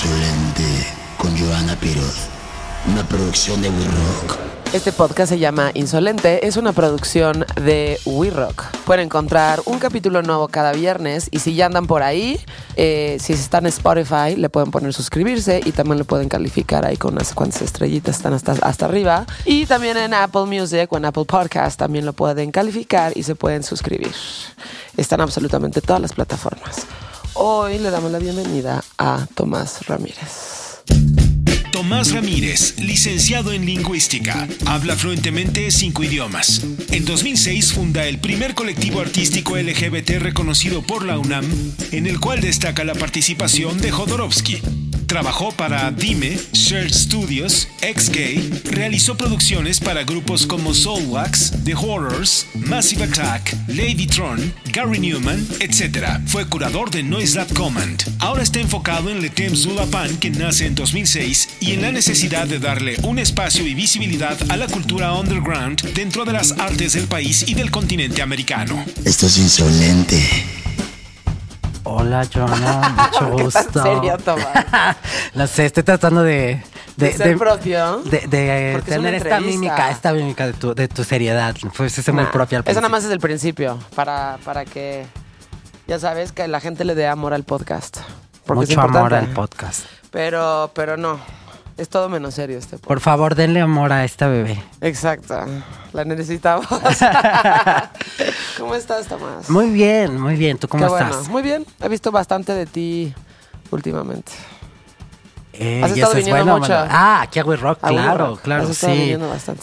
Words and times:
Insolente 0.00 0.86
con 1.16 1.36
Joana 1.36 1.74
Piroz. 1.74 2.28
Una 2.86 3.02
producción 3.08 3.60
de 3.60 3.68
We 3.68 3.84
Rock. 3.84 4.38
Este 4.72 4.92
podcast 4.92 5.30
se 5.30 5.40
llama 5.40 5.72
Insolente, 5.74 6.46
es 6.46 6.56
una 6.56 6.72
producción 6.72 7.44
de 7.60 7.98
We 8.04 8.30
Rock. 8.30 8.66
Pueden 8.86 9.06
encontrar 9.06 9.60
un 9.64 9.80
capítulo 9.80 10.22
nuevo 10.22 10.46
cada 10.46 10.70
viernes 10.70 11.26
y 11.32 11.40
si 11.40 11.56
ya 11.56 11.66
andan 11.66 11.88
por 11.88 12.04
ahí, 12.04 12.38
eh, 12.76 13.16
si 13.18 13.32
están 13.32 13.64
en 13.64 13.70
Spotify, 13.70 14.36
le 14.36 14.48
pueden 14.48 14.70
poner 14.70 14.94
suscribirse 14.94 15.60
y 15.64 15.72
también 15.72 15.98
le 15.98 16.04
pueden 16.04 16.28
calificar 16.28 16.86
ahí 16.86 16.96
con 16.96 17.14
unas 17.14 17.34
cuantas 17.34 17.62
estrellitas, 17.62 18.18
están 18.18 18.34
hasta, 18.34 18.52
hasta 18.52 18.84
arriba. 18.84 19.26
Y 19.46 19.66
también 19.66 19.96
en 19.96 20.14
Apple 20.14 20.44
Music 20.44 20.92
o 20.92 20.96
en 20.96 21.06
Apple 21.06 21.24
Podcast 21.24 21.76
también 21.76 22.06
lo 22.06 22.12
pueden 22.12 22.52
calificar 22.52 23.14
y 23.16 23.24
se 23.24 23.34
pueden 23.34 23.64
suscribir. 23.64 24.14
Están 24.96 25.20
absolutamente 25.20 25.80
todas 25.80 26.00
las 26.00 26.12
plataformas. 26.12 26.86
Hoy 27.40 27.78
le 27.78 27.90
damos 27.90 28.10
la 28.10 28.18
bienvenida 28.18 28.82
a 28.98 29.28
Tomás 29.36 29.86
Ramírez. 29.86 30.82
Tomás 31.70 32.12
Ramírez, 32.12 32.74
licenciado 32.80 33.52
en 33.52 33.64
lingüística, 33.64 34.48
habla 34.66 34.96
fluentemente 34.96 35.70
cinco 35.70 36.02
idiomas. 36.02 36.62
En 36.90 37.04
2006 37.04 37.74
funda 37.74 38.06
el 38.06 38.18
primer 38.18 38.56
colectivo 38.56 39.00
artístico 39.00 39.56
LGBT 39.56 40.18
reconocido 40.18 40.82
por 40.82 41.04
la 41.04 41.16
UNAM, 41.16 41.44
en 41.92 42.08
el 42.08 42.18
cual 42.18 42.40
destaca 42.40 42.82
la 42.82 42.96
participación 42.96 43.78
de 43.80 43.92
Jodorowsky. 43.92 44.87
Trabajó 45.08 45.52
para 45.52 45.90
Dime, 45.90 46.38
Shared 46.52 46.92
Studios, 46.92 47.66
X-Gay, 47.80 48.62
realizó 48.66 49.16
producciones 49.16 49.80
para 49.80 50.04
grupos 50.04 50.46
como 50.46 50.74
Soulwax, 50.74 51.64
The 51.64 51.74
Horrors, 51.74 52.46
Massive 52.52 53.04
Attack, 53.04 53.56
Lady 53.68 54.06
Tron, 54.06 54.52
Gary 54.70 55.00
Newman, 55.00 55.48
etc. 55.60 56.20
Fue 56.26 56.46
curador 56.46 56.90
de 56.90 57.02
Noise 57.02 57.36
Lab 57.36 57.54
Command. 57.54 58.02
Ahora 58.18 58.42
está 58.42 58.60
enfocado 58.60 59.08
en 59.08 59.22
Le 59.22 59.30
Temps 59.30 59.62
du 59.62 59.74
Lapin, 59.74 60.18
que 60.18 60.28
nace 60.28 60.66
en 60.66 60.74
2006, 60.74 61.48
y 61.60 61.72
en 61.72 61.80
la 61.80 61.90
necesidad 61.90 62.46
de 62.46 62.58
darle 62.58 62.96
un 63.02 63.18
espacio 63.18 63.66
y 63.66 63.72
visibilidad 63.72 64.36
a 64.50 64.58
la 64.58 64.66
cultura 64.66 65.14
underground 65.14 65.80
dentro 65.94 66.26
de 66.26 66.34
las 66.34 66.52
artes 66.52 66.92
del 66.92 67.06
país 67.06 67.46
y 67.48 67.54
del 67.54 67.70
continente 67.70 68.20
americano. 68.20 68.84
Esto 69.06 69.26
es 69.26 69.38
insolente. 69.38 70.58
Hola, 71.90 72.26
Joana, 72.32 73.10
mucho 73.12 73.36
¿Qué 73.36 73.42
gusto. 73.44 73.82
serio, 73.82 74.16
no 75.34 75.46
sé, 75.46 75.66
estoy 75.66 75.82
tratando 75.82 76.22
de. 76.22 76.62
De 76.96 77.12
ser 77.12 77.38
propio. 77.38 77.98
De, 78.02 78.26
de 78.26 78.74
es 78.74 78.84
tener 78.84 79.14
esta 79.14 79.40
mímica, 79.40 79.90
esta 79.90 80.12
mímica 80.12 80.46
de 80.46 80.52
tu, 80.52 80.74
de 80.74 80.86
tu 80.88 81.02
seriedad. 81.02 81.54
Pues 81.76 81.96
es 81.96 82.06
muy 82.12 82.24
Nah, 82.24 82.30
propia 82.30 82.58
al 82.58 82.64
Eso 82.66 82.80
nada 82.80 82.88
principio. 82.88 82.90
más 82.90 83.04
es 83.04 83.10
el 83.10 83.20
principio, 83.20 83.78
para, 83.94 84.38
para 84.44 84.64
que, 84.66 85.06
ya 85.86 85.98
sabes, 85.98 86.32
que 86.32 86.46
la 86.48 86.60
gente 86.60 86.84
le 86.84 86.94
dé 86.94 87.06
amor 87.06 87.32
al 87.32 87.44
podcast. 87.44 87.98
Mucho 88.46 88.80
amor 88.80 89.14
al 89.14 89.28
podcast. 89.28 89.86
Pero, 90.10 90.70
pero 90.74 90.96
no, 90.98 91.18
es 91.78 91.88
todo 91.88 92.08
menos 92.08 92.34
serio 92.34 92.58
este 92.58 92.76
podcast. 92.76 92.86
Por 92.88 93.00
favor, 93.00 93.34
denle 93.34 93.60
amor 93.60 93.92
a 93.92 94.04
esta 94.04 94.26
bebé. 94.28 94.60
Exacto, 94.80 95.34
la 95.92 96.04
necesitamos. 96.04 96.66
¿Cómo 98.58 98.74
estás, 98.74 99.06
Tomás? 99.06 99.48
Muy 99.48 99.70
bien, 99.70 100.20
muy 100.20 100.36
bien. 100.36 100.58
¿Tú 100.58 100.68
cómo 100.68 100.84
Qué 100.84 100.90
bueno. 100.90 101.10
estás? 101.10 101.28
Muy 101.28 101.42
bien, 101.42 101.64
he 101.80 101.88
visto 101.88 102.10
bastante 102.10 102.52
de 102.52 102.66
ti 102.66 103.14
últimamente. 103.70 104.32
Eh, 105.52 105.80
Has 105.82 105.92
estado 105.92 106.14
viniendo 106.14 106.44
bueno, 106.44 106.58
mucho. 106.58 106.72
bueno. 106.72 106.88
Ah, 106.90 107.22
aquí 107.22 107.38
a 107.38 107.44
We 107.44 107.56
Rock, 107.56 107.78
A 107.82 107.88
We 107.88 107.94
claro, 107.94 108.26
Rock. 108.26 108.40
claro, 108.42 108.72
sí. 108.72 109.16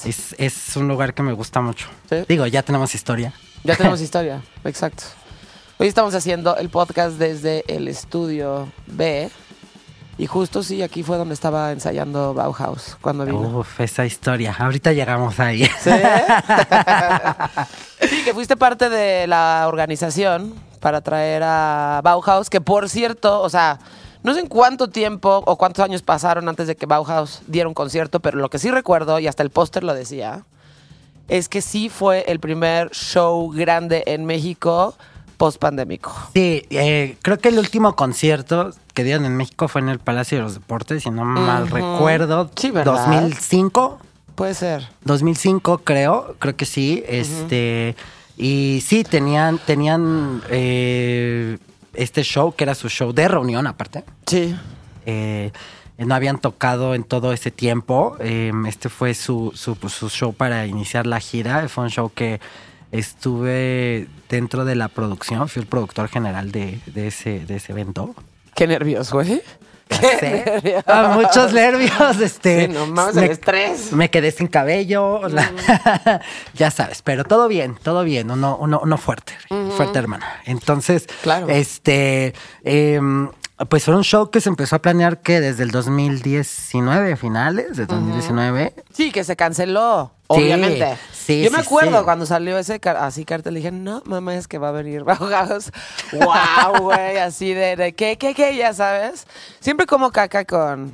Es, 0.05 0.35
es 0.37 0.75
un 0.75 0.87
lugar 0.87 1.13
que 1.13 1.23
me 1.23 1.31
gusta 1.33 1.61
mucho. 1.61 1.87
¿Sí? 2.09 2.17
Digo, 2.27 2.45
ya 2.47 2.63
tenemos 2.63 2.95
historia. 2.95 3.33
Ya 3.63 3.75
tenemos 3.75 4.01
historia, 4.01 4.41
exacto. 4.63 5.03
Hoy 5.77 5.87
estamos 5.87 6.13
haciendo 6.15 6.55
el 6.57 6.69
podcast 6.69 7.17
desde 7.17 7.63
el 7.67 7.87
estudio 7.89 8.69
B. 8.87 9.29
Y 10.17 10.27
justo 10.27 10.63
sí, 10.63 10.81
aquí 10.81 11.03
fue 11.03 11.17
donde 11.17 11.33
estaba 11.33 11.73
ensayando 11.73 12.33
Bauhaus 12.33 12.95
cuando 13.01 13.25
vino. 13.25 13.59
Uf, 13.59 13.81
esa 13.81 14.05
historia. 14.05 14.55
Ahorita 14.57 14.93
llegamos 14.93 15.41
ahí. 15.41 15.65
¿Sí? 15.65 15.91
sí, 18.09 18.23
que 18.23 18.33
fuiste 18.33 18.55
parte 18.55 18.89
de 18.89 19.27
la 19.27 19.65
organización 19.67 20.53
para 20.79 21.01
traer 21.01 21.43
a 21.43 21.99
Bauhaus, 22.03 22.49
que 22.49 22.61
por 22.61 22.89
cierto, 22.89 23.41
o 23.41 23.49
sea, 23.49 23.79
no 24.23 24.33
sé 24.33 24.39
en 24.39 24.47
cuánto 24.47 24.87
tiempo 24.87 25.43
o 25.45 25.57
cuántos 25.57 25.83
años 25.83 26.01
pasaron 26.01 26.47
antes 26.47 26.67
de 26.67 26.77
que 26.77 26.85
Bauhaus 26.85 27.41
diera 27.47 27.67
un 27.67 27.73
concierto, 27.73 28.21
pero 28.21 28.37
lo 28.37 28.49
que 28.49 28.57
sí 28.57 28.71
recuerdo, 28.71 29.19
y 29.19 29.27
hasta 29.27 29.43
el 29.43 29.49
póster 29.49 29.83
lo 29.83 29.93
decía, 29.93 30.45
es 31.27 31.49
que 31.49 31.61
sí 31.61 31.89
fue 31.89 32.23
el 32.27 32.39
primer 32.39 32.91
show 32.91 33.51
grande 33.51 34.03
en 34.07 34.25
México 34.25 34.95
post 35.37 35.59
pandémico. 35.59 36.13
Sí, 36.33 36.65
eh, 36.69 37.17
creo 37.21 37.37
que 37.39 37.49
el 37.49 37.59
último 37.59 37.95
concierto 37.95 38.71
que 38.93 39.03
dieron 39.03 39.25
en 39.25 39.35
México 39.35 39.67
fue 39.67 39.81
en 39.81 39.89
el 39.89 39.99
Palacio 39.99 40.37
de 40.37 40.43
los 40.43 40.53
Deportes, 40.55 41.03
si 41.03 41.09
no 41.09 41.25
mal 41.25 41.69
recuerdo. 41.69 42.49
Sí, 42.55 42.71
¿verdad? 42.71 42.93
2005, 42.93 43.99
Puede 44.35 44.53
ser. 44.53 44.89
2005 45.05 45.79
creo, 45.79 46.35
creo 46.39 46.55
que 46.55 46.65
sí. 46.65 47.03
Este 47.07 47.95
y 48.37 48.83
sí 48.85 49.03
tenían 49.05 49.59
tenían 49.59 50.41
eh, 50.49 51.57
este 51.93 52.23
show 52.23 52.53
que 52.53 52.65
era 52.65 52.75
su 52.75 52.89
show 52.89 53.13
de 53.13 53.27
reunión 53.29 53.65
aparte. 53.65 54.03
Sí. 54.25 54.55
Eh, 55.05 55.51
no 55.97 56.13
habían 56.13 56.39
tocado 56.39 56.93
en 56.93 57.05
todo 57.05 57.31
ese 57.31 57.49
tiempo. 57.49 58.17
Eh, 58.19 58.51
este 58.67 58.89
fue 58.89 59.13
su, 59.13 59.53
su, 59.55 59.75
su 59.87 60.09
show 60.09 60.33
para 60.33 60.67
iniciar 60.67 61.07
la 61.07 61.21
gira. 61.21 61.69
Fue 61.69 61.85
un 61.85 61.89
show 61.89 62.11
que 62.13 62.41
estuve 62.97 64.07
dentro 64.29 64.65
de 64.65 64.75
la 64.75 64.87
producción. 64.87 65.47
Fui 65.49 65.61
el 65.61 65.67
productor 65.67 66.07
general 66.09 66.51
de, 66.51 66.79
de 66.85 67.07
ese, 67.07 67.39
de 67.45 67.55
ese 67.57 67.71
evento. 67.71 68.15
Qué 68.55 68.67
nervios, 68.67 69.11
güey. 69.11 69.41
Qué. 69.87 70.81
Ah, 70.87 71.11
muchos 71.15 71.53
nervios. 71.53 72.19
Este, 72.19 72.65
Sí, 72.65 72.73
no 72.73 72.87
mames, 72.87 73.17
el 73.17 73.25
estrés. 73.31 73.91
Me 73.91 74.09
quedé 74.09 74.31
sin 74.31 74.47
cabello. 74.47 75.27
la- 75.29 76.21
ya 76.55 76.71
sabes, 76.71 77.01
pero 77.03 77.23
todo 77.23 77.47
bien, 77.47 77.77
todo 77.83 78.03
bien. 78.03 78.31
Uno, 78.31 78.57
uno, 78.59 78.79
uno 78.81 78.97
fuerte, 78.97 79.33
fuerte 79.77 79.99
hermana. 79.99 80.41
Entonces, 80.45 81.05
Claro. 81.21 81.49
este, 81.49 82.33
em, 82.63 83.29
pues 83.69 83.85
fue 83.85 83.95
un 83.95 84.03
show 84.03 84.29
que 84.29 84.41
se 84.41 84.49
empezó 84.49 84.75
a 84.75 84.79
planear 84.79 85.21
que 85.21 85.39
desde 85.39 85.63
el 85.63 85.71
2019, 85.71 87.15
finales 87.15 87.77
de 87.77 87.85
2019. 87.85 88.73
Sí, 88.93 89.11
que 89.11 89.23
se 89.23 89.35
canceló, 89.37 90.11
Sí, 90.21 90.25
obviamente. 90.27 90.97
sí, 91.13 91.41
Yo 91.43 91.51
me 91.51 91.59
sí, 91.59 91.63
acuerdo 91.65 92.03
cuando 92.03 92.25
salió 92.25 92.57
ese 92.57 92.79
car- 92.81 92.97
así 92.97 93.23
cartel, 93.23 93.55
dije, 93.55 93.71
no, 93.71 94.01
mamá, 94.05 94.35
es 94.35 94.47
que 94.49 94.57
va 94.57 94.69
a 94.69 94.71
venir 94.71 95.03
Bauhaus. 95.05 95.71
wow, 96.13 96.81
güey, 96.81 97.17
así 97.17 97.53
de, 97.53 97.75
de 97.77 97.93
¿qué, 97.93 98.17
qué, 98.17 98.33
qué? 98.33 98.55
Ya 98.57 98.73
sabes. 98.73 99.25
Siempre 99.61 99.85
como 99.85 100.11
caca 100.11 100.43
con, 100.45 100.91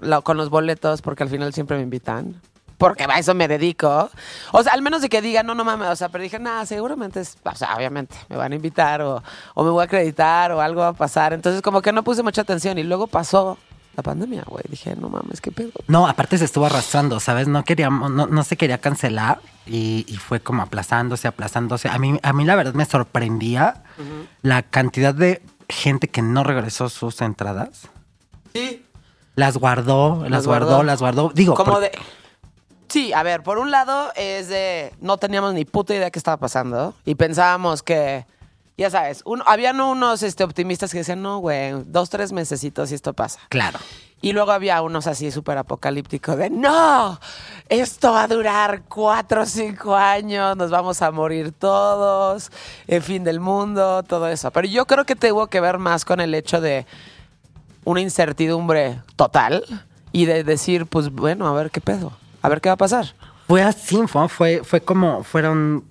lo- 0.00 0.22
con 0.22 0.36
los 0.36 0.50
boletos, 0.50 1.00
porque 1.00 1.22
al 1.22 1.30
final 1.30 1.54
siempre 1.54 1.76
me 1.78 1.82
invitan. 1.82 2.40
Porque 2.78 3.04
a 3.04 3.18
eso 3.18 3.34
me 3.34 3.46
dedico. 3.48 4.10
O 4.52 4.62
sea, 4.62 4.72
al 4.72 4.82
menos 4.82 5.00
de 5.02 5.08
que 5.08 5.22
digan, 5.22 5.46
no, 5.46 5.54
no 5.54 5.64
mames. 5.64 5.88
O 5.88 5.96
sea, 5.96 6.08
pero 6.08 6.22
dije, 6.22 6.38
nada, 6.38 6.66
seguramente 6.66 7.20
es, 7.20 7.36
o 7.42 7.54
sea, 7.54 7.76
obviamente 7.76 8.14
me 8.28 8.36
van 8.36 8.52
a 8.52 8.54
invitar 8.56 9.00
o, 9.02 9.22
o 9.54 9.64
me 9.64 9.70
voy 9.70 9.82
a 9.82 9.84
acreditar 9.84 10.50
o 10.52 10.60
algo 10.60 10.80
va 10.80 10.88
a 10.88 10.92
pasar. 10.92 11.32
Entonces, 11.32 11.62
como 11.62 11.80
que 11.82 11.92
no 11.92 12.02
puse 12.02 12.22
mucha 12.22 12.42
atención 12.42 12.76
y 12.78 12.82
luego 12.82 13.06
pasó 13.06 13.56
la 13.96 14.02
pandemia, 14.02 14.42
güey. 14.46 14.64
Dije, 14.68 14.96
no 14.96 15.08
mames, 15.08 15.40
qué 15.40 15.52
pedo. 15.52 15.70
No, 15.86 16.08
aparte 16.08 16.36
se 16.36 16.44
estuvo 16.46 16.66
arrastrando, 16.66 17.20
¿sabes? 17.20 17.46
No 17.46 17.64
queríamos, 17.64 18.10
no, 18.10 18.26
no 18.26 18.42
se 18.42 18.56
quería 18.56 18.78
cancelar 18.78 19.38
y, 19.66 20.04
y 20.08 20.16
fue 20.16 20.40
como 20.40 20.62
aplazándose, 20.62 21.28
aplazándose. 21.28 21.88
A 21.88 21.98
mí, 21.98 22.18
a 22.22 22.32
mí 22.32 22.44
la 22.44 22.56
verdad 22.56 22.74
me 22.74 22.84
sorprendía 22.86 23.84
la 24.42 24.62
cantidad 24.62 25.14
de 25.14 25.42
gente 25.68 26.08
que 26.08 26.22
no 26.22 26.42
regresó 26.42 26.88
sus 26.88 27.20
entradas. 27.22 27.88
Sí. 28.52 28.84
Las 29.36 29.56
guardó, 29.58 30.22
las, 30.22 30.30
Las 30.30 30.46
guardó, 30.46 30.66
guardó. 30.66 30.82
las 30.82 31.00
guardó. 31.00 31.32
Digo, 31.34 31.54
Como 31.54 31.72
por- 31.74 31.80
de. 31.82 31.92
Sí, 32.88 33.12
a 33.12 33.22
ver, 33.22 33.42
por 33.42 33.58
un 33.58 33.70
lado 33.70 34.12
es 34.16 34.48
de. 34.48 34.92
No 35.00 35.16
teníamos 35.16 35.54
ni 35.54 35.64
puta 35.64 35.94
idea 35.94 36.10
qué 36.10 36.18
estaba 36.18 36.36
pasando. 36.36 36.94
Y 37.04 37.14
pensábamos 37.14 37.82
que. 37.82 38.26
Ya 38.76 38.90
sabes, 38.90 39.22
uno, 39.24 39.44
habían 39.46 39.80
unos 39.80 40.24
este, 40.24 40.42
optimistas 40.42 40.90
que 40.90 40.98
decían, 40.98 41.22
no, 41.22 41.38
güey, 41.38 41.72
dos, 41.86 42.10
tres 42.10 42.32
mesecitos 42.32 42.90
y 42.90 42.96
esto 42.96 43.12
pasa. 43.12 43.38
claro. 43.48 43.78
Y 44.24 44.32
luego 44.32 44.52
había 44.52 44.80
unos 44.80 45.06
así 45.06 45.30
súper 45.30 45.58
apocalípticos 45.58 46.38
de, 46.38 46.48
no, 46.48 47.20
esto 47.68 48.12
va 48.12 48.22
a 48.22 48.26
durar 48.26 48.84
cuatro 48.88 49.42
o 49.42 49.46
cinco 49.46 49.94
años, 49.94 50.56
nos 50.56 50.70
vamos 50.70 51.02
a 51.02 51.10
morir 51.10 51.52
todos, 51.52 52.50
el 52.86 53.02
fin 53.02 53.22
del 53.22 53.38
mundo, 53.38 54.02
todo 54.02 54.26
eso. 54.28 54.50
Pero 54.50 54.66
yo 54.66 54.86
creo 54.86 55.04
que 55.04 55.14
tuvo 55.14 55.48
que 55.48 55.60
ver 55.60 55.76
más 55.76 56.06
con 56.06 56.20
el 56.20 56.34
hecho 56.34 56.62
de 56.62 56.86
una 57.84 58.00
incertidumbre 58.00 59.02
total 59.14 59.62
y 60.10 60.24
de 60.24 60.42
decir, 60.42 60.86
pues 60.86 61.10
bueno, 61.10 61.46
a 61.46 61.52
ver 61.52 61.70
qué 61.70 61.82
pedo, 61.82 62.12
a 62.44 62.48
ver 62.50 62.60
qué 62.60 62.68
va 62.68 62.74
a 62.74 62.76
pasar. 62.76 63.14
Fue 63.48 63.62
así, 63.62 63.98
fue, 64.06 64.28
fue, 64.28 64.60
fue 64.62 64.82
como, 64.82 65.24
fueron, 65.24 65.82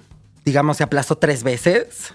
digamos, 0.46 0.78
se 0.78 0.84
aplazó 0.84 1.16
tres 1.18 1.42
veces. 1.42 2.14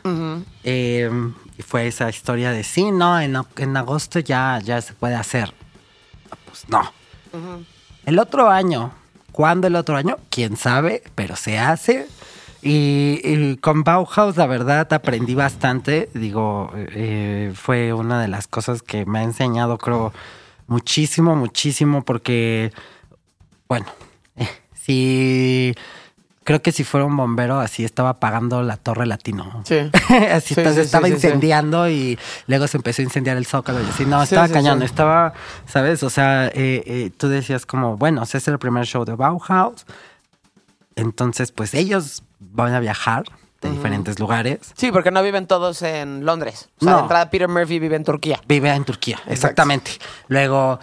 Eh, 0.62 1.11
y 1.58 1.62
fue 1.62 1.88
esa 1.88 2.08
historia 2.08 2.52
de 2.52 2.62
sí, 2.62 2.93
no, 2.93 3.20
en, 3.20 3.37
en 3.56 3.76
agosto 3.76 4.20
ya, 4.20 4.61
ya 4.62 4.81
se 4.81 4.93
puede 4.93 5.17
hacer. 5.17 5.52
Pues 6.44 6.69
no. 6.69 6.93
El 8.06 8.20
otro 8.20 8.49
año, 8.49 8.93
¿cuándo 9.32 9.67
el 9.67 9.75
otro 9.75 9.96
año? 9.96 10.19
Quién 10.31 10.56
sabe, 10.56 11.02
pero 11.17 11.35
se 11.35 11.58
hace. 11.58 12.06
Y, 12.62 13.20
y 13.25 13.56
con 13.56 13.82
Bauhaus, 13.82 14.37
la 14.37 14.46
verdad, 14.46 14.93
aprendí 14.93 15.35
bastante. 15.35 16.11
Digo, 16.14 16.70
eh, 16.76 17.52
fue 17.56 17.93
una 17.93 18.23
de 18.23 18.29
las 18.29 18.46
cosas 18.46 18.82
que 18.82 19.05
me 19.05 19.19
ha 19.19 19.23
enseñado, 19.25 19.79
creo, 19.79 20.12
muchísimo, 20.69 21.35
muchísimo, 21.35 22.05
porque, 22.05 22.73
bueno, 23.69 23.87
sí, 24.88 25.75
creo 26.44 26.62
que 26.62 26.73
si 26.73 26.82
fuera 26.82 27.05
un 27.05 27.14
bombero, 27.17 27.61
así 27.61 27.85
estaba 27.85 28.08
apagando 28.11 28.62
la 28.62 28.76
torre 28.79 29.05
latino. 29.06 29.62
Sí. 29.67 29.76
así 30.32 30.55
Sí, 30.55 30.61
entonces 30.61 30.75
sí, 30.76 30.81
estaba 30.87 31.06
sí, 31.08 31.12
incendiando 31.14 31.88
y 31.90 32.19
luego 32.46 32.67
se 32.67 32.79
empezó 32.79 33.02
a 33.02 33.05
incendiar 33.05 33.37
el 33.37 33.44
zócalo. 33.46 33.81
Y 33.82 33.87
así, 33.87 34.06
no, 34.06 34.23
estaba 34.23 34.49
cañón, 34.49 34.82
estaba, 34.82 35.35
¿sabes? 35.67 36.02
O 36.02 36.11
sea, 36.11 36.46
eh, 36.46 36.82
eh, 36.87 37.11
tú 37.17 37.29
decías 37.29 37.67
como, 37.67 37.96
bueno, 37.99 38.23
ese 38.23 38.38
es 38.38 38.49
el 38.49 38.58
primer 38.58 38.87
show 38.87 39.05
de 39.05 39.14
Bauhaus. 39.14 39.85
Entonces, 40.96 41.52
pues 41.52 41.75
ellos 41.75 42.23
van 42.40 42.75
a 42.75 42.81
viajar 42.81 43.25
de 43.61 43.70
diferentes 43.70 44.19
lugares. 44.19 44.73
Sí, 44.76 44.90
porque 44.90 45.11
no 45.11 45.23
viven 45.23 45.46
todos 45.46 45.82
en 45.82 46.25
Londres. 46.25 46.69
O 46.81 46.85
sea, 46.85 46.93
No. 46.93 46.96
de 46.96 47.02
entrada 47.02 47.31
Peter 47.31 47.49
Murphy 47.49 47.79
vive 47.79 47.96
en 47.96 48.05
Turquía. 48.05 48.40
Vive 48.49 48.70
en 48.70 48.85
Turquía, 48.85 49.20
exactamente. 49.26 49.90
Luego, 50.29 50.79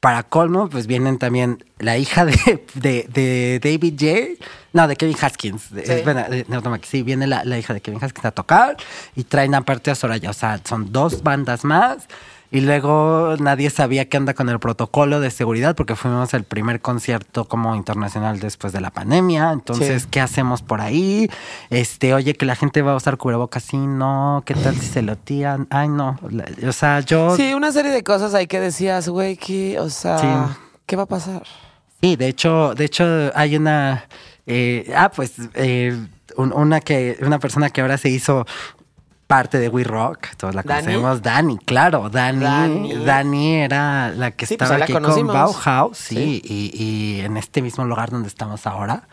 para 0.00 0.22
colmo, 0.22 0.68
pues 0.70 0.86
vienen 0.86 1.18
también 1.18 1.62
la 1.78 1.98
hija 1.98 2.24
de, 2.24 2.64
de, 2.74 3.06
de 3.12 3.60
David 3.62 3.94
J. 4.00 4.44
No, 4.72 4.88
de 4.88 4.96
Kevin 4.96 5.16
Haskins. 5.20 5.62
Sí. 5.62 5.78
es 5.80 6.04
de- 6.04 6.46
no, 6.48 6.62
sí, 6.82 7.02
viene 7.02 7.26
la, 7.26 7.44
la 7.44 7.58
hija 7.58 7.74
de 7.74 7.80
Kevin 7.80 8.02
Haskins 8.02 8.24
a 8.24 8.30
tocar 8.30 8.76
y 9.14 9.24
traen 9.24 9.54
aparte 9.54 9.90
a 9.90 9.94
Soraya. 9.94 10.30
O 10.30 10.34
sea, 10.34 10.60
son 10.64 10.90
dos 10.92 11.22
bandas 11.22 11.64
más. 11.64 12.06
Y 12.52 12.62
luego 12.62 13.36
nadie 13.38 13.70
sabía 13.70 14.08
qué 14.08 14.16
anda 14.16 14.34
con 14.34 14.48
el 14.48 14.58
protocolo 14.58 15.20
de 15.20 15.30
seguridad 15.30 15.76
porque 15.76 15.94
fuimos 15.94 16.34
el 16.34 16.42
primer 16.42 16.80
concierto 16.80 17.44
como 17.46 17.76
internacional 17.76 18.40
después 18.40 18.72
de 18.72 18.80
la 18.80 18.90
pandemia. 18.90 19.52
Entonces, 19.52 20.02
Sí. 20.02 20.08
¿qué 20.10 20.20
hacemos 20.20 20.60
por 20.60 20.80
ahí? 20.80 21.30
Este, 21.70 22.12
oye, 22.12 22.34
que 22.34 22.46
la 22.46 22.56
gente 22.56 22.82
va 22.82 22.92
a 22.92 22.96
usar 22.96 23.18
cubrebocas, 23.18 23.62
sí, 23.62 23.76
no. 23.76 24.42
¿Qué 24.44 24.54
tal 24.54 24.74
si 24.74 24.86
se 24.86 25.02
lo 25.02 25.16
tían? 25.16 25.68
Ay, 25.70 25.88
no. 25.88 26.18
O 26.66 26.72
sea, 26.72 27.00
yo. 27.00 27.36
Sí, 27.36 27.54
una 27.54 27.70
serie 27.70 27.92
de 27.92 28.02
cosas 28.02 28.34
ahí 28.34 28.48
que 28.48 28.58
decías, 28.58 29.08
güey, 29.08 29.36
que, 29.36 29.78
o 29.78 29.88
sea, 29.88 30.18
Sí. 30.18 30.26
¿qué 30.86 30.96
va 30.96 31.04
a 31.04 31.06
pasar? 31.06 31.42
Sí, 32.02 32.16
de 32.16 32.26
hecho, 32.28 32.74
de 32.74 32.84
hecho 32.86 33.04
hay 33.34 33.56
una, 33.56 34.06
eh, 34.46 34.92
ah, 34.96 35.10
pues 35.14 35.34
eh, 35.54 35.96
un- 36.36 36.52
una 36.52 36.80
que, 36.80 37.16
una 37.22 37.38
persona 37.38 37.70
que 37.70 37.80
ahora 37.80 37.96
se 37.98 38.08
hizo 38.08 38.44
parte 39.30 39.58
de 39.60 39.68
We 39.68 39.84
Rock, 39.84 40.26
todos 40.36 40.56
la 40.56 40.62
¿Dani? 40.64 40.82
conocemos, 40.82 41.22
Dani, 41.22 41.56
claro, 41.58 42.10
Dani, 42.10 42.40
Dani. 42.44 42.94
Dani, 43.04 43.54
era 43.60 44.10
la 44.10 44.32
que 44.32 44.44
Sí, 44.46 44.56
pues 44.56 44.66
estaba 44.66 44.78
la 44.78 44.84
aquí 44.86 44.92
con. 44.92 45.26
Bauhaus, 45.28 45.96
sí, 45.96 46.14
Sí. 46.16 46.42
Y, 46.44 46.82
y 46.84 47.20
en 47.20 47.36
este 47.36 47.62
mismo 47.62 47.84
lugar 47.84 48.10
donde 48.10 48.26
estamos 48.26 48.66
ahora. 48.66 49.04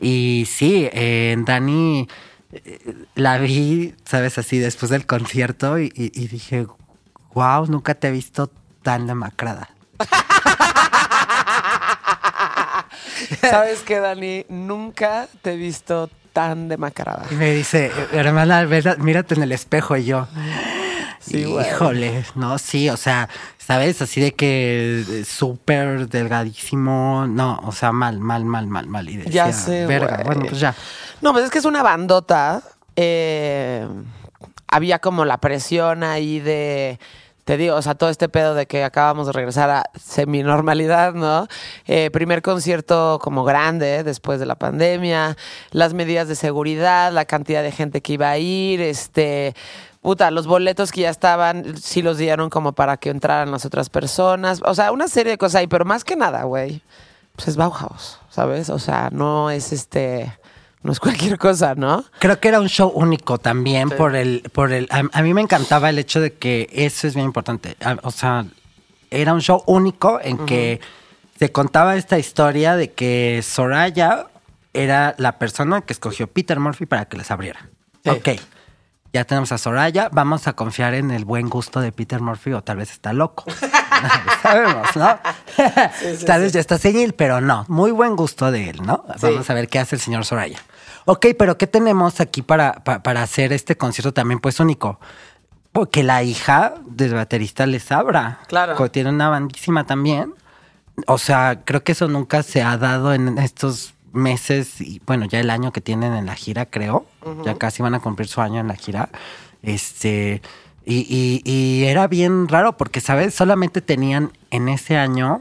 Y 0.00 0.46
sí, 0.50 0.88
eh, 0.92 1.36
Dani 1.44 2.08
eh, 2.52 2.94
la 3.14 3.36
vi, 3.36 3.94
sabes, 4.06 4.38
así 4.38 4.58
después 4.58 4.88
del 4.90 5.04
concierto 5.06 5.78
y, 5.78 5.92
y- 5.94 6.10
y 6.18 6.28
dije, 6.28 6.66
wow, 7.34 7.66
nunca 7.66 7.94
te 7.94 8.08
he 8.08 8.10
visto 8.10 8.50
tan 8.82 9.06
demacrada. 9.06 9.68
¿Sabes 13.40 13.80
qué, 13.80 13.98
Dani? 14.00 14.44
Nunca 14.48 15.28
te 15.42 15.52
he 15.52 15.56
visto 15.56 16.08
tan 16.32 16.68
demacrada. 16.68 17.24
Y 17.30 17.34
me 17.34 17.52
dice, 17.52 17.90
hermana, 18.12 18.64
¿verdad? 18.64 18.96
mírate 18.98 19.34
en 19.34 19.42
el 19.42 19.52
espejo 19.52 19.96
y 19.96 20.04
yo. 20.04 20.26
Sí, 21.20 21.44
güey. 21.44 21.66
Híjole, 21.66 22.24
no, 22.34 22.58
sí, 22.58 22.88
o 22.90 22.96
sea, 22.96 23.28
¿sabes? 23.56 24.02
Así 24.02 24.20
de 24.20 24.32
que 24.32 25.24
súper 25.26 26.08
delgadísimo, 26.08 27.26
no, 27.28 27.60
o 27.64 27.70
sea, 27.72 27.92
mal, 27.92 28.18
mal, 28.18 28.44
mal, 28.44 28.66
mal, 28.66 28.86
mal. 28.88 29.08
Y 29.08 29.18
decía, 29.18 29.46
Ya 29.46 29.52
sé, 29.52 29.86
verga, 29.86 30.22
bueno, 30.24 30.46
pues 30.48 30.60
ya. 30.60 30.74
No, 31.20 31.32
pues 31.32 31.44
es 31.44 31.50
que 31.50 31.58
es 31.58 31.64
una 31.64 31.82
bandota. 31.82 32.62
eh, 32.96 33.86
había 34.68 34.98
como 35.00 35.24
la 35.24 35.38
presión 35.38 36.02
ahí 36.02 36.40
de. 36.40 36.98
Te 37.44 37.56
digo, 37.56 37.74
o 37.74 37.82
sea, 37.82 37.96
todo 37.96 38.08
este 38.08 38.28
pedo 38.28 38.54
de 38.54 38.66
que 38.66 38.84
acabamos 38.84 39.26
de 39.26 39.32
regresar 39.32 39.68
a 39.68 39.84
semi-normalidad, 40.00 41.14
¿no? 41.14 41.48
Eh, 41.86 42.10
primer 42.12 42.40
concierto 42.40 43.18
como 43.20 43.42
grande 43.42 44.04
después 44.04 44.38
de 44.38 44.46
la 44.46 44.54
pandemia, 44.54 45.36
las 45.72 45.92
medidas 45.92 46.28
de 46.28 46.36
seguridad, 46.36 47.12
la 47.12 47.24
cantidad 47.24 47.64
de 47.64 47.72
gente 47.72 48.00
que 48.00 48.12
iba 48.12 48.30
a 48.30 48.38
ir, 48.38 48.80
este. 48.80 49.54
Puta, 50.02 50.30
los 50.30 50.46
boletos 50.46 50.90
que 50.92 51.02
ya 51.02 51.10
estaban, 51.10 51.76
sí 51.76 52.02
los 52.02 52.18
dieron 52.18 52.50
como 52.50 52.72
para 52.72 52.96
que 52.96 53.10
entraran 53.10 53.50
las 53.52 53.64
otras 53.64 53.88
personas. 53.88 54.60
O 54.64 54.74
sea, 54.74 54.92
una 54.92 55.08
serie 55.08 55.32
de 55.32 55.38
cosas 55.38 55.60
ahí, 55.60 55.66
pero 55.66 55.84
más 55.84 56.04
que 56.04 56.16
nada, 56.16 56.44
güey, 56.44 56.82
pues 57.36 57.48
es 57.48 57.56
Bauhaus, 57.56 58.18
¿sabes? 58.30 58.70
O 58.70 58.78
sea, 58.78 59.10
no 59.12 59.50
es 59.50 59.72
este. 59.72 60.32
No 60.82 60.90
es 60.92 60.98
cualquier 61.00 61.38
cosa, 61.38 61.74
¿no? 61.76 62.04
Creo 62.18 62.40
que 62.40 62.48
era 62.48 62.60
un 62.60 62.68
show 62.68 62.90
único 62.94 63.38
también 63.38 63.88
por 63.90 64.16
el, 64.16 64.42
por 64.52 64.72
el, 64.72 64.88
a, 64.90 65.02
a 65.12 65.22
mí 65.22 65.32
me 65.32 65.40
encantaba 65.40 65.88
el 65.90 65.98
hecho 65.98 66.20
de 66.20 66.32
que 66.34 66.68
eso 66.72 67.06
es 67.06 67.14
bien 67.14 67.26
importante. 67.26 67.76
A- 67.84 67.98
O 68.02 68.10
sea, 68.10 68.44
era 69.10 69.32
un 69.32 69.40
show 69.40 69.62
único 69.66 70.18
en 70.22 70.38
que 70.46 70.80
se 71.38 71.52
contaba 71.52 71.94
esta 71.96 72.18
historia 72.18 72.74
de 72.76 72.92
que 72.92 73.40
Soraya 73.44 74.26
era 74.74 75.14
la 75.18 75.38
persona 75.38 75.82
que 75.82 75.92
escogió 75.92 76.26
Peter 76.26 76.58
Murphy 76.58 76.86
para 76.86 77.04
que 77.04 77.16
les 77.16 77.30
abriera. 77.30 77.68
Sí. 78.02 78.10
Ok. 78.10 78.28
Ya 79.12 79.24
tenemos 79.26 79.52
a 79.52 79.58
Soraya, 79.58 80.08
vamos 80.10 80.48
a 80.48 80.54
confiar 80.54 80.94
en 80.94 81.10
el 81.10 81.26
buen 81.26 81.50
gusto 81.50 81.80
de 81.80 81.92
Peter 81.92 82.20
Murphy 82.20 82.54
o 82.54 82.62
tal 82.62 82.78
vez 82.78 82.90
está 82.90 83.12
loco. 83.12 83.44
Sabemos, 84.42 84.96
¿no? 84.96 85.18
tal 86.26 86.40
vez 86.40 86.52
ya 86.52 86.60
está 86.60 86.78
senil, 86.78 87.12
pero 87.12 87.40
no. 87.40 87.64
Muy 87.68 87.90
buen 87.92 88.16
gusto 88.16 88.50
de 88.50 88.70
él, 88.70 88.80
¿no? 88.82 89.04
Vamos 89.20 89.48
a 89.50 89.54
ver 89.54 89.68
qué 89.68 89.78
hace 89.78 89.96
el 89.96 90.00
señor 90.00 90.24
Soraya. 90.24 90.58
Ok, 91.04 91.26
pero 91.38 91.58
¿qué 91.58 91.66
tenemos 91.66 92.20
aquí 92.20 92.42
para, 92.42 92.72
pa- 92.84 93.02
para 93.02 93.22
hacer 93.22 93.52
este 93.52 93.76
concierto 93.76 94.12
también 94.12 94.38
pues 94.40 94.60
único? 94.60 95.00
Porque 95.72 96.02
la 96.02 96.22
hija 96.22 96.74
del 96.86 97.14
baterista 97.14 97.66
les 97.66 97.90
abra. 97.90 98.40
Claro. 98.48 98.88
Tiene 98.90 99.10
una 99.10 99.28
bandísima 99.30 99.84
también. 99.84 100.34
O 101.06 101.16
sea, 101.18 101.62
creo 101.64 101.82
que 101.82 101.92
eso 101.92 102.08
nunca 102.08 102.42
se 102.42 102.62
ha 102.62 102.76
dado 102.76 103.14
en 103.14 103.38
estos 103.38 103.94
meses 104.12 104.80
y 104.82 105.00
bueno, 105.06 105.24
ya 105.24 105.40
el 105.40 105.48
año 105.48 105.72
que 105.72 105.80
tienen 105.80 106.12
en 106.12 106.26
la 106.26 106.34
gira, 106.34 106.66
creo. 106.66 107.06
Ya 107.44 107.56
casi 107.56 107.82
van 107.82 107.94
a 107.94 108.00
cumplir 108.00 108.28
su 108.28 108.40
año 108.42 108.60
en 108.60 108.68
la 108.68 108.74
gira. 108.74 109.08
Este, 109.62 110.42
y, 110.84 111.06
y- 111.08 111.42
y 111.50 111.84
era 111.84 112.06
bien 112.08 112.48
raro 112.48 112.76
porque, 112.76 113.00
¿sabes? 113.00 113.34
Solamente 113.34 113.80
tenían 113.80 114.32
en 114.50 114.68
ese 114.68 114.96
año 114.98 115.40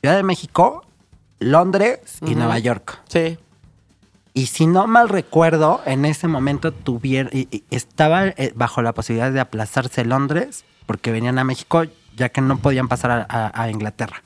Ciudad 0.00 0.16
de 0.16 0.22
México, 0.24 0.84
Londres 1.38 2.00
y 2.26 2.34
Nueva 2.34 2.58
York. 2.58 2.98
Sí. 3.08 3.38
Y 4.38 4.46
si 4.46 4.66
no 4.68 4.86
mal 4.86 5.08
recuerdo, 5.08 5.80
en 5.84 6.04
ese 6.04 6.28
momento 6.28 6.70
tuvieron, 6.72 7.30
y- 7.32 7.64
estaba 7.70 8.26
eh, 8.28 8.52
bajo 8.54 8.82
la 8.82 8.92
posibilidad 8.92 9.32
de 9.32 9.40
aplazarse 9.40 10.04
Londres 10.04 10.64
porque 10.86 11.10
venían 11.10 11.38
a 11.40 11.44
México 11.44 11.82
ya 12.16 12.28
que 12.28 12.40
no 12.40 12.58
podían 12.58 12.86
pasar 12.86 13.10
a, 13.10 13.26
a- 13.28 13.62
a 13.62 13.70
Inglaterra. 13.70 14.22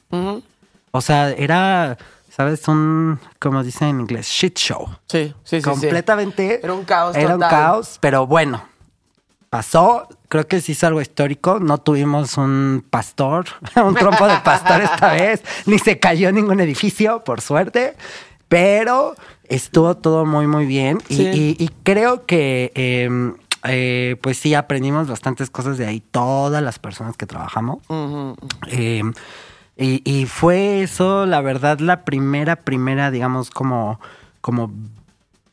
O 0.90 1.00
sea, 1.00 1.30
era, 1.30 1.96
¿sabes? 2.28 2.68
Un, 2.68 3.18
como 3.38 3.62
dicen 3.62 3.88
en 3.88 4.00
inglés, 4.00 4.26
shit 4.28 4.58
show. 4.58 4.86
Sí, 5.08 5.28
sí, 5.44 5.56
sí. 5.56 5.56
sí. 5.56 5.62
Completamente. 5.62 6.60
Era 6.62 6.74
un 6.74 6.84
caos 6.84 7.16
Era 7.16 7.34
un 7.36 7.40
caos, 7.40 7.96
pero 8.00 8.26
bueno. 8.26 8.64
Pasó, 9.48 10.08
creo 10.28 10.46
que 10.48 10.62
se 10.62 10.72
hizo 10.72 10.86
algo 10.86 11.02
histórico. 11.02 11.58
No 11.60 11.76
tuvimos 11.78 12.38
un 12.38 12.82
pastor, 12.88 13.44
un 13.76 13.94
trompo 13.94 14.26
de 14.26 14.36
pastor 14.38 14.80
esta 14.80 15.12
vez, 15.12 15.42
ni 15.66 15.78
se 15.78 15.98
cayó 15.98 16.32
ningún 16.32 16.60
edificio, 16.60 17.22
por 17.24 17.40
suerte. 17.42 17.94
Pero 18.52 19.14
estuvo 19.48 19.96
todo 19.96 20.26
muy, 20.26 20.46
muy 20.46 20.66
bien. 20.66 20.98
Y, 21.08 21.16
Sí. 21.16 21.22
y- 21.58 21.64
y 21.64 21.68
creo 21.84 22.26
que, 22.26 22.70
eh, 22.74 23.08
eh, 23.64 24.16
pues 24.20 24.36
sí, 24.36 24.52
aprendimos 24.54 25.08
bastantes 25.08 25.48
cosas 25.48 25.78
de 25.78 25.86
ahí, 25.86 26.00
todas 26.00 26.62
las 26.62 26.78
personas 26.78 27.16
que 27.16 27.24
trabajamos. 27.24 27.78
Eh, 28.68 29.00
y, 29.78 30.02
y 30.04 30.26
fue 30.26 30.82
eso, 30.82 31.24
la 31.24 31.40
verdad, 31.40 31.78
la 31.78 32.04
primera, 32.04 32.56
primera, 32.56 33.10
digamos, 33.10 33.48
como, 33.48 33.98
como 34.42 34.70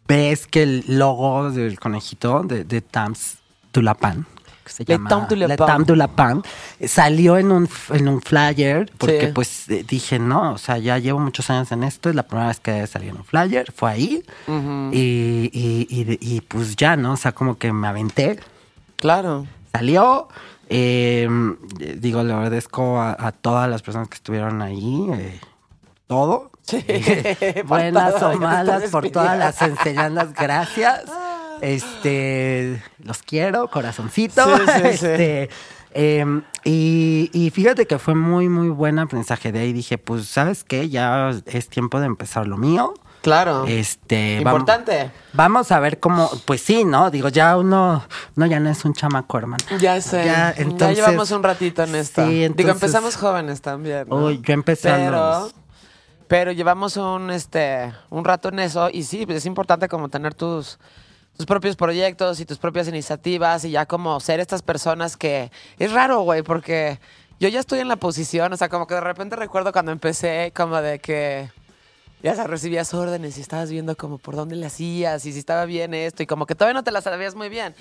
ves 0.06 0.46
que 0.46 0.64
el 0.64 0.84
logo 0.88 1.52
del 1.52 1.80
conejito 1.80 2.42
de, 2.44 2.66
de 2.66 2.82
Tams 2.82 3.38
Tulapan, 3.72 4.26
que 4.70 4.76
se 4.76 4.86
llama. 4.86 5.28
Le 5.30 5.58
Tam 5.58 5.86
Tulapan, 5.86 6.42
eh, 6.80 6.88
salió 6.88 7.38
en 7.38 7.52
un, 7.52 7.70
en 7.90 8.08
un 8.08 8.22
flyer, 8.22 8.90
porque 8.98 9.28
Sí. 9.28 9.32
pues 9.34 9.70
eh, 9.70 9.84
dije, 9.88 10.20
no, 10.20 10.54
o 10.54 10.58
sea, 10.58 10.78
ya 10.78 10.98
llevo 10.98 11.20
muchos 11.20 11.50
años 11.50 11.72
en 11.72 11.84
esto, 11.84 12.10
es 12.10 12.16
la 12.16 12.24
primera 12.24 12.48
vez 12.48 12.60
que 12.60 12.86
salí 12.88 13.10
en 13.10 13.18
un 13.18 13.24
flyer, 13.26 13.72
fue 13.72 13.92
ahí, 13.92 14.24
y, 14.92 15.50
y, 15.54 15.88
y 15.90 16.04
de- 16.04 16.18
y, 16.22 16.42
pues 16.42 16.76
ya, 16.76 16.96
¿no? 16.96 17.14
O 17.14 17.18
sea, 17.18 17.32
como 17.34 17.58
que 17.58 17.72
me 17.74 17.88
aventé, 17.88 18.40
Claro. 18.98 19.46
salió. 19.74 20.28
eh, 20.70 21.28
digo, 21.98 22.22
le 22.24 22.32
agradezco 22.34 23.00
a, 23.02 23.16
a 23.20 23.32
todas 23.32 23.68
las 23.70 23.82
personas 23.82 24.08
que 24.08 24.16
estuvieron 24.16 24.62
ahí 24.62 25.08
eh, 25.14 25.40
todo. 26.08 26.52
Sí, 26.62 26.84
Eh, 26.88 27.64
buenas 27.66 28.16
todo, 28.20 28.32
o 28.34 28.38
malas, 28.38 28.84
por 28.92 29.10
todas 29.10 29.38
las 29.40 29.60
enseñanzas. 29.64 30.34
Gracias. 30.34 31.04
Este, 31.62 32.82
los 33.04 33.22
quiero, 33.24 33.68
corazoncito. 33.70 34.44
Sí, 34.58 34.64
sí, 34.66 34.72
sí. 34.82 34.88
Este, 34.88 35.50
eh, 35.94 36.42
y, 36.64 37.30
y 37.34 37.50
fíjate 37.50 37.88
que 37.88 37.98
fue 38.00 38.16
muy, 38.16 38.48
muy 38.50 38.70
buen 38.70 39.00
aprendizaje 39.00 39.52
de 39.52 39.60
ahí. 39.60 39.74
Dije, 39.74 39.98
pues, 39.98 40.28
¿sabes 40.28 40.64
qué? 40.64 40.90
Ya 40.90 41.32
es 41.46 41.70
tiempo 41.70 42.00
de 42.00 42.06
empezar 42.06 42.48
lo 42.48 42.58
mío. 42.58 42.94
Claro. 43.22 43.66
Este, 43.68 44.38
Importante. 44.38 45.12
Vamos 45.34 45.72
a 45.74 45.80
ver 45.80 46.00
cómo, 46.00 46.32
pues 46.46 46.62
sí, 46.62 46.86
¿no? 46.86 47.12
Digo, 47.12 47.28
ya 47.28 47.58
uno, 47.58 48.04
no, 48.36 48.46
ya 48.46 48.62
no 48.62 48.70
es 48.70 48.86
un 48.86 48.94
chamaco, 48.94 49.38
hermano. 49.38 49.64
Ya 49.80 50.00
sé. 50.00 50.24
Ya, 50.26 50.26
Ya, 50.26 50.54
entonces- 50.58 50.98
llevamos 50.98 51.30
un 51.32 51.44
ratito 51.44 51.84
en 51.84 51.96
esto. 51.96 52.24
Sí, 52.26 52.30
Digo, 52.32 52.46
entonces- 52.46 52.74
empezamos 52.76 53.16
jóvenes 53.18 53.62
también. 53.62 54.08
¿no? 54.08 54.16
Uy, 54.16 54.40
yo 54.42 54.54
empecé 54.54 54.90
a 54.90 54.96
pero, 54.96 55.12
los- 55.18 55.56
pero 56.30 56.52
llevamos 56.54 56.96
un 56.96 57.30
este 57.32 57.92
un 58.10 58.24
rato 58.24 58.50
en 58.50 58.60
eso 58.60 58.90
y 58.90 59.04
sí, 59.04 59.26
pues 59.26 59.40
es 59.40 59.46
importante 59.46 59.90
como 59.90 60.08
tener 60.08 60.34
tus 60.34 60.80
tus 61.40 61.46
propios 61.46 61.78
proyectos 61.78 62.42
y 62.42 62.46
tus 62.46 62.58
propias 62.58 62.90
iniciativas 62.90 63.64
y 63.64 63.72
ya 63.72 63.86
como 63.86 64.20
ser 64.20 64.42
estas 64.42 64.62
personas 64.62 65.16
que 65.16 65.54
es 65.78 65.94
raro, 65.94 66.20
güey, 66.20 66.44
porque 66.44 67.00
yo 67.40 67.48
ya 67.48 67.62
estoy 67.62 67.80
en 67.80 67.88
la 67.88 67.96
posición, 67.96 68.52
o 68.52 68.58
sea, 68.58 68.68
como 68.68 68.88
que 68.88 68.96
de 68.96 69.00
repente 69.00 69.38
recuerdo 69.38 69.72
cuando 69.72 69.94
empecé 69.94 70.52
como 70.54 70.82
de 70.82 71.00
que 71.00 71.50
ya 72.22 72.36
sabes, 72.36 72.50
recibías 72.50 72.94
órdenes 72.94 73.38
y 73.38 73.42
estabas 73.42 73.72
viendo 73.72 73.96
como 73.96 74.18
por 74.18 74.36
dónde 74.36 74.58
le 74.58 74.66
hacías 74.66 75.26
y 75.26 75.32
si 75.32 75.40
estaba 75.40 75.64
bien 75.64 75.94
esto 75.94 76.24
y 76.24 76.26
como 76.26 76.46
que 76.46 76.56
todavía 76.56 76.74
no 76.74 76.84
te 76.84 76.92
las 76.92 77.06
sabías 77.06 77.36
muy 77.36 77.48
bien. 77.48 77.74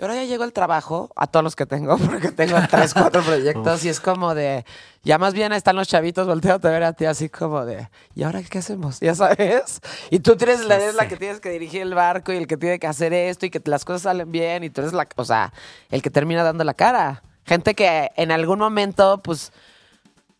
Y 0.00 0.02
ahora 0.02 0.14
ya 0.14 0.24
llegó 0.24 0.44
el 0.44 0.54
trabajo, 0.54 1.10
a 1.14 1.26
todos 1.26 1.44
los 1.44 1.54
que 1.54 1.66
tengo, 1.66 1.98
porque 2.10 2.32
tengo 2.32 2.56
tres, 2.70 2.94
cuatro 2.94 3.20
proyectos 3.22 3.84
y 3.84 3.90
es 3.90 4.00
como 4.00 4.34
de, 4.34 4.64
ya 5.02 5.18
más 5.18 5.34
bien 5.34 5.52
están 5.52 5.76
los 5.76 5.88
chavitos 5.88 6.26
volteando 6.26 6.68
a 6.68 6.70
ver 6.70 6.84
a 6.84 6.94
ti 6.94 7.04
así 7.04 7.28
como 7.28 7.66
de, 7.66 7.86
¿y 8.14 8.22
ahora 8.22 8.42
qué 8.42 8.58
hacemos? 8.58 8.98
Ya 9.10 9.14
sabes. 9.14 9.82
Y 10.08 10.20
tú 10.20 10.38
eres 10.40 10.64
la, 10.64 10.76
eres 10.76 10.94
la 10.94 11.06
que 11.06 11.18
tienes 11.18 11.40
que 11.40 11.50
dirigir 11.50 11.82
el 11.82 11.92
barco 11.92 12.32
y 12.32 12.38
el 12.38 12.46
que 12.46 12.56
tiene 12.56 12.78
que 12.78 12.86
hacer 12.86 13.12
esto 13.12 13.44
y 13.44 13.50
que 13.50 13.60
las 13.66 13.84
cosas 13.84 14.02
salen 14.02 14.32
bien 14.32 14.64
y 14.64 14.70
tú 14.70 14.80
eres 14.80 14.94
la, 14.94 15.06
o 15.16 15.24
sea, 15.26 15.52
el 15.90 16.00
que 16.00 16.08
termina 16.08 16.42
dando 16.44 16.64
la 16.64 16.72
cara. 16.72 17.22
Gente 17.44 17.74
que 17.74 18.10
en 18.16 18.32
algún 18.32 18.58
momento, 18.58 19.20
pues, 19.22 19.52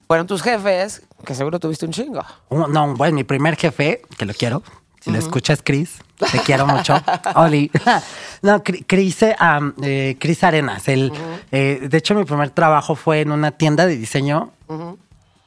fueron 0.06 0.26
tus 0.26 0.40
jefes, 0.40 1.02
que 1.26 1.34
seguro 1.34 1.60
tuviste 1.60 1.84
un 1.84 1.92
chingo. 1.92 2.24
No, 2.48 2.94
bueno, 2.94 3.14
mi 3.14 3.24
primer 3.24 3.56
jefe, 3.56 4.00
que 4.16 4.24
lo 4.24 4.32
quiero. 4.32 4.62
Si 5.00 5.10
lo 5.10 5.18
escuchas, 5.18 5.60
Chris, 5.64 5.98
te 6.30 6.38
quiero 6.40 6.66
mucho. 6.66 6.94
Oli. 7.36 7.70
no, 8.42 8.62
Cri- 8.62 8.84
Chris, 8.86 9.22
eh, 9.22 9.34
eh, 9.82 10.16
Chris 10.20 10.44
Arenas. 10.44 10.86
Él, 10.88 11.12
eh, 11.50 11.86
de 11.88 11.98
hecho, 11.98 12.14
mi 12.14 12.24
primer 12.24 12.50
trabajo 12.50 12.94
fue 12.94 13.20
en 13.22 13.32
una 13.32 13.50
tienda 13.52 13.86
de 13.86 13.96
diseño 13.96 14.50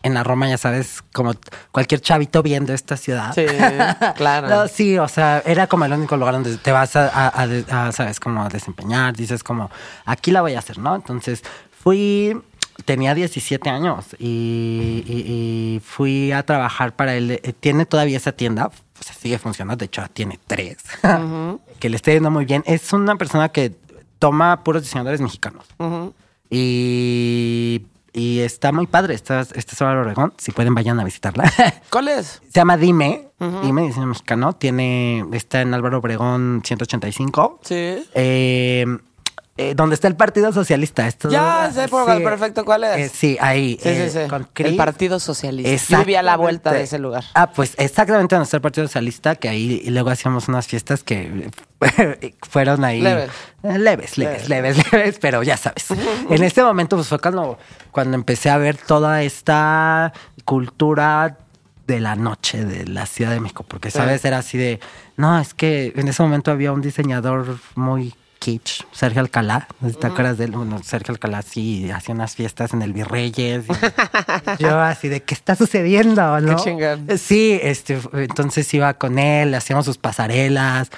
en 0.02 0.14
la 0.16 0.24
Roma, 0.24 0.50
ya 0.50 0.58
sabes, 0.58 1.02
como 1.14 1.34
cualquier 1.72 2.02
chavito 2.02 2.44
viendo 2.44 2.74
esta 2.74 2.98
ciudad. 2.98 3.34
Sí, 3.34 3.46
claro. 4.16 4.50
No, 4.50 4.68
sí, 4.68 4.98
o 4.98 5.08
sea, 5.08 5.42
era 5.46 5.68
como 5.68 5.86
el 5.86 5.94
único 5.94 6.18
lugar 6.18 6.34
donde 6.34 6.58
te 6.58 6.72
vas 6.72 6.96
a, 6.96 7.08
a- 7.08 7.42
a 7.42 7.48
de- 7.48 7.66
a, 7.72 7.92
sabes, 7.92 8.20
como 8.20 8.44
a 8.44 8.50
desempeñar, 8.50 9.16
dices 9.16 9.44
como, 9.44 9.70
aquí 10.06 10.32
la 10.32 10.42
voy 10.42 10.56
a 10.56 10.60
hacer, 10.60 10.78
¿no? 10.80 10.94
Entonces 10.96 11.42
fui, 11.84 12.36
tenía 12.86 13.14
17 13.14 13.70
años 13.70 14.08
y, 14.20 15.04
y- 15.08 15.76
y 15.78 15.80
fui 15.86 16.32
a 16.34 16.44
trabajar 16.44 16.94
para 16.96 17.14
él. 17.16 17.40
Tiene 17.62 17.86
todavía 17.86 18.18
esa 18.18 18.32
tienda, 18.34 18.72
o 19.04 19.06
sea, 19.06 19.16
sigue 19.16 19.38
funcionando, 19.38 19.80
de 19.80 19.86
hecho 19.86 20.02
tiene 20.14 20.40
tres, 20.48 20.78
que 21.80 21.90
le 21.90 21.96
está 21.98 22.14
yendo 22.14 22.32
muy 22.32 22.46
bien. 22.46 22.64
Es 22.66 22.94
una 22.94 23.16
persona 23.16 23.50
que 23.50 23.76
toma 24.20 24.64
puros 24.64 24.84
diseñadores 24.84 25.20
mexicanos. 25.20 25.66
Y, 26.50 27.86
y 28.14 28.40
está 28.40 28.72
muy 28.72 28.88
padre, 28.88 29.16
está, 29.16 29.42
está 29.42 29.76
sobre 29.76 30.00
Obregón, 30.00 30.34
si 30.38 30.52
pueden 30.52 30.74
vayan 30.74 31.00
a 31.00 31.04
visitarla. 31.04 31.52
¿Cuál 31.90 32.08
es? 32.08 32.42
Se 32.48 32.60
llama 32.60 32.78
Dime, 32.78 33.28
Dime, 33.62 33.82
diseño 33.82 34.06
mexicano. 34.06 34.54
Tiene, 34.54 35.26
está 35.34 35.62
en 35.62 35.74
Álvaro 35.74 35.98
Obregón 35.98 36.62
185. 36.64 37.60
Sí. 37.64 38.06
Eh, 38.14 38.86
eh, 39.56 39.74
donde 39.76 39.94
está 39.96 40.08
el 40.08 40.16
Partido 40.16 40.52
Socialista. 40.52 41.08
Esto- 41.08 41.30
Ya 41.30 41.70
sé 41.72 41.88
por- 41.88 42.06
perfecto 42.06 42.66
cuál 42.66 42.84
es. 42.86 42.98
Eh, 42.98 43.12
sí, 43.14 43.38
ahí. 43.40 43.78
Sí, 43.82 43.90
eh, 43.90 44.10
sí, 44.12 44.20
sí. 44.24 44.28
con 44.30 44.48
el. 44.56 44.76
Partido 44.76 45.20
Socialista. 45.20 45.94
Yo 45.94 46.00
vivía 46.00 46.22
a 46.22 46.24
la 46.24 46.38
vuelta 46.38 46.72
de 46.72 46.82
ese 46.84 46.98
lugar. 46.98 47.24
Ah, 47.36 47.52
pues 47.52 47.76
exactamente 47.78 48.34
donde 48.36 48.46
está 48.46 48.58
el 48.58 48.62
Partido 48.62 48.88
Socialista, 48.88 49.36
que 49.36 49.50
ahí 49.50 49.82
y 49.84 49.90
luego 49.92 50.10
hacíamos 50.10 50.48
unas 50.48 50.66
fiestas 50.68 51.04
que 51.04 51.50
fueron 52.50 52.84
ahí. 52.84 53.02
Leves. 53.02 53.30
Eh, 53.64 53.78
Leves, 53.78 54.18
leves, 54.18 54.50
leves, 54.50 54.92
leves, 54.92 55.18
pero 55.22 55.44
ya 55.44 55.56
sabes. 55.58 55.86
en 56.30 56.44
este 56.44 56.64
momento, 56.64 56.96
pues 56.96 57.08
fue 57.08 57.20
cuando, 57.20 57.58
cuando 57.92 58.16
empecé 58.16 58.50
a 58.50 58.58
ver 58.58 58.78
toda 58.78 59.22
esta 59.24 60.14
cultura 60.46 61.38
de 61.88 62.00
la 62.00 62.16
noche 62.16 62.64
de 62.66 62.88
la 62.88 63.06
Ciudad 63.06 63.32
de 63.32 63.40
México, 63.40 63.64
porque, 63.68 63.92
¿sabes? 63.92 64.24
Era 64.26 64.38
así 64.40 64.58
de, 64.58 64.80
no, 65.18 65.38
es 65.40 65.54
que 65.54 65.92
en 65.96 66.08
ese 66.08 66.24
momento 66.24 66.50
había 66.52 66.72
un 66.72 66.82
diseñador 66.82 67.58
muy 67.76 68.16
kitsch, 68.44 68.84
Sergio 68.92 69.22
Alcalá, 69.22 69.68
¿te 70.02 70.08
acuerdas 70.08 70.38
de 70.38 70.46
él? 70.46 70.52
Bueno, 70.52 70.80
Sergio 70.84 71.14
Alcalá 71.14 71.42
sí 71.42 71.90
hacía 71.92 72.14
unas 72.14 72.36
fiestas 72.36 72.74
en 72.74 72.82
el 72.82 72.92
Virreyes. 72.92 73.66
y 74.60 74.64
yo 74.64 74.80
así 74.80 75.08
de, 75.08 75.22
¿qué 75.24 75.34
está 75.34 75.56
sucediendo? 75.56 76.40
¿no? 76.42 76.56
chingón. 76.58 77.08
Sí, 77.18 77.58
este, 77.62 78.00
entonces 78.14 78.72
iba 78.74 78.94
con 78.96 79.18
él, 79.18 79.54
hacíamos 79.56 79.86
sus 79.86 79.98
pasarelas, 79.98 80.90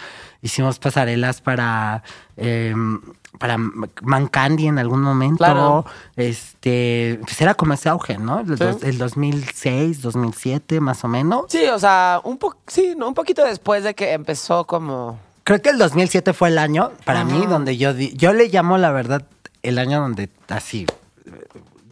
hicimos 0.42 0.80
pasarelas 0.80 1.42
para, 1.42 2.02
em, 2.38 3.00
para 3.38 3.58
Mancandy 4.02 4.68
en 4.68 4.80
algún 4.80 5.02
momento. 5.02 5.38
Claro. 5.38 5.86
Este, 6.16 7.20
pues 7.22 7.40
era 7.42 7.54
como 7.54 7.74
ese 7.74 7.90
auge, 7.90 8.18
¿no? 8.18 8.40
El, 8.40 8.58
Sí. 8.58 8.64
dos- 8.64 8.84
el 8.84 8.98
2006, 8.98 10.02
2007, 10.02 10.80
más 10.80 11.04
o 11.04 11.08
menos. 11.08 11.46
Sí, 11.50 11.66
o 11.68 11.78
sea, 11.80 12.22
un 12.24 12.38
po 12.38 12.56
sí, 12.68 12.94
¿no? 12.98 13.08
un 13.08 13.14
poquito 13.14 13.44
después 13.46 13.84
de 13.84 13.94
que 13.94 14.14
empezó 14.14 14.66
como... 14.66 15.20
Creo 15.46 15.62
que 15.62 15.70
el 15.70 15.78
2007 15.78 16.34
fue 16.34 16.50
el 16.50 16.58
año 16.58 16.92
para 17.06 17.24
mí 17.24 17.46
donde 17.46 17.78
yo 17.78 17.94
di- 17.94 18.14
yo 18.18 18.34
le 18.34 18.50
llamo 18.50 18.78
la 18.78 18.92
verdad 18.92 19.24
el 19.64 19.78
año 19.78 20.02
donde 20.02 20.30
así 20.50 20.86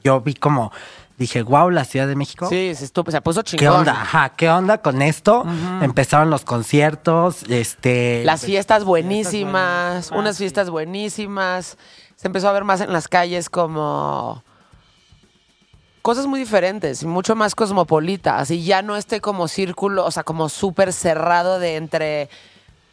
yo 0.03 0.19
vi 0.21 0.33
como 0.33 0.71
dije, 1.17 1.43
wow, 1.43 1.69
la 1.69 1.85
Ciudad 1.85 2.07
de 2.07 2.15
México. 2.15 2.47
Sí, 2.49 2.73
se, 2.75 2.83
estuvo, 2.83 3.09
se 3.11 3.21
puso 3.21 3.43
chingón. 3.43 3.59
¿Qué 3.59 3.69
onda? 3.69 3.91
Ajá, 4.01 4.29
¿qué 4.35 4.49
onda 4.49 4.79
con 4.79 5.01
esto? 5.01 5.45
Empezaron 5.81 6.29
los 6.29 6.43
conciertos, 6.43 7.43
este... 7.47 8.23
Las 8.25 8.43
fiestas 8.43 8.83
buenísimas, 8.83 10.11
unas 10.11 10.37
fiestas 10.39 10.69
buenísimas. 10.69 11.77
Se 12.17 12.27
empezó 12.27 12.49
a 12.49 12.51
ver 12.51 12.63
más 12.65 12.81
en 12.81 12.91
las 12.91 13.07
calles 13.07 13.49
como 13.49 14.43
cosas 16.01 16.25
muy 16.25 16.39
diferentes 16.39 17.03
y 17.03 17.07
mucho 17.07 17.35
más 17.35 17.55
cosmopolitas 17.55 18.51
y 18.51 18.63
ya 18.65 18.81
no 18.81 18.97
este 18.97 19.21
como 19.21 19.47
círculo, 19.47 20.03
o 20.05 20.11
sea, 20.11 20.23
como 20.23 20.49
súper 20.49 20.91
cerrado 20.91 21.59
de 21.59 21.77
entre 21.77 22.29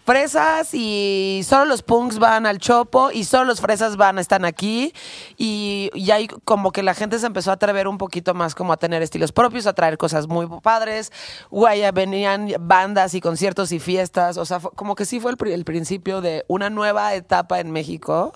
fresas 0.05 0.71
y 0.75 1.43
solo 1.45 1.67
los 1.67 1.83
punks 1.83 2.19
van 2.19 2.47
al 2.47 2.59
chopo 2.59 3.11
y 3.13 3.25
solo 3.25 3.45
los 3.45 3.61
fresas 3.61 3.97
van, 3.97 4.19
están 4.19 4.45
aquí 4.45 4.93
y 5.37 5.91
ya 5.95 6.17
hay 6.17 6.27
como 6.45 6.73
que 6.73 6.83
la 6.83 6.95
gente 6.95 7.19
se 7.19 7.27
empezó 7.27 7.51
a 7.51 7.55
atrever 7.55 7.87
un 7.87 7.99
poquito 7.99 8.35
más 8.35 8.55
como 8.55 8.73
a 8.73 8.77
tener 8.77 9.03
estilos 9.03 9.31
propios, 9.33 9.67
a 9.67 9.73
traer 9.73 9.99
cosas 9.99 10.27
muy 10.27 10.47
padres, 10.63 11.13
güey, 11.51 11.81
ya 11.81 11.93
venían 11.93 12.49
bandas 12.61 13.15
y 13.15 13.21
conciertos 13.21 13.73
y 13.73 13.79
fiestas, 13.79 14.37
o 14.37 14.45
sea, 14.45 14.59
fue- 14.61 14.71
como 14.75 14.95
que 14.95 15.05
sí 15.05 15.21
fue 15.21 15.31
el, 15.31 15.37
pri- 15.37 15.53
el 15.53 15.65
principio 15.65 16.21
de 16.21 16.45
una 16.49 16.71
nueva 16.71 17.15
etapa 17.15 17.61
en 17.61 17.71
México, 17.71 18.33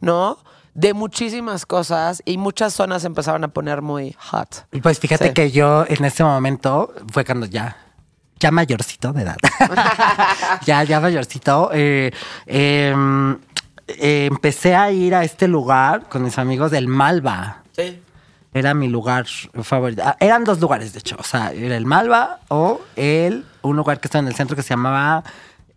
¿no? 0.00 0.38
De 0.74 0.94
muchísimas 0.94 1.66
cosas 1.66 2.22
y 2.24 2.38
muchas 2.38 2.72
zonas 2.72 3.04
empezaron 3.04 3.44
a 3.44 3.48
poner 3.48 3.82
muy 3.82 4.16
hot. 4.18 4.64
Y 4.72 4.80
pues 4.80 4.98
fíjate 4.98 5.28
Sí. 5.28 5.34
que 5.34 5.50
yo 5.50 5.84
en 5.86 6.04
ese 6.06 6.24
momento 6.24 6.92
fue 7.12 7.24
cuando 7.26 7.44
ya, 7.44 7.76
ya 8.42 8.50
mayorcito 8.50 9.12
de 9.12 9.22
edad. 9.22 9.36
ya, 10.66 10.82
ya 10.82 11.00
mayorcito. 11.00 11.70
eh, 11.72 12.10
em, 12.46 13.38
eh, 13.86 14.26
empecé 14.30 14.74
a 14.74 14.90
ir 14.90 15.14
a 15.14 15.22
este 15.22 15.46
lugar 15.46 16.08
con 16.08 16.22
mis 16.24 16.38
amigos 16.38 16.70
del 16.72 16.88
Malva. 16.88 17.62
Sí. 17.76 18.00
Era 18.52 18.74
mi 18.74 18.88
lugar 18.88 19.26
favorito. 19.62 20.02
Ah, 20.04 20.16
eran 20.20 20.44
dos 20.44 20.60
lugares, 20.60 20.92
de 20.92 20.98
hecho. 20.98 21.16
O 21.18 21.22
sea, 21.22 21.52
era 21.52 21.76
el 21.76 21.86
Malva 21.86 22.40
o 22.48 22.80
el, 22.96 23.46
un 23.62 23.76
lugar 23.76 24.00
que 24.00 24.08
estaba 24.08 24.20
en 24.20 24.28
el 24.28 24.34
centro 24.34 24.56
que 24.56 24.62
se 24.62 24.70
llamaba 24.70 25.22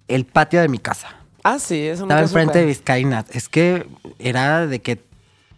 el 0.08 0.26
patio 0.26 0.60
de 0.60 0.68
mi 0.68 0.80
casa. 0.80 1.10
Ah, 1.44 1.60
sí, 1.60 1.88
es 1.88 2.00
un 2.00 2.06
Estaba 2.06 2.22
enfrente 2.22 2.60
de 2.60 2.66
Vizcaína. 2.66 3.24
Es 3.32 3.48
que 3.48 3.88
era 4.18 4.66
de 4.66 4.82
que, 4.82 5.02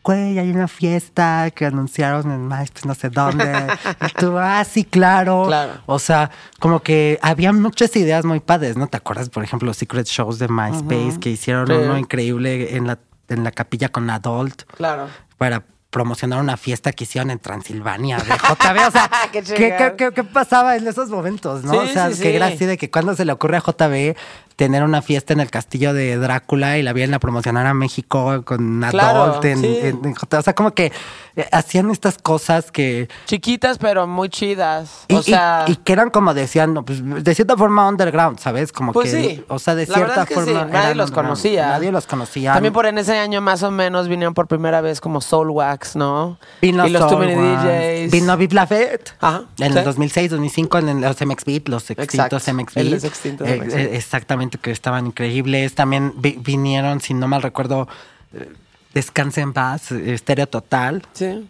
güey, 0.08 0.40
hay 0.40 0.50
una 0.52 0.68
fiesta 0.70 1.52
que 1.52 1.66
anunciaron 1.66 2.32
en 2.32 2.48
MySpace, 2.48 2.88
no 2.88 2.96
sé 2.96 3.10
dónde. 3.10 3.46
y 4.08 4.12
tú, 4.20 4.38
ah, 4.38 4.64
sí, 4.64 4.86
claro. 4.86 5.44
Claro. 5.48 5.74
O 5.86 6.00
sea, 6.00 6.32
como 6.60 6.80
que 6.80 7.20
había 7.22 7.52
muchas 7.52 7.94
ideas 7.98 8.24
muy 8.24 8.40
padres, 8.40 8.78
¿no? 8.78 8.88
¿Te 8.88 8.96
acuerdas, 8.98 9.30
por 9.30 9.44
ejemplo, 9.44 9.66
los 9.68 9.76
secret 9.78 10.08
shows 10.08 10.40
de 10.40 10.48
MySpace 10.48 11.20
que 11.20 11.30
hicieron 11.30 11.68
Sí. 11.68 11.74
uno 11.74 11.98
increíble 11.98 12.78
en 12.78 12.88
la, 12.88 13.00
en 13.28 13.44
la 13.44 13.52
capilla 13.52 13.90
con 13.90 14.10
Adult 14.10 14.64
Claro. 14.78 15.08
para 15.38 15.64
promocionar 15.90 16.40
una 16.40 16.58
fiesta 16.58 16.92
que 16.92 17.04
hicieron 17.06 17.30
en 17.32 17.40
Transilvania 17.40 18.18
de 18.18 18.30
JB. 18.32 18.88
O 18.88 18.92
sea, 18.92 19.10
Qué 19.32 19.42
¿qué, 19.42 19.54
qué, 19.78 19.94
qué- 19.98 20.12
qué 20.14 20.24
pasaba 20.24 20.76
en 20.78 20.88
esos 20.88 21.10
momentos, 21.10 21.64
no? 21.64 21.72
Sí, 21.74 21.78
o 21.80 21.88
sea, 21.88 22.12
sí, 22.12 22.28
era 22.28 22.48
así 22.48 22.66
de 22.66 22.78
que 22.78 22.90
cuando 22.90 23.16
se 23.16 23.26
le 23.26 23.32
ocurre 23.34 23.58
a 23.58 23.62
JB 23.62 24.16
tener 24.58 24.84
una 24.84 25.02
fiesta 25.02 25.32
en 25.34 25.40
el 25.40 25.50
castillo 25.50 25.94
de 25.94 26.18
Drácula 26.18 26.78
y 26.78 26.84
la 26.84 26.92
vienen 26.92 27.14
a 27.14 27.20
promocionar 27.20 27.66
a 27.68 27.74
México 27.74 28.42
con 28.44 28.84
Claro, 28.90 29.24
Adult. 29.24 29.46
en- 29.46 29.62
sí. 29.62 29.78
en- 29.84 30.02
en- 30.04 30.16
o 30.38 30.42
sea, 30.42 30.54
como 30.54 30.72
que 30.74 30.92
eh, 31.38 31.48
hacían 31.52 31.92
estas 31.92 32.18
cosas 32.18 32.72
que... 32.72 33.08
Chiquitas, 33.28 33.78
pero 33.78 34.08
muy 34.08 34.28
chidas. 34.30 35.06
Y, 35.08 35.14
o 35.14 35.22
sea. 35.22 35.66
y- 35.68 35.74
y 35.74 35.76
que 35.76 35.94
eran 35.94 36.10
como 36.10 36.34
decían, 36.34 36.74
no, 36.74 36.84
pues, 36.84 37.02
de 37.24 37.36
cierta 37.36 37.56
forma 37.56 37.88
underground, 37.88 38.40
¿sabes? 38.40 38.72
Como 38.72 38.92
Pues 38.92 39.14
que, 39.14 39.22
sí. 39.36 39.44
o 39.48 39.60
sea, 39.60 39.76
de 39.76 39.86
La 39.86 39.94
cierta 39.94 40.08
verdad 40.08 40.24
es 40.24 40.28
que 40.30 40.34
forma. 40.34 40.66
sí, 40.66 40.72
nadie 40.74 40.96
los 40.96 41.12
conocía. 41.12 41.68
Nadie 41.68 41.92
los 41.92 42.08
conocía. 42.08 42.54
También 42.54 42.74
por 42.74 42.88
en 42.88 42.98
ese 42.98 43.16
año 43.20 43.40
más 43.42 43.62
o 43.62 43.70
menos 43.70 44.08
vinieron 44.08 44.34
por 44.34 44.48
primera 44.48 44.82
vez 44.82 45.00
como 45.00 45.22
Soulwax, 45.22 45.96
¿no? 45.96 46.40
Vino 46.60 46.88
y 46.88 46.90
los 46.90 47.08
Soulwax, 47.08 47.64
DJs. 47.64 48.12
Vino 48.12 48.36
Viv 48.36 48.54
Lafette. 48.54 49.14
Ajá, 49.22 49.44
En 49.60 49.78
el 49.78 49.84
2006, 49.84 50.32
2005, 50.32 50.80
en 50.80 51.02
los 51.02 51.22
MX 51.22 51.46
Beat, 51.46 51.68
los 51.70 51.88
extintos 51.92 52.48
MX 52.48 52.78
el 52.78 52.90
Beat. 52.90 53.04
extinto 53.04 53.46
Eh, 53.46 53.58
MX 53.62 53.76
Beat. 53.76 53.94
exactamente, 53.94 54.47
que 54.50 54.72
estaban 54.72 55.08
increíbles. 55.08 55.75
También 55.75 56.13
vi- 56.18 56.39
vinieron, 56.44 57.01
si 57.01 57.13
no 57.13 57.27
mal 57.27 57.42
recuerdo, 57.42 57.88
eh, 58.34 58.51
Descanse 58.94 59.42
en 59.42 59.54
paz, 59.54 59.92
Estéreo 59.92 60.48
Total, 60.48 61.04
Sí. 61.13 61.48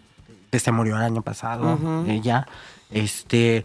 que 0.50 0.58
se 0.58 0.70
murió 0.70 0.96
el 0.96 1.02
año 1.02 1.22
pasado, 1.22 1.78
ella. 2.06 2.46
Este, 2.90 3.64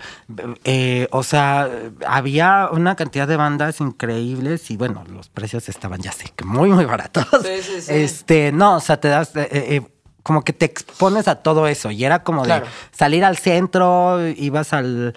eh, 0.64 1.08
o 1.12 1.24
sea, 1.24 1.70
había 2.08 2.70
una 2.72 2.96
cantidad 2.96 3.28
de 3.28 3.36
bandas 3.38 3.80
increíbles 3.82 4.70
y 4.72 4.78
bueno, 4.78 5.04
los 5.10 5.30
precios 5.30 5.68
estaban 5.70 6.02
ya 6.02 6.12
sé 6.12 6.32
que 6.36 6.44
muy, 6.46 6.70
muy 6.70 6.86
baratos. 6.86 7.26
Sí, 7.42 7.62
sí, 7.62 7.82
sí. 7.82 7.94
Este, 7.94 8.52
no, 8.52 8.76
o 8.76 8.80
sea, 8.80 9.00
te 9.00 9.08
das, 9.10 9.36
eh, 9.36 9.48
eh, 9.52 9.82
como 10.24 10.44
que 10.44 10.54
te 10.54 10.66
expones 10.66 11.28
a 11.28 11.36
todo 11.36 11.68
eso 11.68 11.90
y 11.92 12.04
era 12.06 12.24
como 12.24 12.44
Claro. 12.44 12.66
de 12.66 12.72
salir 12.92 13.26
al 13.26 13.38
centro, 13.38 14.26
ibas 14.28 14.72
al, 14.74 15.14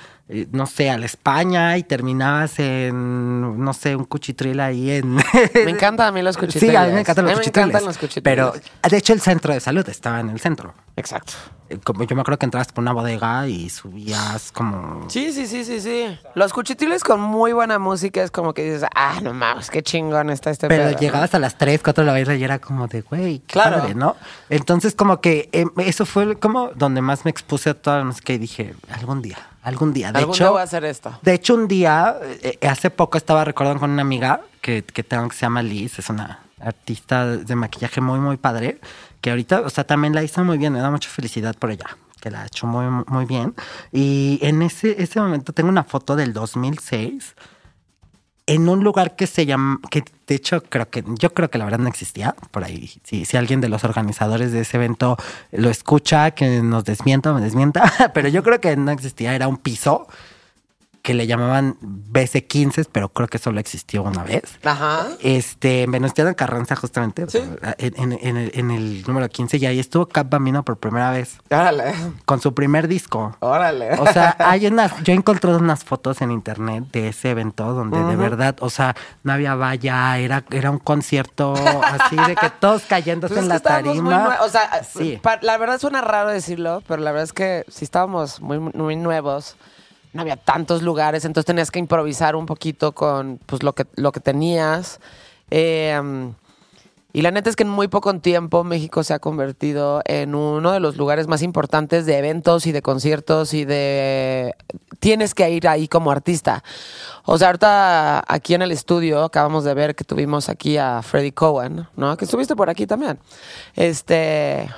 no 0.51 0.67
sé, 0.67 0.91
a 0.91 0.99
la 0.99 1.07
España 1.07 1.77
y 1.79 1.85
terminabas 1.85 2.59
en, 2.59 3.63
no 3.63 3.73
sé, 3.73 3.95
un 3.95 4.05
cuchitril 4.05 4.59
ahí 4.61 4.91
en... 4.91 5.15
Me 5.55 5.71
encantan 5.71 6.09
a 6.09 6.13
mí 6.13 6.21
los 6.23 6.37
cuchitriles. 6.37 6.71
Sí, 6.71 6.77
a 6.77 6.87
mí 6.87 6.93
me 6.93 7.01
encantan 7.01 7.25
los 7.27 7.33
me 7.35 7.39
cuchitriles. 7.39 7.69
encantan 7.69 7.87
los 7.87 7.99
cuchitriles. 7.99 8.23
Pero, 8.25 8.53
de 8.91 8.97
hecho, 8.97 9.13
el 9.13 9.21
centro 9.21 9.53
de 9.55 9.61
salud 9.61 9.89
estaba 9.89 10.19
en 10.21 10.31
el 10.31 10.41
centro. 10.41 10.75
Exacto. 10.97 11.35
Eh, 11.69 11.79
Como 11.83 12.03
yo 12.05 12.17
me 12.17 12.23
acuerdo 12.23 12.39
que 12.39 12.47
entrabas 12.47 12.73
por 12.73 12.83
una 12.83 12.93
bodega 12.93 13.47
y 13.47 13.71
subías 13.71 14.51
como... 14.53 15.09
Sí, 15.11 15.33
sí, 15.33 15.47
sí, 15.47 15.65
sí, 15.65 15.81
sí. 15.81 16.19
Los 16.35 16.53
cuchitriles 16.53 17.05
con 17.05 17.21
muy 17.21 17.53
buena 17.53 17.79
música 17.79 18.23
es 18.23 18.31
como 18.33 18.53
que 18.55 18.65
dices, 18.65 18.89
ah, 18.95 19.21
no 19.23 19.33
mames, 19.33 19.71
qué 19.71 19.83
chingón 19.83 20.31
está 20.31 20.51
este 20.51 20.67
Pero 20.69 20.85
pedo, 20.85 20.93
¿no? 20.93 20.99
llegabas 20.99 21.35
a 21.35 21.39
las 21.39 21.57
3, 21.59 21.81
4 21.85 22.03
de 22.03 22.07
la 22.07 22.13
mañana 22.13 22.35
y 22.35 22.43
era 22.43 22.59
como 22.59 22.89
de, 22.89 23.03
güey, 23.03 23.39
qué 23.41 23.53
Claro. 23.53 23.79
padre, 23.79 23.95
¿no? 23.95 24.17
Entonces 24.51 24.95
como 24.95 25.21
que 25.21 25.49
eh, 25.53 25.67
eso 25.85 26.05
fue 26.07 26.37
como 26.37 26.71
donde 26.75 27.01
más 27.01 27.25
me 27.25 27.31
expuse 27.31 27.71
a 27.71 27.75
toda 27.75 27.99
la 27.99 28.05
música 28.05 28.33
y 28.33 28.39
dije, 28.39 28.75
algún 28.91 29.23
día, 29.23 29.39
algún 29.67 29.93
día. 29.93 30.13
De 30.13 30.21
Algún 30.21 30.35
hecho, 30.35 30.45
día 30.45 30.51
voy 30.51 30.61
a 30.61 30.65
hacer 30.65 30.85
esto. 30.85 31.19
De 31.23 31.35
hecho, 31.35 31.55
un 31.55 31.67
día, 31.67 32.17
eh, 32.43 32.59
hace 32.69 32.89
poco 32.91 33.19
estaba 33.19 33.45
recordando 33.45 33.81
con 33.81 33.91
una 33.91 34.03
amiga 34.03 34.43
que, 34.61 34.85
que 34.85 35.03
tengo 35.03 35.29
que 35.29 35.35
se 35.35 35.43
llama 35.43 35.63
Liz, 35.63 35.99
es 35.99 36.09
una 36.09 36.41
artista 36.61 37.27
de 37.27 37.57
maquillaje 37.57 38.01
muy, 38.01 38.21
muy 38.21 38.37
padre, 38.37 38.81
que 39.21 39.31
ahorita, 39.31 39.63
o 39.63 39.71
sea, 39.71 39.85
también 39.85 40.15
la 40.15 40.23
hizo 40.23 40.45
muy 40.45 40.57
bien, 40.57 40.73
me 40.73 40.79
da 40.79 40.91
mucha 40.91 41.11
felicidad 41.11 41.57
por 41.57 41.73
ella, 41.73 41.97
que 42.21 42.31
la 42.31 42.43
ha 42.43 42.47
hecho 42.47 42.69
muy, 42.69 42.87
muy 43.09 43.25
bien. 43.25 43.55
Y 43.93 44.39
en 44.41 44.63
ese, 44.63 45.03
ese 45.03 45.21
momento 45.21 45.53
tengo 45.53 45.69
una 45.69 45.83
foto 45.83 46.15
del 46.15 46.33
2006 46.33 47.35
en 48.47 48.69
un 48.69 48.85
lugar 48.85 49.17
que 49.17 49.27
se 49.27 49.45
llama, 49.45 49.81
que 49.91 50.05
de 50.27 50.35
hecho 50.35 50.63
creo 50.63 50.89
que, 50.89 51.05
yo 51.19 51.35
creo 51.35 51.51
que 51.51 51.59
la 51.59 51.65
verdad 51.65 51.81
no 51.81 51.89
existía, 51.89 52.35
por 52.53 52.65
ahí, 52.65 52.91
si, 53.03 53.25
si 53.25 53.37
alguien 53.37 53.61
de 53.61 53.69
los 53.69 53.85
organizadores 53.85 54.53
de 54.53 54.61
ese 54.61 54.77
evento 54.77 55.17
lo 55.51 55.69
escucha, 55.69 56.31
que 56.31 56.63
nos 56.63 56.85
desmienta, 56.85 57.33
me 57.33 57.41
desmienta, 57.41 57.93
pero 58.15 58.29
yo 58.29 58.43
creo 58.43 58.61
que 58.61 58.77
no 58.77 58.93
existía, 58.93 59.35
era 59.35 59.49
un 59.49 59.57
piso 59.57 60.07
que 61.07 61.15
le 61.15 61.29
llamaban 61.29 61.77
BC15, 61.81 62.89
pero 62.91 63.11
creo 63.11 63.29
que 63.29 63.39
solo 63.39 63.61
existió 63.61 64.03
una 64.03 64.25
vez. 64.25 64.43
Ajá. 64.65 65.07
Este, 65.21 65.85
en 65.85 65.93
Venustiano 65.93 66.35
Carranza, 66.35 66.75
justamente, 66.75 67.27
Sí. 67.29 67.39
en, 67.79 68.13
en- 68.13 68.19
en 68.21 68.37
el, 68.37 68.51
en 68.55 68.71
el 68.73 69.03
número 69.07 69.29
15, 69.29 69.59
y 69.59 69.67
ahí 69.67 69.79
estuvo 69.79 70.07
Cap 70.07 70.29
Bambino 70.29 70.65
por 70.65 70.79
primera 70.79 71.13
vez, 71.13 71.39
Órale. 71.49 71.95
con 72.25 72.41
su 72.41 72.55
primer 72.55 72.89
disco. 72.89 73.37
Órale. 73.39 73.93
O 74.01 74.07
sea, 74.13 74.35
hay 74.41 74.67
unas, 74.67 75.01
yo 75.05 75.13
he 75.13 75.17
encontrado 75.17 75.59
unas 75.59 75.85
fotos 75.85 76.21
en 76.23 76.33
internet 76.33 76.83
de 76.91 77.07
ese 77.11 77.31
evento 77.31 77.73
donde 77.73 78.03
de 78.03 78.17
verdad, 78.17 78.57
o 78.59 78.69
sea, 78.69 78.97
no 79.23 79.33
había 79.33 79.55
valla, 79.55 80.19
era, 80.19 80.45
era 80.51 80.73
un 80.73 80.81
concierto 80.81 81.55
así 81.85 82.17
de 82.17 82.35
que 82.35 82.51
todos 82.51 82.83
cayéndose 82.83 83.33
Pues 83.35 83.39
es 83.39 83.43
en 83.45 83.49
la 83.49 83.55
muy 83.55 83.63
tarima. 83.63 84.27
nue- 84.39 84.45
o 84.45 84.49
sea, 84.49 84.83
sí. 84.83 85.21
la 85.43 85.57
verdad 85.57 85.79
suena 85.79 86.01
raro 86.01 86.31
decirlo, 86.31 86.83
pero 86.89 87.01
la 87.01 87.13
verdad 87.13 87.25
es 87.25 87.33
que 87.33 87.65
si 87.69 87.85
estábamos 87.85 88.41
muy, 88.41 88.59
muy 88.59 88.97
nuevos, 88.97 89.57
no 90.17 90.23
había 90.23 90.37
tantos 90.37 90.83
lugares, 90.83 91.25
entonces 91.25 91.47
tenías 91.47 91.71
que 91.71 91.79
improvisar 91.79 92.35
un 92.35 92.47
poquito 92.47 92.93
con 92.93 93.39
pues, 93.47 93.63
lo, 93.63 93.75
que, 93.75 93.87
lo 93.95 94.13
que 94.13 94.21
tenías. 94.21 95.01
Eh, 95.51 96.33
y 97.17 97.23
la 97.23 97.31
neta 97.31 97.49
es 97.49 97.57
que 97.57 97.63
en 97.63 97.71
muy 97.71 97.89
poco 97.89 98.13
tiempo 98.21 98.63
México 98.63 99.03
se 99.03 99.15
ha 99.15 99.19
convertido 99.21 100.03
en 100.05 100.35
uno 100.35 100.73
de 100.73 100.81
los 100.81 100.99
lugares 100.99 101.29
más 101.29 101.41
importantes 101.41 102.05
de 102.05 102.19
eventos 102.19 102.67
y 102.67 102.73
de 102.73 102.83
conciertos 102.83 103.55
y 103.55 103.65
de... 103.65 104.55
Tienes 105.01 105.33
que 105.33 105.49
ir 105.49 105.67
ahí 105.67 105.89
como 105.89 106.11
artista. 106.11 106.63
O 107.25 107.39
sea, 107.39 107.47
ahorita 107.49 108.23
aquí 108.29 108.53
en 108.53 108.61
el 108.61 108.71
estudio 108.71 109.25
acabamos 109.25 109.65
de 109.65 109.73
ver 109.73 109.95
que 109.95 110.05
tuvimos 110.05 110.51
aquí 110.51 110.77
a 110.77 111.01
Freddie 111.01 111.33
Cohen, 111.33 111.89
¿no? 111.97 112.19
Que 112.19 112.27
estuviste 112.27 112.55
por 112.55 112.69
aquí 112.69 112.87
también. 112.87 113.19
Este... 113.75 114.69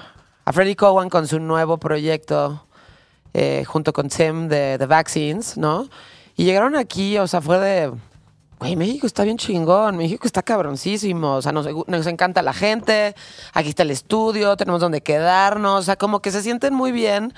A 0.45 0.53
Freddie 0.53 0.77
Cohen 0.77 1.11
con 1.11 1.27
su 1.27 1.41
nuevo 1.41 1.79
proyecto 1.79 2.68
eh, 3.35 3.65
junto 3.67 3.93
con 3.93 4.09
Tim 4.09 4.49
de 4.49 4.77
The 4.79 4.87
Vaccines, 4.87 5.57
¿no? 5.57 5.89
Y 6.37 6.45
llegaron 6.45 6.77
aquí, 6.77 7.19
o 7.19 7.27
sea, 7.27 7.41
fue 7.41 7.59
de... 7.59 7.93
Güey, 8.61 8.75
México 8.75 9.07
está 9.07 9.23
bien 9.23 9.39
chingón, 9.39 9.97
México 9.97 10.27
está 10.27 10.43
cabroncísimo, 10.43 11.37
o 11.37 11.43
sea, 11.43 11.53
nos 11.53 12.07
encanta 12.09 12.43
la 12.43 12.53
gente, 12.53 13.15
aquí 13.53 13.69
está 13.69 13.85
el 13.85 13.93
estudio, 13.93 14.57
tenemos 14.57 14.81
donde 14.81 15.01
quedarnos, 15.01 15.81
o 15.81 15.83
sea, 15.83 15.95
como 15.95 16.21
que 16.21 16.33
se 16.33 16.43
sienten 16.43 16.75
muy 16.75 16.91
bien, 16.91 17.33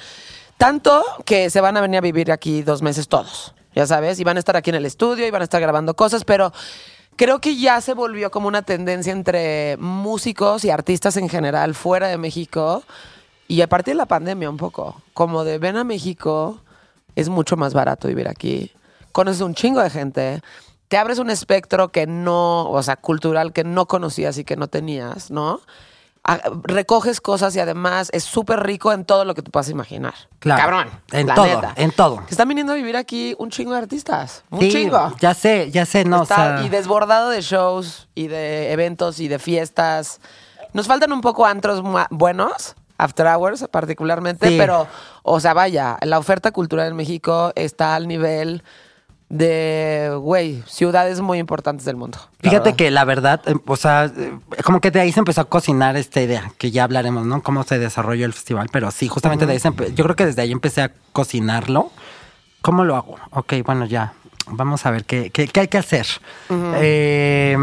tanto 0.57 1.05
que 1.27 1.51
se 1.51 1.61
van 1.61 1.77
a 1.77 1.83
venir 1.83 1.99
a 1.99 2.01
vivir 2.01 2.33
aquí 2.33 2.63
dos 2.63 2.81
meses 2.81 3.07
todos, 3.07 3.55
ya 3.75 3.87
sabes, 3.87 4.19
y 4.19 4.25
van 4.25 4.39
a 4.39 4.41
estar 4.41 4.57
aquí 4.57 4.71
en 4.71 4.77
el 4.77 4.87
estudio 4.87 5.27
y 5.27 5.31
van 5.31 5.43
a 5.43 5.45
estar 5.45 5.61
grabando 5.61 5.95
cosas, 5.95 6.25
pero 6.25 6.55
creo 7.17 7.39
que 7.39 7.55
ya 7.57 7.83
se 7.83 7.93
volvió 7.93 8.31
como 8.31 8.49
una 8.49 8.63
tendencia 8.63 9.13
entre 9.13 9.77
músicos 9.79 10.65
y 10.65 10.71
artistas 10.71 11.19
en 11.19 11.29
general 11.29 11.75
fuera 11.75 12.09
de 12.09 12.17
México, 12.17 12.83
y 13.51 13.63
a 13.63 13.69
partir 13.69 13.95
de 13.95 13.99
la 13.99 14.07
pandemia 14.07 14.49
un 14.49 14.57
poco, 14.57 15.01
como 15.15 15.45
de 15.45 15.59
ven 15.59 15.77
a 15.77 15.85
México, 15.85 16.61
es 17.17 17.29
mucho 17.29 17.57
más 17.57 17.75
barato 17.75 18.09
vivir 18.09 18.29
aquí, 18.29 18.73
conoces 19.13 19.41
un 19.43 19.55
chingo 19.55 19.81
de 19.83 19.91
gente, 19.91 20.41
te 20.89 20.97
abres 20.97 21.19
un 21.19 21.31
espectro 21.31 21.89
que 21.91 22.07
no, 22.07 22.69
o 22.71 22.83
sea, 22.83 22.97
cultural 22.97 23.53
que 23.53 23.65
no 23.65 23.87
conocías 23.87 24.39
y 24.39 24.45
que 24.45 24.57
no 24.57 24.69
tenías, 24.69 25.31
¿no? 25.31 25.61
A- 26.23 26.39
recoges 26.65 27.21
cosas 27.21 27.57
y 27.57 27.61
además 27.61 28.11
es 28.13 28.25
súper 28.25 28.61
rico 28.63 28.93
en 28.93 29.05
todo 29.05 29.25
lo 29.25 29.35
que 29.35 29.41
te 29.43 29.51
puedas 29.51 29.69
imaginar. 29.71 30.13
Claro. 30.39 30.61
Cabrón. 30.61 30.89
En 31.13 31.27
la 31.27 31.35
todo, 31.35 31.47
neta. 31.47 31.73
en 31.77 31.91
todo. 31.93 32.23
Están 32.29 32.47
viniendo 32.49 32.73
a 32.73 32.77
vivir 32.77 32.97
aquí 32.97 33.35
un 33.39 33.51
chingo 33.51 33.73
de 33.73 33.79
artistas. 33.79 34.45
Un 34.51 34.61
Sí, 34.61 34.71
chingo. 34.71 35.15
ya 35.19 35.33
sé, 35.33 35.71
ya 35.71 35.87
sé, 35.87 36.05
no, 36.05 36.23
Está- 36.25 36.35
o 36.35 36.59
sea, 36.59 36.67
Y 36.67 36.69
desbordado 36.69 37.31
de 37.31 37.41
shows 37.41 38.09
y 38.15 38.27
de 38.29 38.71
eventos 38.73 39.19
y 39.19 39.29
de 39.29 39.39
fiestas. 39.39 40.21
Nos 40.75 40.87
faltan 40.87 41.11
un 41.13 41.21
poco 41.23 41.47
antros 41.47 41.83
buenos, 42.11 42.75
after 43.03 43.27
hours 43.27 43.67
particularmente, 43.71 44.49
Sí. 44.49 44.57
pero, 44.59 44.87
o 45.23 45.41
sea, 45.41 45.55
vaya, 45.55 45.97
la 46.03 46.19
oferta 46.19 46.53
cultural 46.53 46.89
en 46.89 46.97
México 46.97 47.53
está 47.57 47.95
al 47.95 48.07
nivel 48.09 48.63
de, 49.29 50.11
güey, 50.21 50.63
ciudades 50.67 51.21
muy 51.21 51.39
importantes 51.39 51.85
del 51.85 51.95
mundo. 51.97 52.19
Fíjate 52.41 52.75
que 52.75 52.91
la 52.91 53.05
verdad, 53.05 53.41
eh, 53.47 53.55
o 53.65 53.77
sea, 53.77 54.07
eh, 54.07 54.33
como 54.65 54.81
que 54.81 54.91
de 54.91 55.01
ahí 55.01 55.13
se 55.13 55.21
empezó 55.21 55.41
a 55.43 55.45
cocinar 55.45 55.97
esta 55.97 56.21
idea, 56.21 56.51
que 56.59 56.73
ya 56.73 56.83
hablaremos, 56.83 57.25
¿no? 57.27 57.41
Cómo 57.43 57.63
se 57.63 57.79
desarrolló 57.79 58.27
el 58.27 58.33
festival, 58.33 58.69
pero 58.73 58.91
sí, 58.91 59.07
justamente 59.07 59.47
de 59.47 59.53
ahí 59.53 59.61
se 59.61 59.71
yo 59.95 60.05
creo 60.05 60.17
que 60.17 60.27
desde 60.27 60.43
ahí 60.43 60.51
empecé 60.51 60.83
a 60.83 60.91
cocinarlo. 61.13 61.91
¿Cómo 62.61 62.85
lo 62.85 62.97
hago? 62.97 63.17
Ok, 63.31 63.55
bueno, 63.65 63.87
ya, 63.87 64.15
vamos 64.49 64.85
a 64.85 64.91
ver 64.91 65.05
qué, 65.05 65.31
qué, 65.31 65.47
qué 65.47 65.61
hay 65.61 65.69
que 65.69 65.79
hacer. 65.79 66.07
Eh, 66.51 67.57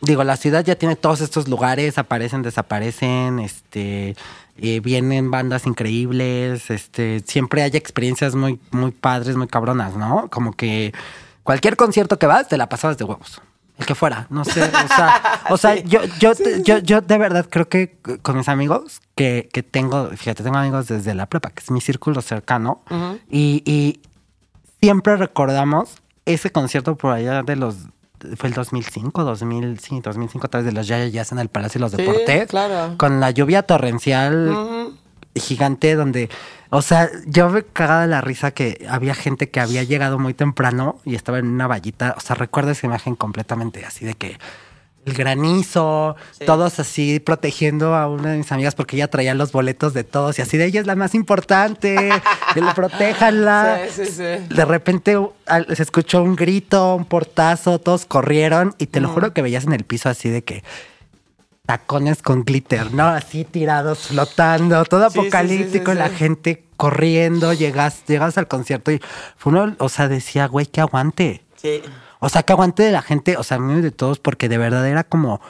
digo, 0.00 0.24
la 0.24 0.36
ciudad 0.36 0.64
ya 0.64 0.74
tiene 0.74 0.96
todos 0.96 1.20
estos 1.20 1.46
lugares, 1.48 1.98
aparecen, 1.98 2.42
desaparecen, 2.42 3.38
este, 3.38 4.16
eh, 4.62 4.80
vienen 4.80 5.30
bandas 5.30 5.66
increíbles, 5.66 6.70
este, 6.70 7.20
siempre 7.26 7.62
hay 7.62 7.70
experiencias 7.74 8.34
muy, 8.34 8.60
muy 8.70 8.90
padres, 8.90 9.36
muy 9.36 9.46
cabronas, 9.46 9.96
¿no? 9.96 10.28
Como 10.28 10.52
que 10.52 10.92
cualquier 11.42 11.76
concierto 11.76 12.18
que 12.18 12.26
vas, 12.26 12.48
te 12.48 12.56
la 12.56 12.68
pasabas 12.68 12.98
de 12.98 13.04
huevos. 13.04 13.40
El 13.78 13.86
que 13.86 13.94
fuera, 13.94 14.26
no 14.28 14.44
sé, 14.44 14.62
o 14.62 14.88
sea, 14.88 15.40
o 15.50 15.56
sea 15.56 15.74
yo, 15.76 16.00
yo, 16.18 16.32
yo, 16.62 16.78
yo 16.78 17.00
de 17.00 17.16
verdad 17.16 17.46
creo 17.48 17.66
que 17.66 17.96
con 18.20 18.36
mis 18.36 18.50
amigos 18.50 19.00
que, 19.14 19.48
que 19.50 19.62
tengo, 19.62 20.10
fíjate, 20.10 20.42
tengo 20.42 20.58
amigos 20.58 20.88
desde 20.88 21.14
la 21.14 21.24
prepa, 21.24 21.48
que 21.48 21.62
es 21.62 21.70
mi 21.70 21.80
círculo 21.80 22.20
cercano, 22.20 22.82
y, 23.30 23.62
y 23.64 24.00
siempre 24.82 25.16
recordamos 25.16 25.94
ese 26.26 26.50
concierto 26.50 26.96
por 26.96 27.14
allá 27.14 27.42
de 27.42 27.56
los 27.56 27.76
fue 28.36 28.48
el 28.48 28.54
2005, 28.54 29.24
2000, 29.24 29.78
sí, 29.80 30.00
2005 30.00 30.46
a 30.46 30.50
través 30.50 30.66
de 30.66 30.72
los 30.72 30.86
Yaya 30.86 31.08
Jazz 31.08 31.32
en 31.32 31.38
el 31.38 31.48
Palacio 31.48 31.78
de 31.78 31.82
los 31.82 31.90
Sí, 31.92 31.96
Deportes. 31.98 32.48
claro. 32.48 32.94
Con 32.98 33.20
la 33.20 33.30
lluvia 33.30 33.62
torrencial 33.62 34.90
gigante 35.34 35.94
donde, 35.94 36.28
o 36.70 36.82
sea, 36.82 37.08
yo 37.26 37.48
me 37.50 37.62
cagaba 37.62 38.02
de 38.02 38.08
la 38.08 38.20
risa 38.20 38.50
que 38.50 38.84
había 38.90 39.14
gente 39.14 39.48
que 39.48 39.60
había 39.60 39.82
llegado 39.84 40.18
muy 40.18 40.34
temprano 40.34 40.98
y 41.04 41.14
estaba 41.14 41.38
en 41.38 41.46
una 41.46 41.66
vallita. 41.66 42.14
O 42.16 42.20
sea, 42.20 42.34
recuerdo 42.36 42.72
esa 42.72 42.86
imagen 42.86 43.14
completamente 43.14 43.84
así 43.86 44.04
de 44.04 44.14
que 44.14 44.38
el 45.06 45.14
granizo, 45.14 46.16
todos 46.46 46.78
así 46.78 47.20
protegiendo 47.20 47.94
a 47.94 48.08
una 48.08 48.32
de 48.32 48.38
mis 48.38 48.52
amigas 48.52 48.74
porque 48.74 48.96
ella 48.96 49.08
traía 49.08 49.34
los 49.34 49.52
boletos 49.52 49.94
de 49.94 50.04
todos 50.04 50.38
y 50.38 50.42
así 50.42 50.58
de 50.58 50.66
ella 50.66 50.80
es 50.80 50.86
la 50.86 50.94
más 50.94 51.14
importante, 51.14 51.96
que 52.54 52.60
le 52.60 52.72
protéjanla. 52.74 53.80
Sí, 53.88 54.04
sí, 54.04 54.12
sí. 54.12 54.54
De 54.54 54.64
repente 54.64 55.16
se 55.74 55.82
escuchó 55.82 56.22
un 56.22 56.36
grito, 56.36 56.94
un 56.94 57.06
portazo, 57.06 57.78
todos 57.78 58.04
corrieron 58.04 58.74
y 58.78 58.86
te 58.86 59.00
lo 59.00 59.08
juro 59.08 59.32
que 59.32 59.42
veías 59.42 59.64
en 59.64 59.72
el 59.72 59.84
piso 59.84 60.08
así 60.08 60.28
de 60.28 60.44
que 60.44 60.62
tacones 61.66 62.20
con 62.20 62.44
glitter, 62.44 62.92
¿no? 62.92 63.06
Así 63.06 63.44
tirados, 63.44 64.08
flotando, 64.08 64.84
todo 64.84 65.06
apocalíptico, 65.06 65.94
la 65.94 66.08
gente 66.08 66.64
corriendo, 66.76 67.52
llegas, 67.52 68.04
llegas 68.06 68.36
al 68.38 68.48
concierto 68.48 68.90
y 68.90 69.00
fue 69.36 69.52
uno, 69.52 69.76
o 69.78 69.88
sea, 69.88 70.08
decía, 70.08 70.46
güey, 70.46 70.66
que 70.66 70.80
aguante. 70.80 71.42
Sí. 71.56 71.80
O 72.20 72.28
sea, 72.28 72.42
que 72.44 72.52
aguante 72.52 72.82
de 72.84 72.92
la 72.92 73.02
gente, 73.02 73.36
o 73.36 73.42
sea, 73.42 73.56
a 73.56 73.60
mí 73.60 73.80
de 73.80 73.90
todos, 73.90 74.18
porque 74.20 74.48
de 74.48 74.58
verdad 74.58 74.86
era 74.86 75.04
como, 75.04 75.40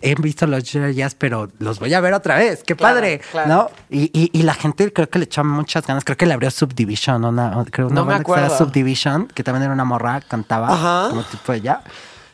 he 0.00 0.14
visto 0.14 0.46
los 0.46 0.62
jazz, 0.64 1.14
pero 1.16 1.50
los 1.58 1.80
voy 1.80 1.92
a 1.92 2.00
ver 2.00 2.14
otra 2.14 2.36
vez, 2.36 2.62
qué 2.64 2.76
Claro, 2.76 2.94
padre, 2.96 3.20
claro. 3.32 3.48
¿no? 3.48 3.70
Y, 3.90 4.04
y, 4.18 4.30
y 4.32 4.42
la 4.44 4.54
gente 4.54 4.92
creo 4.92 5.10
que 5.10 5.18
le 5.18 5.24
echaba 5.24 5.48
muchas 5.48 5.84
ganas, 5.86 6.04
creo 6.04 6.16
que 6.16 6.24
le 6.26 6.34
abrió 6.34 6.50
Subdivision, 6.50 7.24
una, 7.24 7.64
creo 7.70 7.88
una 7.88 7.96
No 7.96 8.04
me 8.06 8.12
banda 8.14 8.24
que 8.24 8.30
se 8.32 8.36
llama 8.36 8.46
acuerdo. 8.46 8.64
Subdivision, 8.66 9.26
que 9.28 9.42
también 9.42 9.64
era 9.64 9.72
una 9.72 9.84
morra, 9.84 10.20
cantaba 10.20 10.72
Ajá. 10.72 11.08
como 11.10 11.24
tipo 11.24 11.52
ella. 11.52 11.82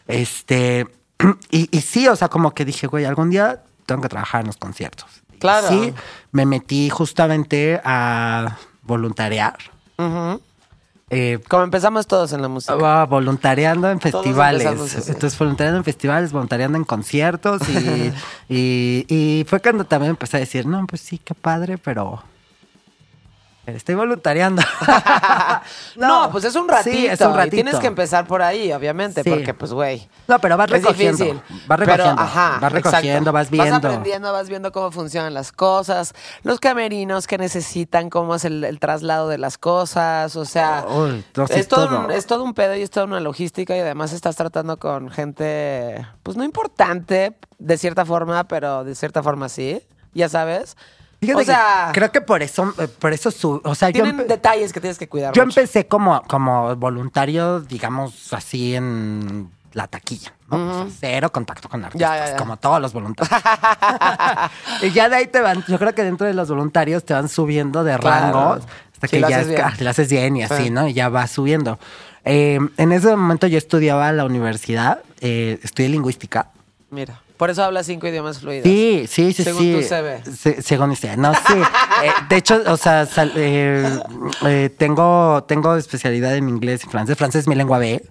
Este, 0.07 0.87
y, 1.50 1.74
y 1.77 1.81
sí, 1.81 2.07
o 2.09 2.16
sea, 2.16 2.29
como 2.29 2.53
que 2.53 2.64
dije, 2.66 2.87
güey, 2.87 3.07
algún 3.07 3.31
día 3.31 3.62
tengo 3.87 4.03
que 4.03 4.09
trabajar 4.09 4.42
en 4.42 4.48
los 4.48 4.57
conciertos. 4.59 5.07
Y 5.33 5.38
Claro. 5.38 5.68
Sí, 5.68 5.94
me 6.33 6.44
metí 6.46 6.90
justamente 6.90 7.81
a 7.85 8.59
voluntariar. 8.83 9.57
Ujú. 9.96 10.40
Eh, 11.14 11.38
Como 11.48 11.62
empezamos 11.64 12.07
todos 12.07 12.33
en 12.33 12.42
la 12.42 12.48
música. 12.48 12.72
estaba 12.74 13.07
voluntariando 13.07 13.90
en 13.90 14.00
festivales. 14.00 14.66
Entonces, 15.09 15.38
voluntariando 15.38 15.79
en 15.79 15.85
festivales, 15.85 16.33
voluntariando 16.33 16.77
en 16.79 16.85
conciertos. 16.85 17.62
Y, 17.68 18.12
y, 18.48 19.07
y 19.09 19.44
fue 19.48 19.61
cuando 19.61 19.85
también 19.85 20.11
empecé 20.11 20.37
a 20.38 20.40
decir, 20.40 20.66
no, 20.66 20.87
pues 20.87 21.00
sí, 21.00 21.18
qué 21.18 21.35
padre, 21.35 21.79
pero. 21.79 22.22
Estoy 23.66 23.94
voluntariando. 23.94 24.62
no, 25.96 26.31
pues 26.31 26.44
es 26.44 26.55
un 26.55 26.68
ratito. 26.68 26.96
Sí, 26.96 27.07
es 27.07 27.20
un 27.20 27.33
Y 27.33 27.37
ratito. 27.37 27.55
tienes 27.55 27.77
que 27.77 27.87
empezar 27.87 28.27
por 28.27 28.42
ahí, 28.42 28.72
obviamente, 28.72 29.22
Sí. 29.22 29.31
porque 29.31 29.55
pues, 29.55 29.72
güey. 29.72 30.09
No, 30.29 30.38
pero 30.38 30.57
vas 30.57 30.66
es 30.70 30.72
recogiendo. 30.83 31.24
difícil. 31.24 31.42
Vas 31.66 31.79
Pero, 31.79 31.92
recogiendo. 31.92 32.22
ajá, 32.22 32.59
vas 32.61 32.72
recogiendo, 32.72 33.09
exacto. 33.31 33.33
vas 33.33 33.50
viendo. 33.50 33.70
Vas 33.70 33.79
aprendiendo, 33.85 34.33
vas 34.33 34.48
viendo 34.48 34.72
cómo 34.72 34.90
funcionan 34.90 35.35
las 35.35 35.53
cosas, 35.53 36.14
los 36.42 36.61
camerinos 36.61 37.27
que 37.27 37.38
necesitan, 37.38 38.11
cómo 38.11 38.35
es 38.35 38.44
el, 38.44 38.64
el 38.64 38.79
traslado 38.81 39.29
de 39.29 39.38
las 39.38 39.59
cosas, 39.59 40.37
o 40.37 40.44
sea, 40.44 40.85
Uy, 40.88 41.24
es, 41.50 41.68
todo 41.68 41.88
todo. 41.88 42.00
Un, 42.07 42.11
es 42.11 42.27
todo 42.27 42.44
un 42.44 42.55
pedo 42.55 42.74
y 42.77 42.83
es 42.83 42.90
toda 42.90 43.07
una 43.07 43.20
logística 43.20 43.77
y 43.77 43.81
además 43.81 44.12
estás 44.12 44.37
tratando 44.37 44.79
con 44.79 45.11
gente, 45.11 46.07
pues 46.22 46.37
no 46.37 46.44
importante 46.44 47.35
de 47.59 47.79
cierta 47.79 48.05
forma, 48.05 48.44
pero 48.44 48.85
de 48.85 48.94
cierta 48.94 49.22
forma 49.22 49.48
sí, 49.48 49.81
ya 50.12 50.29
sabes. 50.29 50.77
Fíjate 51.26 51.42
o 51.42 51.44
sea, 51.44 51.90
que 51.92 51.98
creo 52.00 52.12
que 52.12 52.20
por 52.20 52.42
eso, 52.42 52.74
eh, 52.78 52.88
por 52.88 53.12
eso 53.12 53.30
su, 53.30 53.60
o 53.64 53.74
sea, 53.74 53.92
tienen 53.92 54.26
detalles 54.26 54.72
que 54.72 54.80
tienes 54.80 54.98
que 54.98 55.08
cuidar. 55.08 55.32
yo 55.34 55.44
mucho. 55.44 55.60
empecé 55.60 55.87
como, 55.87 56.22
como 56.22 56.74
voluntario, 56.76 57.60
digamos 57.60 58.32
así 58.32 58.74
en 58.74 59.50
la 59.72 59.88
taquilla, 59.88 60.32
¿no? 60.50 60.56
O 60.82 60.88
sea, 60.88 60.96
cero 61.00 61.32
contacto 61.32 61.68
con 61.68 61.84
artistas, 61.84 62.08
Ya, 62.10 62.24
ya, 62.26 62.30
ya. 62.32 62.37
como 62.37 62.56
todos 62.56 62.80
los 62.80 62.92
voluntarios. 62.92 63.37
y 64.82 64.90
ya 64.90 65.08
de 65.08 65.16
ahí 65.16 65.26
te 65.26 65.40
van, 65.40 65.64
yo 65.66 65.78
creo 65.78 65.94
que 65.94 66.04
dentro 66.04 66.26
de 66.26 66.34
los 66.34 66.48
voluntarios 66.48 67.04
te 67.04 67.14
van 67.14 67.28
subiendo 67.28 67.82
de 67.84 67.96
Claro. 67.98 68.26
rangos 68.26 68.64
hasta 68.92 69.08
que 69.08 69.20
ya 69.20 69.42
bien. 69.42 69.60
ah, 69.62 69.74
lo 69.78 69.90
haces 69.90 70.08
bien 70.08 70.37
y 70.37 70.42
así, 70.44 70.64
Sí. 70.64 70.70
¿no? 70.70 70.87
Y 70.88 70.92
ya 70.92 71.08
va 71.08 71.26
subiendo. 71.26 71.78
Eh, 72.24 72.58
en 72.76 72.92
ese 72.92 73.10
momento 73.16 73.46
yo 73.46 73.58
estudiaba 73.58 74.08
en 74.10 74.16
la 74.16 74.24
universidad, 74.24 75.00
eh, 75.20 75.58
estudié 75.62 75.88
lingüística. 75.90 76.50
Mira, 76.90 77.20
por 77.37 77.51
eso 77.51 77.64
hablas 77.64 77.87
cinco 77.87 78.07
idiomas 78.07 78.38
fluidos. 78.38 78.64
Sí, 78.64 79.07
sí, 79.09 79.33
sí, 79.33 79.42
Según 79.44 79.62
sí. 79.62 79.73
tu 79.75 79.83
CV. 79.83 80.23
Se- 80.37 80.62
según 80.62 80.88
mi 80.90 80.97
CV. 80.97 81.16
No, 81.16 81.33
sí. 81.35 81.53
Eh, 82.05 82.11
de 82.29 82.37
hecho, 82.37 82.62
o 82.66 82.77
sea, 82.77 83.07
sal- 83.07 83.33
eh, 83.37 83.99
eh, 84.47 84.70
tengo, 84.79 85.44
tengo 85.49 85.77
especialidad 85.77 86.35
en 86.37 86.49
inglés 86.49 86.83
y 86.85 86.88
francés. 86.88 87.16
Francés 87.16 87.42
es 87.42 87.49
mi 87.49 87.55
lengua 87.55 87.79
B. 87.79 88.03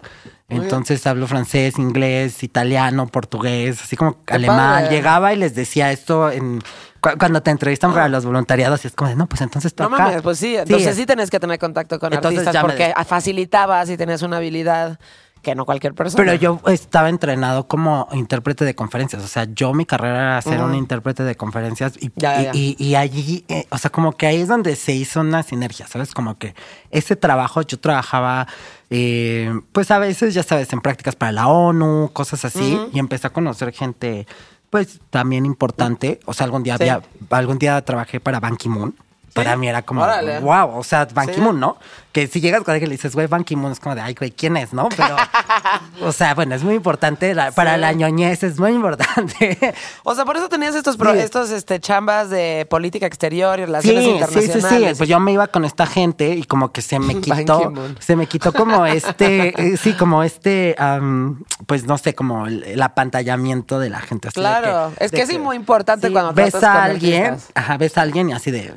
Entonces 0.50 1.06
hablo 1.08 1.26
francés, 1.26 1.80
inglés, 1.80 2.44
italiano, 2.44 3.08
portugués, 3.08 3.82
así 3.82 3.96
como 3.96 4.24
Qué 4.26 4.36
alemán. 4.36 4.84
padre. 4.84 4.96
Llegaba 4.96 5.34
y 5.34 5.38
les 5.38 5.56
decía 5.56 5.92
esto 5.92 6.30
en 6.30 6.62
cu- 7.00 7.18
cuando 7.18 7.42
te 7.42 7.50
entrevistan 7.50 7.92
para 7.94 8.08
los 8.08 8.24
voluntariados 8.26 8.84
y 8.84 8.88
es 8.90 8.94
como 8.94 9.10
de, 9.10 9.16
no, 9.16 9.26
pues 9.28 9.42
entonces 9.42 9.74
No 9.80 9.90
toca. 9.90 10.04
mames, 10.04 10.22
pues 10.22 10.38
sí, 10.38 10.56
entonces 10.56 10.96
sí, 10.96 11.06
tenés 11.08 11.32
que 11.32 11.40
tener 11.40 11.58
contacto 11.58 11.98
con 11.98 12.14
Entonces 12.14 12.40
artistas 12.46 12.62
me 12.64 12.70
porque 12.70 12.94
facilitabas 13.08 13.90
y 13.90 13.98
tenías 13.98 14.22
una 14.22 14.38
habilidad 14.38 15.00
que 15.44 15.54
no 15.54 15.66
cualquier 15.66 15.94
persona. 15.94 16.24
Pero 16.24 16.34
yo 16.36 16.60
estaba 16.72 17.10
entrenado 17.10 17.68
como 17.68 18.08
intérprete 18.14 18.66
de 18.66 18.74
conferencias. 18.74 19.22
O 19.24 19.28
sea, 19.28 19.44
yo 19.54 19.74
mi 19.74 19.86
carrera 19.86 20.16
era 20.24 20.42
ser 20.42 20.62
un 20.62 20.74
intérprete 20.74 21.22
de 21.24 21.36
conferencias 21.36 21.94
y, 22.02 22.12
Ya, 22.16 22.42
y, 22.42 22.44
ya. 22.46 22.52
y- 22.54 22.76
y 22.80 22.96
allí, 22.96 23.46
eh, 23.50 23.68
o 23.70 23.78
sea, 23.78 23.92
como 23.92 24.14
que 24.14 24.26
ahí 24.26 24.38
es 24.42 24.48
donde 24.48 24.76
se 24.76 24.94
hizo 24.94 25.20
una 25.20 25.44
sinergia, 25.44 25.86
¿sabes? 25.86 26.14
Como 26.14 26.38
que 26.40 26.56
ese 26.90 27.16
trabajo 27.16 27.62
yo 27.62 27.78
trabajaba, 27.80 28.48
eh, 28.90 29.54
pues 29.74 29.92
a 29.92 30.00
veces, 30.00 30.34
ya 30.34 30.44
sabes, 30.44 30.72
en 30.74 30.82
prácticas 30.82 31.16
para 31.16 31.32
la 31.32 31.48
ONU, 31.48 32.10
cosas 32.14 32.46
así, 32.46 32.80
y 32.94 33.00
empecé 33.00 33.28
a 33.28 33.30
conocer 33.32 33.74
gente, 33.74 34.26
pues 34.70 35.02
también 35.10 35.46
importante. 35.46 36.20
O 36.26 36.34
sea, 36.34 36.46
algún 36.46 36.64
día 36.64 36.78
Sí. 36.78 36.84
había, 36.84 37.02
algún 37.30 37.60
día 37.60 37.80
trabajé 37.84 38.20
para 38.20 38.40
Ban 38.40 38.56
Ki-moon. 38.58 38.96
Para 39.34 39.56
mí 39.58 39.68
era 39.68 39.82
como, 39.82 40.04
Órale. 40.04 40.40
wow, 40.40 40.78
o 40.78 40.84
sea, 40.84 41.08
Ban. 41.14 41.28
Ki-moon, 41.28 41.60
¿no? 41.60 41.78
Que 42.12 42.28
si 42.28 42.40
llegas 42.40 42.62
con 42.64 42.72
alguien 42.74 42.88
y 42.88 42.90
le 42.92 42.96
dices, 42.98 43.16
güey, 43.16 43.26
Ban 43.26 43.44
Ki-moon, 43.44 43.72
es 43.72 43.80
como 43.80 43.96
de, 43.96 44.02
ay, 44.02 44.14
güey, 44.14 44.30
¿quién 44.32 44.56
es, 44.58 44.72
no? 44.74 44.88
Pero, 44.96 45.16
o 46.02 46.12
sea, 46.12 46.36
bueno, 46.36 46.54
es 46.54 46.64
muy 46.64 46.76
importante, 46.76 47.34
la- 47.34 47.52
para 47.52 47.76
la 47.78 47.92
ñoñez 47.94 48.44
es 48.44 48.60
muy 48.60 48.72
importante. 48.74 49.58
O 50.04 50.14
sea, 50.14 50.24
por 50.26 50.38
eso 50.38 50.50
tenías 50.50 50.76
estos, 50.76 50.98
pro- 50.98 51.14
Sí. 51.14 51.20
estos 51.20 51.50
este, 51.50 51.80
chambas 51.80 52.30
de 52.30 52.68
política 52.70 53.08
exterior 53.08 53.60
y 53.60 53.66
relaciones 53.66 54.04
Sí, 54.04 54.10
sí, 54.12 54.12
sí, 54.12 54.16
internacionales. 54.20 54.90
sí. 54.92 54.96
Pues 55.00 55.10
yo 55.10 55.20
me 55.20 55.32
iba 55.32 55.48
con 55.48 55.66
esta 55.66 55.88
gente 55.88 56.30
y 56.36 56.44
como 56.44 56.72
que 56.72 56.82
se 56.84 57.00
me 57.00 57.14
Ban 57.26 57.40
quitó, 57.40 57.60
Ki-moon. 57.60 57.98
se 58.00 58.16
me 58.16 58.28
quitó 58.28 58.54
como 58.54 58.86
este, 58.86 59.74
eh, 59.74 59.78
sí, 59.78 59.94
como 59.94 60.22
este, 60.24 60.76
am, 60.78 61.44
pues 61.66 61.86
no 61.86 61.98
sé, 61.98 62.14
como 62.14 62.46
el, 62.46 62.64
el 62.66 62.82
apantallamiento 62.84 63.80
de 63.80 63.90
la 63.90 64.00
gente. 64.00 64.28
así 64.28 64.40
de 64.40 64.42
Claro, 64.42 64.92
es 65.00 65.10
de 65.12 65.18
que 65.18 65.24
es 65.24 65.40
muy 65.40 65.56
importante 65.56 66.12
cuando 66.12 66.34
ves 66.34 66.52
tratas 66.52 66.70
a 66.70 66.74
con 66.74 66.82
alguien, 66.84 67.26
artistas. 67.26 67.52
ajá, 67.56 67.78
ves 67.78 67.98
a 67.98 68.02
alguien 68.02 68.30
y 68.30 68.34
así 68.34 68.52
de, 68.52 68.74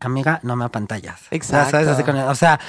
amiga, 0.00 0.40
no 0.42 0.56
me 0.56 0.64
apantallas. 0.64 1.20
Exacto. 1.30 1.70
¿sabes? 1.72 1.88
Así 1.88 2.02
con- 2.02 2.16
o 2.16 2.34
sea, 2.34 2.60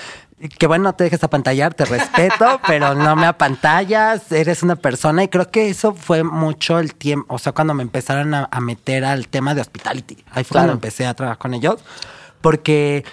que 0.60 0.68
bueno, 0.68 0.84
no 0.86 0.94
te 0.94 1.04
dejes 1.06 1.24
apantallar, 1.24 1.74
te 1.74 1.86
respeto, 1.86 2.60
pero 2.68 2.94
no 2.96 3.16
me 3.16 3.26
apantallas, 3.26 4.32
eres 4.32 4.62
una 4.64 4.76
persona 4.76 5.24
y 5.24 5.28
creo 5.28 5.50
que 5.50 5.70
eso 5.70 5.94
fue 5.94 6.24
mucho 6.24 6.80
el 6.80 6.94
tiempo, 6.96 7.34
o 7.34 7.40
sea, 7.40 7.52
cuando 7.54 7.74
me 7.74 7.84
empezaron 7.84 8.34
a, 8.34 8.48
a 8.52 8.60
meter 8.62 9.04
al 9.06 9.28
tema 9.28 9.56
de 9.56 9.62
hospitality. 9.62 10.16
Ahí 10.32 10.44
fue 10.44 10.54
Claro. 10.56 10.68
cuando 10.68 10.74
empecé 10.74 11.06
a 11.08 11.14
trabajar 11.14 11.38
con 11.40 11.54
ellos, 11.54 11.78
porque 12.42 13.04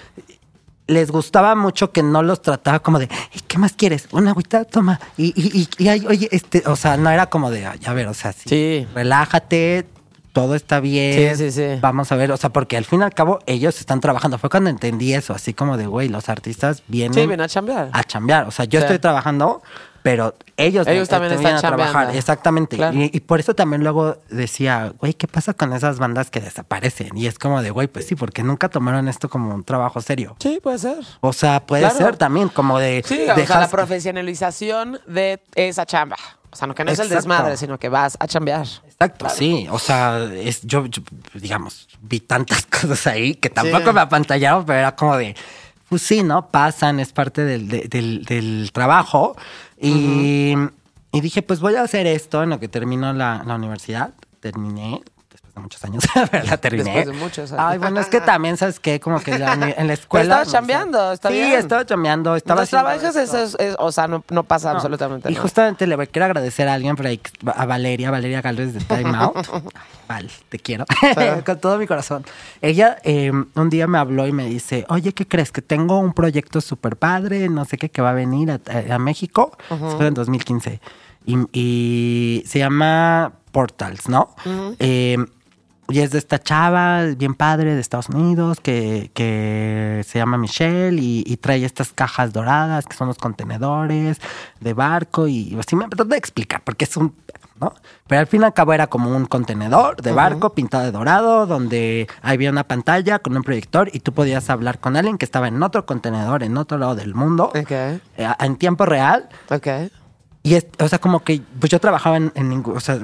les 0.86 1.10
gustaba 1.10 1.54
mucho 1.54 1.92
que 1.92 2.02
no 2.02 2.22
los 2.22 2.42
trataba 2.42 2.80
como 2.80 2.98
de, 2.98 3.06
"Ey, 3.06 3.40
¿qué 3.48 3.56
más 3.56 3.72
quieres? 3.72 4.06
Una 4.12 4.32
agüita, 4.32 4.64
toma. 4.66 5.00
Y, 5.16 5.28
y, 5.34 5.60
y, 5.60 5.68
y, 5.82 5.88
ay, 5.88 6.06
oye, 6.06 6.28
este, 6.30 6.62
o 6.66 6.76
sea, 6.76 6.98
no 6.98 7.08
era 7.08 7.26
como 7.30 7.50
de, 7.50 7.64
"Ay, 7.66 7.80
a 7.86 7.94
ver, 7.94 8.06
o 8.06 8.12
sea, 8.12 8.32
sí, 8.34 8.42
Sí. 8.50 8.86
relájate, 8.94 9.86
todo 10.34 10.54
está 10.54 10.80
bien. 10.80 11.36
Sí, 11.36 11.50
sí, 11.50 11.52
sí. 11.52 11.78
Vamos 11.80 12.12
a 12.12 12.16
ver, 12.16 12.30
o 12.32 12.36
sea, 12.36 12.50
porque 12.50 12.76
al 12.76 12.84
fin 12.84 13.00
y 13.00 13.04
al 13.04 13.14
cabo 13.14 13.38
ellos 13.46 13.78
están 13.80 14.00
trabajando. 14.00 14.36
Fue 14.36 14.50
cuando 14.50 14.68
entendí 14.68 15.14
eso, 15.14 15.32
así 15.32 15.54
como 15.54 15.78
de, 15.78 15.86
güey, 15.86 16.08
los 16.10 16.28
artistas 16.28 16.82
vienen 16.88 17.14
Sí, 17.14 17.20
vienen 17.20 17.40
a 17.40 17.48
chambear. 17.48 17.88
a 17.92 18.04
chambear. 18.04 18.46
O 18.46 18.50
sea, 18.50 18.66
yo 18.66 18.80
Sí. 18.80 18.84
estoy 18.84 18.98
trabajando, 18.98 19.62
pero 20.02 20.34
ellos, 20.56 20.86
Ellos 20.86 21.08
también 21.08 21.30
vienen 21.38 21.46
están 21.46 21.56
a 21.56 21.60
trabajar. 21.60 21.92
chambeando. 21.92 22.18
Exactamente. 22.18 22.76
Claro. 22.76 22.96
Y, 22.96 23.10
y 23.14 23.20
por 23.20 23.40
eso 23.40 23.54
también 23.54 23.82
luego 23.84 24.18
decía, 24.28 24.92
güey, 24.98 25.14
¿qué 25.14 25.26
pasa 25.28 25.54
con 25.54 25.72
esas 25.72 25.98
bandas 25.98 26.30
que 26.30 26.40
desaparecen? 26.40 27.16
Y 27.16 27.26
es 27.26 27.38
como 27.38 27.62
de, 27.62 27.70
güey, 27.70 27.86
pues 27.86 28.06
sí, 28.06 28.14
porque 28.16 28.42
nunca 28.42 28.68
tomaron 28.68 29.08
esto 29.08 29.28
como 29.30 29.54
un 29.54 29.64
trabajo 29.64 30.00
serio. 30.02 30.36
Sí, 30.40 30.58
puede 30.62 30.78
ser. 30.78 30.98
O 31.20 31.32
sea, 31.32 31.64
puede 31.64 31.82
Claro. 31.84 31.96
ser 31.96 32.16
también 32.16 32.48
como 32.50 32.78
de... 32.80 33.02
Sí, 33.06 33.22
o 33.30 33.34
sea, 33.46 33.60
la 33.60 33.68
profesionalización 33.68 34.98
de 35.06 35.40
esa 35.54 35.86
chamba. 35.86 36.16
O 36.54 36.56
sea, 36.56 36.66
no 36.68 36.74
que 36.74 36.84
no 36.84 36.92
es 36.92 36.98
el 37.00 37.08
desmadre, 37.08 37.56
sino 37.56 37.78
que 37.78 37.88
vas 37.88 38.16
a 38.20 38.26
chambear. 38.28 38.66
Exacto, 38.86 39.28
sí. 39.28 39.66
O 39.70 39.78
sea, 39.78 40.22
es, 40.32 40.62
yo, 40.62 40.86
yo, 40.86 41.02
digamos, 41.34 41.88
vi 42.00 42.20
tantas 42.20 42.64
cosas 42.80 43.06
ahí 43.08 43.34
que 43.34 43.50
tampoco 43.50 43.88
Sí. 43.88 43.92
me 43.92 44.00
apantallaron, 44.00 44.64
pero 44.64 44.78
era 44.78 44.94
como 44.94 45.16
de, 45.16 45.34
pues 45.88 46.02
sí, 46.02 46.22
¿no? 46.22 46.48
Pasan, 46.48 47.00
es 47.00 47.12
parte 47.12 47.44
del, 47.44 47.68
de- 47.68 47.88
del, 47.88 48.24
del 48.24 48.70
trabajo. 48.72 49.36
Y, 49.80 50.54
y 51.12 51.20
dije, 51.20 51.42
pues 51.42 51.58
voy 51.60 51.74
a 51.74 51.82
hacer 51.82 52.06
esto 52.06 52.42
en 52.44 52.50
lo 52.50 52.60
que 52.60 52.68
termino 52.68 53.12
la, 53.12 53.42
la 53.44 53.56
universidad. 53.56 54.14
Terminé 54.40 55.02
después 55.54 55.54
después 55.54 55.54
de 55.54 55.60
muchos 55.60 55.84
años, 55.84 56.04
pero 56.30 56.44
la 56.44 56.56
terminé. 56.56 56.94
Después 56.94 57.06
de 57.16 57.22
muchos 57.24 57.52
años. 57.52 57.64
Ay, 57.66 57.78
bueno, 57.78 58.00
es 58.00 58.06
que 58.06 58.20
también, 58.20 58.56
¿sabes 58.56 58.80
qué? 58.80 59.00
Como 59.00 59.20
que 59.20 59.38
la- 59.38 59.52
en 59.54 59.60
la 59.60 59.66
Pero 59.76 59.92
escuela... 59.92 60.24
estabas 60.24 60.52
chambeando, 60.52 61.12
está 61.12 61.28
sí, 61.28 61.34
bien. 61.34 61.52
estaba 61.58 61.86
chambeando, 61.86 62.36
estaba 62.36 62.66
trabajas, 62.66 63.16
esto. 63.16 63.20
eso 63.38 63.38
es- 63.42 63.56
es- 63.70 63.76
o 63.78 63.92
sea, 63.92 64.08
no, 64.08 64.24
no 64.30 64.42
pasa 64.44 64.70
No. 64.70 64.76
absolutamente 64.76 65.28
Y 65.30 65.32
nada. 65.32 65.42
justamente 65.42 65.86
le 65.86 65.96
quiero 66.08 66.26
agradecer 66.26 66.68
a 66.68 66.74
alguien 66.74 66.96
por 66.96 67.06
ahí, 67.06 67.20
a 67.54 67.66
Valeria, 67.66 68.10
Valeria 68.10 68.40
Galvez 68.42 68.74
de 68.74 68.80
Time 68.80 69.12
Out. 69.16 69.46
Val, 70.08 70.30
te 70.48 70.58
quiero. 70.58 70.84
Con 71.46 71.58
todo 71.60 71.78
mi 71.78 71.86
corazón. 71.86 72.24
Ella 72.60 72.98
eh, 73.04 73.30
un 73.32 73.70
día 73.70 73.86
me 73.86 73.98
habló 73.98 74.26
y 74.26 74.32
me 74.32 74.46
dice, 74.46 74.84
oye, 74.88 75.12
¿qué 75.14 75.26
crees? 75.26 75.50
Que 75.50 75.62
tengo 75.62 75.98
un 75.98 76.12
proyecto 76.12 76.60
súper 76.60 76.96
padre, 76.96 77.48
no 77.48 77.64
sé 77.64 77.78
qué, 77.78 77.88
que 77.90 78.02
va 78.02 78.10
a 78.10 78.14
venir 78.14 78.50
a, 78.90 78.98
México. 78.98 79.56
Eso 79.70 79.96
fue 79.96 80.06
en 80.08 80.14
2015. 80.14 80.80
Y, 81.26 81.38
y 81.58 82.42
se 82.46 82.58
llama 82.58 83.32
Portals, 83.50 84.08
¿no? 84.10 84.34
Eh, 84.78 85.16
y 85.88 86.00
es 86.00 86.10
de 86.12 86.18
esta 86.18 86.38
chava, 86.38 87.02
bien 87.16 87.34
padre, 87.34 87.74
de 87.74 87.80
Estados 87.80 88.08
Unidos, 88.08 88.58
que, 88.60 89.10
que 89.14 90.02
se 90.06 90.18
llama 90.18 90.38
Michelle 90.38 91.00
y, 91.00 91.24
y 91.26 91.36
trae 91.36 91.64
estas 91.64 91.92
cajas 91.92 92.32
doradas, 92.32 92.86
que 92.86 92.96
son 92.96 93.08
los 93.08 93.18
contenedores 93.18 94.20
de 94.60 94.72
barco. 94.74 95.28
Y 95.28 95.56
así 95.58 95.76
me 95.76 95.86
trato 95.88 96.04
de 96.04 96.16
explicar, 96.16 96.62
porque 96.64 96.84
es 96.84 96.96
un... 96.96 97.14
¿no? 97.60 97.72
Pero 98.08 98.20
al 98.20 98.26
fin 98.26 98.42
y 98.42 98.44
al 98.44 98.52
cabo 98.52 98.72
era 98.72 98.88
como 98.88 99.14
un 99.16 99.26
contenedor 99.26 100.02
de 100.02 100.10
barco 100.10 100.54
pintado 100.54 100.84
de 100.84 100.90
dorado, 100.90 101.46
donde 101.46 102.08
había 102.20 102.50
una 102.50 102.64
pantalla 102.64 103.20
con 103.20 103.36
un 103.36 103.44
proyector 103.44 103.88
y 103.92 104.00
tú 104.00 104.12
podías 104.12 104.50
hablar 104.50 104.80
con 104.80 104.96
alguien 104.96 105.18
que 105.18 105.24
estaba 105.24 105.46
en 105.46 105.62
otro 105.62 105.86
contenedor, 105.86 106.42
en 106.42 106.56
otro 106.56 106.78
lado 106.78 106.96
del 106.96 107.14
mundo, 107.14 107.52
Ok, 107.54 107.70
eh, 107.70 108.00
en 108.40 108.56
tiempo 108.56 108.86
real. 108.86 109.28
ok. 109.50 109.68
Y 110.46 110.54
es, 110.56 110.66
o 110.78 110.86
sea, 110.88 110.98
como 111.00 111.20
que, 111.24 111.40
pues 111.58 111.70
yo 111.70 111.80
trabajaba 111.80 112.18
en, 112.18 112.30
en 112.34 112.62
o 112.66 112.78
sea, 112.78 112.98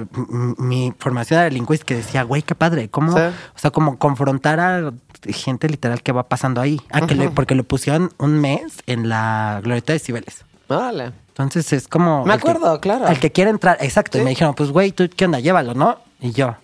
mi 0.59 0.93
formación 0.99 1.41
era 1.41 1.49
lingüística 1.49 1.89
que 1.89 1.97
decía, 1.97 2.23
güey, 2.23 2.43
qué 2.43 2.55
padre, 2.55 2.91
¿cómo? 2.91 3.13
Sí. 3.13 3.19
O 3.57 3.59
sea, 3.59 3.71
como 3.71 3.99
confrontar 3.99 4.61
a 4.61 4.93
gente 5.27 5.67
literal 5.69 6.03
que 6.03 6.13
va 6.13 6.29
pasando 6.29 6.61
ahí. 6.61 6.79
Ah, 6.93 7.01
que 7.07 7.15
le- 7.15 7.31
porque 7.31 7.55
lo 7.55 7.65
pusieron 7.65 8.13
un 8.19 8.39
mes 8.39 8.83
en 8.87 9.09
la 9.09 9.61
Glorieta 9.65 9.95
de 9.95 9.99
Cibeles. 10.01 10.45
Órale. 10.69 11.13
Entonces 11.29 11.73
es 11.73 11.89
como. 11.89 12.27
Me 12.27 12.35
el 12.35 12.41
que- 12.43 12.51
acuerdo, 12.51 12.79
claro. 12.79 13.09
El 13.09 13.19
que 13.19 13.33
quiere 13.33 13.51
entrar, 13.51 13.79
exacto. 13.81 14.19
Y 14.19 14.21
me 14.23 14.31
dijeron, 14.31 14.55
pues, 14.55 14.71
güey, 14.71 14.93
¿tú 14.93 15.09
qué 15.17 15.25
onda? 15.25 15.41
Llévalo, 15.41 15.73
¿no? 15.73 15.97
Y 16.21 16.33
yo, 16.33 16.55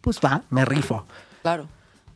pues 0.00 0.20
va, 0.24 0.40
me 0.48 0.64
rifo. 0.64 1.04
Claro. 1.42 1.66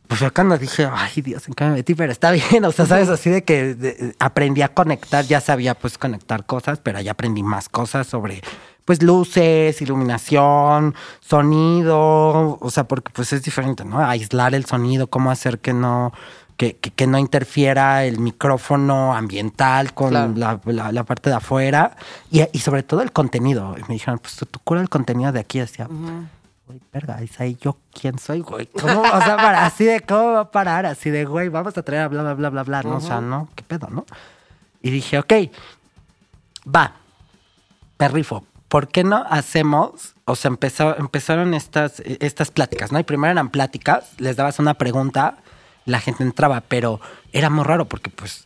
Pues 0.09 0.19
yo 0.21 0.33
cuando 0.33 0.57
dije, 0.57 0.89
ay 0.91 1.21
Dios, 1.21 1.47
¿en 1.47 1.53
qué 1.53 1.63
me 1.65 1.71
metí? 1.71 1.93
Pero 1.95 2.11
está 2.11 2.31
bien, 2.51 2.65
o 2.65 2.71
sea, 2.71 2.85
sabes, 2.87 3.07
así 3.09 3.29
de 3.29 3.43
que 3.43 3.75
de- 3.75 4.15
aprendí 4.19 4.61
a 4.63 4.67
conectar, 4.73 5.23
ya 5.23 5.39
sabía 5.39 5.75
pues 5.75 5.97
conectar 5.97 6.45
cosas, 6.45 6.79
pero 6.83 6.99
ya 6.99 7.11
aprendí 7.11 7.43
más 7.43 7.69
cosas 7.69 8.07
sobre 8.07 8.41
pues 8.85 9.03
luces, 9.03 9.79
iluminación, 9.83 10.95
sonido, 11.19 12.57
o 12.59 12.71
sea, 12.71 12.85
porque 12.85 13.11
pues 13.13 13.31
es 13.33 13.43
diferente, 13.43 13.85
¿no? 13.85 13.99
Aislar 14.03 14.55
el 14.55 14.65
sonido, 14.65 15.07
cómo 15.07 15.29
hacer 15.29 15.59
que 15.59 15.73
no, 15.73 16.11
que, 16.57 16.75
que, 16.77 16.89
que 16.91 17.05
no 17.05 17.19
interfiera 17.19 18.03
el 18.05 18.19
micrófono 18.19 19.13
ambiental 19.15 19.93
con 19.93 20.09
Claro. 20.09 20.33
la, 20.35 20.59
la- 20.65 20.91
la 20.91 21.03
parte 21.03 21.29
de 21.29 21.35
afuera 21.35 21.95
y, 22.31 22.41
y 22.51 22.59
sobre 22.59 22.81
todo 22.81 23.01
el 23.03 23.11
contenido. 23.11 23.75
Y 23.77 23.81
me 23.83 23.93
dijeron, 23.93 24.17
pues 24.19 24.35
tú, 24.35 24.47
tú 24.47 24.59
cura 24.63 24.81
el 24.81 24.89
contenido 24.89 25.31
de 25.31 25.39
aquí, 25.39 25.59
decía, 25.59 25.87
güey, 26.69 26.79
verga, 26.93 27.19
es 27.19 27.39
ahí 27.39 27.57
yo 27.59 27.77
quién 27.91 28.19
soy, 28.19 28.41
güey. 28.41 28.67
¿Cómo? 28.67 29.01
O 29.01 29.21
sea, 29.21 29.37
para, 29.37 29.65
así 29.65 29.85
de 29.85 30.01
cómo 30.01 30.33
va 30.33 30.41
a 30.41 30.51
parar, 30.51 30.85
así 30.85 31.09
de, 31.09 31.25
güey, 31.25 31.49
vamos 31.49 31.75
a 31.75 31.81
traer 31.81 32.03
a 32.03 32.07
bla, 32.07 32.21
bla, 32.21 32.35
bla, 32.35 32.49
bla, 32.51 32.63
bla, 32.63 32.83
¿no? 32.83 32.97
O 32.97 33.01
sea, 33.01 33.21
no, 33.21 33.49
qué 33.55 33.63
pedo, 33.63 33.87
¿no? 33.89 34.05
Y 34.83 34.91
dije, 34.91 35.17
ok, 35.17 35.33
va, 36.67 36.93
me 37.97 38.07
rifo. 38.07 38.45
¿Por 38.67 38.87
qué 38.87 39.03
no 39.03 39.25
hacemos? 39.27 40.13
O 40.25 40.35
sea, 40.35 40.49
empezó, 40.49 40.95
empezaron 40.95 41.55
estas, 41.55 42.01
estas 42.01 42.51
pláticas, 42.51 42.91
¿no? 42.91 42.99
Y 42.99 43.03
primero 43.03 43.31
eran 43.31 43.49
pláticas, 43.49 44.11
les 44.19 44.35
dabas 44.35 44.59
una 44.59 44.75
pregunta, 44.75 45.37
la 45.85 45.99
gente 45.99 46.21
entraba, 46.21 46.61
pero 46.61 47.01
era 47.33 47.49
muy 47.49 47.63
raro 47.63 47.85
porque, 47.85 48.11
pues, 48.11 48.45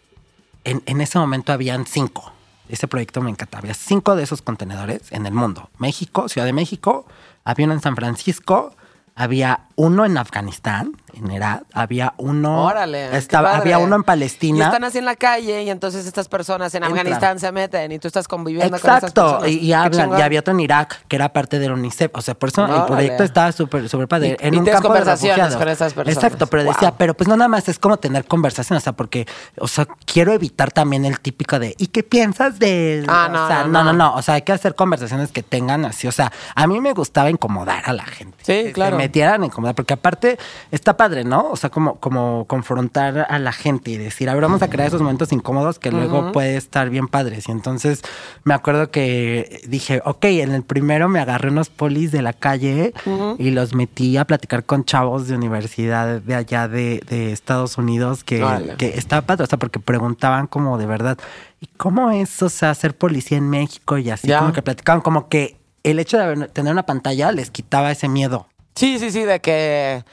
en, 0.64 0.82
en 0.86 1.02
ese 1.02 1.20
momento 1.20 1.52
habían 1.52 1.86
cinco. 1.86 2.32
Ese 2.70 2.88
proyecto 2.88 3.20
me 3.20 3.30
encantaba. 3.30 3.60
Había 3.60 3.74
cinco 3.74 4.16
de 4.16 4.24
esos 4.24 4.42
contenedores 4.42 5.12
en 5.12 5.26
el 5.26 5.34
mundo. 5.34 5.70
México, 5.78 6.30
Ciudad 6.30 6.46
de 6.46 6.54
México, 6.54 7.06
había 7.44 7.66
uno 7.66 7.74
en 7.74 7.82
San 7.82 7.96
Francisco, 7.96 8.76
había 9.16 9.68
uno 9.76 10.06
en 10.06 10.18
Afganistán, 10.18 10.94
en 11.14 11.44
había 11.74 12.14
uno. 12.18 12.64
Órale. 12.66 13.16
estaba, 13.18 13.56
había 13.58 13.78
uno 13.78 13.96
en 13.96 14.02
Y 14.02 14.04
Palestina. 14.04 14.66
están 14.66 14.84
así 14.84 14.98
en 14.98 15.06
la 15.06 15.16
calle 15.16 15.64
y 15.64 15.70
entonces 15.70 16.06
estas 16.06 16.28
personas 16.28 16.74
en 16.76 16.84
Entran. 16.84 17.00
Afganistán 17.00 17.40
se 17.40 17.52
meten 17.52 17.92
y 17.92 18.00
tú 18.00 18.08
estás 18.08 18.28
conviviendo 18.28 18.70
con 18.70 18.76
estas 18.78 18.98
Exacto, 19.04 19.24
personas. 19.40 19.50
y, 19.50 19.60
y 19.60 19.74
hablan, 19.74 20.18
y 20.18 20.22
había 20.22 20.40
otro 20.40 20.54
en 20.54 20.60
Irak 20.60 21.06
que 21.08 21.16
era 21.16 21.32
parte 21.34 21.60
del 21.60 21.72
UNICEF, 21.72 22.12
o 22.16 22.22
sea, 22.22 22.34
por 22.36 22.50
eso 22.50 22.66
el 22.66 22.84
proyecto 22.86 23.24
estaba 23.24 23.52
súper 23.52 23.88
súper 23.90 24.08
padre, 24.08 24.38
Y- 24.42 24.48
en 24.48 24.54
y 24.54 24.58
un 24.58 24.66
campo 24.66 24.88
conversaciones 24.90 25.56
con 25.56 25.68
estas 25.68 25.94
personas. 25.94 26.16
Exacto, 26.24 26.48
pero 26.48 26.64
decía, 26.64 26.94
pero 26.98 27.14
pues 27.14 27.28
no 27.28 27.36
nada 27.38 27.48
más 27.48 27.68
es 27.70 27.80
como 27.80 27.98
tener 27.98 28.26
conversación, 28.26 28.78
o 28.78 28.82
sea, 28.82 28.94
porque, 28.94 29.28
o 29.60 29.68
sea, 29.68 29.88
quiero 30.06 30.34
evitar 30.34 30.72
también 30.72 31.06
el 31.06 31.20
típico 31.20 31.60
de, 31.60 31.76
¿y 31.78 31.88
qué 31.88 32.04
piensas 32.04 32.60
de...? 32.60 33.04
Ah, 33.08 33.28
o 33.30 33.34
no, 33.34 33.48
sea, 33.48 33.64
no, 33.66 33.84
no, 33.84 33.94
no, 33.94 34.16
o 34.16 34.22
sea, 34.22 34.36
hay 34.36 34.42
que 34.42 34.52
hacer 34.52 34.76
conversaciones 34.76 35.32
que 35.32 35.44
tengan 35.44 35.86
así, 35.86 36.08
o 36.08 36.12
sea, 36.12 36.32
a 36.56 36.68
mí 36.68 36.80
me 36.82 36.94
gustaba 36.94 37.30
incomodar 37.30 37.84
a 37.86 37.94
la 37.94 38.06
gente. 38.06 38.38
Sí, 38.42 38.66
que 38.68 38.72
claro. 38.74 38.98
Se 38.98 39.04
metieran 39.04 39.44
a 39.44 39.46
incomodar, 39.46 39.76
porque 39.76 39.94
aparte 39.94 40.38
está 40.72 40.96
padre, 41.04 41.26
¿no? 41.26 41.50
O 41.50 41.58
sea, 41.58 41.70
como, 41.70 42.00
como 42.00 42.46
confrontar 42.48 43.28
a 43.30 43.38
la 43.38 43.52
gente 43.52 43.92
y 43.92 43.98
decir, 43.98 44.30
a 44.30 44.34
ver, 44.36 44.44
vamos 44.44 44.62
a 44.62 44.70
crear 44.70 44.88
esos 44.88 45.02
momentos 45.02 45.34
incómodos 45.34 45.78
que 45.78 45.92
luego 45.92 46.32
puede 46.32 46.56
estar 46.56 46.90
bien 46.90 47.10
padres. 47.10 47.50
Y 47.50 47.52
entonces 47.52 48.04
me 48.46 48.54
acuerdo 48.54 48.90
que 48.90 49.60
dije, 49.68 50.02
ok, 50.06 50.24
en 50.24 50.54
el 50.54 50.64
primero 50.64 51.10
me 51.10 51.20
agarré 51.20 51.50
unos 51.50 51.68
polis 51.70 52.14
de 52.14 52.22
la 52.22 52.32
calle 52.32 52.94
y 53.38 53.52
los 53.52 53.76
metí 53.76 54.16
a 54.16 54.24
platicar 54.24 54.64
con 54.64 54.86
chavos 54.86 55.28
de 55.28 55.36
universidad 55.36 56.22
de 56.22 56.36
allá 56.36 56.70
de, 56.70 57.04
de 57.10 57.34
Estados 57.34 57.78
Unidos 57.78 58.24
que, 58.24 58.42
Órale. 58.42 58.76
que 58.78 58.98
estaba 58.98 59.24
padre, 59.24 59.44
o 59.44 59.48
sea, 59.48 59.60
porque 59.60 59.82
preguntaban 59.82 60.48
como 60.48 60.78
de 60.78 60.86
verdad, 60.86 61.18
¿y 61.60 61.68
cómo 61.76 62.12
es, 62.12 62.42
o 62.42 62.48
sea, 62.48 62.74
ser 62.76 62.96
policía 62.96 63.38
en 63.38 63.50
México? 63.50 63.98
Y 63.98 64.10
así 64.10 64.32
como 64.32 64.54
que 64.54 64.62
platicaban 64.62 65.02
como 65.02 65.28
que 65.28 65.58
el 65.84 66.00
hecho 66.00 66.18
de 66.18 66.48
tener 66.48 66.72
una 66.72 66.86
pantalla 66.86 67.34
les 67.34 67.52
quitaba 67.52 67.92
ese 67.92 68.08
miedo. 68.08 68.48
Sí, 68.76 69.00
sí, 69.00 69.12
sí, 69.12 69.24
de 69.24 69.42
que 69.42 70.06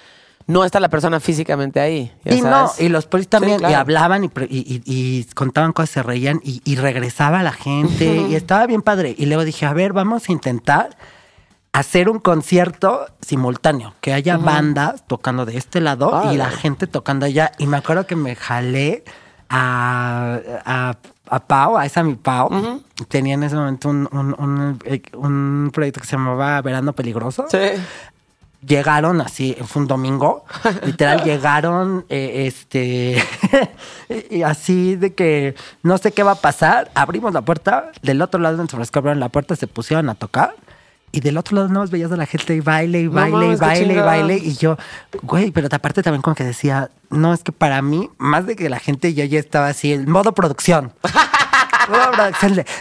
no 0.50 0.64
está 0.64 0.80
la 0.80 0.88
persona 0.88 1.20
físicamente 1.20 1.80
ahí. 1.80 2.12
ya 2.24 2.34
Y 2.34 2.42
no, 2.42 2.70
y 2.78 2.88
los 2.88 3.06
polis 3.06 3.28
también, 3.28 3.54
Sí, 3.54 3.58
claro. 3.60 3.72
y 3.72 3.74
hablaban 3.76 4.24
y, 4.24 5.24
contaban 5.34 5.72
cosas, 5.72 5.90
se 5.90 6.02
reían 6.02 6.40
y, 6.44 6.60
y 6.64 6.76
regresaba 6.76 7.42
la 7.42 7.52
gente 7.52 8.26
y 8.28 8.34
estaba 8.34 8.66
bien 8.66 8.82
padre. 8.82 9.14
Y 9.16 9.26
luego 9.26 9.44
dije, 9.44 9.66
a 9.66 9.72
ver, 9.72 9.92
vamos 9.92 10.28
a 10.28 10.32
intentar 10.32 10.96
hacer 11.72 12.08
un 12.08 12.18
concierto 12.18 13.06
simultáneo, 13.20 13.94
que 14.00 14.12
haya 14.12 14.36
bandas 14.36 15.06
tocando 15.06 15.46
de 15.46 15.56
este 15.56 15.80
lado 15.80 16.32
y 16.32 16.36
la 16.36 16.50
gente 16.50 16.86
tocando 16.88 17.26
allá. 17.26 17.52
Y 17.58 17.66
me 17.66 17.76
acuerdo 17.76 18.06
que 18.06 18.16
me 18.16 18.34
jalé 18.34 19.04
a, 19.48 20.38
a, 20.64 20.96
a 21.28 21.40
Pau, 21.46 21.76
a 21.76 21.86
esa 21.86 22.02
mi 22.02 22.14
Pau. 22.16 22.82
Tenía 23.08 23.34
en 23.34 23.44
ese 23.44 23.54
momento 23.54 23.88
un, 23.88 24.08
un, 24.10 24.34
un, 24.38 24.78
un 25.14 25.70
proyecto 25.72 26.00
que 26.00 26.06
se 26.06 26.16
llamaba 26.16 26.60
Verano 26.62 26.92
Peligroso 26.92 27.46
Sí. 27.50 27.58
Llegaron 28.66 29.20
así, 29.20 29.56
fue 29.66 29.82
un 29.82 29.88
domingo, 29.88 30.44
literal 30.84 31.24
llegaron, 31.24 32.04
eh, 32.08 32.46
este, 32.46 33.22
y 34.30 34.42
así 34.42 34.96
de 34.96 35.14
que 35.14 35.54
no 35.82 35.98
sé 35.98 36.12
qué 36.12 36.22
va 36.22 36.32
a 36.32 36.36
pasar, 36.36 36.90
abrimos 36.94 37.32
la 37.32 37.42
puerta, 37.42 37.92
del 38.02 38.22
otro 38.22 38.40
lado 38.40 38.56
Francisco 38.68 38.98
abrieron 38.98 39.20
la 39.20 39.28
puerta, 39.28 39.56
se 39.56 39.66
pusieron 39.66 40.08
a 40.08 40.14
tocar. 40.14 40.54
Y 41.12 41.20
del 41.20 41.38
otro 41.38 41.56
lado 41.56 41.66
nada 41.66 41.80
más 41.80 41.90
veías 41.90 42.12
a 42.12 42.16
la 42.16 42.26
gente 42.26 42.54
y 42.54 42.60
baile 42.60 43.00
y 43.00 43.04
No 43.06 43.12
baile 43.14 43.52
y 43.52 43.56
baile 43.56 43.94
y 43.94 43.96
baile. 43.96 44.36
Y 44.36 44.54
yo, 44.54 44.76
güey, 45.22 45.50
pero 45.50 45.66
aparte 45.72 46.04
también 46.04 46.22
como 46.22 46.36
que 46.36 46.44
decía, 46.44 46.88
no, 47.10 47.34
es 47.34 47.42
que 47.42 47.50
para 47.50 47.82
mí, 47.82 48.10
más 48.18 48.46
de 48.46 48.54
que 48.54 48.68
la 48.68 48.78
gente, 48.78 49.12
yo 49.12 49.24
ya 49.24 49.40
estaba 49.40 49.66
así, 49.66 49.92
en 49.92 50.08
modo 50.08 50.32
producción. 50.32 50.92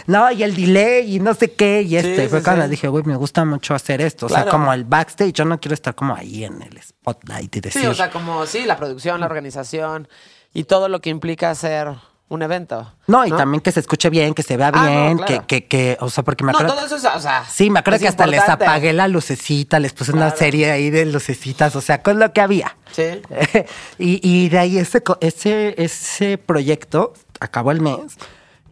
No, 0.06 0.30
y 0.32 0.42
el 0.42 0.54
delay 0.54 1.16
y 1.16 1.20
no 1.20 1.34
sé 1.34 1.52
qué. 1.52 1.82
Y 1.82 1.96
este, 1.96 2.22
Sí, 2.24 2.28
fue 2.28 2.38
sí, 2.40 2.44
cuando 2.44 2.64
sí. 2.64 2.70
dije, 2.70 2.88
güey, 2.88 3.04
me 3.04 3.16
gusta 3.16 3.44
mucho 3.44 3.74
hacer 3.74 4.00
esto. 4.00 4.26
O 4.26 4.28
sea, 4.28 4.42
Claro. 4.42 4.50
como 4.50 4.72
el 4.72 4.84
backstage, 4.84 5.32
yo 5.32 5.44
no 5.44 5.58
quiero 5.60 5.74
estar 5.74 5.94
como 5.94 6.14
ahí 6.14 6.44
en 6.44 6.62
el 6.62 6.80
spotlight 6.82 7.56
y 7.56 7.60
decir. 7.60 7.82
Sí, 7.82 7.86
o 7.86 7.94
sea, 7.94 8.10
como 8.10 8.46
sí, 8.46 8.64
la 8.64 8.76
producción, 8.76 9.20
la 9.20 9.26
organización 9.26 10.08
y 10.52 10.64
todo 10.64 10.88
lo 10.88 11.00
que 11.00 11.10
implica 11.10 11.50
hacer 11.50 11.88
un 12.28 12.42
evento. 12.42 12.92
no, 13.08 13.26
y 13.26 13.30
también 13.32 13.60
que 13.60 13.72
se 13.72 13.80
escuche 13.80 14.08
bien, 14.08 14.34
que 14.34 14.44
se 14.44 14.56
vea 14.56 14.68
Ah, 14.72 14.84
no, 14.84 14.86
bien, 14.88 15.16
claro. 15.18 15.46
que, 15.48 15.62
que, 15.62 15.66
que, 15.66 15.96
o 16.00 16.08
sea, 16.10 16.22
porque 16.22 16.44
me 16.44 16.52
No, 16.52 16.58
acuerdo. 16.58 16.76
todo 16.76 16.86
eso 16.86 16.94
es, 16.94 17.04
o 17.04 17.18
sea. 17.18 17.44
Sí, 17.50 17.70
me 17.70 17.80
acuerdo 17.80 17.96
es 17.96 18.02
que 18.02 18.08
hasta 18.08 18.24
les 18.28 18.48
apagué 18.48 18.92
la 18.92 19.08
lucecita, 19.08 19.80
les 19.80 19.92
puse 19.92 20.12
una 20.12 20.30
serie 20.30 20.70
ahí 20.70 20.90
de 20.90 21.06
lucecitas, 21.06 21.74
o 21.74 21.80
sea, 21.80 22.02
con 22.04 22.20
lo 22.20 22.32
que 22.32 22.40
había. 22.40 22.76
Sí. 22.92 23.20
y, 23.98 24.20
y 24.22 24.48
de 24.48 24.58
ahí 24.60 24.78
ese, 24.78 25.02
co- 25.02 25.18
ese, 25.20 25.74
ese 25.82 26.38
proyecto 26.38 27.14
acabó 27.40 27.72
el 27.72 27.80
mes 27.80 27.96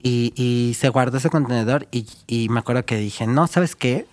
y, 0.02 0.32
y 0.37 0.74
se 0.74 0.88
guardó 0.88 1.18
ese 1.18 1.30
contenedor 1.30 1.87
y, 1.90 2.06
y 2.26 2.48
me 2.48 2.61
acuerdo 2.61 2.84
que 2.84 2.96
dije, 2.96 3.26
no, 3.26 3.46
¿sabes 3.46 3.74
qué? 3.76 4.06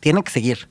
Tiene 0.00 0.22
que 0.22 0.30
seguir. 0.30 0.68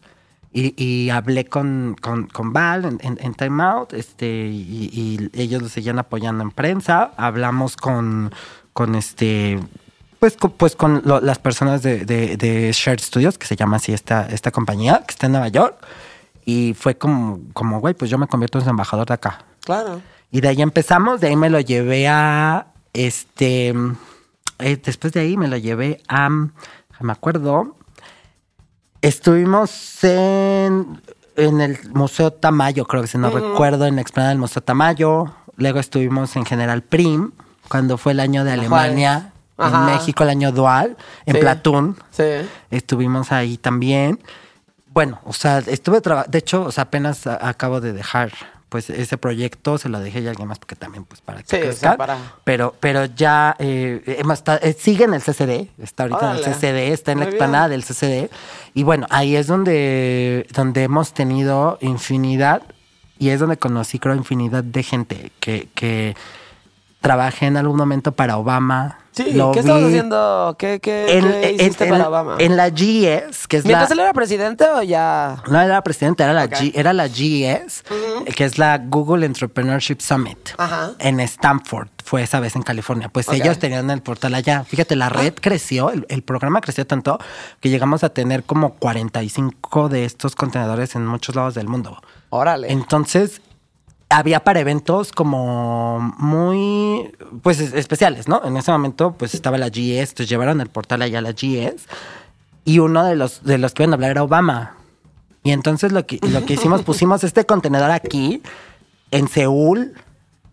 Y, 0.54 0.74
y 0.84 1.10
hablé 1.10 1.46
con, 1.46 1.96
con, 2.02 2.28
con 2.28 2.52
Val 2.52 2.84
en, 2.84 2.98
en, 3.02 3.18
en 3.22 3.34
Time 3.34 3.64
Out, 3.64 3.94
este, 3.94 4.48
y, 4.48 5.30
ellos 5.34 5.62
lo 5.62 5.70
seguían 5.70 5.98
apoyando 5.98 6.44
en 6.44 6.52
prensa. 6.52 7.12
Hablamos 7.16 7.78
con, 7.78 8.34
con 8.74 8.96
este, 8.96 9.60
pues, 10.20 10.36
con, 10.36 10.52
pues 10.52 10.76
con 10.76 11.02
lo- 11.06 11.22
las 11.22 11.40
personas 11.40 11.84
de, 11.84 12.04
de, 12.04 12.36
de 12.36 12.72
Shared 12.74 13.00
Studios, 13.00 13.38
que 13.38 13.48
se 13.48 13.56
llama 13.56 13.78
así 13.78 13.94
esta, 13.94 14.28
esta 14.28 14.52
compañía, 14.52 15.04
que 15.08 15.12
está 15.12 15.28
en 15.28 15.32
Nueva 15.32 15.48
York. 15.48 15.76
Y 16.44 16.76
fue 16.78 16.98
como, 16.98 17.40
como, 17.54 17.80
güey, 17.80 17.94
pues 17.94 18.12
yo 18.12 18.18
me 18.18 18.28
convierto 18.28 18.60
en 18.60 18.68
embajador 18.68 19.08
de 19.08 19.14
acá. 19.14 19.46
Claro. 19.62 20.02
Y 20.32 20.42
de 20.42 20.50
ahí 20.50 20.62
empezamos, 20.62 21.22
de 21.22 21.28
ahí 21.28 21.36
me 21.38 21.50
lo 21.50 21.62
llevé 21.62 22.10
a, 22.10 22.68
este, 22.94 23.70
eh, 24.60 24.82
después 24.84 25.14
de 25.14 25.22
ahí 25.22 25.38
me 25.38 25.48
lo 25.48 25.58
llevé 25.58 26.02
a, 26.08 26.30
me 26.30 27.12
acuerdo, 27.12 27.76
estuvimos 29.02 30.04
en, 30.04 31.02
en 31.36 31.62
el 31.62 31.80
Museo 31.94 32.32
Tamayo, 32.32 32.86
creo 32.86 33.02
que 33.02 33.08
si 33.08 33.18
no 33.18 33.30
recuerdo, 33.30 33.86
en 33.88 33.96
la 33.96 34.02
explanada 34.02 34.30
del 34.30 34.40
Museo 34.40 34.62
Tamayo. 34.62 35.34
Luego 35.58 35.80
estuvimos 35.80 36.36
en 36.36 36.46
General 36.46 36.82
Prim, 36.82 37.32
cuando 37.70 37.98
fue 37.98 38.14
el 38.14 38.20
año 38.20 38.44
de 38.44 38.52
Alemania, 38.52 39.32
Juárez. 39.56 39.74
en 39.76 39.80
Ajá. 39.82 39.86
México 39.98 40.24
el 40.24 40.30
año 40.30 40.52
dual, 40.52 40.98
en 41.26 41.36
Sí. 41.36 41.42
Platón. 41.42 41.98
Sí. 42.12 42.24
Estuvimos 42.72 43.32
ahí 43.32 43.58
también. 43.58 44.20
Bueno, 44.94 45.20
o 45.24 45.34
sea, 45.34 45.60
estuve 45.60 46.02
trabajando, 46.02 46.32
de 46.32 46.38
hecho, 46.40 46.64
o 46.64 46.72
sea, 46.72 46.84
apenas 46.86 47.26
acabo 47.28 47.80
de 47.80 47.94
dejar 47.94 48.32
pues 48.72 48.90
ese 48.90 49.18
proyecto, 49.18 49.78
se 49.78 49.90
lo 49.90 50.00
dejé 50.00 50.26
a 50.26 50.30
alguien 50.30 50.48
más 50.48 50.58
porque 50.58 50.78
también 50.78 51.04
pues 51.04 51.20
para 51.20 51.44
que 51.44 51.58
Sí, 51.58 51.62
crezcan. 51.62 51.98
para- 51.98 52.18
Pero, 52.46 52.74
pero 52.80 53.04
ya 53.04 53.54
eh, 53.60 54.02
hemos 54.20 54.40
esta- 54.40 54.56
eh, 54.56 54.72
sigue 54.80 55.04
en 55.04 55.14
el 55.14 55.22
CCD, 55.22 55.68
está 55.78 56.04
ahorita 56.04 56.32
en 56.32 56.38
el 56.38 56.44
CCD, 56.46 56.94
está 56.94 57.12
en 57.12 57.20
la 57.20 57.26
explanada 57.26 57.68
del 57.68 57.84
CCD. 57.84 58.30
Y 58.74 58.84
bueno, 58.84 59.08
ahí 59.10 59.36
es 59.36 59.48
donde, 59.48 60.48
donde 60.56 60.84
hemos 60.84 61.14
tenido 61.14 61.80
infinidad 61.82 62.62
y 63.20 63.30
es 63.32 63.42
donde 63.42 63.58
conocí, 63.58 64.00
creo, 64.00 64.16
infinidad 64.16 64.64
de 64.64 64.84
gente 64.84 65.34
que, 65.42 65.68
que 65.76 66.16
trabajé 67.02 67.48
en 67.48 67.58
algún 67.58 67.76
momento 67.76 68.14
para 68.14 68.38
Obama. 68.38 69.00
Sí, 69.14 69.34
Lo 69.34 69.52
¿qué 69.52 69.60
estabas 69.60 69.82
vi 69.84 69.90
haciendo? 69.90 70.56
¿Qué, 70.58 70.80
qué, 70.80 71.18
en, 71.18 71.24
qué 71.30 71.50
en- 71.50 71.56
hiciste 71.56 71.84
en- 71.84 71.90
para 71.90 72.08
Obama? 72.08 72.38
en 72.40 72.56
la 72.56 72.70
GES, 72.70 73.46
que 73.48 73.58
es 73.58 73.64
la... 73.66 73.68
¿Mientras 73.68 73.92
él 73.92 74.00
era 74.00 74.14
presidente 74.14 74.64
o 74.66 74.82
ya...? 74.84 75.44
No 75.50 75.60
era 75.60 75.68
la 75.74 75.84
presidenta, 75.84 76.24
era 76.24 76.32
la, 76.34 76.46
Ok. 76.46 76.52
G- 76.54 76.72
era 76.76 76.94
la 76.94 77.10
GES, 77.10 77.84
que 78.36 78.46
es 78.46 78.58
la 78.58 78.78
Google 78.78 79.26
Entrepreneurship 79.26 80.00
Summit. 80.00 80.52
Ajá. 80.58 80.92
En 81.00 81.20
Stanford, 81.20 81.90
fue 82.06 82.24
esa 82.24 82.40
vez 82.40 82.56
en 82.56 82.62
California. 82.62 83.10
Pues 83.10 83.28
ellos 83.30 83.60
tenían 83.60 83.90
el 83.90 84.02
portal 84.02 84.34
allá. 84.34 84.64
Fíjate, 84.64 84.96
la 84.96 85.10
red 85.10 85.34
creció, 85.34 85.90
el, 85.92 86.06
el 86.08 86.22
programa 86.24 86.62
creció 86.62 86.88
tanto 86.88 87.20
que 87.60 87.70
llegamos 87.70 88.06
a 88.06 88.10
tener 88.14 88.44
como 88.44 88.76
45 88.76 89.90
de 89.90 90.06
estos 90.06 90.36
contenedores 90.36 90.96
en 90.96 91.06
muchos 91.06 91.36
lados 91.36 91.54
del 91.54 91.68
mundo. 91.68 92.02
Órale. 92.30 92.72
Entonces, 92.72 93.42
había 94.12 94.44
para 94.44 94.60
eventos 94.60 95.12
como 95.12 96.14
muy, 96.18 97.12
pues, 97.42 97.60
es- 97.60 97.74
especiales, 97.74 98.28
¿no? 98.28 98.42
En 98.46 98.58
ese 98.58 98.72
momento, 98.72 99.14
pues, 99.18 99.34
estaba 99.34 99.58
la 99.58 99.70
GS, 99.70 100.12
entonces 100.12 100.30
llevaron 100.30 100.62
el 100.62 100.70
portal 100.70 101.02
allá 101.02 101.20
a 101.20 101.22
la 101.22 101.32
GS 101.32 101.86
y 102.66 102.80
uno 102.80 103.04
de 103.06 103.16
los, 103.16 103.44
de 103.44 103.58
los 103.58 103.74
que 103.74 103.84
iban 103.84 103.94
a 103.94 103.96
hablar 103.96 104.12
era 104.12 104.24
Obama. 104.24 104.76
Y 105.44 105.52
entonces 105.52 105.92
lo 105.92 106.06
que, 106.06 106.20
lo 106.28 106.46
que 106.46 106.54
hicimos, 106.54 106.82
pusimos 106.86 107.24
este 107.24 107.46
contenedor 107.46 107.90
aquí, 107.92 108.44
en 109.12 109.28
Seúl, 109.28 109.94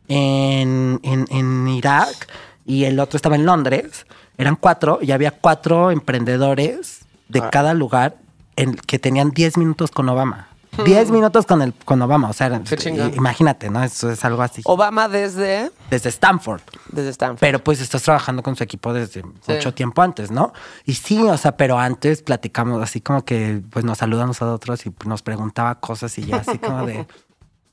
en, 0.09 1.01
en, 1.03 1.27
en 1.31 1.69
Irak, 1.69 2.29
y 2.65 2.85
el 2.85 2.99
otro 3.01 3.17
estaba 3.17 3.37
en 3.37 3.45
Londres. 3.47 4.07
Eran 4.39 4.57
cuatro, 4.57 4.99
y 5.03 5.11
había 5.13 5.31
cuatro 5.33 5.91
emprendedores 5.91 7.01
de 7.29 7.41
Ah. 7.41 7.51
cada 7.51 7.75
lugar 7.75 8.17
en, 8.57 8.75
que 8.75 8.99
tenían 8.99 9.31
10 9.31 9.59
minutos 9.59 9.91
con 9.91 10.09
Obama. 10.09 10.49
10 10.85 11.11
minutos 11.11 11.45
con 11.47 11.61
el 11.63 11.75
con 11.85 12.01
Obama, 12.03 12.31
o 12.31 12.33
sea, 12.33 12.49
Hmm. 12.49 13.15
Imagínate, 13.17 13.69
¿no? 13.71 13.83
Eso 13.83 14.11
es 14.11 14.25
algo 14.25 14.43
así. 14.43 14.63
Obama 14.65 15.09
desde... 15.09 15.71
Desde 15.91 16.09
Stanford. 16.11 16.61
Desde 16.91 17.11
Stanford. 17.11 17.41
Pero 17.41 17.59
pues 17.59 17.81
estás 17.81 18.03
trabajando 18.03 18.43
con 18.43 18.55
su 18.57 18.63
equipo 18.65 18.93
desde 18.93 19.23
mucho 19.47 19.75
tiempo 19.75 20.03
antes, 20.03 20.31
¿no? 20.31 20.53
Y 20.85 20.95
sí, 20.95 21.21
o 21.23 21.37
sea, 21.37 21.57
pero 21.57 21.79
antes 21.79 22.23
platicamos 22.23 22.83
así 22.83 23.01
como 23.01 23.25
que 23.25 23.61
pues 23.71 23.85
nos 23.85 23.99
saludamos 23.99 24.41
a 24.43 24.53
otros 24.53 24.87
y 24.87 24.93
nos 25.05 25.23
preguntaba 25.23 25.77
cosas 25.77 26.17
y 26.19 26.25
ya 26.27 26.37
así 26.37 26.59
como 26.59 26.87
de... 26.87 27.07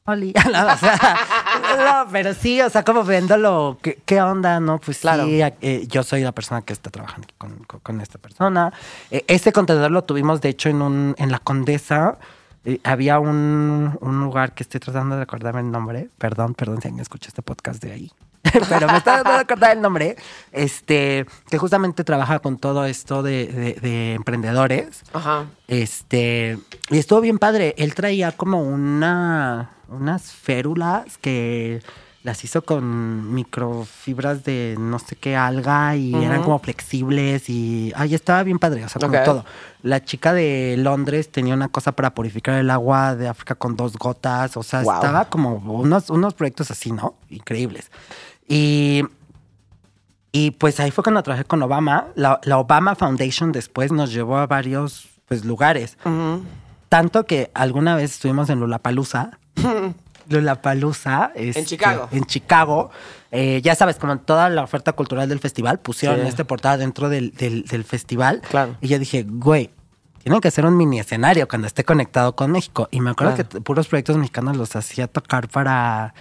Oli, 0.07 0.33
no, 0.53 0.67
o 0.73 0.77
sea, 0.77 1.17
no, 2.05 2.11
pero 2.11 2.35
sí, 2.35 2.61
o 2.61 2.69
sea, 2.69 2.83
como 2.83 3.03
viéndolo, 3.03 3.79
¿qué, 3.81 3.99
qué 4.05 4.21
onda? 4.21 4.59
No, 4.59 4.77
pues 4.79 4.99
Claro. 4.99 5.25
sí, 5.25 5.41
eh, 5.41 5.85
yo 5.87 6.03
soy 6.03 6.21
la 6.21 6.31
persona 6.31 6.61
que 6.61 6.73
está 6.73 6.91
trabajando 6.91 7.27
con, 7.39 7.55
con- 7.65 7.79
con 7.79 8.01
esta 8.01 8.19
persona. 8.19 8.71
Eh, 9.09 9.25
este 9.27 9.51
contenedor 9.51 9.89
lo 9.89 10.03
tuvimos, 10.03 10.41
de 10.41 10.49
hecho, 10.49 10.69
en 10.69 10.83
un 10.83 11.15
en 11.17 11.31
la 11.31 11.39
Condesa. 11.39 12.19
Eh, 12.65 12.79
había 12.83 13.19
un, 13.19 13.97
un 14.01 14.19
lugar 14.21 14.53
que 14.53 14.63
estoy 14.63 14.79
tratando 14.79 15.15
de 15.15 15.21
acordarme 15.23 15.61
el 15.61 15.71
nombre. 15.71 16.09
Perdón, 16.17 16.53
perdón 16.55 16.81
si 16.81 16.87
alguien 16.87 17.01
escucha 17.01 17.27
este 17.29 17.41
podcast 17.41 17.81
de 17.83 17.91
ahí. 17.91 18.11
pero 18.69 18.87
me 18.87 18.97
está 18.97 19.15
tratando 19.15 19.31
de 19.33 19.39
acordar 19.39 19.75
el 19.75 19.81
nombre. 19.81 20.15
Este, 20.51 21.25
que 21.49 21.57
justamente 21.57 22.03
trabaja 22.03 22.39
con 22.39 22.57
todo 22.57 22.85
esto 22.85 23.23
de, 23.23 23.47
de- 23.47 23.73
de 23.81 24.13
emprendedores. 24.13 25.01
Ajá. 25.13 25.45
Este, 25.67 26.59
y 26.91 26.97
estuvo 26.97 27.21
bien 27.21 27.39
padre. 27.39 27.73
Él 27.77 27.95
traía 27.95 28.31
como 28.31 28.61
una, 28.61 29.71
unas 29.89 30.31
férulas 30.31 31.17
que 31.17 31.81
las 32.25 32.43
hizo 32.43 32.63
con 32.63 33.33
microfibras 33.35 34.43
de 34.43 34.75
no 34.79 34.97
sé 34.97 35.15
qué 35.15 35.35
alga 35.37 35.95
y 35.95 36.11
eran 36.23 36.41
como 36.41 36.57
flexibles 36.57 37.49
y, 37.49 37.93
ay, 37.95 38.15
estaba 38.15 38.41
bien 38.41 38.57
padre, 38.57 38.83
o 38.83 38.89
sea, 38.89 38.99
como 38.99 39.15
Ok. 39.17 39.23
todo. 39.23 39.45
La 39.83 40.03
chica 40.03 40.33
de 40.33 40.75
Londres 40.79 41.31
tenía 41.31 41.53
una 41.53 41.67
cosa 41.69 41.91
para 41.91 42.15
purificar 42.15 42.55
el 42.55 42.71
agua 42.71 43.15
de 43.15 43.27
África 43.27 43.53
con 43.53 43.75
dos 43.75 43.93
gotas, 43.95 44.57
o 44.57 44.63
sea, 44.63 44.81
Wow. 44.81 44.93
estaba 44.95 45.25
como 45.25 45.53
unos, 45.57 46.09
unos 46.09 46.33
proyectos 46.33 46.71
así, 46.71 46.91
¿no? 46.91 47.13
Increíbles. 47.29 47.91
Y 48.47 49.03
y 50.31 50.51
pues 50.51 50.79
ahí 50.81 50.91
fue 50.91 51.03
cuando 51.03 51.23
trabajé 51.23 51.45
con 51.45 51.61
Obama. 51.63 52.07
La, 52.15 52.41
la 52.43 52.57
Obama 52.57 52.95
Foundation 52.95 53.51
después 53.53 53.91
nos 53.93 54.11
llevó 54.11 54.37
a 54.37 54.47
varios 54.47 55.07
pues, 55.27 55.45
lugares. 55.45 55.97
Tanto 56.89 57.25
que 57.25 57.51
alguna 57.53 57.95
vez 57.95 58.11
estuvimos 58.11 58.49
en 58.49 58.59
Lollapalooza. 58.59 59.37
Lollapalooza. 60.29 61.31
este, 61.35 61.65
Chicago. 61.65 62.07
En 62.11 62.25
Chicago. 62.25 62.89
Eh, 63.31 63.59
ya 63.63 63.75
sabes, 63.75 63.97
como 63.97 64.13
en 64.13 64.19
toda 64.19 64.49
la 64.49 64.63
oferta 64.63 64.93
cultural 64.93 65.27
del 65.27 65.39
festival, 65.39 65.79
pusieron 65.79 66.21
Sí. 66.21 66.27
este 66.27 66.45
portal 66.45 66.79
dentro 66.79 67.09
del, 67.09 67.31
del- 67.31 67.63
del 67.65 67.83
festival. 67.83 68.41
Claro. 68.49 68.77
Y 68.81 68.87
yo 68.87 68.97
dije, 68.99 69.25
güey, 69.27 69.71
tienen 70.25 70.41
que 70.41 70.47
hacer 70.47 70.65
un 70.65 70.75
mini 70.75 70.99
escenario 70.99 71.47
cuando 71.47 71.67
esté 71.67 71.83
conectado 71.83 72.35
con 72.35 72.49
México. 72.51 72.87
Y 72.89 72.99
me 72.99 73.11
acuerdo 73.11 73.35
Claro. 73.35 73.47
que 73.47 73.61
puros 73.61 73.87
proyectos 73.87 74.17
mexicanos 74.17 74.57
los 74.57 74.75
hacía 74.75 75.05
tocar 75.07 75.47
para, 75.49 76.15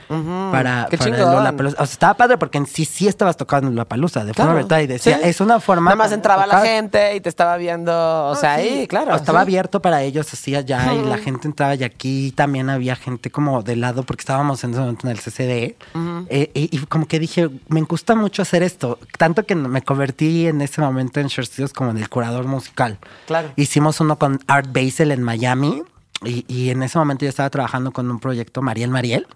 para, 0.52 0.88
Qué 0.90 0.98
para. 0.98 1.16
Lollapalooza. 1.16 1.82
O 1.82 1.86
sea, 1.86 1.92
estaba 1.94 2.14
padre 2.14 2.36
porque 2.36 2.58
en 2.58 2.66
sí 2.66 2.84
sí 2.84 3.08
estabas 3.08 3.38
tocando 3.38 3.68
en 3.68 3.74
Lollapalooza 3.76 4.22
de 4.26 4.34
forma 4.34 4.54
virtual 4.56 4.82
y 4.82 4.86
decía, 4.88 5.16
Sí. 5.16 5.22
es 5.28 5.40
una 5.40 5.58
forma... 5.58 5.84
Nada 5.86 5.96
más 5.96 6.12
entraba 6.12 6.46
la 6.46 6.56
tocar". 6.56 6.66
gente 6.66 7.16
y 7.16 7.20
te 7.22 7.30
estaba 7.30 7.56
viendo, 7.56 7.92
o 7.92 8.34
No, 8.34 8.36
sea, 8.38 8.56
sí. 8.58 8.68
ahí, 8.68 8.86
claro. 8.86 9.14
O 9.14 9.16
estaba 9.16 9.38
sí. 9.40 9.42
abierto 9.44 9.80
para 9.80 10.02
ellos 10.02 10.30
así 10.34 10.54
allá 10.54 10.92
y 10.92 11.02
la 11.02 11.16
gente 11.16 11.48
entraba 11.48 11.74
y 11.74 11.82
aquí 11.84 12.30
también 12.32 12.68
había 12.68 12.96
gente 12.96 13.30
como 13.30 13.62
de 13.62 13.76
lado 13.76 14.02
porque 14.02 14.20
estábamos 14.20 14.62
en 14.64 14.72
ese 14.72 14.80
momento 14.80 15.06
en 15.06 15.12
el 15.12 15.18
CCD 15.20 15.76
Eh, 16.28 16.50
y, 16.52 16.76
y 16.76 16.78
como 16.86 17.06
que 17.06 17.18
dije, 17.18 17.48
me 17.68 17.80
gusta 17.80 18.14
mucho 18.14 18.42
hacer 18.42 18.62
esto, 18.62 18.98
tanto 19.16 19.46
que 19.46 19.54
me 19.54 19.80
convertí 19.80 20.46
en 20.46 20.60
ese 20.60 20.82
momento 20.82 21.20
en 21.20 21.28
Short 21.28 21.48
Studios 21.48 21.72
como 21.72 21.90
en 21.90 21.96
el 21.96 22.10
curador 22.10 22.44
musical. 22.46 22.98
Claro. 23.26 23.50
Hicimos 23.56 23.93
uno 24.00 24.18
con 24.18 24.40
Art 24.46 24.68
Basel 24.72 25.12
en 25.12 25.22
Miami. 25.22 25.82
Y, 26.24 26.44
y 26.48 26.70
en 26.70 26.82
ese 26.82 26.96
momento 26.98 27.26
yo 27.26 27.28
estaba 27.28 27.50
trabajando 27.50 27.90
con 27.92 28.10
un 28.10 28.18
proyecto 28.18 28.62
Mariel 28.62 28.88
Mariel. 28.88 29.26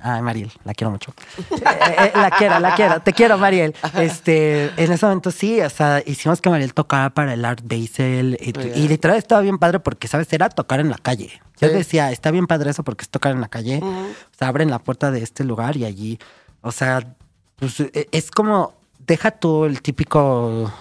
Ay, 0.00 0.22
Mariel, 0.22 0.50
la 0.64 0.72
quiero 0.72 0.90
mucho. 0.92 1.12
Eh, 1.38 1.54
eh, 1.60 2.12
la 2.14 2.30
quiero, 2.30 2.58
la 2.58 2.74
quiero. 2.74 3.02
Te 3.02 3.12
quiero, 3.12 3.36
Mariel. 3.36 3.74
Este, 3.96 4.70
en 4.82 4.90
ese 4.92 5.04
momento 5.04 5.30
sí, 5.30 5.60
o 5.60 5.68
sea, 5.68 6.02
hicimos 6.06 6.40
que 6.40 6.48
Mariel 6.48 6.72
tocara 6.72 7.10
para 7.10 7.34
el 7.34 7.44
Art 7.44 7.60
Basel. 7.64 8.38
Y, 8.40 8.58
y 8.80 8.88
literal 8.88 9.18
estaba 9.18 9.42
bien 9.42 9.58
padre 9.58 9.78
porque, 9.80 10.08
¿sabes? 10.08 10.32
Era 10.32 10.48
tocar 10.48 10.80
en 10.80 10.88
la 10.88 10.96
calle. 10.96 11.32
Yo 11.60 11.68
Sí. 11.68 11.74
decía, 11.74 12.12
está 12.12 12.30
bien 12.30 12.46
padre 12.46 12.70
eso 12.70 12.82
porque 12.82 13.02
es 13.02 13.10
tocar 13.10 13.32
en 13.32 13.42
la 13.42 13.48
calle. 13.48 13.80
O 13.82 14.06
sea, 14.38 14.48
abren 14.48 14.70
la 14.70 14.78
puerta 14.78 15.10
de 15.10 15.22
este 15.22 15.44
lugar 15.44 15.76
y 15.76 15.84
allí, 15.84 16.18
o 16.62 16.72
sea, 16.72 17.14
pues, 17.56 17.80
e- 17.80 18.08
es 18.10 18.30
como, 18.30 18.72
deja 19.06 19.32
tú 19.32 19.66
el 19.66 19.82
típico 19.82 20.72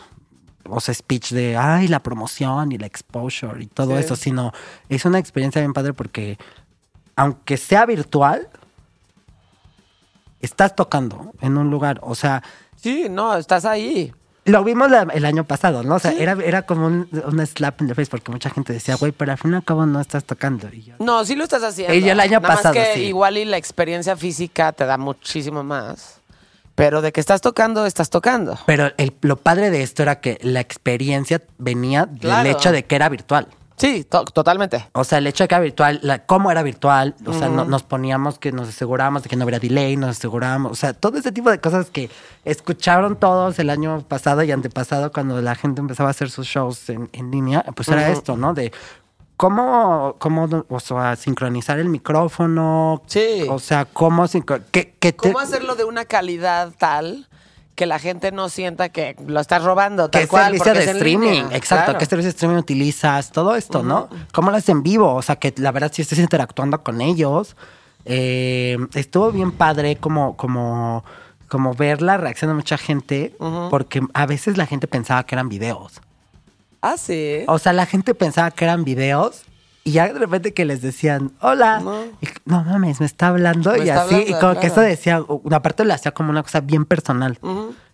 o 0.69 0.79
sea, 0.79 0.93
speech 0.93 1.31
de, 1.31 1.57
ay, 1.57 1.87
la 1.87 2.01
promoción 2.01 2.71
y 2.71 2.77
la 2.77 2.85
exposure 2.87 3.61
y 3.63 3.67
todo 3.67 3.95
Sí. 3.97 4.03
eso, 4.03 4.15
sino 4.15 4.51
es 4.89 5.05
una 5.05 5.19
experiencia 5.19 5.61
bien 5.61 5.73
padre 5.73 5.93
porque 5.93 6.37
aunque 7.15 7.57
sea 7.57 7.85
virtual, 7.85 8.47
estás 10.41 10.75
tocando 10.75 11.31
en 11.41 11.57
un 11.57 11.69
lugar, 11.71 11.99
o 12.03 12.15
sea, 12.15 12.43
Sí, 12.75 13.07
no, 13.09 13.35
estás 13.35 13.65
ahí. 13.65 14.13
lo 14.45 14.63
vimos 14.63 14.89
la- 14.91 15.07
el 15.13 15.25
año 15.25 15.43
pasado, 15.45 15.83
¿no? 15.83 15.95
O 15.95 15.99
sea, 15.99 16.11
era, 16.11 16.33
era 16.43 16.61
como 16.61 16.85
un, 16.87 17.09
un 17.11 17.45
slap 17.47 17.81
in 17.81 17.87
the 17.87 17.95
face 17.95 18.09
porque 18.09 18.31
mucha 18.31 18.49
gente 18.49 18.71
decía, 18.71 18.95
güey, 18.95 19.11
pero 19.11 19.31
al 19.31 19.37
fin 19.37 19.51
y 19.53 19.55
al 19.55 19.63
cabo 19.63 19.85
no 19.85 19.99
estás 19.99 20.23
tocando. 20.25 20.69
Y 20.71 20.83
yo, 20.83 20.95
No, 20.99 21.25
sí 21.25 21.35
lo 21.35 21.43
estás 21.43 21.63
haciendo. 21.63 21.93
Y 21.93 22.01
yo 22.01 22.11
el 22.11 22.19
año 22.19 22.39
Nada 22.39 22.55
pasado, 22.55 22.75
más 22.75 22.87
que 22.87 22.93
sí. 22.93 23.01
igual 23.05 23.37
y 23.37 23.45
la 23.45 23.57
experiencia 23.57 24.15
física 24.15 24.71
te 24.73 24.85
da 24.85 24.97
muchísimo 24.97 25.63
más. 25.63 26.16
Pero 26.77 27.01
de 27.01 27.11
que 27.11 27.19
estás 27.19 27.41
tocando, 27.41 27.87
estás 27.87 28.11
tocando. 28.11 28.55
Pero 28.67 28.91
el- 28.97 29.13
lo 29.21 29.35
padre 29.37 29.71
de 29.71 29.81
esto 29.81 30.03
era 30.03 30.19
que 30.21 30.37
la 30.43 30.59
experiencia 30.59 31.41
venía 31.57 32.05
del 32.05 32.45
hecho 32.45 32.71
de 32.71 32.85
que 32.85 32.95
era 32.95 33.09
virtual. 33.09 33.47
Sí, 33.77 34.03
to- 34.03 34.25
totalmente. 34.25 34.87
O 34.93 35.03
sea, 35.03 35.17
el 35.17 35.25
hecho 35.27 35.43
de 35.43 35.47
que 35.47 35.55
era 35.55 35.61
virtual, 35.63 35.99
la, 36.03 36.25
cómo 36.25 36.49
era 36.51 36.61
virtual, 36.63 37.15
o 37.25 37.33
sea, 37.33 37.49
no- 37.49 37.65
nos 37.65 37.81
poníamos 37.83 38.37
que 38.39 38.51
nos 38.51 38.69
asegurábamos 38.69 39.23
de 39.23 39.29
que 39.29 39.35
no 39.35 39.43
habría 39.43 39.59
delay, 39.59 39.95
nos 39.97 40.11
asegurábamos, 40.17 40.71
o 40.71 40.75
sea, 40.75 40.93
todo 40.93 41.17
ese 41.17 41.31
tipo 41.31 41.49
de 41.51 41.59
cosas 41.59 41.89
que 41.91 42.09
escucharon 42.45 43.15
todos 43.17 43.57
el 43.59 43.69
año 43.69 44.01
pasado 44.07 44.41
y 44.43 44.51
antepasado 44.51 45.11
cuando 45.11 45.41
la 45.41 45.55
gente 45.55 45.81
empezaba 45.81 46.09
a 46.09 46.11
hacer 46.11 46.29
sus 46.29 46.47
shows 46.47 46.89
en, 46.89 47.09
en 47.13 47.29
línea, 47.31 47.63
pues 47.75 47.87
era 47.89 48.09
esto, 48.09 48.35
¿no? 48.37 48.53
De 48.53 48.71
cómo, 49.37 50.15
cómo, 50.19 50.47
o 50.67 50.79
sea, 50.79 51.15
sincronizar 51.15 51.79
el 51.79 51.89
micrófono. 51.89 53.01
Sí. 53.05 53.45
O 53.49 53.59
sea, 53.59 53.85
cómo, 53.85 54.25
que, 54.27 54.93
que 54.99 55.11
te- 55.11 55.13
¿Cómo 55.13 55.39
hacerlo 55.39 55.75
de 55.75 55.85
una 55.85 56.05
calidad 56.05 56.73
tal 56.77 57.27
que 57.75 57.85
la 57.85 57.99
gente 57.99 58.31
no 58.31 58.49
sienta 58.49 58.89
que 58.89 59.15
lo 59.27 59.39
estás 59.39 59.63
robando? 59.63 60.09
Tal 60.09 60.23
¿Qué 60.23 60.27
cual, 60.27 60.45
servicio 60.57 60.73
de 60.73 60.79
es 60.83 60.87
streaming? 60.87 61.27
línea. 61.29 61.55
Exacto, 61.57 61.85
Claro. 61.85 61.99
¿qué 61.99 62.05
servicio 62.07 62.27
de 62.31 62.35
streaming 62.35 62.57
utilizas? 62.57 63.31
Todo 63.31 63.55
esto, 63.55 63.83
¿no? 63.83 64.09
¿Cómo 64.33 64.49
lo 64.51 64.57
haces 64.57 64.69
en 64.69 64.81
vivo? 64.83 65.13
O 65.13 65.21
sea, 65.21 65.35
que 65.37 65.53
la 65.57 65.71
verdad 65.71 65.91
sí 65.93 66.01
estés 66.01 66.19
interactuando 66.19 66.83
con 66.83 66.99
ellos. 67.01 67.55
Eh, 68.05 68.77
estuvo 68.93 69.31
bien 69.31 69.51
padre 69.51 69.97
como, 69.97 70.35
como, 70.37 71.03
como 71.49 71.73
ver 71.75 72.01
la 72.01 72.17
reacción 72.17 72.49
de 72.49 72.55
mucha 72.55 72.77
gente, 72.77 73.35
porque 73.69 74.01
a 74.13 74.25
veces 74.25 74.57
la 74.57 74.65
gente 74.65 74.87
pensaba 74.87 75.23
que 75.25 75.35
eran 75.35 75.49
videos. 75.49 76.01
Ah, 76.81 76.97
sí. 76.97 77.43
O 77.47 77.59
sea, 77.59 77.73
la 77.73 77.85
gente 77.85 78.13
pensaba 78.13 78.51
que 78.51 78.65
eran 78.65 78.83
videos 78.83 79.43
y 79.83 79.91
ya 79.91 80.11
de 80.11 80.19
repente 80.19 80.53
que 80.53 80.65
les 80.65 80.81
decían, 80.81 81.31
hola. 81.41 81.79
No. 81.79 82.03
Y, 82.21 82.27
no 82.45 82.63
mames, 82.63 82.99
me 82.99 83.05
está 83.05 83.29
hablando 83.29 83.71
Me 83.71 83.79
y 83.79 83.81
está 83.83 84.03
así. 84.03 84.25
y 84.27 84.33
como 84.33 84.59
que 84.59 84.67
eso 84.67 84.81
decía, 84.81 85.23
una 85.27 85.61
parte 85.61 85.85
lo 85.85 85.93
hacía 85.93 86.11
como 86.11 86.29
una 86.29 86.43
cosa 86.43 86.59
bien 86.61 86.85
personal. 86.85 87.39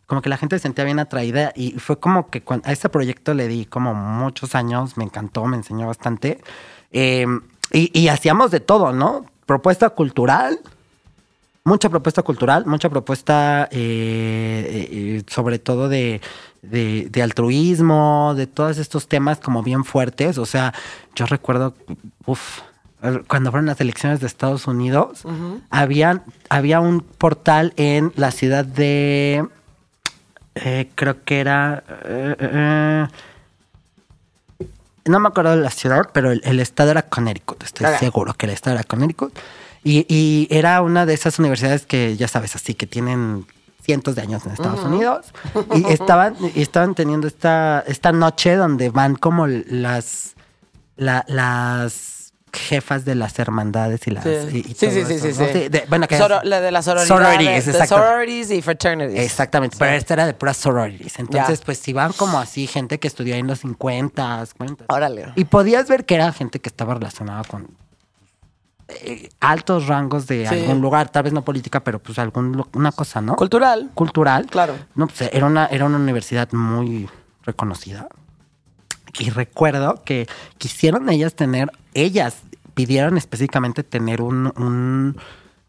Como 0.06 0.22
que 0.22 0.30
la 0.30 0.38
gente 0.38 0.58
se 0.58 0.64
sentía 0.64 0.84
bien 0.84 1.00
atraída 1.00 1.54
y 1.56 1.72
fue 1.80 2.00
como 2.00 2.30
que 2.30 2.42
cuando, 2.42 2.68
a 2.68 2.72
ese 2.72 2.90
proyecto 2.90 3.34
le 3.34 3.48
di 3.48 3.66
como 3.66 3.94
muchos 3.94 4.56
años, 4.56 4.98
me 4.98 5.04
encantó, 5.04 5.46
me 5.46 5.56
enseñó 5.56 5.88
bastante. 5.88 6.42
Eh, 6.92 7.26
y, 7.72 7.98
y 7.98 8.08
hacíamos 8.10 8.52
de 8.52 8.60
todo, 8.60 8.92
¿no? 8.92 9.26
Propuesta 9.46 9.90
cultural, 9.90 10.60
mucha 11.64 11.90
propuesta 11.90 12.22
cultural, 12.22 12.66
mucha 12.66 12.90
propuesta 12.90 13.68
eh, 13.72 14.68
eh, 14.70 14.88
eh, 14.92 15.24
sobre 15.28 15.60
todo 15.60 15.90
de, 15.90 16.22
de, 16.64 17.08
de 17.12 17.22
altruismo, 17.22 18.34
de 18.36 18.48
todos 18.48 18.80
estos 18.80 19.08
temas 19.08 19.40
como 19.40 19.62
bien 19.62 19.84
fuertes. 19.84 20.40
O 20.40 20.48
sea, 20.48 20.74
yo 21.16 21.28
recuerdo, 21.28 21.76
uff, 22.26 22.62
cuando 23.28 23.52
fueron 23.52 23.68
las 23.68 23.80
elecciones 23.82 24.20
de 24.22 24.28
Estados 24.28 24.66
Unidos, 24.66 25.24
habían, 25.70 26.24
había 26.50 26.80
un 26.80 27.02
portal 27.02 27.74
en 27.78 28.12
la 28.16 28.32
ciudad 28.32 28.66
de, 28.66 29.46
eh, 30.56 30.90
creo 30.96 31.24
que 31.24 31.40
era... 31.40 31.84
eh, 32.06 32.36
eh, 32.40 33.08
no 35.06 35.20
me 35.20 35.28
acuerdo 35.28 35.58
de 35.58 35.62
la 35.62 35.70
ciudad, 35.70 36.10
pero 36.14 36.32
el, 36.32 36.42
el 36.46 36.62
estado 36.62 36.92
era 36.92 37.02
Connecticut. 37.02 37.62
Estoy 37.62 37.88
seguro 38.00 38.34
que 38.36 38.46
el 38.46 38.54
estado 38.54 38.78
era 38.78 38.86
Connecticut. 38.86 39.38
Y, 39.84 40.06
y 40.08 40.48
era 40.50 40.82
una 40.82 41.06
de 41.06 41.14
esas 41.14 41.40
universidades 41.40 41.86
que, 41.86 42.16
ya 42.16 42.30
sabes, 42.30 42.56
así 42.56 42.74
que 42.74 42.88
tienen 42.88 43.46
cientos 43.84 44.16
de 44.16 44.22
años 44.24 44.46
en 44.46 44.54
Estados 44.54 44.80
Unidos. 44.84 45.34
Y 45.76 45.86
estaban, 45.92 46.36
y 46.56 46.62
estaban 46.62 46.96
teniendo 46.96 47.28
esta, 47.28 47.84
esta 47.88 48.12
noche 48.12 48.56
donde 48.56 48.90
van 48.90 49.16
como 49.16 49.46
las, 49.48 50.36
la- 50.96 51.26
las 51.28 52.34
jefas 52.56 53.04
de 53.04 53.16
las 53.16 53.40
hermandades 53.40 54.06
y 54.06 54.12
las... 54.12 54.24
Sí. 54.24 54.30
y- 54.54 54.58
y 54.60 54.64
Sí, 54.76 54.92
sí, 54.92 55.04
sí, 55.06 55.14
eso, 55.16 55.32
sí, 55.32 55.40
¿no? 55.40 55.48
sí. 55.48 55.70
de- 55.70 55.86
bueno, 55.90 56.08
que 56.08 56.18
Soro- 56.20 56.44
la 56.44 56.62
de 56.62 56.70
las. 56.72 56.86
Sororities, 56.86 57.66
de 57.66 57.88
sororities 57.88 58.52
y 58.52 58.62
fraternities. 58.62 59.20
Exactamente, 59.20 59.76
pero 59.80 59.92
esta 59.94 60.14
era 60.14 60.26
de 60.28 60.34
puras 60.36 60.58
sororities. 60.58 61.18
Entonces, 61.20 61.62
pues 61.62 61.80
si 61.80 61.94
van 61.94 62.14
como 62.14 62.40
así, 62.40 62.68
gente 62.68 63.00
que 63.00 63.08
estudió 63.08 63.34
ahí 63.34 63.40
en 63.40 63.48
los 63.48 63.60
50, 63.60 64.46
40. 64.56 64.86
Órale. 64.90 65.34
Y 65.36 65.46
podías 65.46 65.88
ver 65.90 66.06
que 66.06 66.14
era 66.16 66.32
gente 66.32 66.60
que 66.60 66.70
estaba 66.70 66.94
relacionada 66.94 67.44
con 67.44 67.70
eh, 69.02 69.30
altos 69.40 69.88
rangos 69.88 70.28
de 70.28 70.48
Sí. 70.48 70.56
algún 70.56 70.82
lugar, 70.82 71.10
tal 71.10 71.24
vez 71.24 71.34
no 71.34 71.44
política, 71.44 71.80
pero 71.84 72.00
pues 72.00 72.20
algún 72.20 72.52
lu- 72.54 72.68
una 72.74 72.92
cosa, 72.92 73.22
¿no? 73.22 73.36
Cultural. 73.36 73.90
Cultural. 73.94 74.46
Claro. 74.48 74.76
No, 74.96 75.08
pues 75.08 75.30
era 75.34 75.46
una, 75.46 75.66
era 75.68 75.86
una 75.86 75.98
universidad 75.98 76.52
muy 76.54 77.10
reconocida. 77.44 78.08
Y 79.20 79.30
recuerdo 79.30 80.02
que 80.04 80.28
quisieron 80.58 81.10
ellas 81.10 81.36
tener, 81.36 81.72
ellas 81.94 82.38
pidieron 82.74 83.18
específicamente 83.18 83.84
tener 83.84 84.22
un, 84.22 84.52
un- 84.58 85.18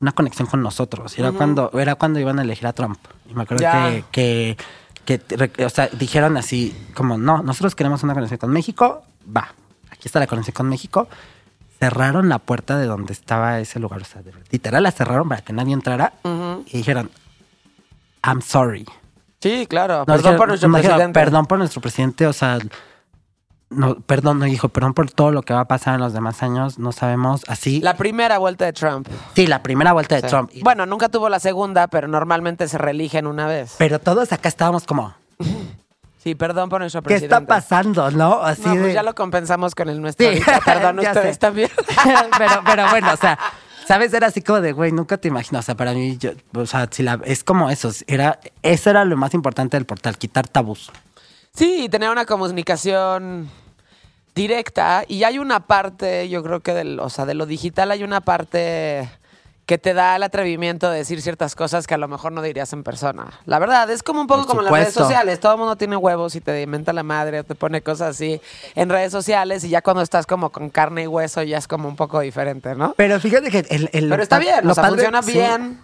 una 0.01 0.13
conexión 0.13 0.47
con 0.49 0.63
nosotros. 0.63 1.19
Era, 1.19 1.33
cuando, 1.33 1.71
era 1.79 1.95
cuando 1.95 2.19
iban 2.21 2.39
a 2.39 2.43
elegir 2.43 2.67
a 2.67 2.73
Trump. 2.73 2.99
Y 3.29 3.35
me 3.35 3.43
acuerdo 3.43 3.63
Ya. 3.63 4.03
que, 4.11 4.57
que, 5.05 5.21
o 5.65 5.69
sea, 5.69 5.89
dijeron 5.89 6.37
así, 6.37 6.75
como, 6.95 7.19
no, 7.19 7.43
nosotros 7.43 7.75
queremos 7.75 8.03
una 8.03 8.15
conexión 8.15 8.39
con 8.39 8.51
México, 8.51 9.03
va, 9.35 9.55
aquí 9.91 10.03
está 10.07 10.19
la 10.21 10.27
conexión 10.27 10.55
con 10.55 10.69
México. 10.69 11.09
Cerraron 11.81 12.29
la 12.29 12.39
puerta 12.39 12.79
de 12.79 12.87
donde 12.87 13.13
estaba 13.13 13.59
ese 13.61 13.79
lugar. 13.81 14.03
O 14.03 14.05
sea, 14.05 14.23
de- 14.23 14.33
literal 14.51 14.83
la 14.83 14.91
cerraron 14.93 15.29
para 15.29 15.43
que 15.43 15.53
nadie 15.53 15.73
entrara. 15.75 16.13
Y 16.67 16.79
dijeron, 16.79 17.11
I'm 18.25 18.41
sorry. 18.43 18.87
Sí, 19.41 19.67
claro. 19.69 20.05
Perdón 20.07 20.19
dijeron- 20.23 20.37
por 20.39 20.49
nuestro 20.49 20.69
dijeron, 20.71 20.83
presidente. 20.97 21.21
Perdón 21.21 21.47
por 21.47 21.59
nuestro 21.59 21.81
presidente, 21.83 22.27
o 22.27 22.33
sea, 22.33 22.59
no, 23.71 23.97
perdón, 23.97 24.39
no 24.39 24.45
dijo, 24.47 24.69
perdón 24.71 24.95
por 24.95 25.11
todo 25.11 25.33
lo 25.33 25.43
que 25.43 25.53
va 25.53 25.61
a 25.61 25.65
pasar 25.69 25.95
en 25.97 26.01
los 26.01 26.13
demás 26.13 26.43
años, 26.43 26.79
no 26.79 26.93
sabemos, 26.93 27.43
así. 27.49 27.81
La 27.81 27.97
primera 27.97 28.39
vuelta 28.39 28.65
de 28.65 28.73
Trump. 28.73 29.07
sí, 29.35 29.47
la 29.47 29.63
primera 29.63 29.93
vuelta 29.93 30.15
de 30.15 30.23
Sí. 30.23 30.29
Trump. 30.29 30.51
Bueno, 30.63 30.87
nunca 30.87 31.09
tuvo 31.09 31.29
la 31.29 31.41
segunda, 31.41 31.89
pero 31.89 32.07
normalmente 32.09 32.69
se 32.69 32.79
reeligen 32.79 33.27
una 33.27 33.47
vez. 33.47 33.75
Pero 33.79 33.99
todos 33.99 34.33
acá 34.33 34.49
estábamos 34.49 34.85
como, 34.87 35.13
Sí, 36.25 36.35
perdón 36.35 36.71
por 36.71 36.81
nuestro 36.81 37.03
¿qué 37.03 37.09
presidente. 37.09 37.35
está 37.35 37.47
pasando, 37.47 38.11
no? 38.11 38.41
Así 38.43 38.63
No, 38.67 38.75
de... 38.77 38.95
ya 38.95 39.03
lo 39.03 39.15
compensamos 39.15 39.75
con 39.75 39.91
el 39.91 40.01
nuestro. 40.01 40.27
Sí, 40.27 40.41
ahorita. 40.41 40.61
Perdón, 40.65 41.01
ya 41.03 41.11
ustedes 41.13 41.35
sé. 41.35 41.39
también. 41.39 41.71
pero, 42.39 42.63
pero 42.65 42.89
bueno, 42.89 43.13
o 43.13 43.17
sea, 43.19 43.39
¿sabes? 43.87 44.15
Era 44.15 44.29
así 44.29 44.41
como 44.41 44.63
de, 44.63 44.73
güey, 44.73 44.91
nunca 44.91 45.19
te 45.19 45.29
imaginas. 45.29 45.65
O 45.65 45.67
sea, 45.67 45.75
para 45.75 45.93
mí, 45.93 46.17
yo, 46.17 46.31
o 46.55 46.65
sea, 46.65 46.89
si 46.91 47.03
la, 47.03 47.21
es 47.25 47.45
como 47.45 47.69
eso. 47.69 47.91
Era, 48.07 48.41
eso 48.63 48.89
era 48.89 49.05
lo 49.05 49.19
más 49.19 49.35
importante 49.35 49.77
del 49.77 49.85
portal, 49.85 50.17
quitar 50.17 50.49
tabús. 50.49 50.91
Sí, 51.53 51.89
tener 51.91 52.09
una 52.09 52.25
comunicación 52.25 53.51
directa. 54.35 55.05
Y 55.07 55.25
hay 55.25 55.39
una 55.39 55.67
parte, 55.67 56.31
yo 56.31 56.43
creo 56.43 56.61
que 56.61 56.73
del, 56.73 57.01
o 57.01 57.11
sea, 57.11 57.27
de 57.27 57.35
lo 57.35 57.45
digital 57.45 57.91
hay 57.91 58.03
una 58.03 58.23
parte 58.23 59.11
que 59.67 59.79
te 59.79 59.95
da 59.95 60.17
el 60.17 60.23
atrevimiento 60.23 60.91
de 60.91 60.99
decir 60.99 61.23
ciertas 61.23 61.55
cosas 61.57 61.87
que 61.87 61.95
a 61.95 61.99
lo 61.99 62.07
mejor 62.07 62.33
no 62.33 62.43
dirías 62.43 62.73
en 62.75 62.83
persona. 62.85 63.29
La 63.47 63.59
verdad, 63.59 63.89
es 63.91 64.03
como 64.03 64.21
un 64.21 64.27
poco 64.27 64.41
Por 64.43 64.49
como 64.49 64.61
en 64.61 64.65
las 64.67 64.75
redes 64.75 64.93
sociales. 64.95 65.41
Todo 65.41 65.53
el 65.53 65.59
mundo 65.59 65.77
tiene 65.77 65.97
huevos 65.97 66.35
y 66.37 66.43
te 66.43 66.61
inventa 66.61 66.93
la 66.93 67.03
madre 67.03 67.41
o 67.41 67.45
te 67.45 67.55
pone 67.55 67.81
cosas 67.81 68.11
así 68.17 68.41
en 68.75 68.91
redes 68.91 69.11
sociales 69.11 69.65
y 69.65 69.71
ya 69.71 69.81
cuando 69.81 70.03
estás 70.03 70.27
como 70.27 70.51
con 70.51 70.69
carne 70.69 71.05
y 71.05 71.07
hueso 71.07 71.43
ya 71.43 71.57
es 71.57 71.67
como 71.67 71.89
un 71.89 71.97
poco 71.97 72.21
diferente, 72.21 72.75
¿no? 72.75 72.93
Pero 72.99 73.19
fíjate 73.21 73.51
que 73.51 73.61
el... 73.71 73.89
el- 73.93 74.11
Pero 74.11 74.23
está 74.23 74.39
bien, 74.39 74.65
lo 74.67 74.73
o 74.73 74.75
sea, 74.75 74.83
padre- 74.85 74.97
funciona 74.97 75.23
sí. 75.23 75.33
bien 75.33 75.81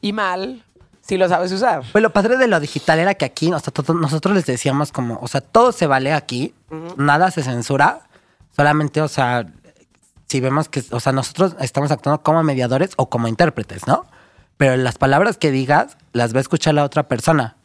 y 0.00 0.12
mal 0.12 0.62
si 1.00 1.16
lo 1.16 1.28
sabes 1.28 1.50
usar. 1.50 1.82
Pues 1.90 2.02
lo 2.02 2.10
padre 2.10 2.36
de 2.36 2.46
lo 2.46 2.60
digital 2.60 3.00
era 3.00 3.14
que 3.14 3.24
aquí, 3.24 3.52
o 3.52 3.58
sea, 3.58 3.72
todo- 3.72 3.94
nosotros 3.94 4.34
les 4.36 4.46
decíamos 4.46 4.92
como, 4.92 5.18
o 5.20 5.26
sea, 5.26 5.40
todo 5.40 5.72
se 5.72 5.88
vale 5.88 6.12
aquí, 6.12 6.54
nada 6.96 7.30
se 7.32 7.42
censura, 7.42 8.00
solamente, 8.54 9.00
o 9.02 9.08
sea, 9.08 9.46
si 10.28 10.40
vemos 10.40 10.68
que, 10.68 10.82
o 10.90 11.00
sea, 11.00 11.12
nosotros 11.12 11.56
estamos 11.60 11.90
actuando 11.90 12.22
como 12.22 12.42
mediadores 12.42 12.90
o 12.96 13.08
como 13.08 13.28
intérpretes, 13.28 13.86
¿no? 13.86 14.06
Pero 14.56 14.76
las 14.76 14.98
palabras 14.98 15.36
que 15.36 15.50
digas 15.50 15.96
las 16.12 16.32
va 16.34 16.38
a 16.38 16.40
escuchar 16.40 16.74
la 16.74 16.84
otra 16.84 17.04
persona. 17.08 17.56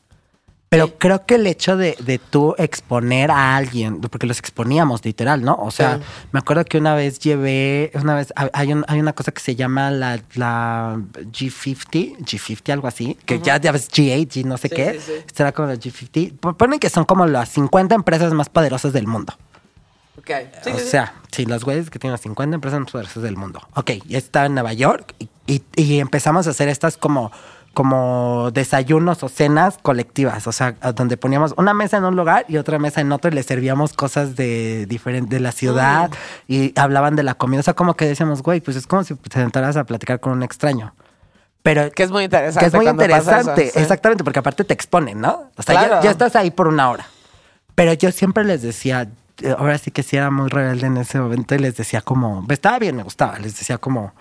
Pero 0.69 0.87
Sí. 0.87 0.93
creo 0.99 1.25
que 1.25 1.35
el 1.35 1.47
hecho 1.47 1.75
de, 1.75 1.97
de 1.99 2.17
tú 2.17 2.55
exponer 2.57 3.29
a 3.29 3.57
alguien, 3.57 3.99
porque 3.99 4.25
los 4.25 4.39
exponíamos 4.39 5.03
literal, 5.03 5.41
¿no? 5.43 5.55
O 5.55 5.69
sea, 5.69 5.97
Sí. 5.97 6.03
me 6.31 6.39
acuerdo 6.39 6.63
que 6.63 6.77
una 6.77 6.95
vez 6.95 7.19
llevé, 7.19 7.91
una 7.95 8.15
vez, 8.15 8.33
hay, 8.53 8.71
un- 8.71 8.85
hay 8.87 8.99
una 9.01 9.11
cosa 9.11 9.33
que 9.33 9.41
se 9.41 9.55
llama 9.57 9.91
la, 9.91 10.21
la 10.35 10.97
G50, 11.31 12.15
G50, 12.19 12.71
algo 12.71 12.87
así, 12.87 13.17
que 13.25 13.39
ya, 13.41 13.57
ya 13.57 13.71
ves 13.73 13.89
G8, 13.91 14.27
G 14.27 14.45
no 14.45 14.57
sé 14.57 14.69
Sí, 14.69 14.75
qué. 14.75 15.01
era 15.37 15.51
como 15.51 15.67
la 15.67 15.75
G50. 15.75 16.37
P- 16.39 16.53
Ponen 16.53 16.79
que 16.79 16.89
son 16.89 17.03
como 17.03 17.25
las 17.25 17.49
50 17.49 17.95
empresas 17.95 18.33
más 18.33 18.47
poderosas 18.47 18.93
del 18.93 19.07
mundo. 19.07 19.33
Ok. 20.17 20.29
Sí, 20.63 20.69
o 20.71 20.77
sí, 20.79 20.85
sea, 20.87 21.13
sí, 21.31 21.45
los 21.45 21.63
güeyes 21.63 21.89
que 21.89 21.97
tienen 21.99 22.11
las 22.13 22.21
50 22.21 22.55
empresas 22.55 22.79
poderosas 22.91 23.23
del 23.23 23.37
mundo. 23.37 23.61
Ok, 23.75 23.91
y 24.07 24.15
estaba 24.15 24.45
en 24.45 24.53
Nueva 24.53 24.73
York 24.73 25.15
y, 25.19 25.29
y- 25.47 25.63
y 25.75 25.99
empezamos 25.99 26.45
a 26.47 26.51
hacer 26.51 26.67
estas 26.69 26.97
como, 26.97 27.31
como 27.73 28.51
desayunos 28.53 29.23
o 29.23 29.29
cenas 29.29 29.77
colectivas. 29.81 30.45
O 30.47 30.51
sea, 30.51 30.73
donde 30.93 31.15
poníamos 31.17 31.53
una 31.57 31.73
mesa 31.73 31.97
en 31.97 32.03
un 32.03 32.15
lugar 32.15 32.45
y 32.49 32.57
otra 32.57 32.77
mesa 32.77 33.01
en 33.01 33.11
otro 33.11 33.31
y 33.31 33.33
les 33.33 33.45
servíamos 33.45 33.93
cosas 33.93 34.35
de 34.35 34.85
diferente 34.87 35.35
de 35.35 35.41
la 35.41 35.51
ciudad 35.53 36.11
y 36.47 36.77
hablaban 36.79 37.15
de 37.15 37.23
la 37.23 37.35
comida. 37.35 37.61
O 37.61 37.63
sea, 37.63 37.73
como 37.73 37.95
que 37.95 38.05
decíamos, 38.05 38.43
güey, 38.43 38.59
pues 38.59 38.75
es 38.77 38.85
como 38.87 39.03
si 39.03 39.15
te 39.15 39.39
sentaras 39.39 39.77
a 39.77 39.85
platicar 39.85 40.19
con 40.19 40.33
un 40.33 40.43
extraño. 40.43 40.93
Pero 41.63 41.89
Que 41.91 42.03
es 42.03 42.11
muy 42.11 42.23
interesante. 42.25 42.59
que 42.59 42.65
es 42.65 42.73
muy 42.73 42.85
pasa 42.85 42.97
eso, 43.03 43.03
interesante, 43.21 43.69
sí. 43.71 43.79
exactamente, 43.79 44.23
porque 44.23 44.39
aparte 44.39 44.63
te 44.65 44.73
exponen, 44.73 45.21
¿no? 45.21 45.51
O 45.55 45.61
sea, 45.63 45.75
ya- 45.75 45.87
Claro. 45.87 46.03
ya, 46.03 46.11
estás 46.11 46.35
ahí 46.35 46.51
por 46.51 46.67
una 46.67 46.89
hora. 46.89 47.07
Pero 47.75 47.93
yo 47.93 48.11
siempre 48.11 48.43
les 48.43 48.61
decía, 48.63 49.07
ahora 49.57 49.77
sí 49.77 49.91
que 49.91 50.03
sí 50.03 50.17
era 50.17 50.29
muy 50.29 50.49
rebelde 50.49 50.87
en 50.87 50.97
ese 50.97 51.19
momento 51.19 51.55
y 51.55 51.59
les 51.59 51.75
decía 51.75 52.01
como, 52.01 52.45
estaba 52.49 52.79
bien, 52.79 52.95
me 52.95 53.03
gustaba, 53.03 53.37
les 53.39 53.57
decía 53.57 53.77
como, 53.77 54.13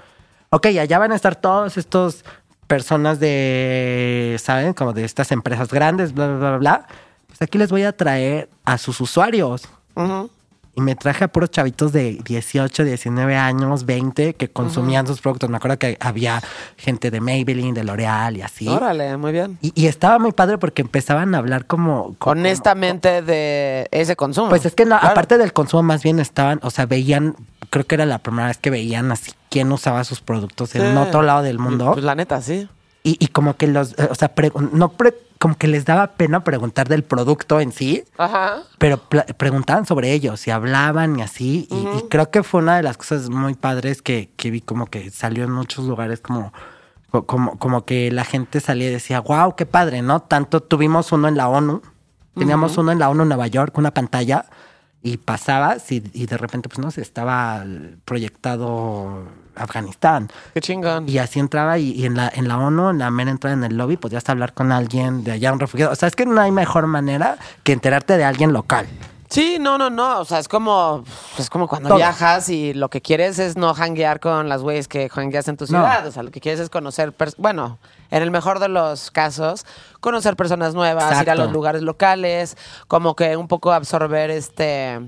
ok, 0.51 0.67
allá 0.67 0.99
van 0.99 1.13
a 1.13 1.17
estar 1.17 1.37
todos 1.37 1.77
estos 1.77 2.25
personas 2.67 3.19
de, 3.21 4.37
¿saben? 4.41 4.75
Como 4.75 4.93
de 4.93 5.05
estas 5.05 5.33
empresas 5.33 5.69
grandes, 5.71 6.13
bla, 6.15 6.27
bla, 6.29 6.37
bla, 6.39 6.59
bla. 6.59 6.87
Pues 7.27 7.43
aquí 7.43 7.59
les 7.59 7.71
voy 7.71 7.83
a 7.83 7.97
traer 7.97 8.49
a 8.65 8.79
sus 8.79 9.01
usuarios. 9.01 9.69
Ujú. 9.95 10.31
Y 10.77 10.83
me 10.83 10.95
traje 10.95 11.25
a 11.25 11.29
puros 11.29 11.51
chavitos 11.51 11.93
de 11.93 12.21
18, 12.25 12.85
19 12.85 13.37
años, 13.37 13.87
20, 13.87 14.35
que 14.35 14.49
consumían 14.51 15.05
sus 15.07 15.21
productos. 15.21 15.51
Me 15.51 15.57
acuerdo 15.57 15.79
que 15.79 15.97
había 16.01 16.41
gente 16.77 17.11
de 17.11 17.21
Maybelline, 17.21 17.75
de 17.75 17.83
L'Oreal 17.83 18.37
y 18.37 18.43
así. 18.43 18.69
Órale, 18.69 19.17
muy 19.17 19.33
bien. 19.33 19.59
Y, 19.63 19.73
y 19.75 19.89
estaba 19.89 20.21
muy 20.21 20.31
padre 20.31 20.59
porque 20.59 20.83
empezaban 20.83 21.35
a 21.35 21.39
hablar 21.39 21.67
como... 21.67 22.15
como- 22.19 22.33
Honestamente 22.41 23.21
de 23.21 23.89
ese 23.91 24.15
consumo. 24.15 24.49
Pues 24.49 24.65
es 24.65 24.75
que 24.77 24.85
no, 24.85 24.97
Claro. 24.99 25.09
aparte 25.13 25.39
del 25.39 25.53
consumo, 25.53 25.83
más 25.83 26.05
bien 26.05 26.21
estaban, 26.21 26.61
o 26.63 26.71
sea, 26.71 26.87
veían, 26.87 27.35
creo 27.71 27.85
que 27.85 27.97
era 27.97 28.07
la 28.07 28.19
primera 28.19 28.47
vez 28.47 28.59
que 28.59 28.71
veían 28.71 29.11
así 29.11 29.33
quién 29.51 29.73
usaba 29.73 30.05
sus 30.05 30.21
productos 30.21 30.75
en 30.77 30.83
Sí. 30.93 30.97
otro 30.97 31.23
lado 31.23 31.43
del 31.43 31.59
mundo. 31.59 31.91
Pues 31.95 32.05
la 32.05 32.15
neta, 32.15 32.41
sí. 32.43 32.69
Y, 33.03 33.17
y 33.19 33.27
como 33.29 33.57
que 33.57 33.67
los, 33.67 33.99
eh, 33.99 34.07
o 34.09 34.15
sea, 34.15 34.29
pre- 34.35 34.53
no 34.73 34.91
pre- 34.91 35.15
como 35.41 35.57
que 35.57 35.67
les 35.69 35.87
daba 35.87 36.07
pena 36.09 36.45
preguntar 36.45 36.87
del 36.87 37.03
producto 37.03 37.61
en 37.61 37.73
sí, 37.73 38.05
Ajá. 38.19 38.59
pero 38.79 38.99
preguntaban 39.39 39.87
sobre 39.87 40.13
ellos 40.13 40.47
y 40.47 40.51
hablaban 40.51 41.19
y 41.19 41.23
así. 41.23 41.67
Y, 41.71 41.77
y 41.97 42.09
creo 42.11 42.31
que 42.31 42.43
fue 42.43 42.61
una 42.61 42.77
de 42.77 42.83
las 42.83 42.99
cosas 42.99 43.31
muy 43.31 43.55
padres 43.55 44.03
que, 44.03 44.31
que 44.37 44.51
vi 44.51 44.61
como 44.61 44.85
que 44.87 45.11
salió 45.11 45.45
en 45.45 45.51
muchos 45.51 45.87
lugares 45.87 46.21
como, 46.21 46.53
co- 47.11 47.25
como, 47.25 47.59
como 47.59 47.87
que 47.87 48.11
la 48.13 48.25
gente 48.25 48.61
salía 48.61 48.89
y 48.91 48.93
decía, 48.93 49.21
wow, 49.21 49.57
qué 49.57 49.65
padre, 49.65 50.03
¿no? 50.03 50.21
Tanto 50.21 50.61
tuvimos 50.63 51.11
uno 51.11 51.27
en 51.27 51.39
la 51.39 51.49
ONU, 51.49 51.81
teníamos 52.35 52.77
uno 52.77 52.93
en 52.93 52.99
la 52.99 53.09
ONU 53.09 53.23
en 53.23 53.29
Nueva 53.31 53.47
York, 53.47 53.77
una 53.79 53.93
pantalla, 53.95 54.45
y 55.03 55.17
pasabas 55.17 55.91
y, 55.91 56.03
y 56.13 56.27
de 56.27 56.37
repente, 56.37 56.69
pues 56.69 56.79
no 56.81 56.91
sé, 56.91 57.01
estaba 57.01 57.65
proyectado 58.05 59.25
Afganistán. 59.57 60.31
Qué 60.55 60.61
chingón. 60.61 61.09
Y 61.09 61.19
así 61.19 61.39
entraba 61.41 61.79
y, 61.79 61.91
y 61.93 62.07
en, 62.07 62.17
la, 62.17 62.31
en 62.35 62.49
la 62.49 62.59
ONU, 62.59 62.91
en 62.91 62.99
la 62.99 63.11
mera 63.11 63.31
entrada 63.31 63.55
en 63.55 63.65
el 63.65 63.77
lobby, 63.77 63.97
podías 63.97 64.29
hablar 64.29 64.53
con 64.53 64.73
alguien 64.73 65.25
de 65.25 65.33
allá, 65.33 65.53
un 65.53 65.61
refugiado. 65.61 65.93
O 65.93 65.97
sea, 65.97 66.09
es 66.09 66.17
que 66.17 66.27
no 66.27 66.41
hay 66.41 66.51
mejor 66.53 66.87
manera 66.87 67.37
que 67.63 67.73
enterarte 67.73 68.17
de 68.17 68.25
alguien 68.25 68.53
local. 68.53 68.87
Sí, 69.29 69.59
no, 69.61 69.79
no, 69.79 69.91
no. 69.91 70.19
O 70.19 70.25
sea, 70.25 70.41
es 70.41 70.49
como, 70.49 71.05
es 71.39 71.49
como 71.49 71.69
cuando 71.69 71.89
Todo. 71.91 71.99
viajas 71.99 72.49
y 72.49 72.75
lo 72.75 72.91
que 72.91 73.01
quieres 73.01 73.39
es 73.39 73.57
no 73.57 73.73
hanguear 73.75 74.19
con 74.19 74.49
las 74.49 74.61
güeyes 74.61 74.89
que 74.89 75.09
hangueas 75.15 75.47
en 75.47 75.57
tu 75.57 75.65
No. 75.67 75.69
ciudad. 75.69 76.05
O 76.05 76.11
sea, 76.11 76.25
lo 76.25 76.33
que 76.33 76.41
quieres 76.41 76.59
es 76.59 76.69
conocer, 76.69 77.15
bueno, 77.39 77.79
en 78.11 78.25
el 78.25 78.33
mejor 78.33 78.59
de 78.59 78.67
los 78.69 79.13
casos, 79.13 79.65
conocer 80.01 80.35
personas 80.35 80.75
nuevas, 80.75 81.23
ir 81.23 81.31
a 81.31 81.37
los 81.37 81.53
lugares 81.53 81.83
locales, 81.83 82.57
como 82.89 83.15
que 83.15 83.37
un 83.37 83.47
poco 83.47 83.71
absorber 83.73 84.31
este, 84.33 84.99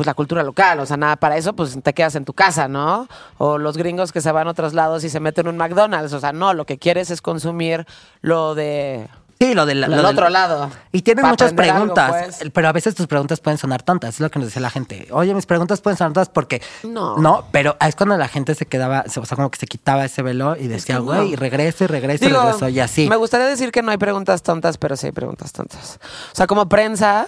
pues 0.00 0.06
la 0.06 0.14
cultura 0.14 0.42
local. 0.42 0.80
O 0.80 0.86
sea, 0.86 0.96
nada, 0.96 1.16
para 1.16 1.36
eso, 1.36 1.52
pues 1.52 1.78
te 1.82 1.92
quedas 1.92 2.14
en 2.14 2.24
tu 2.24 2.32
casa, 2.32 2.68
¿no? 2.68 3.06
O 3.36 3.58
los 3.58 3.76
gringos 3.76 4.12
que 4.12 4.22
se 4.22 4.32
van 4.32 4.48
a 4.48 4.52
otros 4.52 4.72
lados 4.72 5.04
y 5.04 5.10
se 5.10 5.20
meten 5.20 5.46
en 5.46 5.52
un 5.52 5.58
McDonald's. 5.58 6.14
O 6.14 6.20
sea, 6.20 6.32
no, 6.32 6.54
lo 6.54 6.64
que 6.64 6.78
quieres 6.78 7.10
es 7.10 7.20
consumir 7.20 7.86
lo 8.22 8.54
de. 8.54 9.10
Sí, 9.38 9.52
lo 9.52 9.66
del, 9.66 9.82
Lo 9.82 10.08
otro 10.08 10.30
lado. 10.30 10.70
Y 10.90 11.02
tienen 11.02 11.26
muchas 11.26 11.50
algo, 11.50 11.62
preguntas, 11.62 12.36
pues. 12.38 12.50
pero 12.50 12.68
a 12.68 12.72
veces 12.72 12.94
tus 12.94 13.08
preguntas 13.08 13.40
pueden 13.40 13.58
sonar 13.58 13.82
tontas, 13.82 14.14
es 14.14 14.20
lo 14.20 14.30
que 14.30 14.38
nos 14.38 14.48
decía 14.48 14.62
la 14.62 14.70
gente. 14.70 15.06
Oye, 15.10 15.34
mis 15.34 15.44
preguntas 15.44 15.82
pueden 15.82 15.98
sonar 15.98 16.14
tontas 16.14 16.30
porque... 16.30 16.62
No. 16.82 17.18
No, 17.18 17.44
pero 17.50 17.76
es 17.78 17.94
cuando 17.94 18.16
la 18.16 18.28
gente 18.28 18.54
se 18.54 18.64
quedaba, 18.64 19.04
o 19.06 19.26
sea, 19.26 19.36
como 19.36 19.50
que 19.50 19.58
se 19.58 19.66
quitaba 19.66 20.06
ese 20.06 20.22
velo 20.22 20.56
y 20.56 20.66
decía, 20.66 20.94
que 20.94 21.00
no. 21.00 21.04
güey, 21.04 21.32
y 21.32 21.36
regreso 21.36 21.84
y 21.84 21.88
regreso 21.88 22.24
y 22.24 22.28
Digo, 22.28 22.40
regreso 22.40 22.68
y 22.70 22.80
así. 22.80 23.06
Me 23.06 23.16
gustaría 23.16 23.46
decir 23.46 23.70
que 23.70 23.82
no 23.82 23.90
hay 23.90 23.98
preguntas 23.98 24.42
tontas, 24.42 24.78
pero 24.78 24.96
sí 24.96 25.08
hay 25.08 25.12
preguntas 25.12 25.52
tontas. 25.52 26.00
O 26.32 26.34
sea, 26.34 26.46
como 26.46 26.70
prensa, 26.70 27.26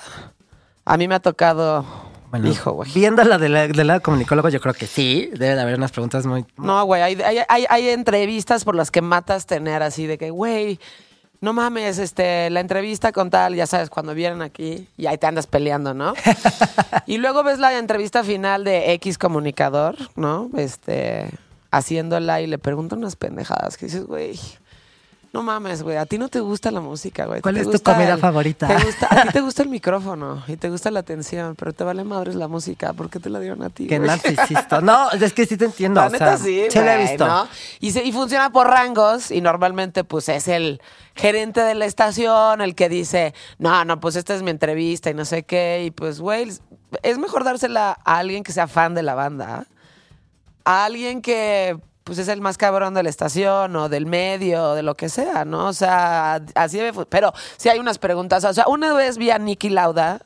a 0.86 0.96
mí 0.96 1.06
me 1.06 1.16
ha 1.16 1.20
tocado. 1.20 2.11
Bueno, 2.32 2.48
hijo, 2.48 2.72
güey. 2.72 2.90
Viendo 2.94 3.22
la 3.24 3.36
del 3.36 3.72
del 3.72 3.86
lado 3.86 4.00
comunicólogo, 4.00 4.48
yo 4.48 4.58
creo 4.58 4.72
que 4.72 4.86
sí, 4.86 5.28
debe 5.34 5.54
de 5.54 5.60
haber 5.60 5.76
unas 5.76 5.92
preguntas 5.92 6.24
muy... 6.24 6.46
No, 6.56 6.82
güey, 6.86 7.02
hay, 7.02 7.20
hay, 7.20 7.40
hay, 7.46 7.66
hay 7.68 7.88
entrevistas 7.90 8.64
por 8.64 8.74
las 8.74 8.90
que 8.90 9.02
matas 9.02 9.44
tener 9.44 9.82
así 9.82 10.06
de 10.06 10.16
que, 10.16 10.30
güey, 10.30 10.80
no 11.42 11.52
mames, 11.52 11.98
este, 11.98 12.48
la 12.48 12.60
entrevista 12.60 13.12
con 13.12 13.28
tal, 13.28 13.54
ya 13.54 13.66
sabes, 13.66 13.90
cuando 13.90 14.14
vienen 14.14 14.40
aquí 14.40 14.88
y 14.96 15.04
ahí 15.04 15.18
te 15.18 15.26
andas 15.26 15.46
peleando, 15.46 15.92
¿no? 15.92 16.14
y 17.06 17.18
luego 17.18 17.42
ves 17.42 17.58
la 17.58 17.76
entrevista 17.78 18.24
final 18.24 18.64
de 18.64 18.94
X 18.94 19.18
comunicador, 19.18 19.96
¿no? 20.16 20.48
Este, 20.56 21.28
haciéndola 21.70 22.40
y 22.40 22.46
le 22.46 22.56
preguntan 22.56 23.00
unas 23.00 23.16
pendejadas 23.16 23.76
que 23.76 23.84
dices, 23.84 24.06
güey. 24.06 24.40
No 25.32 25.42
mames, 25.42 25.82
güey, 25.82 25.96
a 25.96 26.04
ti 26.04 26.18
no 26.18 26.28
te 26.28 26.40
gusta 26.40 26.70
la 26.70 26.82
música, 26.82 27.24
güey. 27.24 27.40
¿Cuál 27.40 27.56
es 27.56 27.70
tu 27.70 27.80
comida 27.80 28.14
el- 28.14 28.20
favorita? 28.20 28.68
te 28.68 28.84
gusta- 28.84 29.08
a 29.10 29.22
ti 29.22 29.28
te 29.30 29.40
gusta 29.40 29.62
el 29.62 29.68
micrófono 29.70 30.42
y 30.46 30.56
te 30.58 30.68
gusta 30.68 30.90
la 30.90 31.00
atención, 31.00 31.54
pero 31.56 31.72
te 31.72 31.84
vale 31.84 32.04
madres 32.04 32.34
la 32.34 32.48
música. 32.48 32.92
¿Por 32.92 33.08
qué 33.08 33.18
te 33.18 33.30
la 33.30 33.40
dieron 33.40 33.62
a 33.62 33.70
ti? 33.70 33.86
Qué 33.86 33.98
narcisista. 33.98 34.82
No, 34.82 35.10
es 35.10 35.32
que 35.32 35.46
sí 35.46 35.56
te 35.56 35.64
entiendo. 35.64 36.02
La 36.02 36.08
o 36.08 36.10
neta 36.10 36.36
sea, 36.36 36.44
sí, 36.44 36.64
sí 36.68 36.78
la 36.80 36.96
he 37.00 37.02
visto. 37.08 37.26
¿no? 37.26 37.48
Y, 37.80 37.92
se- 37.92 38.04
y 38.04 38.12
funciona 38.12 38.50
por 38.50 38.66
rangos 38.66 39.30
y 39.30 39.40
normalmente 39.40 40.04
pues 40.04 40.28
es 40.28 40.48
el 40.48 40.82
gerente 41.14 41.62
de 41.62 41.74
la 41.76 41.86
estación 41.86 42.60
el 42.60 42.74
que 42.74 42.90
dice, 42.90 43.32
no, 43.58 43.86
no, 43.86 44.00
pues 44.00 44.16
esta 44.16 44.34
es 44.34 44.42
mi 44.42 44.50
entrevista 44.50 45.08
y 45.08 45.14
no 45.14 45.24
sé 45.24 45.44
qué. 45.44 45.84
Y 45.86 45.90
pues, 45.92 46.20
güey, 46.20 46.52
es 47.02 47.16
mejor 47.18 47.44
dársela 47.44 47.96
a 48.04 48.18
alguien 48.18 48.42
que 48.44 48.52
sea 48.52 48.66
fan 48.68 48.94
de 48.94 49.02
la 49.02 49.14
banda, 49.14 49.64
a 50.66 50.84
alguien 50.84 51.22
que 51.22 51.78
pues 52.04 52.18
es 52.18 52.28
el 52.28 52.40
más 52.40 52.58
cabrón 52.58 52.94
de 52.94 53.02
la 53.02 53.10
estación 53.10 53.74
o 53.76 53.88
del 53.88 54.06
medio 54.06 54.70
o 54.70 54.74
de 54.74 54.82
lo 54.82 54.96
que 54.96 55.08
sea, 55.08 55.44
¿no? 55.44 55.68
O 55.68 55.72
sea, 55.72 56.40
así 56.54 56.78
debe... 56.78 57.04
Pero 57.06 57.32
sí 57.56 57.68
hay 57.68 57.78
unas 57.78 57.98
preguntas. 57.98 58.44
O 58.44 58.52
sea, 58.52 58.66
una 58.66 58.92
vez 58.94 59.18
vi 59.18 59.30
a 59.30 59.38
Nicky 59.38 59.68
Lauda, 59.68 60.20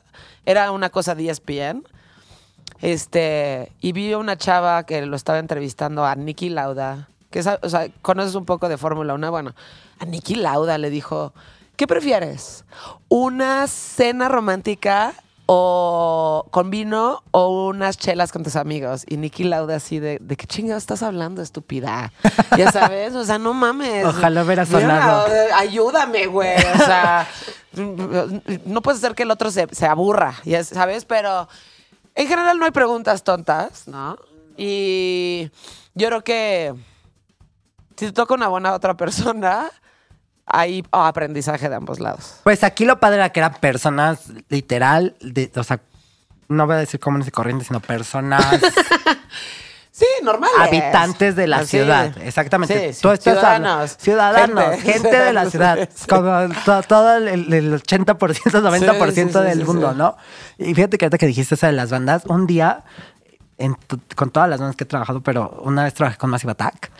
era 0.45 0.71
una 0.71 0.89
cosa 0.89 1.13
de 1.13 1.29
ESPN, 1.29 1.83
este, 2.81 3.71
y 3.79 3.91
vi 3.91 4.11
a 4.13 4.17
una 4.17 4.37
chava 4.37 4.83
que 4.83 5.05
lo 5.05 5.15
estaba 5.15 5.39
entrevistando 5.39 6.05
a 6.05 6.15
Nicky 6.15 6.49
Lauda, 6.49 7.09
que 7.29 7.39
es, 7.39 7.47
o 7.47 7.69
sea, 7.69 7.87
conoces 8.01 8.35
un 8.35 8.45
poco 8.45 8.69
de 8.69 8.77
Fórmula 8.77 9.13
1, 9.13 9.31
bueno, 9.31 9.53
a 9.99 10.05
Nicky 10.05 10.35
Lauda 10.35 10.77
le 10.77 10.89
dijo, 10.89 11.33
¿qué 11.75 11.87
prefieres? 11.87 12.65
¿Una 13.09 13.67
cena 13.67 14.29
romántica 14.29 15.13
o 15.47 16.45
con 16.51 16.69
vino 16.69 17.23
o 17.31 17.67
unas 17.69 17.97
chelas 17.97 18.31
con 18.31 18.43
tus 18.43 18.55
amigos? 18.55 19.03
Y 19.07 19.17
Nicky 19.17 19.43
Lauda 19.43 19.77
así 19.77 19.99
de, 19.99 20.19
¿de 20.21 20.35
qué 20.37 20.45
chingados 20.45 20.83
estás 20.83 21.01
hablando, 21.01 21.41
estúpida? 21.41 22.13
Ya 22.55 22.71
sabes, 22.71 23.15
o 23.15 23.25
sea, 23.25 23.39
no 23.39 23.53
mames. 23.53 24.05
Ojalá 24.05 24.43
hubiera 24.43 24.65
Mira, 24.65 24.79
sonado. 24.79 25.27
eh, 25.27 25.47
ayúdame, 25.55 26.27
güey, 26.27 26.55
o 26.57 26.77
sea, 26.85 27.27
no 28.65 28.81
puedes 28.81 29.03
hacer 29.03 29.15
que 29.15 29.23
el 29.23 29.31
otro 29.31 29.49
se, 29.49 29.67
se 29.71 29.87
aburra, 29.87 30.35
ya 30.45 30.63
sabes, 30.63 31.03
pero... 31.05 31.47
En 32.15 32.27
general 32.27 32.57
no 32.57 32.65
hay 32.65 32.71
preguntas 32.71 33.23
tontas, 33.23 33.87
¿no? 33.87 34.17
Y 34.57 35.51
yo 35.93 36.07
creo 36.07 36.23
que 36.23 36.73
si 37.95 38.07
te 38.07 38.11
toca 38.11 38.33
una 38.33 38.47
buena 38.47 38.73
otra 38.73 38.97
persona, 38.97 39.69
hay 40.47 40.83
oh, 40.91 41.01
aprendizaje 41.03 41.69
de 41.69 41.75
ambos 41.75 41.99
lados. 41.99 42.35
Pues 42.43 42.63
aquí 42.63 42.85
lo 42.85 42.99
padre 42.99 43.17
era 43.17 43.29
que 43.31 43.39
eran 43.41 43.53
personas 43.55 44.21
literal, 44.49 45.15
de, 45.21 45.51
o 45.55 45.63
sea, 45.63 45.79
no 46.47 46.65
voy 46.65 46.75
a 46.75 46.79
decir 46.79 46.99
comunes 46.99 47.27
y 47.27 47.31
corrientes, 47.31 47.67
sino 47.67 47.79
personas 47.81 48.45
Sí, 49.91 50.05
normal. 50.21 50.51
habitantes 50.59 51.35
de 51.35 51.47
la 51.47 51.65
ciudad. 51.65 52.15
Exactamente. 52.21 52.93
Sí, 52.93 53.01
Tú 53.01 53.09
estás 53.09 53.33
ciudadanos. 53.33 53.97
ciudadanos, 53.97 54.75
gente. 54.75 54.91
Gente. 54.93 55.17
de 55.19 55.33
la 55.33 55.45
ciudad. 55.49 55.89
Como 56.07 56.53
to- 56.65 56.83
todo 56.83 57.17
el, 57.17 57.51
el 57.51 57.73
80%, 57.81 58.15
90% 58.15 59.11
Sí, 59.11 59.39
del 59.47 59.65
mundo. 59.65 59.93
¿no? 59.95 60.15
Y 60.59 60.75
fíjate 60.75 60.99
que 60.99 61.05
ahorita 61.05 61.17
que 61.17 61.25
dijiste 61.25 61.55
eso 61.55 61.65
de 61.65 61.71
las 61.73 61.89
bandas, 61.89 62.25
un 62.27 62.45
día, 62.45 62.83
en 63.57 63.75
tu- 63.75 63.99
con 64.15 64.29
todas 64.29 64.49
las 64.49 64.59
bandas 64.59 64.75
que 64.75 64.83
he 64.83 64.87
trabajado, 64.87 65.21
pero 65.21 65.59
una 65.63 65.83
vez 65.83 65.93
trabajé 65.93 66.17
con 66.17 66.29
Massive 66.29 66.51
Attack. 66.51 66.91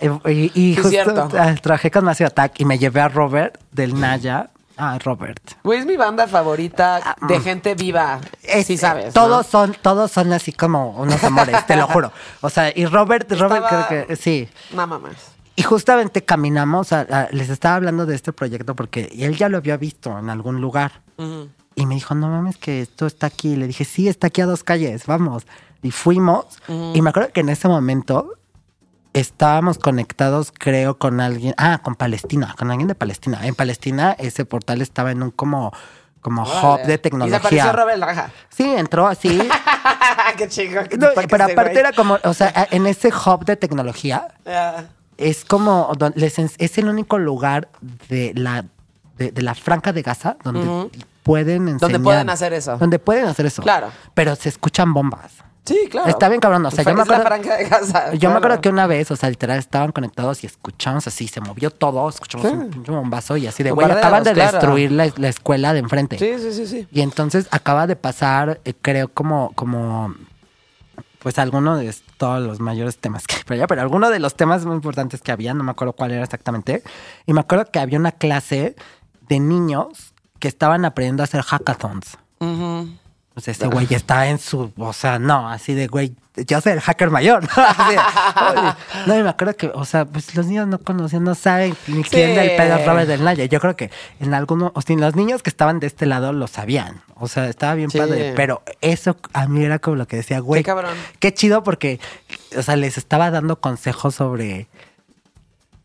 Eh, 0.00 0.10
y 0.26 0.30
y 0.54 0.74
Sí, 0.74 0.76
justo 0.76 0.90
cierto. 0.90 1.28
eh, 1.36 1.56
trabajé 1.62 1.90
con 1.90 2.04
Massive 2.04 2.26
Attack 2.28 2.60
y 2.60 2.64
me 2.64 2.78
llevé 2.78 3.00
a 3.00 3.08
Robert 3.08 3.58
del 3.72 3.98
Naya. 3.98 4.50
Ah, 4.80 4.96
Robert. 5.04 5.40
Güey, 5.64 5.80
es 5.80 5.86
mi 5.86 5.96
banda 5.96 6.28
favorita 6.28 7.16
de 7.26 7.40
gente 7.40 7.74
viva. 7.74 8.20
Es- 8.44 8.66
sí 8.66 8.76
sabes, 8.76 9.12
Todos 9.12 9.46
¿no? 9.46 9.50
son, 9.50 9.76
todos 9.82 10.12
son 10.12 10.32
así 10.32 10.52
como 10.52 10.90
unos 10.90 11.22
amores, 11.24 11.66
te 11.66 11.74
lo 11.76 11.86
juro. 11.88 12.12
O 12.42 12.48
sea, 12.50 12.70
y 12.72 12.86
Robert, 12.86 13.28
Robert 13.32 13.64
Estaba- 13.64 13.88
creo 13.88 14.06
que 14.06 14.16
sí. 14.16 14.48
No 14.72 14.86
mames. 14.86 15.16
Y 15.56 15.62
justamente 15.64 16.22
caminamos, 16.24 16.92
a- 16.92 17.00
a- 17.00 17.28
les 17.32 17.48
estaba 17.50 17.74
hablando 17.74 18.06
de 18.06 18.14
este 18.14 18.32
proyecto 18.32 18.76
porque 18.76 19.10
él 19.18 19.36
ya 19.36 19.48
lo 19.48 19.56
había 19.58 19.76
visto 19.76 20.16
en 20.16 20.30
algún 20.30 20.60
lugar. 20.60 20.92
Ujú. 21.16 21.48
Y 21.80 21.86
me 21.86 21.94
dijo, 21.94 22.14
no 22.14 22.28
mames, 22.28 22.56
que 22.56 22.80
esto 22.82 23.06
está 23.06 23.26
aquí. 23.28 23.54
Le 23.56 23.66
dije, 23.66 23.84
sí, 23.84 24.08
está 24.08 24.26
aquí 24.28 24.40
a 24.40 24.46
dos 24.46 24.64
calles, 24.64 25.06
vamos. 25.06 25.46
Y 25.82 25.90
fuimos. 25.92 26.44
Y 26.94 27.00
me 27.02 27.10
acuerdo 27.10 27.30
que 27.32 27.40
en 27.40 27.48
ese 27.50 27.68
momento 27.68 28.32
estábamos 29.12 29.78
conectados, 29.78 30.52
creo, 30.56 30.98
con 30.98 31.20
alguien. 31.20 31.54
Ah, 31.56 31.78
con 31.82 31.94
Palestina, 31.94 32.54
con 32.58 32.70
alguien 32.70 32.88
de 32.88 32.94
Palestina. 32.94 33.46
En 33.46 33.54
Palestina 33.54 34.16
ese 34.18 34.44
portal 34.44 34.82
estaba 34.82 35.10
en 35.12 35.22
un 35.22 35.30
como, 35.30 35.72
como 36.20 36.42
hub 36.42 36.48
Órale. 36.48 36.86
de 36.86 36.92
Y 36.92 36.96
se 36.96 36.98
tecnología. 36.98 37.38
apareció 37.38 37.72
Robert 37.72 37.98
Laja. 37.98 38.30
Sí, 38.48 38.64
entró 38.64 39.06
así. 39.06 39.40
Qué 40.36 40.48
chingo. 40.48 40.80
qué 40.88 40.96
No, 40.96 41.08
pero 41.14 41.44
aparte 41.44 41.62
güey. 41.70 41.78
era 41.78 41.92
como, 41.92 42.18
o 42.24 42.34
sea, 42.34 42.52
en 42.70 42.86
ese 42.86 43.08
hub 43.08 43.44
de 43.44 43.56
tecnología 43.56 44.28
Ah. 44.46 44.84
es 45.16 45.44
como, 45.44 45.92
es 46.16 46.78
el 46.78 46.88
único 46.88 47.18
lugar 47.18 47.68
de 48.08 48.32
la, 48.34 48.64
de, 49.16 49.30
de 49.32 49.42
la 49.42 49.54
franja 49.54 49.92
de 49.92 50.02
Gaza 50.02 50.36
donde 50.44 50.90
pueden 51.28 51.68
enseñar. 51.68 51.80
Donde 51.80 52.00
pueden 52.00 52.30
hacer 52.30 52.52
eso. 52.52 52.76
Donde 52.78 52.98
pueden 52.98 53.26
hacer 53.26 53.46
eso. 53.46 53.62
Claro. 53.62 53.88
Pero 54.14 54.34
se 54.34 54.48
escuchan 54.48 54.92
bombas. 54.92 55.32
Sí, 55.64 55.86
claro. 55.90 56.08
Está 56.08 56.30
bien 56.30 56.40
cabrón, 56.40 56.64
o 56.64 56.70
sea, 56.70 56.82
yo 56.82 56.94
me 56.94 57.02
Es 57.02 57.08
la 57.08 57.18
acuerdo- 57.18 57.56
de 57.58 57.68
casa. 57.68 58.14
Yo 58.14 58.30
me 58.30 58.36
acuerdo 58.36 58.58
que 58.62 58.70
una 58.70 58.86
vez, 58.86 59.10
o 59.10 59.16
sea, 59.16 59.28
literal 59.28 59.58
estaban 59.58 59.92
conectados 59.92 60.42
y 60.42 60.46
escuchamos 60.46 61.06
así, 61.06 61.28
se 61.28 61.42
movió 61.42 61.70
todo, 61.70 62.08
escuchamos 62.08 62.46
Sí. 62.48 62.54
un 62.54 62.70
pinche 62.70 62.90
bombazo 62.90 63.36
y 63.36 63.46
así 63.46 63.62
de, 63.62 63.70
güey, 63.72 63.90
acaban 63.90 64.24
de 64.24 64.32
claro. 64.32 64.52
destruir 64.52 64.92
la, 64.92 65.12
la 65.18 65.28
escuela 65.28 65.74
de 65.74 65.80
enfrente. 65.80 66.16
Sí, 66.18 66.32
sí, 66.38 66.54
sí, 66.54 66.66
sí. 66.66 66.88
Y 66.90 67.02
entonces 67.02 67.48
acaba 67.50 67.86
de 67.86 67.96
pasar, 67.96 68.60
eh, 68.64 68.72
creo, 68.80 69.08
como, 69.08 69.52
como, 69.56 70.14
pues 71.18 71.38
alguno 71.38 71.76
de 71.76 71.94
todos 72.16 72.40
los 72.40 72.60
mayores 72.60 72.96
temas 72.96 73.26
que 73.26 73.36
hay 73.36 73.42
por 73.44 73.52
allá, 73.54 73.66
pero 73.66 73.82
alguno 73.82 74.08
de 74.08 74.20
los 74.20 74.34
temas 74.36 74.64
muy 74.64 74.74
importantes 74.74 75.20
que 75.20 75.32
había, 75.32 75.52
no 75.52 75.64
me 75.64 75.72
acuerdo 75.72 75.92
cuál 75.92 76.12
era 76.12 76.24
exactamente. 76.24 76.82
Y 77.26 77.34
me 77.34 77.40
acuerdo 77.40 77.66
que 77.70 77.78
había 77.78 77.98
una 77.98 78.12
clase 78.12 78.74
de 79.28 79.38
niños 79.38 80.14
que 80.38 80.48
estaban 80.48 80.84
aprendiendo 80.84 81.22
a 81.22 81.24
hacer 81.24 81.42
hackathons. 81.42 82.16
Ujú. 82.40 82.88
O 83.34 83.40
sea, 83.40 83.52
ese 83.52 83.68
güey 83.68 83.86
estaba 83.90 84.26
en 84.26 84.38
su, 84.40 84.72
o 84.76 84.92
sea, 84.92 85.20
no, 85.20 85.48
así 85.48 85.72
de, 85.72 85.86
güey, 85.86 86.12
yo 86.34 86.60
soy 86.60 86.72
el 86.72 86.80
hacker 86.80 87.08
mayor. 87.10 87.44
¿no? 87.56 87.62
Así 87.62 87.94
de, 87.94 87.98
oye. 88.60 88.72
no, 89.06 89.16
y 89.18 89.22
me 89.22 89.28
acuerdo 89.28 89.56
que, 89.56 89.68
o 89.72 89.84
sea, 89.84 90.06
pues 90.06 90.34
los 90.34 90.46
niños 90.46 90.66
no 90.66 90.78
conocían, 90.80 91.22
no 91.22 91.36
saben 91.36 91.76
ni 91.86 92.02
quién 92.02 92.34
del 92.34 92.56
pedo 92.56 92.74
es 92.76 92.84
Robert 92.86 93.06
del 93.06 93.22
Naya. 93.22 93.44
Yo 93.44 93.60
creo 93.60 93.76
que 93.76 93.92
en 94.18 94.34
algunos, 94.34 94.72
o 94.74 94.82
sea, 94.82 94.96
los 94.96 95.14
niños 95.14 95.44
que 95.44 95.50
estaban 95.50 95.78
de 95.78 95.86
este 95.86 96.04
lado 96.06 96.32
lo 96.32 96.48
sabían. 96.48 97.00
O 97.14 97.28
sea, 97.28 97.48
estaba 97.48 97.74
bien 97.74 97.90
Sí. 97.90 97.98
padre. 97.98 98.32
Pero 98.34 98.62
eso 98.80 99.16
a 99.32 99.46
mí 99.46 99.64
era 99.64 99.78
como 99.78 99.94
lo 99.96 100.08
que 100.08 100.16
decía, 100.16 100.40
güey. 100.40 100.62
Qué 100.62 100.66
cabrón. 100.66 100.94
Qué 101.20 101.32
chido 101.32 101.62
porque, 101.62 102.00
o 102.56 102.62
sea, 102.62 102.74
les 102.74 102.98
estaba 102.98 103.30
dando 103.30 103.60
consejos 103.60 104.16
sobre. 104.16 104.66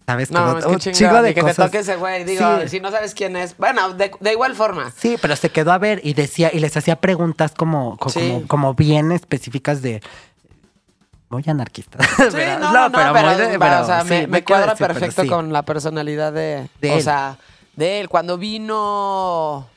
¿Sabes? 0.05 0.31
No, 0.31 0.45
Como 0.45 0.57
es 0.59 0.65
un 0.65 0.73
que 0.73 0.79
chingo 0.79 0.97
chingón, 0.97 1.23
de 1.23 1.29
y 1.31 1.33
que 1.33 1.43
te 1.43 1.53
toque 1.53 1.79
ese 1.79 1.95
güey. 1.95 2.23
Digo, 2.25 2.59
Sí. 2.63 2.67
si 2.69 2.79
no 2.81 2.91
sabes 2.91 3.13
quién 3.13 3.35
es. 3.37 3.55
Bueno, 3.57 3.93
de, 3.93 4.11
de 4.19 4.31
igual 4.33 4.53
forma. 4.55 4.91
Sí, 4.97 5.17
pero 5.21 5.35
se 5.37 5.49
quedó 5.49 5.71
a 5.71 5.77
ver 5.77 6.01
y 6.03 6.13
decía, 6.13 6.49
y 6.53 6.59
les 6.59 6.75
hacía 6.75 6.97
preguntas 6.97 7.53
como, 7.55 7.97
Sí. 8.09 8.19
como, 8.19 8.47
como 8.47 8.73
bien 8.73 9.11
específicas 9.13 9.81
de 9.81 10.01
muy 11.29 11.43
anarquista. 11.47 11.97
Sí, 12.17 12.37
no, 12.59 12.71
no, 12.73 12.89
no, 12.89 12.91
pero, 12.91 13.13
muy 13.13 13.35
de- 13.35 13.57
pero 13.59 13.81
o 13.81 13.85
sea, 13.85 14.01
sí, 14.03 14.27
me, 14.27 14.43
cuadra 14.43 14.73
decir, 14.73 14.77
pero 14.87 14.93
perfecto 14.93 15.21
sí. 15.23 15.27
con 15.29 15.51
la 15.53 15.63
personalidad 15.63 16.33
de, 16.33 16.69
De 16.81 16.91
o 16.91 16.95
él. 16.95 17.01
sea, 17.01 17.37
de 17.75 18.01
él. 18.01 18.09
Cuando 18.09 18.37
vino 18.37 19.67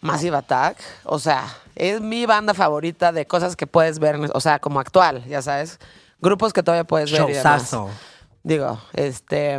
Massive 0.00 0.36
Attack, 0.36 0.76
o 1.04 1.18
sea, 1.18 1.44
es 1.76 2.00
mi 2.00 2.26
banda 2.26 2.52
favorita 2.54 3.10
de 3.10 3.26
cosas 3.26 3.56
que 3.56 3.66
puedes 3.66 3.98
ver, 3.98 4.18
o 4.34 4.40
sea, 4.40 4.58
como 4.58 4.80
actual, 4.80 5.24
ya 5.26 5.40
sabes, 5.42 5.78
grupos 6.20 6.52
que 6.52 6.62
todavía 6.62 6.84
puedes 6.84 7.10
ver 7.10 7.22
y 7.30 7.32
demás. 7.32 7.74
Digo, 8.42 8.78
este. 8.92 9.58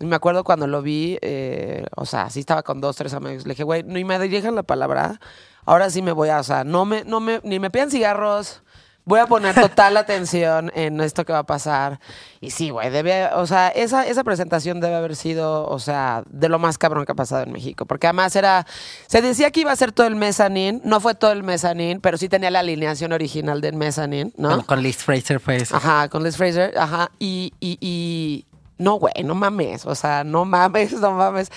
Me 0.00 0.14
acuerdo 0.14 0.44
cuando 0.44 0.66
lo 0.66 0.82
vi, 0.82 1.18
eh, 1.22 1.86
o 1.96 2.04
sea, 2.04 2.28
sí 2.28 2.40
estaba 2.40 2.62
con 2.62 2.82
dos, 2.82 2.96
tres 2.96 3.14
amigos. 3.14 3.46
Le 3.46 3.54
dije, 3.54 3.64
güey, 3.64 3.82
ni 3.82 4.04
me 4.04 4.18
dirijan 4.18 4.54
la 4.54 4.62
palabra. 4.62 5.18
Ahora 5.64 5.88
sí 5.88 6.02
me 6.02 6.12
voy 6.12 6.28
a, 6.28 6.40
o 6.40 6.42
sea, 6.42 6.64
no 6.64 6.84
me, 6.84 7.02
no 7.04 7.18
me, 7.18 7.40
ni 7.44 7.58
me 7.58 7.70
pidan 7.70 7.90
cigarros. 7.90 8.62
Voy 9.08 9.20
a 9.20 9.26
poner 9.28 9.54
total 9.54 9.96
atención 9.96 10.72
en 10.74 11.00
esto 11.00 11.24
que 11.24 11.32
va 11.32 11.38
a 11.38 11.46
pasar. 11.46 12.00
Y 12.40 12.50
sí, 12.50 12.70
güey, 12.70 12.90
debe, 12.90 13.26
o 13.34 13.46
sea, 13.46 13.68
esa, 13.68 14.04
esa 14.04 14.24
presentación 14.24 14.80
debe 14.80 14.96
haber 14.96 15.14
sido, 15.14 15.64
o 15.68 15.78
sea, 15.78 16.24
de 16.28 16.48
lo 16.48 16.58
más 16.58 16.76
cabrón 16.76 17.06
que 17.06 17.12
ha 17.12 17.14
pasado 17.14 17.44
en 17.44 17.52
México. 17.52 17.86
Porque 17.86 18.08
además 18.08 18.34
era, 18.34 18.66
se 19.06 19.22
decía 19.22 19.52
que 19.52 19.60
iba 19.60 19.70
a 19.70 19.76
ser 19.76 19.92
todo 19.92 20.08
el 20.08 20.16
mezzanine, 20.16 20.80
no 20.82 20.98
fue 20.98 21.14
todo 21.14 21.30
el 21.30 21.44
mezzanine, 21.44 22.00
pero 22.00 22.18
sí 22.18 22.28
tenía 22.28 22.50
la 22.50 22.58
alineación 22.58 23.12
original 23.12 23.60
del 23.60 23.76
mezzanine, 23.76 24.32
¿no? 24.36 24.50
Con, 24.50 24.62
con 24.62 24.82
Liz 24.82 24.96
Fraser 24.96 25.38
fue 25.38 25.56
eso. 25.56 25.76
Ajá, 25.76 26.08
con 26.08 26.24
Liz 26.24 26.36
Fraser, 26.36 26.76
ajá. 26.76 27.12
Y, 27.20 27.52
y, 27.60 27.78
y 27.80 28.44
no, 28.76 28.96
güey, 28.96 29.14
no 29.24 29.36
mames. 29.36 29.86
O 29.86 29.94
sea, 29.94 30.24
no 30.24 30.44
mames, 30.44 30.92
no 30.94 31.12
mames. 31.12 31.52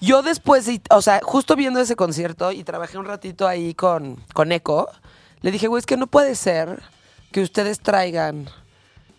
Yo 0.00 0.22
después, 0.22 0.68
o 0.90 1.02
sea, 1.02 1.20
justo 1.22 1.56
viendo 1.56 1.80
ese 1.80 1.96
concierto 1.96 2.52
y 2.52 2.62
trabajé 2.62 2.98
un 2.98 3.06
ratito 3.06 3.46
ahí 3.46 3.74
con, 3.74 4.16
con 4.32 4.52
Echo, 4.52 4.88
le 5.42 5.50
dije, 5.50 5.68
güey, 5.68 5.80
es 5.80 5.86
que 5.86 5.96
no 5.96 6.06
puede 6.06 6.34
ser 6.34 6.82
que 7.32 7.40
ustedes 7.40 7.80
traigan 7.80 8.48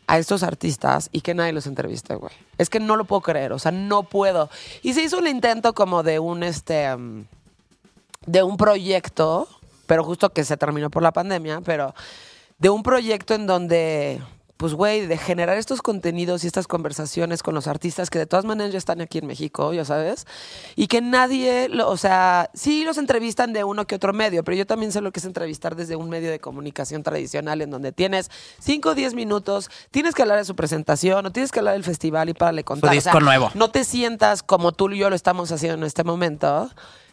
a 0.07 0.17
estos 0.17 0.43
artistas 0.43 1.09
y 1.11 1.22
que 1.22 1.34
nadie 1.34 1.53
los 1.53 1.67
entreviste, 1.67 2.15
güey. 2.15 2.34
Es 2.57 2.69
que 2.69 2.80
no 2.80 2.95
lo 2.95 3.05
puedo 3.05 3.22
creer, 3.22 3.53
o 3.53 3.59
sea, 3.59 3.72
no 3.72 4.03
puedo. 4.03 4.49
Y 4.82 4.93
se 4.93 5.03
hizo 5.03 5.17
un 5.17 5.28
intento 5.28 5.74
como 5.74 6.03
de 6.03 6.19
un, 6.19 6.43
este, 6.43 6.93
mm, 6.95 7.26
de 8.26 8.43
un 8.43 8.57
proyecto, 8.57 9.47
pero 9.88 10.03
justo 10.03 10.30
que 10.32 10.43
se 10.43 10.57
terminó 10.57 10.89
por 10.89 11.01
la 11.01 11.11
pandemia, 11.11 11.61
pero 11.61 11.95
de 12.59 12.69
un 12.69 12.84
proyecto 12.84 13.34
en 13.34 13.47
donde, 13.47 14.22
pues, 14.62 14.76
güey, 14.76 15.07
de 15.07 15.18
generar 15.18 15.57
estos 15.57 15.82
contenidos 15.82 16.43
y 16.43 16.47
estas 16.47 16.68
conversaciones 16.68 17.41
con 17.41 17.55
los 17.55 17.66
artistas 17.66 18.12
que 18.12 18.20
de 18.20 18.28
todas 18.28 18.45
maneras 18.45 18.72
ya 18.72 18.78
están 18.78 19.01
aquí 19.01 19.18
en 19.18 19.26
México, 19.26 19.74
ya 19.74 19.86
sabes, 19.86 20.28
y 20.76 20.86
que 20.86 21.01
nadie, 21.01 21.68
lo- 21.68 21.89
o 21.89 21.97
sea, 21.97 22.51
sí 22.53 22.84
los 22.86 22.99
entrevistan 22.99 23.53
de 23.53 23.64
uno 23.64 23.88
que 23.88 23.95
otro 23.95 24.14
medio, 24.14 24.43
pero 24.43 24.55
yo 24.55 24.68
también 24.68 24.91
sé 24.91 25.01
lo 25.01 25.12
que 25.12 25.20
es 25.20 25.26
entrevistar 25.26 25.76
desde 25.76 25.95
un 25.95 26.09
medio 26.09 26.30
de 26.30 26.39
comunicación 26.39 27.01
tradicional 27.01 27.64
en 27.64 27.72
donde 27.72 27.91
tienes 27.91 28.30
5 28.59 28.89
o 28.89 28.93
10 28.93 29.16
minutos, 29.16 29.72
tienes 29.89 30.14
que 30.14 30.22
hablar 30.22 30.38
de 30.38 30.45
su 30.45 30.55
presentación 30.55 31.26
o 31.26 31.32
tienes 31.32 31.51
que 31.51 31.57
hablar 31.57 31.74
del 31.74 31.84
festival 31.84 32.30
y 32.30 32.36
para 32.36 32.51
le 32.51 32.64
contar. 32.64 32.91
O 32.91 32.93
disco 32.93 33.09
sea, 33.14 33.20
nuevo. 33.20 33.49
no 33.55 33.72
te 33.72 33.84
sientas 33.84 34.43
como 34.43 34.74
tú 34.74 34.91
y 34.91 34.99
yo 34.99 35.09
lo 35.09 35.16
estamos 35.16 35.51
haciendo 35.51 35.78
en 35.80 35.84
este 35.86 36.03
momento 36.03 36.70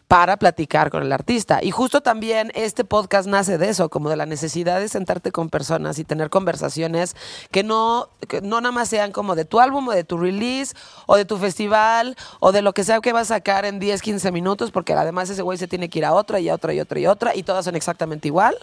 para 0.09 0.39
platicar 0.39 0.91
con 0.91 1.03
el 1.03 1.13
artista. 1.13 1.63
Y 1.63 1.71
justo 1.71 2.01
también 2.01 2.51
este 2.55 2.83
podcast 2.83 3.29
nace 3.29 3.59
de 3.59 3.69
eso, 3.69 3.91
como 3.91 4.09
de 4.09 4.17
la 4.17 4.25
necesidad 4.25 4.81
de 4.81 4.89
sentarte 4.89 5.33
con 5.33 5.51
personas 5.51 5.99
y 5.99 6.05
tener 6.05 6.31
conversaciones 6.31 7.15
que 7.51 7.63
no, 7.63 8.09
no 8.43 8.63
nada 8.63 8.73
más 8.73 8.89
sean 8.89 9.13
como 9.13 9.37
de 9.37 9.45
tu 9.45 9.61
álbum 9.61 9.87
o 9.89 9.93
de 9.93 10.05
tu 10.05 10.17
release 10.17 10.75
o 11.07 11.17
de 11.17 11.27
tu 11.27 11.37
festival 11.37 12.17
o 12.41 12.53
de 12.53 12.63
lo 12.63 12.73
que 12.73 12.85
sea 12.85 13.01
que 13.01 13.13
vas 13.13 13.31
a 13.31 13.37
sacar 13.37 13.67
en 13.67 13.79
10, 13.79 14.01
15 14.01 14.33
minutos, 14.33 14.71
porque 14.71 14.95
además 14.95 15.29
ese 15.29 15.43
güey 15.43 15.59
se 15.59 15.69
tiene 15.69 15.91
que 15.91 15.99
ir 15.99 16.07
a 16.07 16.15
otra 16.15 16.41
y 16.41 16.49
a 16.49 16.55
otra 16.55 16.73
y 16.73 16.81
otra 16.81 16.99
y 16.99 17.07
otra 17.07 17.37
y 17.37 17.43
todas 17.43 17.67
son 17.67 17.77
exactamente 17.77 18.29
igual, 18.29 18.57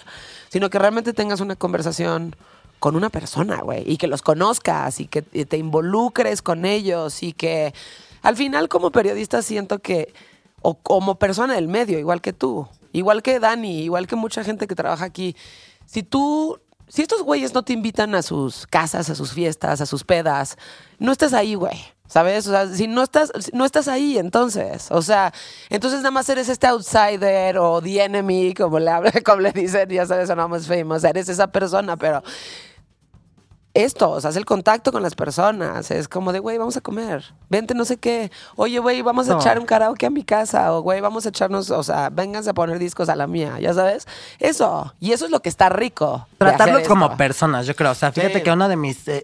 sino 0.49 0.71
que 0.71 0.79
realmente 0.79 1.13
tengas 1.13 1.41
una 1.41 1.55
conversación 1.55 2.35
con 2.79 2.95
una 2.95 3.11
persona, 3.11 3.61
güey, 3.61 3.83
y 3.85 3.97
que 3.97 4.07
los 4.07 4.23
conozcas 4.23 4.99
y 4.99 5.05
que 5.05 5.21
te 5.21 5.57
involucres 5.57 6.41
con 6.41 6.65
ellos 6.65 7.21
y 7.21 7.33
que 7.33 7.73
al 8.23 8.35
final 8.35 8.67
como 8.67 8.91
periodista 8.91 9.43
siento 9.43 9.77
que, 9.79 10.11
o 10.65 10.73
como 10.73 11.19
persona 11.19 11.53
del 11.53 11.67
medio, 11.67 11.99
igual 11.99 12.21
que 12.21 12.33
tú, 12.33 12.67
igual 12.91 13.21
que 13.21 13.39
Dani, 13.39 13.83
igual 13.83 14.07
que 14.07 14.15
mucha 14.15 14.43
gente 14.43 14.65
que 14.65 14.73
trabaja 14.73 15.05
aquí, 15.05 15.35
si 15.85 16.01
tú, 16.01 16.59
si 16.87 17.03
estos 17.03 17.21
güeyes 17.21 17.53
no 17.53 17.61
te 17.61 17.73
invitan 17.73 18.15
a 18.15 18.23
sus 18.23 18.65
casas, 18.65 19.11
a 19.11 19.15
sus 19.15 19.31
fiestas, 19.31 19.79
a 19.81 19.85
sus 19.85 20.03
pedas, 20.03 20.57
no 20.97 21.11
estás 21.11 21.33
ahí, 21.33 21.53
güey. 21.53 21.77
¿Sabes? 22.07 22.47
O 22.47 22.51
sea, 22.51 22.67
si 22.67 22.87
no 22.87 23.03
estás, 23.03 23.31
no 23.53 23.65
estás 23.65 23.87
ahí, 23.87 24.17
entonces. 24.17 24.89
O 24.91 25.01
sea, 25.01 25.33
entonces 25.69 25.99
nada 25.99 26.11
más 26.11 26.29
eres 26.29 26.49
este 26.49 26.67
outsider 26.67 27.57
o 27.57 27.81
the 27.81 28.03
enemy, 28.03 28.53
como 28.53 28.79
le, 28.79 28.91
como 29.25 29.41
le 29.41 29.51
dicen, 29.51 29.89
ya 29.89 30.05
sabes, 30.05 30.27
sonamos 30.27 30.67
famous. 30.67 31.03
Eres 31.03 31.29
esa 31.29 31.47
persona, 31.47 31.97
pero 31.97 32.23
esto, 33.75 34.09
o 34.09 34.19
sea, 34.21 34.31
es 34.31 34.35
el 34.37 34.45
contacto 34.45 34.91
con 34.91 35.03
las 35.03 35.13
personas. 35.13 35.91
Es 35.91 36.07
como 36.07 36.31
de, 36.33 36.39
güey, 36.39 36.57
vamos 36.57 36.77
a 36.77 36.81
comer. 36.81 37.23
Vente, 37.49 37.75
no 37.75 37.85
sé 37.85 37.97
qué. 37.97 38.31
Oye, 38.55 38.79
güey, 38.79 39.01
vamos 39.03 39.29
a 39.29 39.33
No. 39.33 39.39
echar 39.39 39.59
un 39.59 39.65
karaoke 39.65 40.05
a 40.05 40.09
mi 40.09 40.23
casa. 40.23 40.73
O, 40.73 40.81
güey, 40.81 41.01
vamos 41.01 41.25
a 41.25 41.29
echarnos, 41.29 41.69
o 41.69 41.83
sea, 41.83 42.09
vénganse 42.09 42.49
a 42.49 42.53
poner 42.53 42.79
discos 42.79 43.09
a 43.09 43.15
la 43.15 43.27
mía. 43.27 43.59
Ya 43.59 43.73
sabes. 43.73 44.07
Eso. 44.39 44.93
Y 44.99 45.11
eso 45.11 45.25
es 45.25 45.31
lo 45.31 45.41
que 45.41 45.49
está 45.49 45.69
rico. 45.69 46.25
de 46.31 46.37
Tratarlos 46.37 46.87
como 46.87 47.15
personas, 47.17 47.67
yo 47.67 47.75
creo. 47.75 47.91
O 47.91 47.95
sea, 47.95 48.11
fíjate 48.11 48.35
Sí. 48.35 48.41
que 48.43 48.51
uno 48.51 48.67
de 48.69 48.77
mis. 48.77 49.07
eh, 49.07 49.23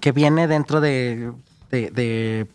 que 0.00 0.12
viene 0.12 0.48
dentro 0.48 0.80
de. 0.80 1.32
de, 1.70 1.90
de- 1.90 2.46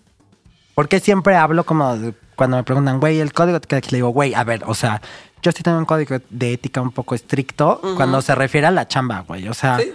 porque 0.76 1.00
siempre 1.00 1.36
hablo 1.36 1.64
como. 1.66 1.96
de- 1.98 2.14
cuando 2.36 2.58
me 2.58 2.64
preguntan, 2.64 3.00
güey, 3.00 3.20
el 3.20 3.34
código 3.34 3.60
que 3.62 3.76
le 3.76 3.98
digo, 3.98 4.10
güey, 4.10 4.34
a 4.34 4.44
ver, 4.44 4.64
o 4.66 4.74
sea, 4.74 5.00
yo 5.44 5.52
sí 5.52 5.62
tengo 5.64 5.78
un 5.78 5.86
código 5.86 6.18
de 6.30 6.54
ética 6.54 6.82
un 6.82 6.90
poco 6.92 7.14
estricto 7.14 7.80
cuando 7.96 8.20
se 8.22 8.34
refiere 8.36 8.66
a 8.68 8.72
la 8.72 8.88
chamba, 8.88 9.24
güey. 9.28 9.48
O 9.48 9.54
sea. 9.54 9.78
Sí. 9.78 9.94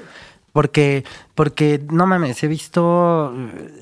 Porque, 0.57 1.05
porque, 1.35 1.83
no 1.91 2.07
mames, 2.07 2.43
he 2.43 2.49
visto, 2.49 3.31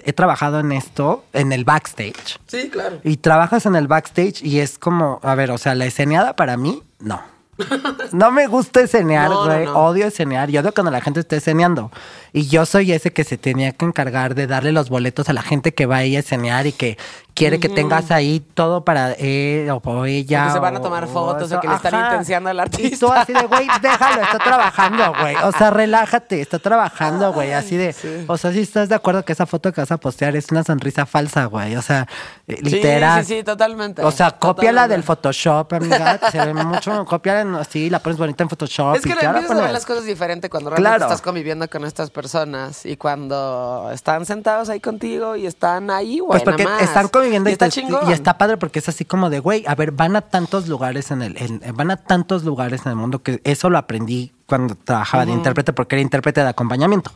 he 0.02 0.12
trabajado 0.12 0.58
en 0.58 0.72
esto, 0.72 1.22
en 1.32 1.52
el 1.52 1.64
backstage. 1.64 2.40
Sí, 2.48 2.68
claro. 2.68 2.98
Y 3.04 3.18
trabajas 3.18 3.64
en 3.66 3.76
el 3.76 3.86
backstage 3.86 4.42
y 4.42 4.58
es 4.58 4.76
como, 4.76 5.20
a 5.22 5.36
ver, 5.36 5.52
o 5.52 5.58
sea, 5.58 5.76
la 5.76 5.86
esceneada 5.86 6.34
para 6.34 6.56
mí, 6.56 6.82
no. 6.98 7.22
No 8.12 8.32
me 8.32 8.48
gusta 8.48 8.80
escenear, 8.80 9.30
No, 9.30 9.44
no, 9.46 9.54
güey. 9.54 9.66
no. 9.66 9.86
Odio 9.86 10.06
escenear. 10.08 10.50
Yo 10.50 10.62
odio 10.62 10.74
cuando 10.74 10.90
la 10.90 11.00
gente 11.00 11.20
está 11.20 11.36
esceneando. 11.36 11.92
Y 12.32 12.48
yo 12.48 12.66
soy 12.66 12.90
ese 12.90 13.12
que 13.12 13.22
se 13.22 13.38
tenía 13.38 13.70
que 13.70 13.84
encargar 13.84 14.34
de 14.34 14.48
darle 14.48 14.72
los 14.72 14.88
boletos 14.90 15.28
a 15.28 15.32
la 15.32 15.42
gente 15.42 15.72
que 15.74 15.86
va 15.86 15.98
ahí 15.98 16.16
a 16.16 16.18
escenear 16.18 16.66
y 16.66 16.72
que 16.72 16.98
quiere 17.34 17.58
que 17.60 17.68
tengas 17.68 18.10
ahí 18.10 18.40
todo 18.54 18.84
para 18.84 19.12
él 19.12 19.68
o 19.70 20.06
ella. 20.06 20.44
O 20.44 20.46
que 20.46 20.52
se 20.52 20.58
van 20.60 20.76
a 20.76 20.80
tomar 20.80 21.04
o 21.04 21.08
fotos 21.08 21.50
o 21.52 21.60
que 21.60 21.68
le 21.68 21.74
están 21.74 21.94
intenciando 22.06 22.50
al 22.50 22.56
Y 22.56 22.60
artista. 22.60 23.06
tú 23.06 23.12
así 23.12 23.32
de, 23.32 23.42
güey, 23.46 23.66
déjalo, 23.82 24.22
está 24.22 24.38
trabajando, 24.38 25.12
güey. 25.20 25.34
O 25.42 25.52
sea, 25.52 25.70
relájate, 25.70 26.40
está 26.40 26.58
trabajando, 26.58 27.32
güey. 27.32 27.52
Así 27.52 27.76
de, 27.76 27.92
sí. 27.92 28.24
o 28.28 28.36
sea, 28.38 28.52
si 28.52 28.60
estás 28.60 28.88
de 28.88 28.94
acuerdo 28.94 29.24
que 29.24 29.32
esa 29.32 29.46
foto 29.46 29.72
que 29.72 29.80
vas 29.80 29.90
a 29.92 29.96
postear 29.98 30.36
es 30.36 30.50
una 30.50 30.62
sonrisa 30.64 31.06
falsa, 31.06 31.46
güey. 31.46 31.76
O 31.76 31.82
sea, 31.82 32.06
eh, 32.46 32.56
Sí, 32.56 32.70
literal. 32.70 33.24
Sí, 33.24 33.36
sí, 33.38 33.42
totalmente. 33.44 34.02
O 34.02 34.10
sea, 34.10 34.30
cópiala 34.32 34.82
Totalmente. 34.82 34.94
del 34.94 35.02
Photoshop, 35.02 35.72
amiga. 35.72 36.20
Se 36.30 36.38
ve 36.44 36.54
mucho. 36.54 37.04
Cópiala 37.04 37.60
así, 37.60 37.90
la 37.90 37.98
pones 37.98 38.18
bonita 38.18 38.42
en 38.44 38.48
Photoshop. 38.48 38.96
Es 38.96 39.02
que 39.02 39.08
y 39.08 39.12
empiezas 39.12 39.34
a 39.36 39.40
ver 39.40 39.46
pones. 39.48 39.72
las 39.72 39.84
cosas 39.86 40.04
diferente 40.04 40.48
cuando 40.48 40.70
realmente 40.70 40.96
Claro. 40.98 41.04
estás 41.12 41.20
conviviendo 41.22 41.68
con 41.68 41.84
estas 41.84 42.10
personas 42.10 42.86
y 42.86 42.96
cuando 42.96 43.90
están 43.92 44.24
sentados 44.26 44.68
ahí 44.68 44.80
contigo 44.80 45.36
y 45.36 45.46
están 45.46 45.90
ahí, 45.90 46.18
güey, 46.20 46.30
Pues 46.30 46.42
porque 46.42 46.64
nada 46.64 46.76
más. 46.76 46.84
están 46.84 47.08
Y 47.28 47.52
está 47.52 47.66
te- 47.66 47.70
chingón. 47.72 48.08
y 48.08 48.12
está 48.12 48.38
padre 48.38 48.56
porque 48.56 48.78
es 48.78 48.88
así 48.88 49.04
como 49.04 49.30
de, 49.30 49.38
güey, 49.40 49.64
a 49.66 49.74
ver, 49.74 49.90
van 49.92 50.16
a 50.16 50.20
tantos 50.22 50.68
lugares 50.68 51.10
en 51.10 51.22
el, 51.22 51.36
en- 51.38 51.60
van 51.76 51.90
a 51.90 51.96
tantos 51.96 52.44
lugares 52.44 52.82
en 52.86 52.90
el 52.90 52.96
mundo 52.96 53.22
que 53.22 53.40
eso 53.44 53.70
lo 53.70 53.78
aprendí 53.78 54.32
cuando 54.46 54.74
trabajaba 54.74 55.24
de 55.26 55.32
intérprete 55.32 55.72
porque 55.72 55.96
era 55.96 56.02
intérprete 56.02 56.42
de 56.42 56.48
acompañamiento. 56.48 57.10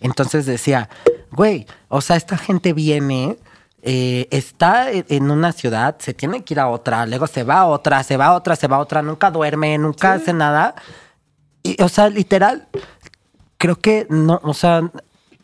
Entonces 0.00 0.46
decía, 0.46 0.88
güey, 1.32 1.66
o 1.88 2.00
sea, 2.00 2.16
esta 2.16 2.36
gente 2.36 2.72
viene, 2.72 3.38
eh, 3.82 4.28
está 4.30 4.90
en- 4.90 5.06
en 5.08 5.30
una 5.30 5.52
ciudad, 5.52 5.96
se 5.98 6.14
tiene 6.14 6.42
que 6.44 6.54
ir 6.54 6.60
a 6.60 6.68
otra, 6.68 7.06
luego 7.06 7.26
se 7.26 7.42
va 7.42 7.60
a 7.60 7.66
otra, 7.66 8.02
se 8.02 8.16
va 8.16 8.26
a 8.26 8.32
otra, 8.34 8.56
se 8.56 8.66
va 8.68 8.76
a 8.76 8.80
otra, 8.80 9.02
nunca 9.02 9.30
duerme, 9.30 9.76
nunca 9.78 10.14
hace 10.14 10.32
nada. 10.32 10.74
Y, 11.62 11.80
o 11.82 11.88
sea, 11.88 12.08
literal, 12.10 12.66
creo 13.58 13.76
que 13.76 14.06
no, 14.10 14.40
o 14.42 14.52
sea, 14.54 14.82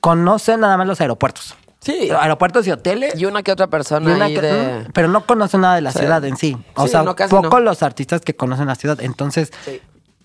conoce 0.00 0.56
nada 0.56 0.76
más 0.76 0.86
los 0.86 1.00
aeropuertos. 1.00 1.54
Sí. 1.80 2.10
Aeropuertos 2.10 2.66
y 2.66 2.70
hoteles. 2.70 3.18
Y 3.18 3.24
una 3.24 3.42
que 3.42 3.52
otra 3.52 3.66
Y 3.66 3.68
persona 3.68 4.14
una 4.14 4.26
ahí 4.26 4.34
que- 4.34 4.40
de... 4.42 4.86
Pero 4.92 5.08
no 5.08 5.24
conoce 5.26 5.56
nada 5.58 5.74
de 5.76 5.80
la 5.80 5.92
Sí. 5.92 6.00
ciudad 6.00 6.22
en 6.24 6.36
sí. 6.36 6.56
O 6.74 6.84
Sí, 6.84 6.90
sea, 6.90 7.02
no, 7.02 7.14
poco 7.16 7.48
no. 7.58 7.60
los 7.60 7.82
artistas 7.82 8.20
que 8.20 8.34
conocen 8.36 8.66
la 8.66 8.74
ciudad. 8.74 9.00
Entonces, 9.00 9.50
Sí. 9.64 9.80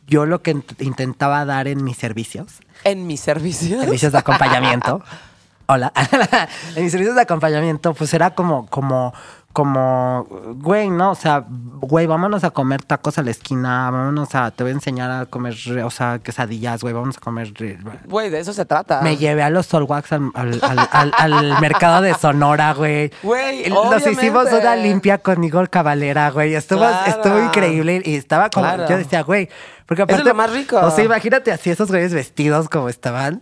yo 0.07 0.25
lo 0.25 0.41
que 0.41 0.53
int- 0.55 0.81
intentaba 0.83 1.45
dar 1.45 1.67
en 1.67 1.83
mis 1.83 1.97
servicios, 1.97 2.47
En 2.83 3.07
mi 3.07 3.15
servicio. 3.17 3.79
servicios 3.79 4.11
de 4.11 4.17
acompañamiento, 4.17 5.01
hola, 5.67 5.93
en 6.75 6.83
mis 6.83 6.91
servicios 6.91 7.15
de 7.15 7.21
acompañamiento, 7.21 7.93
pues 7.93 8.13
era 8.13 8.35
como, 8.35 8.67
como, 8.67 9.13
como, 9.55 10.27
güey, 10.57 10.89
¿no? 10.89 11.11
O 11.11 11.15
sea, 11.15 11.45
güey, 11.47 12.05
vámonos 12.07 12.43
a 12.43 12.51
comer 12.51 12.83
tacos 12.83 13.17
a 13.17 13.23
la 13.23 13.31
esquina, 13.31 13.89
vámonos 13.89 14.35
a, 14.35 14.51
te 14.51 14.63
voy 14.63 14.71
a 14.71 14.75
enseñar 14.75 15.09
a 15.09 15.25
comer, 15.27 15.55
o 15.83 15.89
sea, 15.89 16.19
quesadillas, 16.19 16.81
güey, 16.81 16.93
vamos 16.93 17.15
a 17.15 17.21
comer... 17.21 17.53
eh, 17.61 17.79
Güey, 18.05 18.29
de 18.29 18.39
eso 18.41 18.51
se 18.51 18.65
trata. 18.65 18.99
Me 19.01 19.15
llevé 19.15 19.43
a 19.43 19.49
los 19.49 19.65
Solwax 19.67 20.11
al, 20.11 20.29
al, 20.33 20.59
al- 20.61 20.89
al- 20.91 21.13
al 21.33 21.61
mercado 21.61 22.01
de 22.01 22.13
Sonora, 22.15 22.73
güey. 22.73 23.11
Güey, 23.23 23.69
Nos 23.69 24.05
hicimos 24.05 24.47
una 24.51 24.75
limpia 24.75 25.19
con 25.19 25.41
Igor 25.41 25.69
Cavalera, 25.69 26.29
güey. 26.31 26.53
Estuvo, 26.53 26.79
Claro. 26.81 27.09
estuvo 27.09 27.39
increíble 27.41 28.01
y 28.03 28.15
estaba 28.15 28.49
como, 28.49 28.65
Claro. 28.65 28.89
yo 28.89 28.97
decía, 28.97 29.23
güey, 29.23 29.47
porque 29.85 30.01
Eso 30.03 30.11
es 30.11 30.15
aparte... 30.19 30.29
lo 30.29 30.35
más 30.35 30.51
rico. 30.51 30.77
O 30.81 30.91
sea, 30.91 31.05
imagínate 31.05 31.53
así 31.53 31.69
esos 31.69 31.89
güeyes 31.89 32.13
vestidos 32.13 32.67
como 32.67 32.89
estaban. 32.89 33.41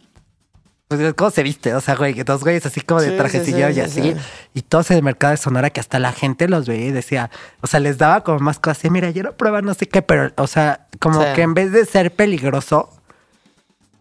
Pues, 0.87 1.13
¿cómo 1.15 1.31
se 1.31 1.43
viste? 1.43 1.73
O 1.73 1.81
sea, 1.81 1.95
güey, 1.95 2.13
que 2.13 2.23
dos 2.23 2.43
güeyes 2.43 2.65
así 2.65 2.81
como 2.81 3.01
de 3.01 3.11
sí, 3.11 3.17
trajecillo 3.17 3.67
sí, 3.67 3.71
y 3.71 3.73
sí, 3.75 3.79
así. 3.81 4.01
sí. 4.01 4.15
Y 4.53 4.61
todos 4.61 4.91
en 4.91 4.97
el 4.97 5.03
mercado 5.03 5.31
de 5.31 5.37
Sonora 5.37 5.69
que 5.69 5.79
hasta 5.79 5.97
la 5.99 6.11
gente 6.11 6.47
los 6.47 6.67
veía 6.67 6.87
y 6.87 6.91
decía, 6.91 7.31
o 7.61 7.67
sea, 7.67 7.79
les 7.79 7.97
daba 7.97 8.23
como 8.23 8.39
más 8.39 8.59
cosas. 8.59 8.79
así, 8.79 8.89
Mira, 8.89 9.09
yo 9.09 9.23
no 9.23 9.33
prueba 9.33 9.61
no 9.61 9.73
sé 9.73 9.87
qué, 9.87 10.01
pero, 10.01 10.31
o 10.37 10.47
sea, 10.47 10.87
como 10.99 11.21
que 11.33 11.41
en 11.41 11.53
vez 11.53 11.71
de 11.71 11.85
ser 11.85 12.13
peligroso, 12.15 12.89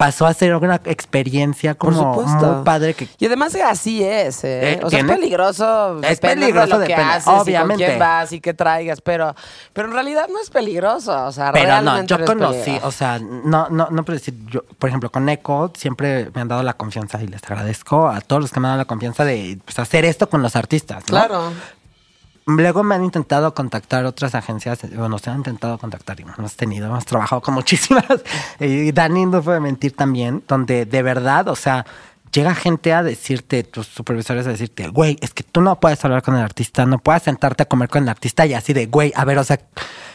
pasó 0.02 0.26
a 0.26 0.34
ser 0.34 0.56
una 0.56 0.80
experiencia 0.84 1.74
Por 1.74 1.94
como 1.94 2.14
supuesto. 2.14 2.52
muy 2.54 2.64
padre 2.64 2.94
que 2.94 3.08
Y 3.20 3.26
además 3.26 3.54
así 3.54 4.02
es, 4.02 4.42
¿eh? 4.42 4.72
Eh, 4.72 4.80
o 4.82 4.90
sea, 4.90 4.98
es 4.98 5.04
peligroso. 5.04 6.00
Es 6.02 6.18
peligroso, 6.18 6.66
de 6.66 6.72
lo 6.72 6.86
que 6.86 6.92
depende, 6.92 7.12
haces, 7.12 7.26
y 7.26 7.30
obviamente. 7.40 7.84
con 7.84 7.90
quién 7.92 7.98
vas 8.00 8.32
y 8.32 8.40
qué 8.40 8.52
traigas, 8.54 9.00
pero, 9.00 9.34
pero 9.72 9.86
en 9.88 9.94
realidad 9.94 10.26
no 10.28 10.40
es 10.40 10.50
peligroso. 10.50 11.26
O 11.26 11.30
sea, 11.30 11.52
Pero 11.52 11.66
no, 11.66 11.70
realmente 11.82 12.06
yo 12.10 12.18
no 12.18 12.24
es 12.24 12.30
conocí, 12.30 12.58
peligroso. 12.58 12.88
o 12.88 12.90
sea, 12.90 13.18
no, 13.20 13.68
no, 13.68 13.88
no 13.90 14.04
puedo 14.04 14.18
decir, 14.18 14.34
yo, 14.46 14.64
por 14.78 14.88
ejemplo, 14.88 15.10
con 15.10 15.28
Echo 15.28 15.70
siempre 15.76 16.30
me 16.34 16.40
han 16.40 16.48
dado 16.48 16.62
la 16.64 16.72
confianza 16.74 17.22
y 17.22 17.28
les 17.28 17.42
agradezco 17.44 18.08
a 18.08 18.20
todos 18.20 18.42
los 18.42 18.50
que 18.50 18.58
me 18.58 18.66
han 18.66 18.72
dado 18.72 18.78
la 18.78 18.84
confianza 18.86 19.24
de 19.24 19.58
pues, 19.64 19.78
hacer 19.78 20.04
esto 20.04 20.28
con 20.28 20.42
los 20.42 20.56
artistas, 20.56 21.04
¿no? 21.04 21.10
Claro. 21.10 21.52
Luego 22.46 22.82
me 22.82 22.96
han 22.96 23.04
intentado 23.04 23.54
contactar 23.54 24.04
otras 24.04 24.34
agencias, 24.34 24.80
bueno, 24.96 25.18
se 25.18 25.30
han 25.30 25.38
intentado 25.38 25.78
contactar 25.78 26.18
y 26.18 26.24
hemos 26.24 26.56
tenido, 26.56 26.86
hemos 26.86 27.04
trabajado 27.04 27.40
con 27.40 27.54
muchísimas. 27.54 28.04
Y 28.58 28.90
Dani 28.92 29.26
no 29.26 29.42
puede 29.42 29.60
mentir 29.60 29.94
también, 29.94 30.42
donde 30.48 30.84
de 30.84 31.02
verdad, 31.02 31.48
o 31.48 31.56
sea, 31.56 31.86
llega 32.32 32.54
gente 32.54 32.92
a 32.92 33.02
decirte, 33.02 33.62
tus 33.62 33.86
supervisores 33.86 34.46
a 34.46 34.50
decirte, 34.50 34.88
güey, 34.88 35.18
es 35.20 35.32
que 35.34 35.44
tú 35.44 35.60
no 35.60 35.78
puedes 35.78 36.04
hablar 36.04 36.22
con 36.22 36.34
el 36.34 36.42
artista, 36.42 36.86
no 36.86 36.98
puedes 36.98 37.22
sentarte 37.22 37.62
a 37.62 37.66
comer 37.66 37.88
con 37.88 38.02
el 38.02 38.08
artista 38.08 38.44
y 38.46 38.54
así 38.54 38.72
de, 38.72 38.86
güey, 38.86 39.12
a 39.14 39.24
ver, 39.24 39.38
o 39.38 39.44
sea, 39.44 39.60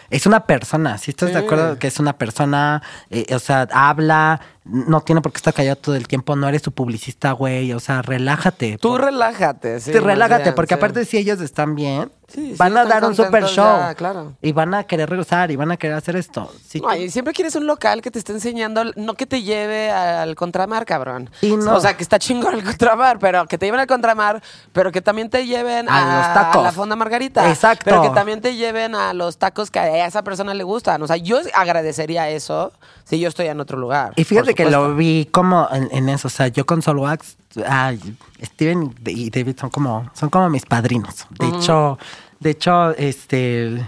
es 0.10 0.26
una 0.26 0.46
persona, 0.46 0.98
si 0.98 1.12
estás 1.12 1.34
de 1.34 1.40
acuerdo 1.40 1.78
que 1.80 1.88
es 1.88 2.00
una 2.00 2.14
persona, 2.14 2.82
eh, 3.10 3.26
o 3.34 3.40
sea, 3.40 3.68
habla, 3.72 4.42
no 4.70 5.02
tiene 5.02 5.22
por 5.22 5.32
qué 5.32 5.38
estar 5.38 5.54
callado 5.54 5.76
todo 5.78 5.96
el 5.96 6.08
tiempo, 6.08 6.36
no 6.36 6.48
eres 6.48 6.62
su 6.62 6.72
publicista, 6.72 7.32
güey, 7.32 7.74
o 7.74 7.80
sea, 7.80 8.02
relájate. 8.02 8.78
Tú 8.80 8.90
por- 8.90 9.02
relájate. 9.06 9.80
Sí, 9.80 9.92
relájate, 9.94 10.44
bien, 10.44 10.56
porque 10.56 10.76
sí. 10.76 10.78
aparte 10.80 11.06
si 11.06 11.18
ellos 11.18 11.40
están 11.42 11.76
bien, 11.76 12.12
Sí, 12.28 12.50
sí, 12.52 12.56
van 12.58 12.76
a 12.76 12.84
dar 12.84 13.06
un 13.06 13.16
super 13.16 13.46
show. 13.46 13.66
ya, 13.80 13.96
claro. 13.96 14.34
Y 14.42 14.52
van 14.52 14.74
a 14.74 14.84
querer 14.84 15.10
regresar 15.10 15.50
y 15.50 15.56
van 15.56 15.72
a 15.72 15.78
querer 15.78 15.96
hacer 15.96 16.18
esto. 16.18 16.52
Si 16.68 16.82
No, 16.82 16.90
tú- 16.90 16.96
y 16.96 17.10
siempre 17.10 17.34
quieres 17.34 17.56
un 17.56 17.66
local 17.66 18.02
que 18.02 18.12
te 18.12 18.20
esté 18.20 18.34
enseñando, 18.34 18.84
no 18.98 19.14
que 19.14 19.26
te 19.26 19.44
lleve 19.44 19.90
al 19.92 20.36
contramar, 20.36 20.86
cabrón. 20.86 21.30
Sí, 21.40 21.56
no. 21.56 21.76
O 21.76 21.80
sea, 21.80 21.96
que 21.96 22.04
está 22.04 22.20
chingón 22.20 22.54
el 22.56 22.64
contramar, 22.66 23.18
pero 23.20 23.46
que 23.48 23.58
te 23.58 23.66
lleven 23.66 23.80
al 23.80 23.88
contramar, 23.88 24.44
pero 24.74 24.92
que 24.92 25.02
también 25.02 25.30
te 25.30 25.46
lleven 25.46 25.88
A 25.90 25.96
a, 25.96 26.18
los 26.18 26.34
tacos. 26.34 26.62
a 26.62 26.64
la 26.66 26.72
fonda 26.74 26.98
margarita. 26.98 27.50
Exacto. 27.50 27.86
Pero 27.86 28.02
que 28.02 28.10
también 28.10 28.42
te 28.42 28.56
lleven 28.58 28.94
a 28.94 29.14
los 29.14 29.38
tacos 29.38 29.72
que 29.72 29.80
a 29.80 30.06
esa 30.06 30.22
persona 30.24 30.54
le 30.54 30.64
gustan. 30.66 31.02
O 31.02 31.08
sea, 31.08 31.16
yo 31.16 31.40
agradecería 31.54 32.30
eso 32.30 32.74
si 33.06 33.20
yo 33.20 33.30
estoy 33.30 33.48
en 33.48 33.60
otro 33.62 33.78
lugar. 33.78 34.12
y 34.18 34.26
fíjate 34.26 34.54
que 34.58 34.70
lo 34.70 34.96
vi 34.96 35.28
como 35.32 35.68
en, 35.72 35.88
en 35.92 36.10
eso. 36.10 36.28
O 36.28 36.32
sea, 36.32 36.48
yo 36.48 36.66
con 36.66 36.82
Solwax, 36.82 37.38
ay, 37.66 38.18
Steven 38.44 38.94
y 39.06 39.30
David 39.30 39.58
son 39.60 39.70
como, 39.70 40.10
son 40.14 40.30
como 40.30 40.50
mis 40.50 40.66
padrinos. 40.66 41.28
De 41.40 41.48
hecho, 41.48 41.98
de 42.40 42.50
hecho, 42.50 42.92
este 42.98 43.88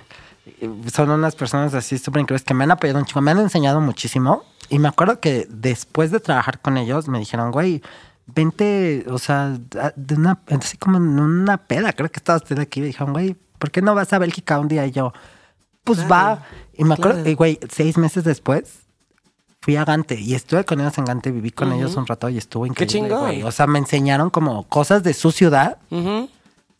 son 0.91 1.09
unas 1.09 1.36
personas 1.36 1.74
así 1.74 1.97
súper 1.97 2.22
increíbles 2.22 2.43
que 2.43 2.53
me 2.53 2.63
han 2.63 2.72
apoyado 2.72 2.99
un 2.99 3.05
chico, 3.05 3.22
me 3.22 3.32
han 3.32 3.39
enseñado 3.39 3.82
muchísimo. 3.82 4.43
Y 4.70 4.80
me 4.80 4.88
acuerdo 4.88 5.20
que 5.20 5.47
después 5.49 6.11
de 6.11 6.20
trabajar 6.20 6.59
con 6.59 6.78
ellos 6.78 7.07
me 7.07 7.20
dijeron, 7.20 7.51
güey, 7.51 7.82
vente, 8.28 9.05
o 9.09 9.17
sea, 9.17 9.57
de 9.95 10.15
una, 10.15 10.39
así 10.47 10.78
como 10.78 10.97
en 10.97 11.20
una 11.20 11.57
peda, 11.57 11.93
creo 11.93 12.09
que 12.11 12.17
estabas 12.17 12.43
usted 12.43 12.59
aquí. 12.59 12.80
Me 12.82 12.88
dijeron, 12.88 13.13
güey, 13.13 13.36
¿por 13.57 13.72
qué 13.72 13.82
no 13.82 13.95
vas 13.95 14.13
a 14.13 14.20
Bélgica 14.20 14.59
un 14.59 14.67
día? 14.67 14.86
Y 14.86 14.91
yo, 14.91 15.13
pues 15.84 15.99
Claro, 15.99 16.11
va. 16.11 16.43
Y 16.74 16.84
me 16.84 16.93
acuerdo, 16.93 17.15
claro. 17.15 17.30
y 17.30 17.34
güey, 17.34 17.59
seis 17.70 17.97
meses 17.97 18.24
después 18.24 18.89
fui 19.62 19.76
a 19.76 19.84
Gante 19.86 20.16
y 20.20 20.36
estuve 20.36 20.64
con 20.66 20.80
ellos 20.80 20.97
en 20.97 21.05
Gante, 21.05 21.32
viví 21.32 21.51
con 21.51 21.72
ellos 21.74 21.95
un 21.95 22.07
rato 22.07 22.30
y 22.30 22.38
estuvo 22.38 22.66
increíble. 22.66 23.10
chingón. 23.10 23.20
güey. 23.22 23.43
O 23.43 23.51
sea, 23.51 23.68
me 23.68 23.80
enseñaron 23.80 24.30
como 24.30 24.64
cosas 24.64 25.03
de 25.03 25.14
su 25.14 25.32
ciudad 25.32 25.78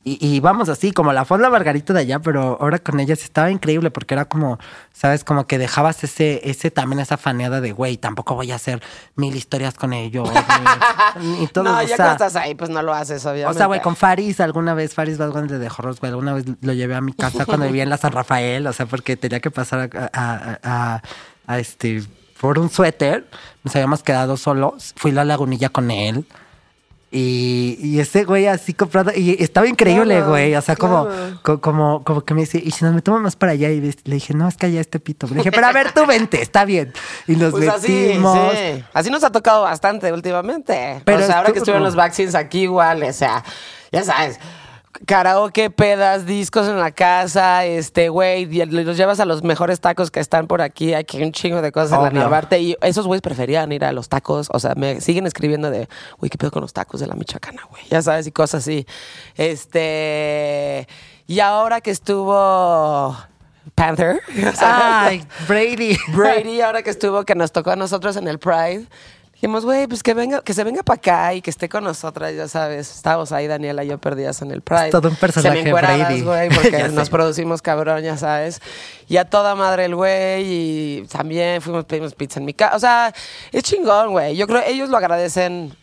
y, 0.06 0.18
y 0.26 0.40
vamos 0.40 0.70
así, 0.70 0.94
como 0.94 1.12
la 1.12 1.26
Fonda 1.26 1.50
Margarita 1.50 1.92
de 1.92 2.00
allá, 2.00 2.20
pero 2.20 2.58
ahora 2.62 2.80
con 2.80 3.02
ellas 3.02 3.22
estaba 3.22 3.52
increíble 3.52 3.92
porque 3.92 4.14
era 4.14 4.24
como, 4.26 4.58
¿sabes? 4.94 5.26
Como 5.26 5.46
que 5.46 5.58
dejabas 5.58 6.02
ese, 6.06 6.40
ese 6.50 6.72
también 6.72 7.02
esa 7.02 7.18
faneada 7.18 7.60
de, 7.60 7.74
güey, 7.74 7.98
tampoco 7.98 8.34
voy 8.34 8.50
a 8.54 8.56
hacer 8.56 8.82
mil 9.18 9.36
historias 9.36 9.74
con 9.74 9.92
ellos. 9.92 10.30
ni 11.22 11.48
todo, 11.48 11.66
No, 11.66 11.78
o 11.80 11.82
ya 11.82 11.98
sea, 11.98 12.06
que 12.06 12.12
estás 12.14 12.36
ahí, 12.38 12.56
pues 12.56 12.70
no 12.70 12.82
lo 12.82 12.94
haces, 12.94 13.26
obviamente. 13.26 13.52
o 13.52 13.54
sea, 13.54 13.66
güey, 13.66 13.82
con 13.82 13.98
Faris, 13.98 14.40
alguna 14.40 14.74
vez 14.74 14.94
Faris 14.94 15.18
Vázquez 15.18 15.50
de 15.50 15.60
dejó 15.60 15.84
güey, 15.84 16.10
alguna 16.12 16.34
vez 16.34 16.46
lo 16.62 16.72
llevé 16.72 16.96
a 16.96 17.02
mi 17.02 17.12
casa 17.12 17.46
cuando 17.46 17.66
vivía 17.66 17.84
en 17.84 17.90
la 17.90 17.98
San 17.98 18.14
Rafael, 18.14 18.66
o 18.68 18.74
sea, 18.74 18.86
porque 18.86 19.18
tenía 19.18 19.42
que 19.42 19.52
pasar 19.52 19.90
a, 19.94 20.10
a- 20.14 20.60
a- 20.64 21.02
a, 21.46 21.60
este 21.60 22.04
por 22.40 22.60
un 22.60 22.70
suéter, 22.70 23.26
nos 23.64 23.76
habíamos 23.76 24.04
quedado 24.04 24.38
solos, 24.38 24.94
fui 24.98 25.12
a 25.12 25.16
la 25.16 25.26
lagunilla 25.26 25.70
con 25.70 25.92
él. 25.92 26.26
Y, 27.12 27.80
y 27.82 28.00
ese 28.00 28.24
güey 28.24 28.46
así 28.46 28.76
comprando, 28.76 29.12
y 29.16 29.36
estaba 29.44 29.68
increíble, 29.68 30.14
Claro, 30.18 30.30
güey. 30.30 30.54
O 30.54 30.62
sea, 30.62 30.76
como, 30.76 31.08
claro. 31.08 31.40
co- 31.42 31.60
como, 31.60 32.04
como 32.04 32.22
que 32.22 32.36
me 32.36 32.42
dice, 32.42 32.62
y 32.64 32.70
si 32.70 32.86
nos 32.86 32.94
metemos 32.94 33.20
más 33.20 33.36
para 33.36 33.54
allá, 33.54 33.72
y 33.72 33.82
le 33.82 34.16
dije, 34.16 34.36
no, 34.36 34.48
es 34.48 34.58
que 34.58 34.68
allá 34.68 34.80
este 34.80 35.00
pito. 35.00 35.26
Le 35.28 35.38
dije, 35.38 35.52
pero 35.52 35.66
a 35.66 35.72
ver, 35.72 35.92
tú 35.92 36.06
vente, 36.06 36.40
está 36.40 36.66
bien. 36.66 36.94
Y 37.28 37.36
nos 37.36 37.50
Pues 37.52 37.68
así, 37.68 37.92
metimos. 37.92 38.54
sí. 38.54 38.84
Así 38.94 39.10
nos 39.10 39.24
ha 39.24 39.32
tocado 39.32 39.64
bastante 39.64 40.14
últimamente. 40.14 41.02
Pero 41.04 41.24
o 41.24 41.26
sea, 41.26 41.40
ahora 41.40 41.52
que 41.52 41.58
estuvieron 41.58 41.84
los 41.84 41.96
vaccines 41.96 42.36
aquí 42.36 42.60
igual, 42.62 43.02
o 43.02 43.12
sea, 43.14 43.44
ya 43.92 44.04
sabes. 44.04 44.40
Karaoke, 45.06 45.70
pedas, 45.70 46.26
discos 46.26 46.68
en 46.68 46.80
la 46.80 46.92
casa, 46.92 47.64
este, 47.66 48.10
güey, 48.10 48.46
los 48.66 48.98
llevas 48.98 49.20
a 49.20 49.26
los 49.26 49.44
mejores 49.44 49.80
tacos 49.80 50.12
que 50.12 50.20
están 50.20 50.48
por 50.48 50.62
aquí, 50.62 50.94
aquí 50.94 51.18
hay 51.18 51.24
un 51.24 51.32
chingo 51.32 51.62
de 51.62 51.72
cosas 51.72 51.98
en 51.98 52.04
la 52.04 52.10
Narvarte, 52.10 52.60
y 52.60 52.76
esos 52.82 53.06
güeyes 53.06 53.22
preferían 53.22 53.72
ir 53.72 53.86
a 53.86 53.92
los 53.92 54.10
tacos, 54.10 54.50
o 54.52 54.60
sea, 54.60 54.74
me 54.76 55.00
siguen 55.00 55.28
escribiendo 55.28 55.70
de, 55.70 55.88
güey, 56.18 56.30
¿qué 56.30 56.38
pedo 56.38 56.52
con 56.52 56.62
los 56.62 56.74
tacos 56.74 57.00
de 57.00 57.08
la 57.08 57.16
Michoacana, 57.16 57.64
güey? 57.70 57.84
Ya 57.90 58.02
sabes, 58.02 58.28
y 58.28 58.32
cosas 58.32 58.64
así. 58.64 58.86
Este, 59.36 60.88
y 61.28 61.40
ahora 61.40 61.82
que 61.82 61.92
estuvo 61.92 63.16
Panther, 63.76 64.22
Ay, 64.62 65.26
Brady. 65.48 65.98
Brady, 66.10 66.62
ahora 66.62 66.82
que 66.82 66.90
estuvo, 66.90 67.24
que 67.24 67.36
nos 67.36 67.52
tocó 67.52 67.72
a 67.72 67.76
nosotros 67.76 68.18
en 68.18 68.28
el 68.28 68.40
Pride, 68.40 68.88
dijimos, 69.42 69.64
güey, 69.64 69.88
pues 69.88 70.04
que 70.04 70.14
venga, 70.14 70.42
que 70.42 70.54
se 70.54 70.64
venga 70.66 70.84
para 70.84 70.98
acá 70.98 71.34
y 71.34 71.42
que 71.42 71.50
esté 71.50 71.70
con 71.70 71.84
nosotras, 71.86 72.36
ya 72.36 72.48
sabes. 72.50 72.94
Estábamos 72.94 73.32
ahí, 73.32 73.48
Daniela 73.48 73.84
y 73.84 73.88
yo 73.88 73.98
perdidas 73.98 74.42
en 74.42 74.52
el 74.52 74.62
Pride. 74.62 74.90
Todo 74.92 75.08
un 75.10 75.16
personaje, 75.16 75.72
Brady. 75.72 76.22
güey, 76.22 76.50
porque 76.54 76.90
nos 76.90 77.06
sé. 77.06 77.12
producimos 77.12 77.62
cabrón, 77.62 78.04
ya 78.04 78.18
sabes. 78.18 78.62
Y 79.08 79.18
a 79.18 79.26
toda 79.26 79.56
madre 79.56 79.86
el 79.86 79.96
güey, 79.96 80.44
y 80.46 81.08
también 81.08 81.62
fuimos, 81.62 81.86
pedimos 81.86 82.14
pizza 82.16 82.40
en 82.40 82.46
mi 82.46 82.54
casa. 82.54 82.76
O 82.76 82.80
sea, 82.80 83.14
es 83.52 83.64
chingón, 83.64 84.12
güey. 84.12 84.36
Yo 84.36 84.46
creo 84.46 84.62
ellos 84.68 84.90
lo 84.90 84.98
agradecen 84.98 85.74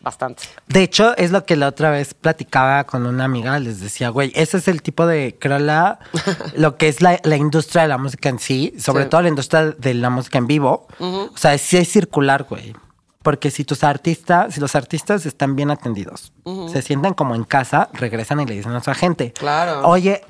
bastante. 0.00 0.42
De 0.66 0.82
hecho, 0.82 1.16
es 1.16 1.30
lo 1.30 1.44
que 1.44 1.54
la 1.54 1.68
otra 1.68 1.90
vez 1.90 2.12
platicaba 2.14 2.82
con 2.84 3.06
una 3.06 3.24
amiga, 3.24 3.56
les 3.60 3.78
decía, 3.80 4.08
güey, 4.08 4.32
ese 4.34 4.56
es 4.56 4.66
el 4.66 4.82
tipo 4.82 5.06
de, 5.06 5.36
creo, 5.38 5.60
la, 5.60 6.00
lo 6.56 6.76
que 6.76 6.88
es 6.88 7.02
la, 7.02 7.20
la 7.22 7.36
industria 7.36 7.82
de 7.82 7.88
la 7.88 7.98
música 7.98 8.28
en 8.28 8.40
sí, 8.40 8.74
sobre 8.78 9.04
Sí. 9.04 9.10
todo 9.10 9.22
la 9.22 9.28
industria 9.28 9.70
de 9.78 9.94
la 9.94 10.10
música 10.10 10.38
en 10.38 10.46
vivo. 10.48 10.88
O 10.98 11.30
sea, 11.36 11.56
sí 11.58 11.76
es 11.76 11.88
circular, 11.88 12.44
güey. 12.48 12.74
Porque 13.22 13.50
si 13.50 13.64
tus 13.64 13.84
artistas, 13.84 14.54
si 14.54 14.60
los 14.60 14.74
artistas 14.74 15.26
están 15.26 15.54
bien 15.56 15.70
atendidos, 15.70 16.32
se 16.72 16.82
sienten 16.82 17.14
como 17.14 17.34
en 17.34 17.44
casa, 17.44 17.88
regresan 17.92 18.40
y 18.40 18.46
le 18.46 18.54
dicen 18.54 18.72
a 18.72 18.82
su 18.82 18.92
gente, 18.94 19.32
Claro. 19.32 19.86
oye, 19.88 20.24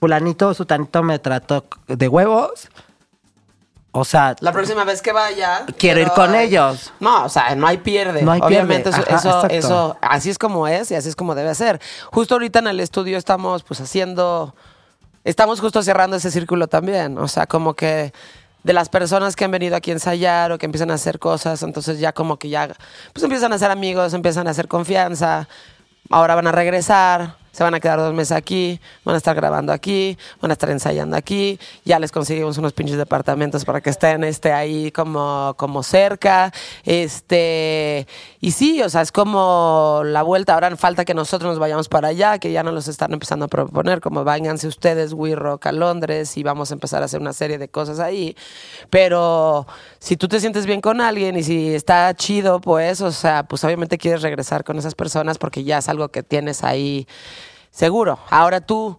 fulanito 0.00 0.48
o 0.48 0.54
sutanito 0.54 1.02
me 1.02 1.18
trató 1.18 1.66
de 1.86 2.08
huevos. 2.08 2.68
O 3.90 4.04
sea, 4.04 4.36
La 4.40 4.52
próxima 4.52 4.84
vez 4.84 5.00
que 5.02 5.12
vaya. 5.12 5.64
Quiero 5.78 6.00
ir 6.00 6.08
con 6.10 6.34
ellos. 6.34 6.92
No, 7.00 7.24
o 7.24 7.28
sea, 7.28 7.54
no 7.56 7.66
hay 7.66 7.78
pierde. 7.78 8.22
No 8.22 8.32
hay 8.32 8.40
Obviamente 8.42 8.90
pierde. 8.90 9.02
eso, 9.14 9.14
Ajá, 9.14 9.18
eso, 9.18 9.28
exacto. 9.46 9.54
eso, 9.56 9.96
así 10.02 10.30
es 10.30 10.38
como 10.38 10.68
es 10.68 10.90
y 10.90 10.94
así 10.94 11.08
es 11.08 11.16
como 11.16 11.34
debe 11.34 11.54
ser. 11.54 11.80
Justo 12.12 12.34
ahorita 12.34 12.58
en 12.60 12.66
el 12.68 12.80
estudio 12.80 13.16
estamos 13.18 13.62
pues 13.64 13.80
haciendo, 13.80 14.54
estamos 15.24 15.60
justo 15.60 15.82
cerrando 15.82 16.16
ese 16.16 16.30
círculo 16.30 16.68
también. 16.68 17.18
O 17.18 17.28
sea, 17.28 17.46
como 17.46 17.74
que 17.74 18.12
de 18.62 18.72
las 18.72 18.88
personas 18.88 19.36
que 19.36 19.44
han 19.44 19.50
venido 19.50 19.76
aquí 19.76 19.90
a 19.90 19.94
ensayar 19.94 20.52
o 20.52 20.58
que 20.58 20.66
empiezan 20.66 20.90
a 20.90 20.94
hacer 20.94 21.18
cosas, 21.18 21.62
entonces 21.62 21.98
ya 21.98 22.12
como 22.12 22.38
que 22.38 22.48
ya, 22.48 22.68
pues 23.12 23.24
empiezan 23.24 23.52
a 23.52 23.58
ser 23.58 23.70
amigos, 23.70 24.12
empiezan 24.12 24.46
a 24.46 24.50
hacer 24.50 24.68
confianza. 24.68 25.48
Ahora 26.10 26.34
van 26.34 26.46
a 26.46 26.52
regresar, 26.52 27.37
se 27.58 27.64
van 27.64 27.74
a 27.74 27.80
quedar 27.80 27.98
dos 27.98 28.14
meses 28.14 28.30
aquí, 28.30 28.80
van 29.04 29.16
a 29.16 29.18
estar 29.18 29.34
grabando 29.34 29.72
aquí, 29.72 30.16
van 30.40 30.52
a 30.52 30.54
estar 30.54 30.70
ensayando 30.70 31.16
aquí, 31.16 31.58
ya 31.84 31.98
les 31.98 32.12
conseguimos 32.12 32.56
unos 32.56 32.72
pinches 32.72 32.96
departamentos 32.96 33.64
para 33.64 33.80
que 33.80 33.90
estén 33.90 34.22
este, 34.22 34.52
ahí 34.52 34.92
como, 34.92 35.54
como 35.56 35.82
cerca. 35.82 36.52
Este, 36.84 38.06
y 38.40 38.52
sí, 38.52 38.80
o 38.80 38.88
sea, 38.88 39.00
es 39.00 39.10
como 39.10 40.02
la 40.04 40.22
vuelta. 40.22 40.54
Ahora 40.54 40.76
falta 40.76 41.04
que 41.04 41.14
nosotros 41.14 41.50
nos 41.50 41.58
vayamos 41.58 41.88
para 41.88 42.06
allá, 42.06 42.38
que 42.38 42.52
ya 42.52 42.62
nos 42.62 42.74
los 42.74 42.86
están 42.86 43.12
empezando 43.12 43.46
a 43.46 43.48
proponer, 43.48 44.00
como 44.00 44.22
váyanse 44.22 44.68
ustedes, 44.68 45.12
We 45.12 45.34
Rock, 45.34 45.66
a 45.66 45.72
Londres 45.72 46.36
y 46.36 46.44
vamos 46.44 46.70
a 46.70 46.74
empezar 46.74 47.02
a 47.02 47.06
hacer 47.06 47.20
una 47.20 47.32
serie 47.32 47.58
de 47.58 47.66
cosas 47.66 47.98
ahí. 47.98 48.36
Pero 48.88 49.66
si 49.98 50.16
tú 50.16 50.28
te 50.28 50.40
sientes 50.40 50.66
bien 50.66 50.80
con 50.80 51.00
alguien 51.00 51.36
y 51.36 51.42
si 51.42 51.74
está 51.74 52.14
chido, 52.14 52.60
pues, 52.60 53.00
o 53.00 53.10
sea, 53.10 53.42
pues 53.42 53.64
obviamente 53.64 53.98
quieres 53.98 54.22
regresar 54.22 54.64
con 54.64 54.78
esas 54.78 54.94
personas 54.94 55.38
porque 55.38 55.64
ya 55.64 55.78
es 55.78 55.88
algo 55.88 56.08
que 56.08 56.22
tienes 56.22 56.62
ahí 56.62 57.06
seguro. 57.70 58.18
Ahora 58.30 58.60
tú, 58.60 58.98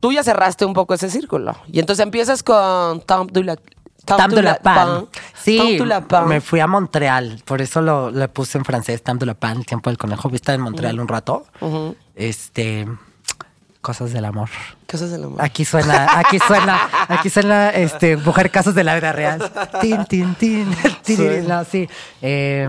tú 0.00 0.12
ya 0.12 0.22
cerraste 0.22 0.64
un 0.64 0.74
poco 0.74 0.94
ese 0.94 1.10
círculo. 1.10 1.56
Y 1.72 1.80
entonces 1.80 2.02
empiezas 2.02 2.42
con 2.42 3.00
Tom 3.00 3.28
de 3.28 3.44
la, 3.44 3.58
Tam 4.04 4.30
de 4.30 4.42
la 4.42 4.58
Pan. 4.58 5.08
Sí, 5.34 5.78
me 6.26 6.40
fui 6.40 6.60
a 6.60 6.66
Montreal, 6.66 7.42
por 7.44 7.62
eso 7.62 7.80
lo, 7.80 8.10
le 8.10 8.28
puse 8.28 8.58
en 8.58 8.64
francés, 8.64 9.02
Tam 9.02 9.18
de 9.18 9.26
la 9.26 9.34
Pan, 9.34 9.58
el 9.58 9.66
tiempo 9.66 9.90
del 9.90 9.98
conejo. 9.98 10.28
Viste 10.28 10.52
en 10.52 10.60
Montreal 10.60 11.00
un 11.00 11.08
rato. 11.08 11.46
Este, 12.14 12.86
cosas 13.80 14.12
del 14.12 14.24
amor. 14.24 14.48
Cosas 14.90 15.10
del 15.10 15.24
amor. 15.24 15.42
Aquí 15.42 15.64
suena, 15.64 16.18
aquí 16.18 16.38
suena, 16.38 16.78
aquí 17.08 17.30
suena, 17.30 17.70
este, 17.70 18.16
mujer 18.16 18.50
casos 18.50 18.74
de 18.74 18.84
la 18.84 18.94
vida 18.94 19.12
real. 19.12 19.50
Tin, 19.80 20.04
tin, 20.06 20.34
tin, 20.34 20.68
tin, 21.04 21.46
no, 21.48 21.64
sí. 21.64 21.88
Eh, 22.22 22.68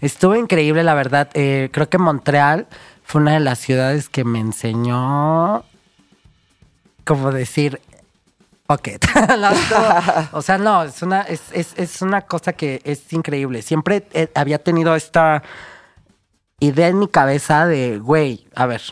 estuvo 0.00 0.34
increíble, 0.34 0.82
la 0.84 0.94
verdad. 0.94 1.28
Eh, 1.34 1.68
creo 1.72 1.88
que 1.88 1.98
Montreal 1.98 2.66
fue 3.04 3.20
una 3.20 3.34
de 3.34 3.40
las 3.40 3.58
ciudades 3.58 4.08
que 4.08 4.24
me 4.24 4.40
enseñó, 4.40 5.64
como 7.04 7.30
decir, 7.32 7.80
fuck 8.66 8.88
it. 8.88 9.04
No, 9.38 9.50
estuvo- 9.50 10.28
o 10.32 10.42
sea, 10.42 10.58
no, 10.58 10.82
es 10.84 11.02
una, 11.02 11.22
es, 11.22 11.42
es, 11.52 11.74
es 11.76 12.02
una 12.02 12.22
cosa 12.22 12.52
que 12.54 12.80
es 12.84 13.12
increíble. 13.12 13.62
Siempre 13.62 14.06
eh, 14.12 14.28
había 14.34 14.58
tenido 14.58 14.96
esta 14.96 15.42
idea 16.58 16.88
en 16.88 16.98
mi 16.98 17.08
cabeza 17.08 17.66
de, 17.66 17.98
güey, 17.98 18.46
a 18.54 18.66
ver, 18.66 18.82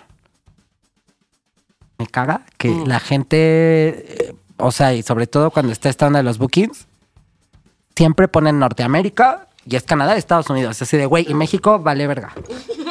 me 1.99 2.07
caga 2.07 2.43
que 2.59 2.71
la 2.87 3.01
gente, 3.01 3.37
eh, 3.37 4.35
o 4.57 4.73
sea, 4.73 4.95
y 4.95 5.03
sobre 5.03 5.27
todo 5.27 5.51
cuando 5.51 5.73
está 5.73 5.89
esta 5.89 6.07
onda 6.07 6.19
de 6.19 6.25
los 6.25 6.39
bookings, 6.39 6.87
siempre 7.97 8.29
ponen 8.29 8.59
Norteamérica 8.59 9.49
y 9.67 9.77
es 9.77 9.83
Canadá 9.85 10.15
y 10.15 10.19
Estados 10.19 10.51
Unidos. 10.51 10.81
Así 10.81 10.97
de, 10.97 11.07
güey, 11.07 11.27
y 11.29 11.35
México 11.35 11.79
vale 11.79 12.07
verga. 12.07 12.33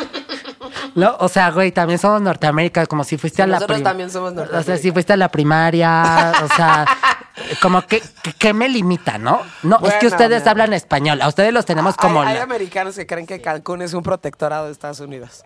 No, 0.96 1.16
o 1.20 1.28
sea, 1.28 1.50
güey, 1.52 1.72
también 1.72 1.98
somos 2.00 2.22
Norteamérica, 2.22 2.86
como 2.86 3.04
si 3.04 3.18
fuiste 3.18 3.42
a 3.42 3.48
la 3.48 3.56
nosotros 3.56 3.82
también 3.84 4.10
somos 4.12 4.32
O 4.32 4.36
sea, 4.36 4.44
Norteamérica. 4.46 4.78
si 4.82 4.92
fuiste 4.92 5.14
a 5.14 5.18
la 5.18 5.30
primaria, 5.30 6.34
o 6.44 6.48
sea, 6.56 6.86
como 7.62 7.82
que, 7.88 8.02
que, 8.22 8.34
que 8.34 8.54
me 8.54 8.70
limita, 8.70 9.18
¿no? 9.18 9.42
No, 9.64 9.80
es 9.86 9.94
que 9.96 10.08
ustedes 10.08 10.46
hablan 10.46 10.74
español, 10.74 11.22
a 11.22 11.28
ustedes 11.28 11.52
los 11.54 11.66
tenemos 11.66 11.96
como... 11.98 12.22
hay, 12.22 12.28
hay 12.30 12.36
la- 12.38 12.44
americanos 12.44 12.96
que 12.96 13.08
creen 13.08 13.26
que 13.26 13.42
Cancún 13.42 13.82
es 13.82 13.94
un 13.94 14.04
protectorado 14.04 14.68
de 14.68 14.72
Estados 14.72 15.00
Unidos. 15.00 15.44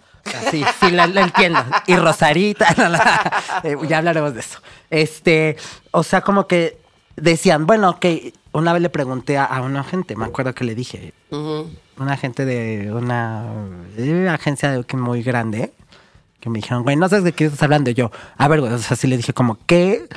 Sí, 0.52 0.66
sí, 0.82 0.92
lo, 0.92 1.08
lo 1.08 1.22
entiendo. 1.22 1.64
Y 1.86 1.96
Rosarita, 1.96 2.68
eh, 3.64 3.78
ya 3.88 4.00
hablaremos 4.00 4.34
de 4.34 4.42
eso. 4.42 4.60
Este, 4.90 5.56
o 5.92 6.04
sea, 6.04 6.20
como 6.22 6.48
que 6.48 6.78
decían, 7.16 7.66
bueno, 7.66 7.92
ok, 7.92 8.06
una 8.58 8.74
vez 8.74 8.82
le 8.82 8.90
pregunté 8.90 9.38
a, 9.38 9.62
una 9.62 9.84
gente, 9.84 10.16
me 10.16 10.26
acuerdo 10.26 10.56
que 10.56 10.64
le 10.64 10.74
dije, 10.74 11.14
una 11.30 12.18
gente 12.18 12.44
de 12.44 12.92
una, 12.92 13.46
de 13.96 14.12
una 14.12 14.34
agencia 14.34 14.72
de 14.72 14.84
muy 14.98 15.22
grande, 15.22 15.74
que 16.40 16.50
me 16.50 16.58
dijeron, 16.58 16.82
güey, 16.82 16.96
no 16.96 17.08
sabes 17.08 17.24
de 17.24 17.34
qué 17.34 17.46
estás 17.46 17.62
hablando. 17.62 17.92
Y 17.92 17.94
yo, 17.94 18.10
a 18.36 18.48
ver, 18.48 18.62
güey, 18.62 18.74
o 18.74 18.78
sea, 18.80 18.98
sí 18.98 19.06
le 19.06 19.16
dije 19.16 19.32
como, 19.32 19.60
¿qué, 19.68 20.08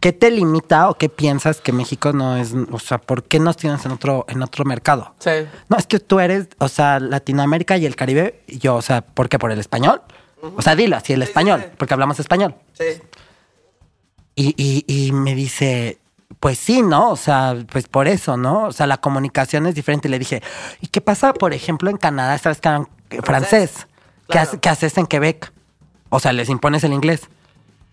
¿qué 0.00 0.12
te 0.12 0.30
limita 0.30 0.90
o 0.90 0.98
qué 0.98 1.08
piensas 1.08 1.62
que 1.62 1.72
México 1.72 2.12
no 2.12 2.36
es, 2.36 2.52
o 2.70 2.78
sea, 2.78 2.98
por 2.98 3.24
qué 3.24 3.40
nos 3.40 3.56
tienes 3.56 3.86
en 3.86 3.92
otro, 3.92 4.26
en 4.28 4.42
otro 4.42 4.66
mercado? 4.66 5.14
Sí. 5.18 5.30
No, 5.70 5.78
es 5.78 5.86
que 5.86 5.98
tú 5.98 6.20
eres, 6.20 6.48
o 6.58 6.68
sea, 6.68 7.00
Latinoamérica 7.00 7.78
y 7.78 7.86
el 7.86 7.96
Caribe, 7.96 8.42
y 8.46 8.58
yo, 8.58 8.74
o 8.74 8.82
sea, 8.82 9.00
¿por 9.00 9.30
qué? 9.30 9.38
¿Por 9.38 9.50
el 9.50 9.60
español? 9.60 10.02
O 10.42 10.60
sea, 10.60 10.76
dilo 10.76 10.96
así, 10.96 11.14
el 11.14 11.22
español, 11.22 11.62
sí. 11.64 11.70
porque 11.78 11.94
hablamos 11.94 12.20
español. 12.20 12.54
Sí. 12.74 12.84
Y, 14.34 14.54
y, 14.58 14.84
y 14.86 15.12
me 15.12 15.34
dice, 15.34 15.98
pues 16.46 16.60
sí, 16.60 16.80
¿no? 16.80 17.10
O 17.10 17.16
sea, 17.16 17.56
pues 17.72 17.88
por 17.88 18.06
eso, 18.06 18.36
¿no? 18.36 18.66
O 18.66 18.72
sea, 18.72 18.86
la 18.86 18.98
comunicación 18.98 19.66
es 19.66 19.74
diferente. 19.74 20.06
Y 20.06 20.12
le 20.12 20.20
dije, 20.20 20.44
¿y 20.80 20.86
qué 20.86 21.00
pasa, 21.00 21.34
por 21.34 21.52
ejemplo, 21.52 21.90
en 21.90 21.96
Canadá? 21.96 22.38
¿Sabes 22.38 22.60
que 22.60 22.68
hablan 22.68 22.86
francés? 23.24 23.72
¿Qué, 24.28 24.32
Claro. 24.34 24.48
hace- 24.50 24.60
qué 24.60 24.68
haces 24.68 24.96
en 24.96 25.06
Quebec? 25.08 25.52
O 26.08 26.20
sea, 26.20 26.32
les 26.32 26.48
impones 26.48 26.84
el 26.84 26.92
inglés. 26.92 27.22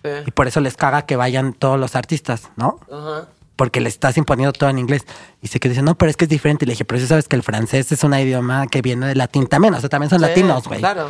Sí. 0.04 0.10
Y 0.28 0.30
por 0.30 0.48
eso 0.48 0.60
les 0.60 0.78
caga 0.78 1.02
que 1.08 1.16
vayan 1.16 1.54
todos 1.54 1.80
los 1.80 1.96
artistas, 1.96 2.52
¿no? 2.56 2.80
Ajá. 2.92 3.28
porque 3.56 3.82
le 3.82 3.90
estás 3.90 4.18
imponiendo 4.18 4.54
todo 4.54 4.70
en 4.70 4.78
inglés. 4.78 5.04
Y 5.42 5.48
se 5.48 5.60
quedó 5.60 5.72
diciendo, 5.72 5.92
no, 5.94 5.98
pero 5.98 6.12
es 6.12 6.16
que 6.18 6.26
es 6.26 6.30
diferente. 6.30 6.66
Y 6.66 6.68
le 6.68 6.74
dije, 6.74 6.86
pero 6.86 7.02
sí 7.02 7.08
sabes 7.08 7.28
que 7.28 7.36
el 7.36 7.42
francés 7.42 7.92
es 7.92 8.04
un 8.04 8.14
idioma 8.14 8.68
que 8.68 8.84
viene 8.84 9.08
del 9.08 9.18
latín 9.18 9.48
también. 9.48 9.74
O 9.74 9.80
sea, 9.80 9.90
también 9.90 10.12
son 10.12 10.20
Sí, 10.20 10.26
latinos, 10.28 10.68
güey. 10.68 10.80
claro. 10.80 11.10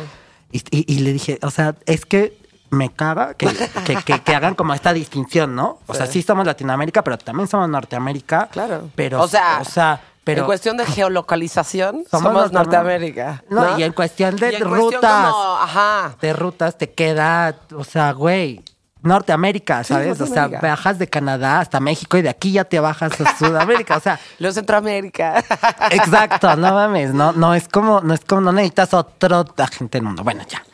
Y, 0.50 0.58
y- 0.70 0.84
y 0.94 0.98
le 1.00 1.12
dije, 1.12 1.38
o 1.42 1.50
sea, 1.50 1.74
es 1.84 2.06
que 2.06 2.38
me 2.74 2.90
caga 2.92 3.34
que, 3.34 3.46
que, 3.86 3.96
que- 3.96 4.20
que 4.20 4.34
hagan 4.34 4.54
como 4.54 4.74
esta 4.74 4.92
distinción, 4.92 5.54
¿no? 5.54 5.78
O 5.86 5.94
sea, 5.94 6.06
sí 6.06 6.22
somos 6.22 6.46
Latinoamérica, 6.46 7.02
pero 7.02 7.16
también 7.18 7.48
somos 7.48 7.68
Norteamérica. 7.68 8.48
Claro. 8.50 8.90
Pero, 8.94 9.20
o 9.22 9.28
sea, 9.28 9.58
o 9.60 9.64
sea, 9.64 10.00
pero... 10.24 10.40
en 10.42 10.46
cuestión 10.46 10.76
de 10.76 10.86
geolocalización, 10.86 12.04
Somos 12.10 12.32
somos, 12.32 12.52
Norteamérica. 12.52 13.44
No, 13.50 13.62
No, 13.70 13.78
y 13.78 13.82
en 13.82 13.92
cuestión 13.92 14.36
de 14.36 14.48
en 14.56 14.62
cuestión 14.62 14.92
rutas. 14.94 15.30
como, 15.32 15.56
ajá. 15.60 16.16
de 16.20 16.32
rutas 16.32 16.78
te 16.78 16.90
queda, 16.92 17.56
o 17.76 17.84
sea, 17.84 18.12
güey, 18.12 18.62
Norteamérica, 19.02 19.84
¿sabes? 19.84 20.18
o 20.18 20.26
sea, 20.26 20.48
bajas 20.48 20.98
de 20.98 21.06
Canadá 21.08 21.60
hasta 21.60 21.78
México 21.78 22.16
y 22.16 22.22
de 22.22 22.30
aquí 22.30 22.52
ya 22.52 22.64
te 22.64 22.80
bajas 22.80 23.20
a 23.20 23.36
Sudamérica, 23.36 23.98
o 23.98 24.00
sea, 24.00 24.18
Los 24.38 24.54
Centroamérica. 24.54 25.44
exacto, 25.90 26.56
no 26.56 26.72
mames, 26.72 27.12
no, 27.12 27.32
no 27.32 27.54
es 27.54 27.68
como, 27.68 28.00
no 28.00 28.14
es 28.14 28.24
como, 28.24 28.40
no 28.40 28.52
necesitas 28.52 28.94
otro 28.94 29.44
agente 29.58 29.98
del 29.98 30.04
mundo. 30.06 30.24
Bueno, 30.24 30.42
ya, 30.48 30.64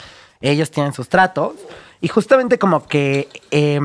ellos 0.41 0.71
tienen 0.71 0.93
sus 0.93 1.09
tratos 1.09 1.55
y 2.01 2.09
justamente 2.09 2.59
como 2.59 2.87
que 2.87 3.29
eh, 3.51 3.81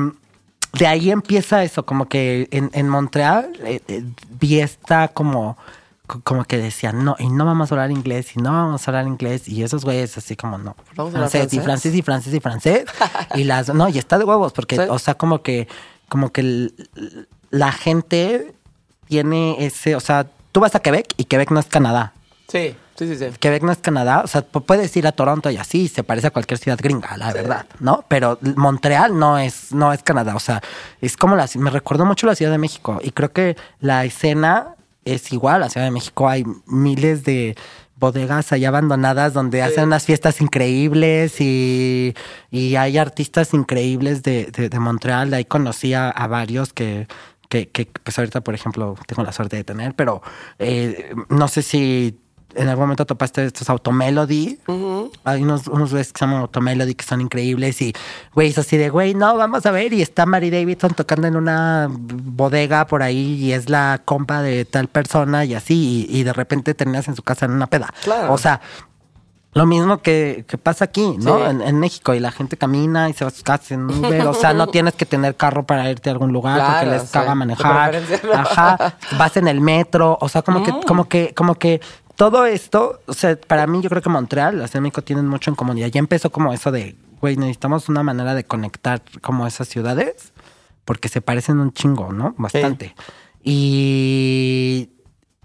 de 0.72 0.86
ahí 0.86 1.10
empieza 1.10 1.62
eso, 1.64 1.84
como 1.86 2.08
que 2.08 2.48
en, 2.50 2.70
en 2.74 2.88
Montreal 2.88 3.52
eh, 3.64 3.80
eh, 3.88 4.04
vi 4.40 4.60
esta 4.60 5.08
como 5.08 5.56
co- 6.06 6.20
como 6.22 6.44
que 6.44 6.58
decían, 6.58 7.04
no, 7.04 7.16
y 7.18 7.28
no 7.28 7.44
vamos 7.44 7.70
a 7.70 7.74
hablar 7.74 7.90
inglés, 7.90 8.36
y 8.36 8.40
no 8.40 8.52
vamos 8.52 8.86
a 8.86 8.90
hablar 8.90 9.06
inglés, 9.06 9.48
y 9.48 9.62
esos 9.62 9.84
güeyes 9.84 10.16
así 10.18 10.36
como, 10.36 10.58
no, 10.58 10.76
¿Vamos 10.94 11.14
a 11.14 11.16
hablar 11.18 11.30
francés, 11.30 11.52
y 11.54 11.60
francés? 11.60 11.64
francés, 11.64 11.94
y 11.94 12.02
francés, 12.02 12.34
y 12.34 12.40
francés, 12.40 12.84
y 13.34 13.44
las, 13.44 13.72
no, 13.74 13.88
y 13.88 13.98
está 13.98 14.18
de 14.18 14.24
huevos, 14.24 14.52
porque, 14.52 14.76
Sí. 14.76 14.82
o 14.88 14.98
sea, 14.98 15.14
como 15.14 15.42
que, 15.42 15.66
como 16.08 16.30
que 16.30 16.40
el- 16.42 17.28
la 17.50 17.72
gente 17.72 18.54
tiene 19.08 19.64
ese, 19.64 19.94
o 19.96 20.00
sea, 20.00 20.26
tú 20.52 20.60
vas 20.60 20.74
a 20.74 20.80
Quebec, 20.80 21.06
y 21.16 21.24
Quebec 21.24 21.50
no 21.50 21.60
es 21.60 21.66
Canadá, 21.66 22.12
Sí, 22.48 22.76
sí, 22.96 23.06
sí, 23.08 23.16
sí. 23.16 23.26
Quebec 23.38 23.62
no 23.62 23.72
es 23.72 23.78
Canadá, 23.78 24.22
o 24.24 24.26
sea, 24.26 24.42
pu- 24.50 24.64
puedes 24.64 24.96
ir 24.96 25.06
a 25.06 25.12
Toronto 25.12 25.50
y 25.50 25.56
así, 25.56 25.88
se 25.88 26.02
parece 26.04 26.28
a 26.28 26.30
cualquier 26.30 26.58
ciudad 26.58 26.78
gringa, 26.82 27.16
la 27.16 27.32
verdad, 27.32 27.66
¿no? 27.80 28.04
Pero 28.08 28.38
Montreal 28.56 29.18
no 29.18 29.38
es, 29.38 29.72
no 29.72 29.92
es 29.92 30.02
Canadá, 30.02 30.34
o 30.36 30.40
sea, 30.40 30.62
es 31.00 31.16
como 31.16 31.36
la, 31.36 31.48
me 31.56 31.70
recuerdo 31.70 32.04
mucho 32.06 32.26
la 32.26 32.34
Ciudad 32.34 32.52
de 32.52 32.58
México 32.58 32.98
y 33.02 33.10
creo 33.10 33.32
que 33.32 33.56
la 33.80 34.04
escena 34.04 34.74
es 35.04 35.32
igual, 35.32 35.60
la 35.60 35.68
Ciudad 35.70 35.86
de 35.86 35.92
México 35.92 36.28
hay 36.28 36.44
miles 36.66 37.24
de 37.24 37.56
bodegas 37.98 38.52
ahí 38.52 38.64
abandonadas 38.66 39.32
donde 39.32 39.62
hacen 39.62 39.84
unas 39.84 40.04
fiestas 40.04 40.40
increíbles 40.42 41.40
y, 41.40 42.14
y 42.50 42.76
hay 42.76 42.98
artistas 42.98 43.54
increíbles 43.54 44.22
de, 44.22 44.46
de, 44.46 44.68
de 44.68 44.78
Montreal, 44.78 45.30
de 45.30 45.36
ahí 45.36 45.44
conocí 45.46 45.94
a, 45.94 46.10
a 46.10 46.26
varios 46.26 46.74
que, 46.74 47.06
que, 47.48 47.68
que, 47.68 47.86
pues 48.02 48.18
ahorita, 48.18 48.42
por 48.42 48.54
ejemplo, 48.54 48.96
tengo 49.06 49.22
la 49.22 49.32
suerte 49.32 49.56
de 49.56 49.64
tener, 49.64 49.94
pero 49.94 50.20
eh, 50.58 51.14
no 51.30 51.48
sé 51.48 51.62
si 51.62 52.18
en 52.54 52.68
algún 52.68 52.84
momento 52.84 53.04
topaste 53.04 53.44
estos 53.44 53.68
Automelody. 53.68 54.58
Hay 55.24 55.42
unos, 55.42 55.66
unos 55.68 55.92
que 55.92 56.04
se 56.04 56.12
llaman 56.18 56.40
Automelody 56.40 56.94
que 56.94 57.04
son 57.04 57.20
increíbles 57.20 57.80
y 57.82 57.92
güeyes 58.34 58.58
así 58.58 58.76
de, 58.76 58.88
güey, 58.88 59.14
no, 59.14 59.36
vamos 59.36 59.66
a 59.66 59.70
ver. 59.70 59.92
Y 59.92 60.02
está 60.02 60.26
Mary 60.26 60.50
Davidson 60.50 60.94
tocando 60.94 61.26
en 61.26 61.36
una 61.36 61.88
bodega 61.90 62.86
por 62.86 63.02
ahí 63.02 63.34
y 63.34 63.52
es 63.52 63.68
la 63.68 64.00
compa 64.04 64.42
de 64.42 64.64
tal 64.64 64.88
persona 64.88 65.44
y 65.44 65.54
así. 65.54 66.06
Y, 66.10 66.20
y 66.20 66.22
de 66.24 66.32
repente 66.32 66.74
terminas 66.74 67.08
en 67.08 67.16
su 67.16 67.22
casa 67.22 67.46
en 67.46 67.52
una 67.52 67.66
peda. 67.66 67.92
Claro. 68.02 68.32
O 68.32 68.38
sea, 68.38 68.60
lo 69.56 69.64
mismo 69.64 70.02
que, 70.02 70.44
que 70.46 70.58
pasa 70.58 70.84
aquí, 70.84 71.16
¿no? 71.18 71.38
Sí. 71.38 71.44
En, 71.48 71.62
en 71.62 71.78
México 71.78 72.14
y 72.14 72.20
la 72.20 72.30
gente 72.30 72.58
camina 72.58 73.08
y 73.08 73.14
se 73.14 73.24
va 73.24 73.28
a 73.28 73.30
sus 73.32 73.42
casas 73.42 73.70
en 73.72 73.84
Uber. 73.84 74.26
O 74.26 74.34
sea, 74.34 74.52
no 74.52 74.66
tienes 74.70 74.92
que 74.94 75.06
tener 75.06 75.34
carro 75.34 75.64
para 75.64 75.90
irte 75.90 76.10
a 76.10 76.12
algún 76.12 76.30
lugar 76.30 76.56
Claro, 76.56 76.74
porque 76.74 76.90
les 76.90 77.02
sí. 77.04 77.08
caga 77.12 77.34
manejar. 77.34 77.94
no. 78.22 78.32
Ajá. 78.34 78.96
Vas 79.18 79.36
en 79.38 79.48
el 79.48 79.62
metro. 79.62 80.18
O 80.20 80.28
sea, 80.28 80.42
como 80.42 80.62
que, 80.62 80.72
como 80.86 81.08
que, 81.08 81.32
como 81.34 81.54
que 81.54 81.80
todo 82.16 82.46
esto, 82.46 83.00
o 83.06 83.12
sea, 83.12 83.38
para 83.38 83.66
mí 83.66 83.80
yo 83.82 83.88
creo 83.90 84.02
que 84.02 84.08
Montreal, 84.08 84.58
la 84.58 84.80
México 84.80 85.02
tienen 85.02 85.28
mucho 85.28 85.50
en 85.50 85.54
comunidad. 85.54 85.88
Ya 85.88 86.00
empezó 86.00 86.30
como 86.30 86.52
eso 86.52 86.72
de, 86.72 86.96
güey, 87.20 87.36
necesitamos 87.36 87.88
una 87.88 88.02
manera 88.02 88.34
de 88.34 88.44
conectar 88.44 89.02
como 89.20 89.46
esas 89.46 89.68
ciudades 89.68 90.32
porque 90.84 91.08
se 91.08 91.20
parecen 91.20 91.58
un 91.58 91.72
chingo, 91.72 92.12
¿no? 92.12 92.34
Bastante. 92.38 92.94
Y 93.42 94.90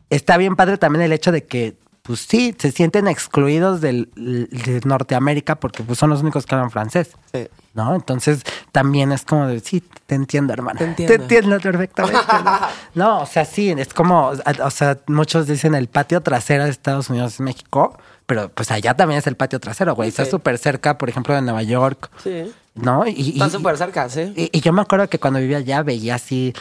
está 0.10 0.38
bien 0.38 0.56
padre 0.56 0.78
también 0.78 1.04
el 1.04 1.12
hecho 1.12 1.32
de 1.32 1.46
que, 1.46 1.78
pues 2.04 2.22
sí, 2.22 2.56
se 2.58 2.72
sienten 2.72 3.08
excluidos 3.08 3.82
del, 3.82 4.10
de 4.16 4.82
Norteamérica 4.86 5.60
porque 5.60 5.84
pues, 5.84 6.00
son 6.00 6.10
los 6.10 6.22
únicos 6.22 6.46
que 6.46 6.56
hablan 6.56 6.72
francés. 6.72 7.12
Sí. 7.34 7.48
¿No? 7.74 7.96
Entonces 7.96 8.42
también 8.74 9.12
es 9.14 9.24
como 9.24 9.48
de, 9.48 9.62
sí, 9.62 9.82
te 10.06 10.16
entiendo, 10.16 10.52
hermano. 10.52 10.78
Te 10.78 10.84
entiendo. 10.86 11.60
perfectamente. 11.60 12.20
¿no? 12.44 12.60
no, 12.96 13.20
o 13.22 13.26
sea, 13.26 13.46
sí, 13.46 13.72
es 13.78 13.94
como, 13.94 14.34
o 14.64 14.70
sea, 14.72 14.98
muchos 15.08 15.48
dicen 15.48 15.74
el 15.76 15.88
patio 15.88 16.22
trasero 16.22 16.66
de 16.66 16.70
Estados 16.70 17.10
Unidos 17.10 17.36
es 17.36 17.40
México, 17.40 17.98
pero 18.26 18.50
pues 18.50 18.72
allá 18.72 18.94
también 18.96 19.20
es 19.20 19.28
el 19.28 19.36
patio 19.38 19.60
trasero, 19.60 19.96
güey. 19.96 20.10
Está 20.10 20.26
Sí. 20.26 20.32
súper 20.32 20.58
cerca, 20.58 20.98
por 20.98 21.10
ejemplo, 21.10 21.34
de 21.34 21.42
Nueva 21.42 21.64
York. 21.64 22.10
Sí. 22.24 22.54
¿No? 22.74 23.06
Y, 23.06 23.32
Está 23.34 23.50
súper 23.50 23.78
cerca, 23.78 24.08
sí. 24.08 24.32
y, 24.36 24.50
y 24.58 24.62
yo 24.62 24.72
me 24.72 24.82
acuerdo 24.82 25.10
que 25.10 25.20
cuando 25.20 25.40
vivía 25.40 25.58
allá 25.58 25.84
veía 25.84 26.16
así, 26.16 26.54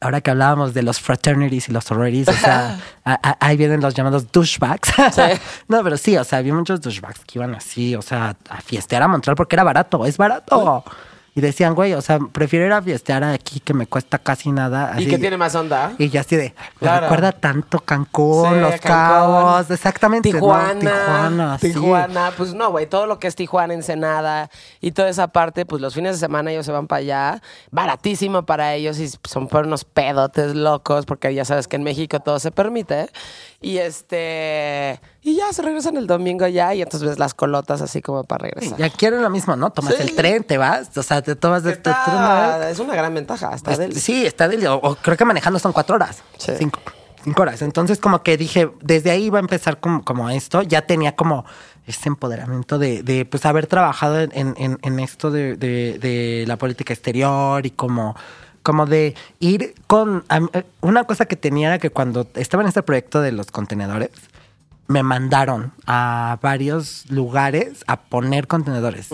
ahora 0.00 0.20
que 0.20 0.32
hablábamos 0.32 0.74
de 0.74 0.82
los 0.82 0.98
fraternities 1.00 1.68
y 1.68 1.72
los 1.72 1.84
sororities, 1.84 2.26
o 2.28 2.32
sea, 2.32 2.80
a- 3.04 3.12
a- 3.30 3.36
ahí 3.38 3.56
vienen 3.56 3.80
los 3.80 3.94
llamados 3.94 4.30
douchebags. 4.32 4.92
no, 5.68 5.84
pero 5.84 5.96
sí, 5.96 6.16
o 6.16 6.24
sea, 6.24 6.38
había 6.40 6.52
muchos 6.52 6.80
douchebags 6.80 7.20
que 7.24 7.38
iban 7.38 7.54
así, 7.54 7.94
o 7.94 8.02
sea, 8.02 8.36
a 8.48 8.60
fiestear 8.60 9.02
a 9.04 9.08
Montreal 9.08 9.36
porque 9.36 9.54
era 9.54 9.62
barato, 9.62 10.04
es 10.04 10.16
barato. 10.16 10.84
Y 11.34 11.40
decían, 11.40 11.74
güey, 11.74 11.94
o 11.94 12.02
sea, 12.02 12.18
prefiero 12.18 12.66
ir 12.66 12.72
a 12.72 12.82
fiestear 12.82 13.24
aquí 13.24 13.58
que 13.60 13.72
me 13.72 13.86
cuesta 13.86 14.18
casi 14.18 14.52
nada. 14.52 14.92
Y 14.96 15.02
así. 15.02 15.06
que 15.06 15.18
tiene 15.18 15.38
más 15.38 15.54
onda. 15.54 15.92
Y 15.96 16.10
yo 16.10 16.20
así 16.20 16.36
de, 16.36 16.54
me 16.80 17.00
recuerda 17.00 17.32
tanto 17.32 17.80
Cancún, 17.80 18.50
Sí, 18.50 18.60
los 18.60 18.70
Cancún. 18.72 18.80
cabos, 18.88 19.70
exactamente. 19.70 20.30
¿no? 20.30 20.38
Tijuana, 20.38 20.78
Tijuana, 20.78 21.58
sí. 21.58 21.72
Tijuana, 21.72 22.32
pues 22.36 22.52
no, 22.52 22.70
güey, 22.70 22.86
todo 22.86 23.06
lo 23.06 23.18
que 23.18 23.28
es 23.28 23.34
Tijuana, 23.34 23.72
Ensenada 23.72 24.50
y 24.82 24.92
toda 24.92 25.08
esa 25.08 25.28
parte, 25.28 25.64
pues 25.64 25.80
los 25.80 25.94
fines 25.94 26.12
de 26.12 26.18
semana 26.18 26.52
ellos 26.52 26.66
se 26.66 26.72
van 26.72 26.86
para 26.86 26.98
allá, 27.00 27.42
baratísimo 27.70 28.42
para 28.44 28.74
ellos 28.74 28.98
y 28.98 29.08
son 29.24 29.48
por 29.48 29.66
unos 29.66 29.84
pedotes 29.84 30.54
locos, 30.54 31.06
porque 31.06 31.32
ya 31.34 31.46
sabes 31.46 31.66
que 31.66 31.76
en 31.76 31.82
México 31.82 32.20
todo 32.20 32.38
se 32.40 32.50
permite. 32.50 33.08
Y 33.62 33.78
este, 33.78 35.00
y 35.22 35.36
ya 35.36 35.52
se 35.52 35.62
regresan 35.62 35.96
el 35.96 36.06
domingo 36.06 36.46
ya 36.48 36.74
y 36.74 36.82
entonces 36.82 37.08
ves 37.08 37.18
las 37.18 37.32
colotas 37.34 37.80
así 37.80 38.02
como 38.02 38.24
para 38.24 38.44
regresar. 38.48 38.78
Y 38.78 38.82
aquí 38.82 39.06
era 39.06 39.20
lo 39.20 39.30
mismo, 39.30 39.54
¿no? 39.56 39.70
Tomas 39.70 39.94
Sí. 39.94 40.02
el 40.02 40.14
tren, 40.16 40.42
te 40.44 40.58
vas, 40.58 40.96
o 40.96 41.02
sea, 41.02 41.22
te 41.22 41.36
tomas 41.36 41.62
de 41.62 41.76
tu 41.76 41.90
tren. 41.90 42.68
Es 42.68 42.78
una 42.80 42.94
gran 42.94 43.14
ventaja, 43.14 43.54
está 43.54 43.72
Es- 43.72 43.78
del... 43.78 43.94
Sí, 43.94 44.26
está 44.26 44.48
del. 44.48 44.66
O, 44.66 44.74
o 44.76 44.94
creo 44.96 45.16
que 45.16 45.24
manejando 45.24 45.58
son 45.58 45.72
cuatro 45.72 45.94
horas. 45.94 46.22
Sí. 46.38 46.52
Cinco, 46.58 46.80
cinco 47.22 47.42
horas. 47.42 47.62
Entonces, 47.62 47.98
como 48.00 48.22
que 48.22 48.36
dije, 48.36 48.70
desde 48.80 49.10
ahí 49.12 49.24
iba 49.26 49.38
a 49.38 49.40
empezar 49.40 49.78
como, 49.80 50.04
como 50.04 50.28
esto. 50.30 50.62
Ya 50.62 50.82
tenía 50.82 51.14
como 51.14 51.44
este 51.86 52.08
empoderamiento 52.08 52.78
de, 52.78 53.02
de 53.04 53.24
pues 53.24 53.44
haber 53.46 53.66
trabajado 53.68 54.20
en, 54.20 54.30
en- 54.34 54.54
en- 54.58 54.78
en 54.82 54.98
esto 55.00 55.30
de, 55.30 55.56
de- 55.56 55.98
de 56.00 56.44
la 56.48 56.56
política 56.56 56.92
exterior 56.92 57.64
y 57.64 57.70
como. 57.70 58.16
Como 58.62 58.86
de 58.86 59.14
ir 59.40 59.74
con. 59.86 60.24
eh, 60.52 60.62
Una 60.80 61.04
cosa 61.04 61.26
que 61.26 61.36
tenía 61.36 61.68
era 61.68 61.78
que 61.78 61.90
cuando 61.90 62.26
estaba 62.34 62.62
en 62.62 62.68
este 62.68 62.82
proyecto 62.82 63.20
de 63.20 63.32
los 63.32 63.50
contenedores, 63.50 64.10
me 64.88 65.02
mandaron 65.02 65.72
a 65.86 66.38
varios 66.42 67.04
lugares 67.10 67.84
a 67.86 67.96
poner 68.00 68.46
contenedores. 68.46 69.08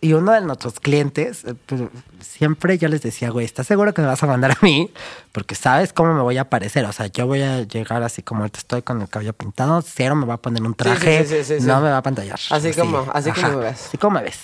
Y 0.00 0.12
uno 0.12 0.30
de 0.32 0.40
nuestros 0.42 0.78
clientes, 0.78 1.42
eh, 1.44 1.54
pues, 1.66 1.82
siempre 2.20 2.78
yo 2.78 2.86
les 2.88 3.02
decía, 3.02 3.30
güey, 3.30 3.44
¿estás 3.44 3.66
seguro 3.66 3.92
que 3.94 4.00
me 4.00 4.06
vas 4.06 4.22
a 4.22 4.26
mandar 4.28 4.52
a 4.52 4.58
mí? 4.62 4.90
Porque 5.32 5.56
sabes 5.56 5.92
cómo 5.92 6.14
me 6.14 6.20
voy 6.22 6.38
a 6.38 6.48
parecer. 6.48 6.84
O 6.84 6.92
sea, 6.92 7.06
yo 7.08 7.26
voy 7.26 7.42
a 7.42 7.62
llegar 7.62 8.02
así 8.04 8.22
como 8.22 8.42
ahorita 8.42 8.58
estoy 8.60 8.82
con 8.82 9.00
el 9.02 9.08
cabello 9.08 9.32
pintado, 9.32 9.82
cero 9.82 10.14
me 10.14 10.24
va 10.24 10.34
a 10.34 10.36
poner 10.36 10.62
un 10.62 10.74
traje, 10.74 11.24
sí, 11.26 11.42
sí, 11.42 11.58
sí, 11.60 11.66
no 11.66 11.80
me 11.80 11.90
va 11.90 11.96
a 11.98 12.02
pantallar. 12.02 12.38
Así 12.50 12.72
como- 12.74 13.06
así 13.12 13.32
como 13.32 13.48
me 13.48 13.56
ves. 13.64 13.86
Así 13.88 13.98
como 13.98 14.18
me 14.18 14.22
ves. 14.22 14.38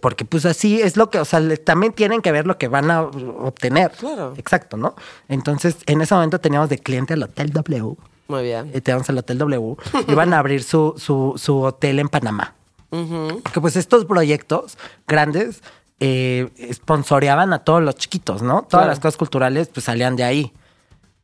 Porque 0.00 0.24
pues 0.24 0.46
así 0.46 0.80
es 0.80 0.96
lo 0.96 1.10
que, 1.10 1.18
o 1.18 1.24
sea, 1.24 1.40
le- 1.40 1.56
también 1.56 1.92
tienen 1.92 2.22
que 2.22 2.30
ver 2.32 2.46
lo 2.46 2.56
que 2.58 2.68
van 2.68 2.90
a 2.90 3.02
obtener. 3.02 3.90
Claro. 3.92 4.34
Exacto, 4.36 4.76
¿no? 4.76 4.94
Entonces, 5.28 5.76
en 5.86 6.00
ese 6.00 6.14
momento 6.14 6.38
teníamos 6.40 6.68
de 6.68 6.78
cliente 6.78 7.14
al 7.14 7.22
Hotel 7.24 7.50
W. 7.52 7.94
Muy 8.28 8.42
bien. 8.42 8.70
Y 8.74 8.80
teníamos 8.80 9.08
el 9.08 9.18
Hotel 9.18 9.38
W. 9.38 9.76
Iban 10.08 10.34
a 10.34 10.38
abrir 10.38 10.62
su, 10.62 10.94
su, 10.98 11.34
su 11.36 11.60
hotel 11.62 11.98
en 11.98 12.08
Panamá. 12.08 12.54
Que 12.90 13.60
pues 13.60 13.76
estos 13.76 14.04
proyectos 14.06 14.78
grandes 15.06 15.62
eh, 16.00 16.48
sponsoreaban 16.72 17.52
a 17.52 17.58
todos 17.58 17.82
los 17.82 17.96
chiquitos, 17.96 18.40
¿no? 18.40 18.62
Todas 18.62 18.68
Claro. 18.70 18.86
las 18.88 18.98
cosas 19.00 19.16
culturales 19.16 19.68
pues 19.68 19.84
salían 19.84 20.16
de 20.16 20.24
ahí. 20.24 20.52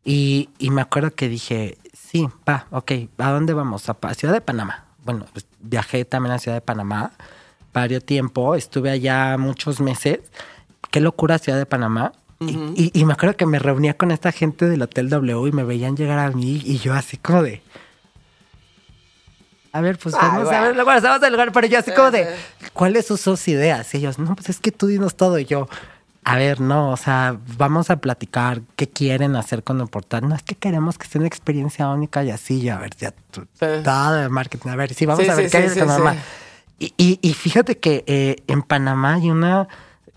Y, 0.05 0.51
y 0.59 0.70
me 0.70 0.83
acuerdo 0.83 1.11
que 1.14 1.29
dije, 1.29 1.79
sí, 1.95 2.29
va, 2.49 2.66
ok, 2.70 2.93
¿a 3.18 3.31
dónde 3.31 3.55
vamos? 3.55 3.89
A, 3.89 3.95
Pa- 3.95 4.12
Ciudad 4.14 4.35
de 4.35 4.41
Panamá. 4.43 4.85
Bueno, 5.05 5.25
pues 5.33 5.47
viajé 5.61 6.05
también 6.05 6.35
a 6.35 6.39
Ciudad 6.39 6.57
de 6.57 6.61
Panamá 6.61 7.12
varios 7.75 8.03
tiempo, 8.05 8.55
estuve 8.55 8.91
allá 8.91 9.37
muchos 9.37 9.81
meses. 9.81 10.20
Qué 10.91 11.01
locura 11.01 11.39
Ciudad 11.39 11.59
de 11.59 11.66
Panamá. 11.66 12.12
Y- 12.41 12.57
y, 12.77 12.91
y 13.01 13.05
me 13.05 13.12
acuerdo 13.14 13.37
que 13.37 13.47
me 13.47 13.59
reunía 13.59 13.95
con 13.95 14.11
esta 14.11 14.31
gente 14.33 14.66
del 14.68 14.81
Hotel 14.83 15.09
W 15.11 15.49
y 15.49 15.53
me 15.53 15.64
veían 15.64 15.97
llegar 15.97 16.18
a 16.18 16.31
mí 16.31 16.62
y 16.64 16.79
yo 16.79 16.95
así 16.95 17.16
como 17.16 17.43
de... 17.43 17.62
A 19.72 19.81
ver, 19.81 19.99
pues 19.99 20.14
Ay, 20.14 20.20
vamos 20.29 20.43
a 20.43 20.45
bueno. 20.51 20.62
ver, 20.66 20.75
luego 20.77 20.91
vamos 21.03 21.22
al 21.22 21.33
lugar, 21.33 21.51
pero 21.53 21.66
yo 21.66 21.79
así 21.81 21.91
como 21.93 22.11
de, 22.12 22.25
sí. 22.61 22.66
¿cuáles 22.72 23.07
son 23.07 23.18
sus 23.18 23.49
ideas? 23.49 23.93
Y 23.95 23.99
ellos, 23.99 24.18
no, 24.20 24.37
pues 24.37 24.49
es 24.51 24.61
que 24.61 24.70
tú 24.70 24.87
dinos 24.87 25.16
todo. 25.16 25.37
Y 25.39 25.47
yo, 25.47 25.68
a 26.22 26.37
ver, 26.37 26.61
no, 26.61 26.91
o 26.91 26.97
sea, 26.97 27.37
vamos 27.57 27.91
a 27.91 27.97
platicar 27.97 28.61
qué 28.77 28.89
quieren 28.89 29.35
hacer 29.35 29.64
con 29.64 29.81
el 29.81 29.89
portal. 29.89 30.29
No, 30.29 30.35
es 30.37 30.43
que 30.45 30.55
queremos 30.55 30.97
que 30.97 31.09
sea 31.09 31.18
una 31.18 31.27
experiencia 31.29 31.89
única 31.89 32.22
y 32.22 32.31
así, 32.31 32.61
y 32.61 32.68
a 32.68 32.79
ver, 32.79 32.95
ya, 32.97 33.12
todo 33.33 34.12
de 34.14 34.29
marketing. 34.29 34.68
A 34.68 34.77
ver, 34.77 34.95
sí, 34.95 35.07
vamos 35.07 35.25
Sí, 35.25 35.31
a 35.31 35.35
ver 35.35 35.47
sí, 35.47 35.51
qué 35.51 35.57
hay 35.57 35.62
sí, 35.64 35.68
en 35.70 35.75
sí, 35.75 35.81
Panamá. 35.81 36.16
Y, 36.79 36.93
y- 36.97 37.18
y 37.22 37.35
fíjate 37.35 37.79
que 37.79 38.05
eh, 38.07 38.37
en 38.47 38.62
Panamá 38.62 39.14
hay 39.14 39.31
una... 39.31 39.68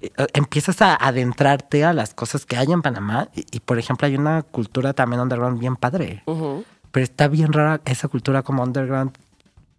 eh, 0.01 0.09
empiezas 0.33 0.81
a 0.81 0.95
adentrarte 0.95 1.83
a 1.85 1.93
las 1.93 2.13
cosas 2.13 2.45
que 2.45 2.57
hay 2.57 2.71
en 2.71 2.81
Panamá 2.81 3.29
y, 3.35 3.45
y, 3.51 3.59
por 3.59 3.77
ejemplo 3.79 4.07
hay 4.07 4.15
una 4.15 4.41
cultura 4.43 4.93
también 4.93 5.21
underground 5.21 5.59
bien 5.59 5.75
padre. 5.75 6.23
Pero 6.91 7.03
está 7.03 7.27
bien 7.27 7.53
rara 7.53 7.81
esa 7.85 8.07
cultura 8.07 8.41
como 8.43 8.63
underground 8.63 9.11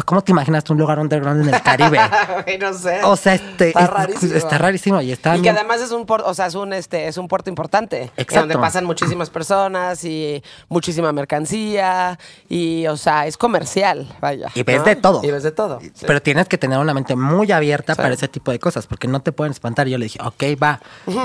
¿cómo 0.06 0.22
te 0.22 0.32
imaginas 0.32 0.70
un 0.70 0.78
lugar 0.78 1.00
underground 1.00 1.48
en 1.48 1.54
el 1.54 1.62
Caribe? 1.62 2.00
No 2.60 2.74
sé. 2.74 3.04
o 3.04 3.16
sea, 3.16 3.36
este, 3.36 3.70
Está 3.70 3.84
es- 3.84 3.90
rarísimo. 3.90 4.34
está 4.36 4.58
rarísimo 4.58 5.02
y 5.02 5.12
está 5.12 5.38
Y 5.38 5.42
que 5.42 5.50
además 5.50 5.82
es 5.82 5.92
un 5.92 6.06
puerto, 6.06 6.28
o 6.28 6.34
sea, 6.34 6.46
es 6.48 6.56
un 6.56 6.72
este, 6.74 7.08
es 7.08 7.18
un 7.18 7.28
puerto 7.28 7.50
importante. 7.50 8.04
Exacto. 8.18 8.40
Donde 8.42 8.58
pasan 8.58 8.86
muchísimas 8.86 9.30
personas 9.30 10.04
y 10.04 10.42
muchísima 10.70 11.12
mercancía. 11.12 12.18
Y, 12.50 12.88
o 12.88 12.98
sea, 12.98 13.28
es 13.28 13.38
comercial, 13.38 14.08
vaya. 14.22 14.50
Y 14.56 14.64
ves 14.64 14.80
¿no? 14.80 14.84
de 14.86 14.96
todo. 14.96 15.24
Y 15.24 15.32
ves 15.32 15.44
de 15.44 15.52
todo. 15.52 15.80
sí. 15.82 15.92
Pero 16.06 16.22
tienes 16.22 16.48
que 16.48 16.58
tener 16.58 16.80
una 16.80 16.94
mente 16.94 17.16
muy 17.16 17.52
abierta 17.52 17.94
Sí. 17.96 18.02
para 18.02 18.14
ese 18.14 18.28
tipo 18.28 18.52
de 18.52 18.60
cosas, 18.60 18.88
porque 18.88 19.08
no 19.08 19.22
te 19.22 19.32
pueden 19.32 19.52
espantar. 19.52 19.88
Yo 19.88 19.98
le 19.98 20.06
dije, 20.06 20.20
ok, 20.24 20.44
va, 20.62 20.80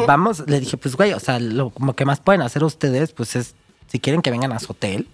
vamos. 0.07 0.43
Le 0.47 0.61
dije, 0.61 0.77
pues, 0.77 0.97
güey, 0.97 1.13
o 1.13 1.21
sea, 1.21 1.39
lo 1.41 1.71
como 1.71 1.95
que 1.95 2.05
más 2.05 2.21
pueden 2.21 2.43
hacer 2.43 2.65
ustedes, 2.65 3.13
pues 3.13 3.37
es, 3.37 3.55
si 3.89 4.01
quieren 4.01 4.23
que 4.23 4.31
vengan 4.31 4.53
a 4.53 4.59
su 4.59 4.73
hotel, 4.73 5.09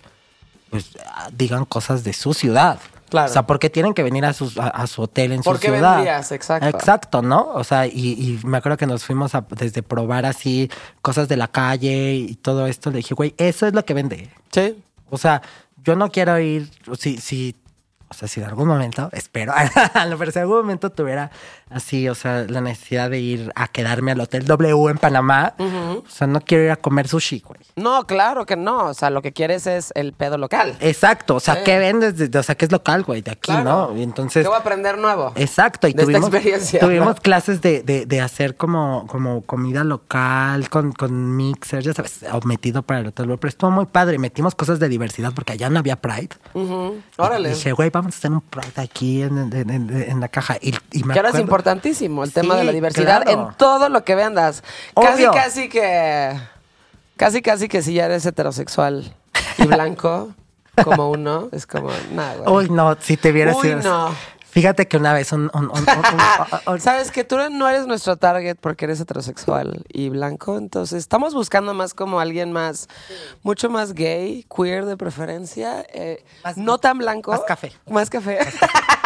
pues 0.70 0.90
ah, 1.06 1.28
digan 1.32 1.64
cosas 1.64 2.04
de 2.04 2.12
su 2.12 2.34
ciudad. 2.34 2.78
Claro. 3.08 3.30
O 3.30 3.32
sea, 3.32 3.42
¿por 3.46 3.58
qué 3.58 3.70
tienen 3.70 3.94
que 3.94 4.02
venir 4.02 4.24
a 4.24 4.32
su, 4.32 4.52
a, 4.60 4.68
a 4.68 4.86
su 4.86 5.02
hotel 5.02 5.32
en 5.32 5.42
¿Por 5.42 5.56
su 5.56 5.62
qué 5.62 5.68
ciudad? 5.68 5.96
vendrías? 5.96 6.30
Exacto. 6.32 6.68
Exacto, 6.68 7.22
¿no? 7.22 7.50
O 7.54 7.64
sea, 7.64 7.86
y, 7.86 7.90
y 7.92 8.40
me 8.46 8.58
acuerdo 8.58 8.76
que 8.76 8.86
nos 8.86 9.04
fuimos 9.04 9.34
a, 9.34 9.46
desde 9.50 9.82
probar 9.82 10.26
así 10.26 10.70
cosas 11.02 11.28
de 11.28 11.36
la 11.36 11.48
calle 11.48 12.14
y 12.14 12.34
todo 12.34 12.66
esto. 12.66 12.90
Le 12.90 12.98
dije, 12.98 13.14
güey, 13.14 13.34
eso 13.38 13.66
es 13.66 13.74
lo 13.74 13.84
que 13.84 13.94
vende. 13.94 14.30
Sí. 14.50 14.82
O 15.10 15.16
sea, 15.18 15.40
yo 15.84 15.96
no 15.96 16.10
quiero 16.10 16.38
ir, 16.38 16.70
si, 16.98 17.16
si 17.18 17.56
o 18.10 18.14
sea, 18.14 18.26
si 18.28 18.40
en 18.40 18.46
algún 18.46 18.68
momento, 18.68 19.08
espero, 19.12 19.52
pero 20.18 20.30
si 20.32 20.38
en 20.38 20.42
algún 20.42 20.58
momento 20.58 20.90
tuviera 20.90 21.30
así, 21.70 22.08
o 22.08 22.14
sea, 22.14 22.46
la 22.48 22.60
necesidad 22.60 23.10
de 23.10 23.20
ir 23.20 23.52
a 23.54 23.68
quedarme 23.68 24.12
al 24.12 24.20
Hotel 24.20 24.46
W 24.46 24.90
en 24.90 24.98
Panamá, 24.98 25.54
o 25.58 26.02
sea, 26.08 26.26
no 26.26 26.40
quiero 26.40 26.64
ir 26.64 26.70
a 26.70 26.76
comer 26.76 27.08
sushi, 27.08 27.40
güey. 27.40 27.60
No, 27.76 28.06
claro 28.06 28.46
que 28.46 28.56
no. 28.56 28.86
O 28.86 28.94
sea, 28.94 29.10
lo 29.10 29.20
que 29.22 29.32
quieres 29.32 29.66
es 29.66 29.92
el 29.94 30.12
pedo 30.14 30.38
local. 30.38 30.76
Exacto, 30.80 31.36
o 31.36 31.40
sea, 31.40 31.56
Sí. 31.56 31.60
¿qué 31.64 31.78
vendes? 31.78 32.16
de- 32.16 32.28
de- 32.28 32.38
o 32.38 32.42
sea, 32.42 32.54
¿qué 32.54 32.64
es 32.64 32.72
local, 32.72 33.02
güey? 33.04 33.20
De 33.22 33.32
aquí, 33.32 33.52
Claro. 33.52 33.90
¿no? 33.92 33.96
Y 33.98 34.02
entonces... 34.02 34.42
¿Qué 34.44 34.48
voy 34.48 34.56
a 34.56 34.60
aprender 34.60 34.96
nuevo? 34.98 35.32
Exacto, 35.36 35.86
y 35.88 35.92
de 35.92 36.02
esta 36.02 36.12
tuvimos, 36.12 36.28
experiencia, 36.34 36.80
tuvimos 36.80 37.16
¿no? 37.16 37.22
clases 37.22 37.60
de, 37.60 37.82
de, 37.82 38.06
de 38.06 38.20
hacer 38.20 38.56
como, 38.56 39.06
como 39.06 39.42
comida 39.42 39.84
local, 39.84 40.68
con, 40.70 40.92
con 40.92 41.36
mixer, 41.36 41.82
ya 41.82 41.92
sabes, 41.92 42.20
metido 42.44 42.82
para 42.82 43.00
el 43.00 43.06
hotel, 43.08 43.26
pero 43.38 43.48
estuvo 43.48 43.70
muy 43.70 43.86
padre. 43.86 44.18
Metimos 44.18 44.54
cosas 44.54 44.78
de 44.80 44.88
diversidad 44.88 45.32
porque 45.34 45.52
allá 45.52 45.68
no 45.70 45.78
había 45.78 45.96
Pride. 45.96 46.30
Ujú. 46.54 46.96
Y 47.18 47.20
Órale. 47.20 47.50
dije, 47.50 47.72
güey, 47.72 47.90
vamos 47.98 48.14
a 48.14 48.18
hacer 48.18 48.30
un 48.30 48.40
Pride 48.40 48.80
aquí 48.82 49.22
en, 49.22 49.38
en- 49.52 49.70
en- 49.70 50.02
en 50.10 50.20
la 50.20 50.28
caja. 50.28 50.56
Y, 50.60 50.74
y 50.92 51.04
me 51.04 51.12
Que 51.14 51.20
ahora 51.20 51.30
es 51.30 51.38
importantísimo 51.38 52.24
el 52.24 52.32
tema 52.32 52.54
Sí, 52.54 52.60
de 52.60 52.64
la 52.66 52.72
diversidad 52.72 53.22
claro. 53.24 53.48
en 53.50 53.54
todo 53.56 53.88
lo 53.88 54.04
que 54.04 54.14
vendas. 54.14 54.62
Casi, 54.94 55.12
Obvio. 55.24 55.32
casi 55.32 55.68
que. 55.68 56.38
Casi, 57.16 57.42
casi 57.42 57.68
que 57.68 57.82
si 57.82 57.94
ya 57.94 58.04
eres 58.06 58.24
heterosexual 58.26 59.12
y 59.58 59.66
blanco, 59.66 60.30
como 60.84 61.10
uno, 61.10 61.48
es 61.52 61.66
como, 61.66 61.90
nada. 62.12 62.48
Uy, 62.50 62.70
no, 62.70 62.96
si 63.00 63.16
te 63.16 63.32
vieras. 63.32 63.56
Uy, 63.56 63.74
no. 63.82 64.10
Fíjate 64.50 64.88
que 64.88 64.96
una 64.96 65.12
vez 65.12 65.30
un... 65.32 65.50
Sabes 66.80 67.10
que 67.10 67.22
tú 67.24 67.36
no 67.50 67.68
eres 67.68 67.86
nuestro 67.86 68.16
target 68.16 68.56
porque 68.60 68.86
eres 68.86 68.98
heterosexual 69.00 69.84
y 69.88 70.08
blanco, 70.08 70.56
entonces 70.56 70.98
estamos 70.98 71.34
buscando 71.34 71.74
más 71.74 71.94
como 71.94 72.18
alguien 72.18 72.50
más, 72.52 72.88
mucho 73.42 73.68
más 73.70 73.92
gay, 73.92 74.44
queer 74.54 74.86
de 74.86 74.96
preferencia, 74.96 75.84
eh, 75.92 76.24
Más- 76.44 76.56
no 76.56 76.78
tan 76.78 76.98
blanco. 76.98 77.30
más 77.30 77.42
café. 77.42 77.72
Más 77.88 78.08
café. 78.10 78.38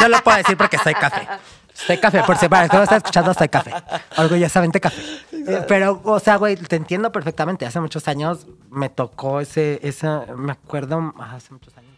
Yo 0.01 0.09
lo 0.09 0.23
puedo 0.23 0.37
decir 0.39 0.57
porque 0.57 0.79
soy 0.79 0.95
café. 0.95 1.27
Soy 1.75 1.99
café, 1.99 2.23
por 2.25 2.37
si 2.37 2.49
para 2.49 2.69
que 2.69 2.77
no 2.77 2.83
está 2.83 2.97
escuchando, 2.99 3.33
soy 3.35 3.49
café. 3.49 3.73
Orgullosamente 4.19 4.79
café. 4.81 5.01
Eh, 5.33 5.65
Pero, 5.67 6.01
o 6.05 6.21
sea, 6.21 6.37
güey, 6.37 6.55
te 6.57 6.77
entiendo 6.77 7.11
perfectamente. 7.11 7.65
Hace 7.67 7.81
muchos 7.81 8.07
años 8.09 8.47
me 8.71 8.91
tocó 8.91 9.41
ese, 9.41 9.81
ese, 9.83 10.07
me 10.37 10.53
acuerdo, 10.53 11.13
hace 11.19 11.51
muchos 11.53 11.73
años. 11.77 11.91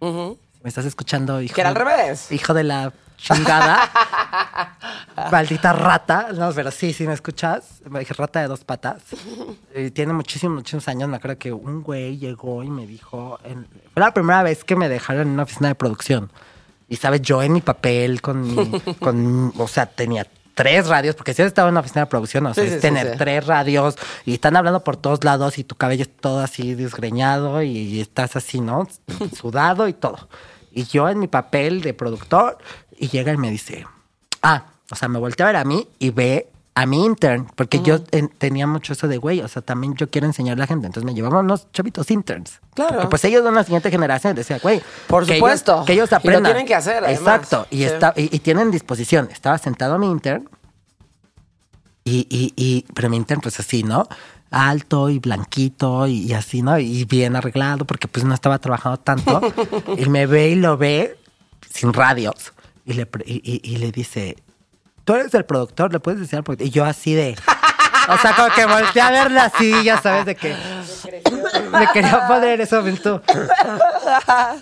Ujú. 0.00 0.38
Me 0.62 0.68
estás 0.68 0.84
escuchando, 0.84 1.40
hijo. 1.40 1.54
Que 1.54 1.60
era 1.60 1.70
al 1.70 1.76
revés. 1.76 2.30
Hijo 2.30 2.54
de 2.54 2.64
la 2.64 2.92
chingada. 3.16 3.90
Maldita 5.30 5.72
rata. 5.72 6.28
No, 6.34 6.52
pero 6.52 6.70
sí, 6.70 6.92
sí 6.92 7.06
me 7.06 7.14
escuchas. 7.14 7.80
Me 7.88 8.00
dije 8.00 8.14
rata 8.14 8.40
de 8.40 8.48
dos 8.48 8.64
patas. 8.64 9.02
Tiene 9.94 10.12
muchísimos, 10.12 10.56
muchísimos 10.56 10.86
años. 10.88 11.08
Me 11.08 11.16
acuerdo 11.16 11.38
que 11.38 11.52
un 11.52 11.82
güey 11.82 12.18
llegó 12.18 12.62
y 12.62 12.70
me 12.70 12.86
dijo. 12.86 13.38
en- 13.44 13.66
fue 13.92 14.00
la 14.00 14.14
primera 14.14 14.42
vez 14.42 14.64
que 14.64 14.76
me 14.76 14.88
dejaron 14.88 15.22
en 15.22 15.28
una 15.34 15.42
oficina 15.44 15.68
de 15.68 15.74
producción. 15.74 16.30
Y 16.88 16.96
sabes, 16.96 17.22
yo 17.22 17.42
en 17.42 17.52
mi 17.52 17.60
papel 17.60 18.20
con 18.22 18.42
mi. 18.42 18.80
con, 19.00 19.52
o 19.58 19.66
sea, 19.68 19.86
tenía 19.86 20.26
tres 20.54 20.86
radios, 20.86 21.14
porque 21.16 21.32
si 21.32 21.40
yo 21.42 21.46
estaba 21.48 21.68
en 21.68 21.72
una 21.74 21.80
oficina 21.80 22.02
de 22.02 22.06
producción, 22.06 22.44
o 22.46 22.52
sea, 22.54 22.62
sí, 22.62 22.68
es 22.68 22.74
sí, 22.76 22.80
tener 22.82 23.12
sí. 23.12 23.18
tres 23.18 23.46
radios 23.46 23.96
y 24.26 24.34
están 24.34 24.54
hablando 24.54 24.84
por 24.84 24.98
todos 24.98 25.24
lados 25.24 25.56
y 25.58 25.64
tu 25.64 25.74
cabello 25.76 26.02
es 26.02 26.14
todo 26.14 26.40
así 26.40 26.74
desgreñado 26.74 27.62
y 27.62 28.00
estás 28.02 28.36
así, 28.36 28.60
¿no? 28.60 28.86
Sudado 29.34 29.88
y 29.88 29.94
todo. 29.94 30.28
Y 30.74 30.84
yo 30.84 31.08
en 31.08 31.18
mi 31.18 31.28
papel 31.28 31.82
de 31.82 31.94
productor 31.94 32.58
y 32.96 33.08
llega 33.08 33.32
y 33.32 33.36
me 33.36 33.50
dice, 33.50 33.86
ah, 34.42 34.64
o 34.90 34.94
sea, 34.94 35.08
me 35.08 35.18
voltea 35.18 35.46
a 35.46 35.52
ver 35.52 35.56
a 35.56 35.64
mí 35.64 35.88
y 35.98 36.10
ve 36.10 36.48
a 36.74 36.86
mi 36.86 37.04
intern, 37.04 37.46
porque 37.54 37.82
yo 37.82 37.98
en- 38.12 38.28
tenía 38.30 38.66
mucho 38.66 38.94
eso 38.94 39.06
de, 39.06 39.18
güey, 39.18 39.40
o 39.42 39.48
sea, 39.48 39.60
también 39.60 39.94
yo 39.94 40.08
quiero 40.08 40.26
enseñarle 40.26 40.62
a 40.62 40.64
la 40.64 40.66
gente. 40.66 40.86
Entonces 40.86 41.04
me 41.04 41.14
llevaban 41.14 41.44
unos 41.44 41.70
chavitos 41.72 42.10
interns. 42.10 42.60
Claro. 42.74 42.94
Porque 42.94 43.08
pues 43.08 43.24
ellos 43.26 43.42
de 43.44 43.50
una 43.50 43.62
siguiente 43.62 43.90
generación 43.90 44.34
decía, 44.34 44.58
güey, 44.62 44.82
Por 45.06 45.26
que 45.26 45.34
supuesto. 45.34 45.72
ellos- 45.74 45.86
que 45.86 45.92
ellos 45.92 46.08
Y 46.08 46.12
lo 46.12 46.16
aprendan. 46.16 46.44
tienen 46.44 46.66
que 46.66 46.74
hacer, 46.74 47.04
además. 47.04 47.18
Exacto. 47.20 47.66
Y, 47.70 47.76
Sí. 47.78 47.84
está, 47.84 48.14
y, 48.16 48.34
y 48.34 48.38
tienen 48.38 48.70
disposición. 48.70 49.28
Estaba 49.30 49.58
sentado 49.58 49.98
mi 49.98 50.10
intern 50.10 50.48
y, 52.04 52.26
y, 52.30 52.52
y, 52.56 52.84
pero 52.94 53.08
mi 53.10 53.16
intern, 53.18 53.40
pues 53.42 53.60
así, 53.60 53.82
¿no? 53.84 54.08
Alto 54.52 55.10
y 55.10 55.18
blanquito 55.18 56.06
y, 56.06 56.18
y 56.26 56.32
así, 56.34 56.62
¿no? 56.62 56.78
Y 56.78 57.04
bien 57.04 57.34
arreglado 57.36 57.84
porque 57.84 58.06
pues 58.08 58.24
no 58.24 58.34
estaba 58.34 58.58
trabajando 58.58 58.98
tanto. 58.98 59.40
y 59.98 60.06
me 60.08 60.26
ve 60.26 60.50
y 60.50 60.54
lo 60.56 60.76
ve 60.76 61.16
sin 61.70 61.92
radios. 61.92 62.52
Y 62.84 62.92
le, 62.94 63.08
y- 63.26 63.60
y 63.62 63.76
le 63.78 63.90
dice, 63.92 64.36
tú 65.04 65.14
eres 65.14 65.32
el 65.34 65.44
productor, 65.44 65.92
le 65.92 66.00
puedes 66.00 66.20
decir 66.20 66.36
al 66.36 66.44
productor. 66.44 66.66
Y 66.66 66.70
yo 66.70 66.84
así 66.84 67.12
de... 67.14 67.36
O 68.08 68.16
sea, 68.18 68.34
como 68.34 68.48
que 68.54 68.66
volteé 68.66 69.02
a 69.02 69.10
verla 69.10 69.44
así, 69.44 69.84
ya 69.84 70.00
sabes, 70.00 70.26
de 70.26 70.34
que... 70.34 70.54
Me 71.70 71.86
quería 71.92 72.26
poner 72.26 72.60
eso, 72.60 72.82
ven 72.82 72.96
tú. 72.98 73.20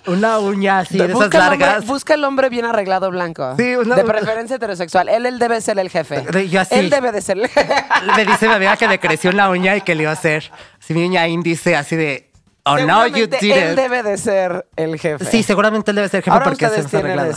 Una 0.07 0.38
uña 0.38 0.80
así, 0.80 0.99
de 0.99 1.05
esas 1.07 1.14
busca, 1.14 1.38
el 1.38 1.45
hombre, 1.53 1.66
largas. 1.66 1.86
busca 1.86 2.14
el 2.14 2.24
hombre 2.24 2.49
bien 2.49 2.64
arreglado 2.64 3.11
blanco. 3.11 3.55
Sí, 3.57 3.74
una- 3.76 3.97
de 3.97 4.05
preferencia 4.05 4.57
heterosexual. 4.57 5.09
Él, 5.09 5.26
él 5.26 5.38
debe 5.38 5.61
ser 5.61 5.78
el 5.78 5.91
jefe. 5.91 6.20
De- 6.22 6.49
yo 6.49 6.61
así. 6.61 6.74
Él 6.74 6.91
debe 6.91 7.12
de 7.12 7.20
ser 7.22 7.38
el 7.38 7.49
jefe. 7.49 7.74
Me 8.16 8.24
dice 8.24 8.47
mi 8.49 8.55
amiga 8.55 8.76
que 8.76 8.86
le 8.88 8.99
creció 9.01 9.30
una 9.30 9.49
uña 9.51 9.76
y 9.76 9.80
que 9.80 9.95
le 9.95 10.03
iba 10.03 10.11
a 10.11 10.14
hacer 10.14 10.51
así 10.80 10.95
mi 10.95 11.05
uña 11.07 11.26
índice, 11.28 11.74
así 11.76 11.97
de, 11.97 12.30
oh 12.64 12.78
no, 12.78 13.07
you 13.07 13.14
Seguramente 13.26 13.38
did 13.41 13.53
Él 13.53 13.70
it. 13.72 13.76
debe 13.76 14.03
de 14.03 14.18
ser 14.18 14.66
el 14.76 14.99
jefe. 14.99 15.24
Sí, 15.24 15.43
seguramente 15.43 15.91
él 15.91 15.97
debe 15.97 16.09
ser 16.09 16.22
jefe 16.22 16.30
Ahora 16.30 16.45
porque 16.45 16.64
ustedes 16.66 16.86
se 16.91 16.97
nos 16.99 17.03
tienen, 17.03 17.18
arreglado. 17.18 17.30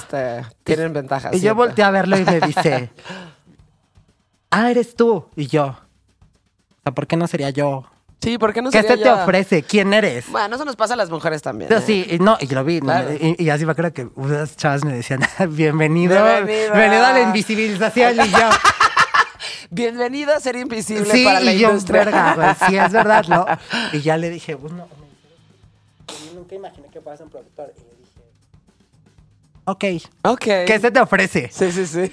este, 0.44 0.56
tienen 0.64 0.94
ventajas. 0.94 1.34
Y 1.34 1.40
yo 1.42 1.56
volteé 1.56 1.84
a 1.84 1.92
verlo 1.92 2.18
y 2.18 2.24
me 2.26 2.40
dice, 2.42 2.92
ah, 4.52 4.70
eres 4.70 4.96
tú. 4.96 5.28
Y 5.36 5.48
yo, 5.48 5.78
o 6.84 6.86
sea, 6.86 6.94
¿por 6.94 7.08
qué 7.08 7.16
no 7.16 7.28
sería 7.28 7.50
yo? 7.50 7.86
Sí, 8.22 8.38
¿por 8.38 8.54
qué 8.54 8.62
no 8.62 8.70
¿Qué 8.72 8.82
sería 8.82 8.98
se 8.98 9.04
te 9.04 9.10
ofrece? 9.10 9.64
¿Quién 9.64 9.94
eres? 9.94 10.30
Bueno, 10.30 10.56
eso 10.56 10.66
nos 10.66 10.76
pasa 10.76 10.96
a 10.96 10.98
las 10.98 11.10
mujeres 11.10 11.42
también. 11.42 11.72
¿eh? 11.72 11.82
sí, 11.86 12.06
y 12.10 12.20
no, 12.20 12.38
y 12.42 12.48
lo 12.48 12.64
vi, 12.66 12.82
¿no? 12.82 12.94
Y, 13.14 13.36
y 13.38 13.50
así 13.50 13.66
me 13.66 13.72
acuerdo 13.72 13.94
que 13.94 14.08
unas 14.16 14.58
chavas 14.58 14.84
me 14.84 14.94
decían, 14.94 15.22
bienvenido, 15.50 16.22
Bienvenido. 16.24 16.74
bienvenido 16.74 17.06
a 17.06 17.14
la 17.14 17.22
invisibilización, 17.22 18.16
y 18.16 18.30
yo, 18.32 18.50
Bienvenido 19.72 20.34
a 20.36 20.40
ser 20.42 20.56
invisible 20.58 21.10
sí, 21.12 21.24
para 21.26 21.40
la 21.40 21.54
y 21.54 21.60
yo, 21.60 21.70
industria. 21.70 22.04
verga, 22.04 22.58
sí, 22.68 22.78
es 22.78 22.92
verdad, 22.92 23.26
¿no? 23.30 23.46
Y 23.94 24.02
ya 24.02 24.18
le 24.18 24.30
dije, 24.30 24.56
bueno, 24.56 24.88
yo 26.28 26.34
nunca 26.36 26.54
imaginé 26.56 26.90
que 26.90 27.00
fueras 27.02 27.22
un 27.22 27.30
productor, 27.30 27.74
y 27.76 27.80
le 27.80 27.96
dije, 29.96 30.10
ok, 30.22 30.32
ok. 30.34 30.66
¿qué 30.68 30.80
se 30.80 30.92
te 30.92 31.00
ofrece? 31.00 31.50
Sí, 31.52 31.72
sí, 31.72 31.88
sí. 31.88 32.12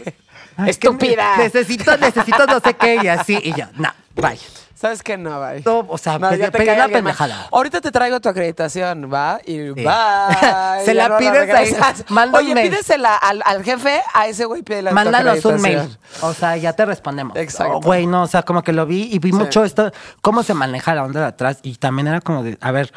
"Ay, 0.61 0.71
es 0.71 0.79
que 0.79 0.87
Estúpida. 0.89 1.37
Necesito, 1.37 1.97
necesito 1.97 2.47
no 2.47 2.61
sé 2.61 2.75
qué, 2.75 3.01
y 3.03 3.09
así, 3.09 3.39
y 3.43 3.53
yo, 3.55 3.67
no, 3.77 3.89
bye. 4.17 4.39
¿Sabes 4.75 5.03
qué? 5.03 5.19
No, 5.19 5.39
bye. 5.43 5.63
No, 5.67 5.85
o 5.91 5.99
sea, 5.99 6.19
No, 6.19 6.31
pedí- 6.31 6.39
ya 6.39 6.47
te 6.47 6.53
pedí 6.53 6.67
cae 6.69 6.75
una 6.77 6.85
alguien 6.85 7.05
más. 7.05 7.15
pendejada. 7.19 7.49
Ahorita 7.53 7.83
te 7.83 7.91
traigo 7.93 8.19
tu 8.19 8.31
acreditación, 8.31 9.11
¿va? 9.13 9.39
Y 9.45 9.53
Sí. 9.59 9.71
bye. 9.73 9.85
Se 10.87 10.95
la 10.95 11.11
no 11.11 11.19
pides 11.19 11.75
un 12.09 12.35
Oye, 12.35 12.55
mail. 12.55 12.71
pídesela 12.71 13.15
al, 13.17 13.43
al 13.45 13.63
jefe, 13.63 14.01
a 14.15 14.27
ese 14.27 14.47
güey 14.47 14.63
pide 14.63 14.81
la 14.81 14.93
Mándanos 14.93 15.45
un 15.45 15.61
mail. 15.61 15.99
O 16.23 16.33
sea, 16.33 16.57
ya 16.57 16.73
te 16.73 16.87
respondemos. 16.87 17.37
Exacto. 17.37 17.75
Oh, 17.77 17.81
Güey, 17.83 18.07
no, 18.07 18.23
o 18.23 18.27
sea, 18.27 18.43
como 18.43 18.63
que 18.63 18.73
lo 18.73 18.87
vi 18.87 19.11
y 19.13 19.19
vi 19.19 19.33
Sí. 19.33 19.37
mucho 19.37 19.65
esto, 19.65 19.93
cómo 20.23 20.43
se 20.43 20.55
maneja 20.55 20.95
la 20.95 21.05
onda 21.05 21.21
de 21.21 21.27
atrás. 21.27 21.59
Y 21.63 21.75
también 21.77 22.09
era 22.09 22.23
como 22.23 22.43
de, 22.43 22.57
a 22.63 22.71
ver, 22.71 22.91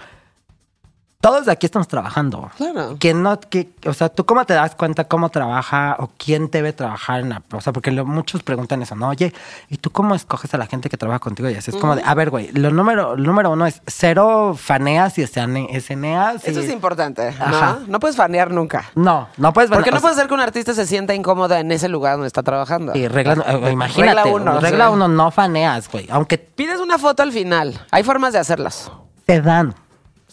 todos 1.23 1.45
de 1.45 1.53
aquí 1.53 1.65
estamos 1.65 1.87
trabajando. 1.87 2.51
Claro. 2.57 2.97
Que 2.99 3.13
no, 3.13 3.39
que, 3.39 3.69
o 3.85 3.93
sea, 3.93 4.09
¿tú 4.09 4.25
cómo 4.25 4.43
te 4.43 4.53
das 4.53 4.75
cuenta 4.75 5.05
cómo 5.05 5.29
trabaja 5.29 5.95
o 5.99 6.09
quién 6.17 6.51
debe 6.51 6.73
trabajar 6.73 7.21
en 7.21 7.29
la, 7.29 7.41
o 7.53 7.61
sea, 7.61 7.71
porque 7.71 7.91
lo- 7.91 8.05
muchos 8.05 8.43
preguntan 8.43 8.81
eso, 8.81 8.93
¿no? 8.95 9.07
Oye, 9.07 9.33
¿y 9.69 9.77
tú 9.77 9.89
cómo 9.89 10.15
escoges 10.15 10.53
a 10.53 10.57
la 10.57 10.65
gente 10.67 10.89
que 10.89 10.97
trabaja 10.97 11.19
contigo? 11.19 11.49
Y 11.49 11.55
así 11.55 11.71
es 11.71 11.77
como 11.77 11.95
de, 11.95 12.03
a 12.05 12.13
ver, 12.13 12.29
güey, 12.29 12.51
lo 12.51 12.71
número, 12.71 13.15
lo 13.15 13.23
número 13.23 13.51
uno 13.51 13.65
es 13.65 13.81
cero 13.87 14.53
faneas 14.59 15.17
y 15.17 15.21
escene- 15.23 15.67
esceneas. 15.71 16.45
Eso 16.45 16.59
y- 16.59 16.65
es 16.65 16.69
importante, 16.69 17.29
Ajá. 17.29 17.77
¿no? 17.79 17.87
No 17.87 17.99
puedes 18.01 18.17
fanear 18.17 18.51
nunca. 18.51 18.91
No, 18.95 19.29
no 19.37 19.53
puedes 19.53 19.71
Porque 19.71 19.91
o 19.91 19.93
no 19.93 19.99
sea, 19.99 20.01
puede 20.09 20.15
ser 20.15 20.27
que 20.27 20.33
un 20.33 20.41
artista 20.41 20.73
se 20.73 20.85
sienta 20.85 21.13
incómodo 21.15 21.55
en 21.55 21.71
ese 21.71 21.87
lugar 21.87 22.15
donde 22.15 22.27
está 22.27 22.43
trabajando. 22.43 22.91
Sí, 22.91 23.07
regla, 23.07 23.35
eh, 23.47 23.71
imagínate. 23.71 24.13
Regla 24.13 24.25
uno, 24.33 24.59
Regla 24.59 24.87
sí. 24.87 24.93
uno, 24.93 25.07
no 25.07 25.31
faneas, 25.31 25.89
güey. 25.89 26.05
Aunque 26.11 26.37
Pides 26.37 26.81
una 26.81 26.97
foto 26.97 27.23
al 27.23 27.31
final. 27.31 27.79
Hay 27.91 28.03
formas 28.03 28.33
de 28.33 28.39
hacerlas. 28.39 28.91
te 29.25 29.41
dan. 29.41 29.73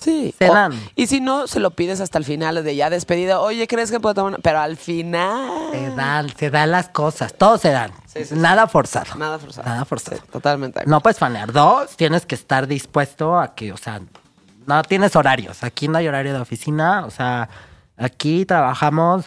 Sí. 0.01 0.34
Se 0.38 0.48
O- 0.48 0.55
dan. 0.55 0.72
y 0.96 1.07
si 1.07 1.20
no, 1.20 1.46
se 1.46 1.61
lo 1.61 1.70
pides 1.72 2.01
hasta 2.01 2.18
el 2.18 2.24
final 2.24 2.62
de 2.64 2.74
ya 2.76 2.88
despedida. 2.90 3.40
Oye, 3.40 3.66
¿crees 3.68 3.90
que 3.90 4.01
puedo 4.01 4.14
tomar 4.14 4.32
una? 4.32 4.38
Pero 4.42 4.59
al 4.61 4.76
final. 4.76 5.70
Se 5.72 5.90
dan, 5.94 6.28
se 6.36 6.51
dan 6.51 6.70
las 6.70 6.88
cosas. 6.88 7.34
Todo 7.34 7.59
se 7.59 7.70
dan. 7.70 7.92
Sí, 8.07 8.24
sí, 8.24 8.34
Nada 8.34 8.66
forzado. 8.66 9.14
Nada 9.16 9.38
forzado. 9.38 9.68
Nada 9.68 9.84
forzado. 9.84 10.20
Totalmente. 10.32 10.82
No 10.86 11.01
puedes 11.01 11.18
fanear. 11.18 11.53
Dos, 11.53 11.96
tienes 11.96 12.26
que 12.26 12.34
estar 12.34 12.66
dispuesto 12.66 13.38
a 13.38 13.55
que, 13.55 13.72
o 13.72 13.76
sea, 13.76 14.01
no 14.66 14.82
tienes 14.82 15.14
horarios. 15.16 15.62
Aquí 15.62 15.86
no 15.88 15.98
hay 15.98 16.09
horario 16.09 16.32
de 16.32 16.40
oficina. 16.40 17.05
O 17.07 17.11
sea, 17.11 17.48
aquí 17.96 18.44
trabajamos 18.46 19.26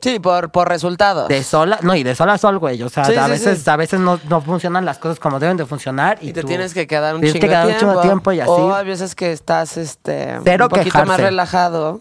Sí, 0.00 0.18
por, 0.18 0.50
por 0.50 0.68
resultados. 0.68 1.28
de 1.28 1.42
sola, 1.44 1.78
no, 1.82 1.94
y 1.94 2.02
de 2.02 2.14
sola 2.14 2.34
a 2.34 2.38
sol, 2.38 2.58
güey. 2.58 2.82
O 2.82 2.88
sea, 2.88 3.04
Sí, 3.04 3.14
a 3.16 3.24
sí, 3.26 3.30
veces, 3.30 3.62
sí. 3.62 3.70
a 3.70 3.76
veces 3.76 4.00
no, 4.00 4.18
no 4.28 4.40
funcionan 4.40 4.84
las 4.84 4.98
cosas 4.98 5.18
como 5.20 5.38
deben 5.38 5.56
de 5.56 5.66
funcionar. 5.66 6.18
Y, 6.22 6.30
Y 6.30 6.32
te 6.32 6.40
tú 6.42 6.46
tienes 6.48 6.72
que 6.74 6.86
quedar 6.86 7.14
un 7.14 7.20
tienes 7.20 7.34
chingo 7.34 7.42
que 7.42 7.48
quedar 7.48 7.66
de 7.66 7.72
un 7.74 7.78
chingo 7.78 8.00
tiempo. 8.00 8.32
y 8.32 8.40
así. 8.40 8.50
O 8.50 8.74
hay 8.74 8.86
veces 8.86 9.14
que 9.14 9.32
estás 9.32 9.76
este, 9.76 10.38
Cero 10.44 10.64
un 10.66 10.68
poquito 10.70 11.04
más 11.04 11.20
relajado 11.20 12.00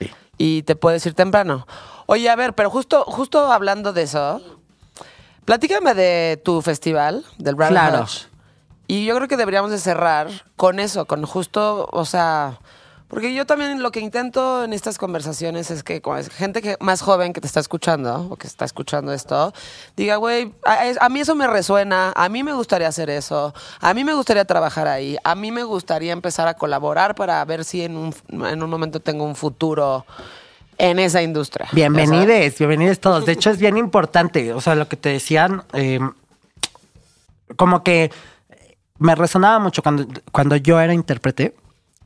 Sí. 0.00 0.10
y 0.38 0.62
te 0.62 0.74
puedes 0.76 1.04
ir 1.06 1.14
temprano. 1.14 1.66
Oye, 2.06 2.28
a 2.30 2.36
ver, 2.36 2.54
pero 2.54 2.70
justo, 2.70 3.04
justo 3.04 3.52
hablando 3.52 3.92
de 3.92 4.02
eso, 4.02 4.40
platícame 5.44 5.94
de 5.94 6.40
tu 6.44 6.62
festival, 6.62 7.24
del 7.38 7.54
Brown 7.54 7.70
Claro. 7.70 8.06
Y 8.86 9.06
yo 9.06 9.16
creo 9.16 9.28
que 9.28 9.36
deberíamos 9.36 9.70
de 9.70 9.78
cerrar 9.78 10.28
con 10.56 10.78
eso, 10.78 11.06
con 11.06 11.24
justo, 11.24 11.88
o 11.90 12.04
sea, 12.04 12.58
Porque 13.14 13.32
yo 13.32 13.46
también 13.46 13.80
lo 13.80 13.92
que 13.92 14.00
intento 14.00 14.64
en 14.64 14.72
estas 14.72 14.98
conversaciones 14.98 15.70
es 15.70 15.84
que 15.84 16.02
como 16.02 16.16
es 16.16 16.28
gente 16.30 16.60
que 16.60 16.76
más 16.80 17.00
joven 17.00 17.32
que 17.32 17.40
te 17.40 17.46
está 17.46 17.60
escuchando 17.60 18.26
o 18.28 18.34
que 18.34 18.48
está 18.48 18.64
escuchando 18.64 19.12
esto, 19.12 19.54
diga, 19.96 20.16
güey, 20.16 20.52
a, 20.64 21.08
mí 21.08 21.20
eso 21.20 21.36
me 21.36 21.46
resuena, 21.46 22.12
a 22.16 22.28
mí 22.28 22.42
me 22.42 22.52
gustaría 22.54 22.88
hacer 22.88 23.10
eso, 23.10 23.54
a 23.78 23.94
mí 23.94 24.02
me 24.02 24.14
gustaría 24.14 24.44
trabajar 24.44 24.88
ahí, 24.88 25.16
a 25.22 25.36
mí 25.36 25.52
me 25.52 25.62
gustaría 25.62 26.12
empezar 26.12 26.48
a 26.48 26.54
colaborar 26.54 27.14
para 27.14 27.44
ver 27.44 27.64
si 27.64 27.82
en 27.82 27.96
un, 27.96 28.12
en 28.30 28.60
un 28.60 28.68
momento 28.68 28.98
tengo 28.98 29.22
un 29.22 29.36
futuro 29.36 30.04
en 30.76 30.98
esa 30.98 31.22
industria. 31.22 31.68
Bienvenides, 31.70 32.58
bienvenidos 32.58 32.98
todos. 32.98 33.24
De 33.26 33.30
hecho, 33.30 33.50
es 33.50 33.58
bien 33.58 33.76
importante. 33.76 34.52
O 34.52 34.60
sea, 34.60 34.74
lo 34.74 34.88
que 34.88 34.96
te 34.96 35.10
decían, 35.10 35.62
eh, 35.72 36.00
como 37.54 37.84
que 37.84 38.10
me 38.98 39.14
resonaba 39.14 39.60
mucho 39.60 39.84
cuando, 39.84 40.04
cuando 40.32 40.56
yo 40.56 40.80
era 40.80 40.92
intérprete. 40.92 41.54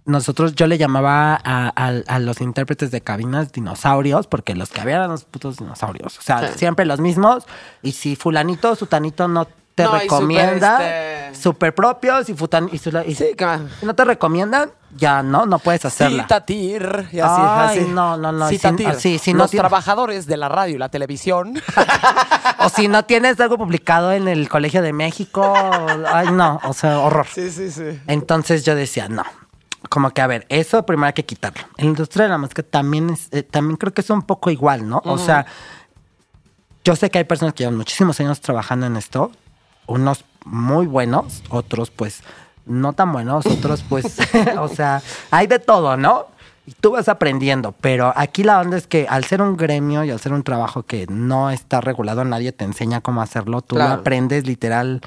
Nosotros, 0.09 0.55
yo 0.55 0.67
le 0.67 0.79
llamaba 0.79 1.35
a, 1.45 1.73
a- 1.77 2.03
a 2.07 2.19
los 2.19 2.41
intérpretes 2.41 2.91
de 2.91 3.01
cabinas 3.03 3.53
dinosaurios, 3.53 4.27
porque 4.27 4.55
los 4.55 4.71
que 4.71 4.81
había 4.81 4.97
eran 4.97 5.11
los 5.11 5.25
putos 5.25 5.59
dinosaurios. 5.59 6.19
O 6.19 6.23
sea, 6.23 6.49
Sí. 6.49 6.59
siempre 6.59 6.85
los 6.87 6.99
mismos. 7.01 7.45
Y 7.83 7.93
si 7.93 8.17
fulanito 8.17 8.71
o 8.71 8.75
sutanito 8.75 9.29
no 9.29 9.47
te 9.75 9.85
No, 9.85 9.93
recomienda, 9.97 10.79
súper, 11.35 11.69
este- 11.69 11.73
propios, 11.73 12.29
y, 12.29 12.35
futan, 12.35 12.69
y, 12.73 12.79
sula- 12.79 13.05
y 13.07 13.15
Sí, 13.15 13.27
si 13.79 13.87
no 13.87 13.95
te 13.95 14.05
recomiendan, 14.05 14.71
ya 14.97 15.23
no, 15.23 15.47
no 15.47 15.61
puedes 15.61 15.85
hacerla. 15.85 16.25
Citatir. 16.25 17.07
Y 17.13 17.21
así, 17.21 17.41
Ay, 17.43 17.79
así. 17.81 17.89
no, 17.91 18.17
no, 18.17 18.33
no, 18.33 18.49
Citatir. 18.49 18.95
si- 18.97 19.33
no 19.35 19.39
Los 19.41 19.51
tiene- 19.53 19.61
trabajadores 19.61 20.27
de 20.27 20.37
la 20.37 20.49
radio 20.49 20.75
y 20.75 20.79
la 20.79 20.89
televisión. 20.89 21.55
O 22.61 22.69
si 22.71 22.89
no 22.89 23.05
tienes 23.05 23.39
algo 23.39 23.57
publicado 23.57 24.11
en 24.13 24.27
el 24.27 24.49
Colegio 24.49 24.83
de 24.83 24.93
México, 24.93 25.55
ay 26.13 26.33
no, 26.33 26.61
o 26.65 26.73
sea, 26.73 26.99
horror. 26.99 27.27
sí, 27.33 27.51
sí, 27.53 27.71
sí. 27.71 28.01
Entonces 28.09 28.65
yo 28.65 28.75
decía, 28.75 29.09
no, 29.09 29.23
como 29.89 30.11
que 30.11 30.21
a 30.21 30.27
ver, 30.27 30.47
eso 30.49 30.85
primero 30.85 31.07
hay 31.07 31.13
que 31.13 31.25
quitarlo. 31.25 31.63
En 31.77 31.87
la 31.87 31.91
industria 31.91 32.25
de 32.25 32.31
la 32.31 32.39
música 32.39 32.63
también 32.63 33.11
es, 33.11 33.29
eh, 33.33 33.43
también 33.43 33.77
creo 33.77 33.93
que 33.95 34.01
es 34.01 34.11
un 34.11 34.23
poco 34.23 34.51
igual, 34.51 34.89
¿no? 34.89 35.01
O 35.05 35.19
sea, 35.19 35.47
yo 36.85 36.97
sé 36.97 37.11
que 37.11 37.19
hay 37.19 37.25
personas 37.25 37.55
que 37.55 37.65
llevan 37.65 37.77
muchísimos 37.77 38.19
años 38.21 38.41
trabajando 38.41 38.87
en 38.87 38.97
esto, 38.97 39.31
unos 39.87 40.25
muy 40.45 40.87
buenos, 40.87 41.43
otros 41.51 41.91
pues 41.91 42.23
no 42.67 42.93
tan 42.93 43.13
buenos, 43.13 43.47
otros 43.47 43.85
pues, 43.89 44.17
o 44.59 44.69
sea, 44.69 45.03
hay 45.31 45.47
de 45.47 45.59
todo, 45.59 45.97
¿no? 45.97 46.27
Y 46.67 46.73
tú 46.73 46.91
vas 46.93 47.09
aprendiendo, 47.09 47.73
pero 47.81 48.13
aquí 48.15 48.43
la 48.45 48.61
onda 48.61 48.77
es 48.77 48.87
que 48.87 49.07
al 49.09 49.25
ser 49.25 49.41
un 49.41 49.57
gremio 49.57 50.05
y 50.05 50.11
al 50.11 50.21
ser 50.21 50.35
un 50.35 50.43
trabajo 50.43 50.83
que 50.83 51.07
no 51.09 51.51
está 51.51 51.81
regulado, 51.81 52.25
nadie 52.25 52.53
te 52.53 52.65
enseña 52.65 53.01
cómo 53.01 53.23
hacerlo, 53.23 53.63
tú 53.63 53.77
Claro. 53.77 53.95
lo 53.95 54.01
aprendes 54.01 54.47
literal, 54.47 55.01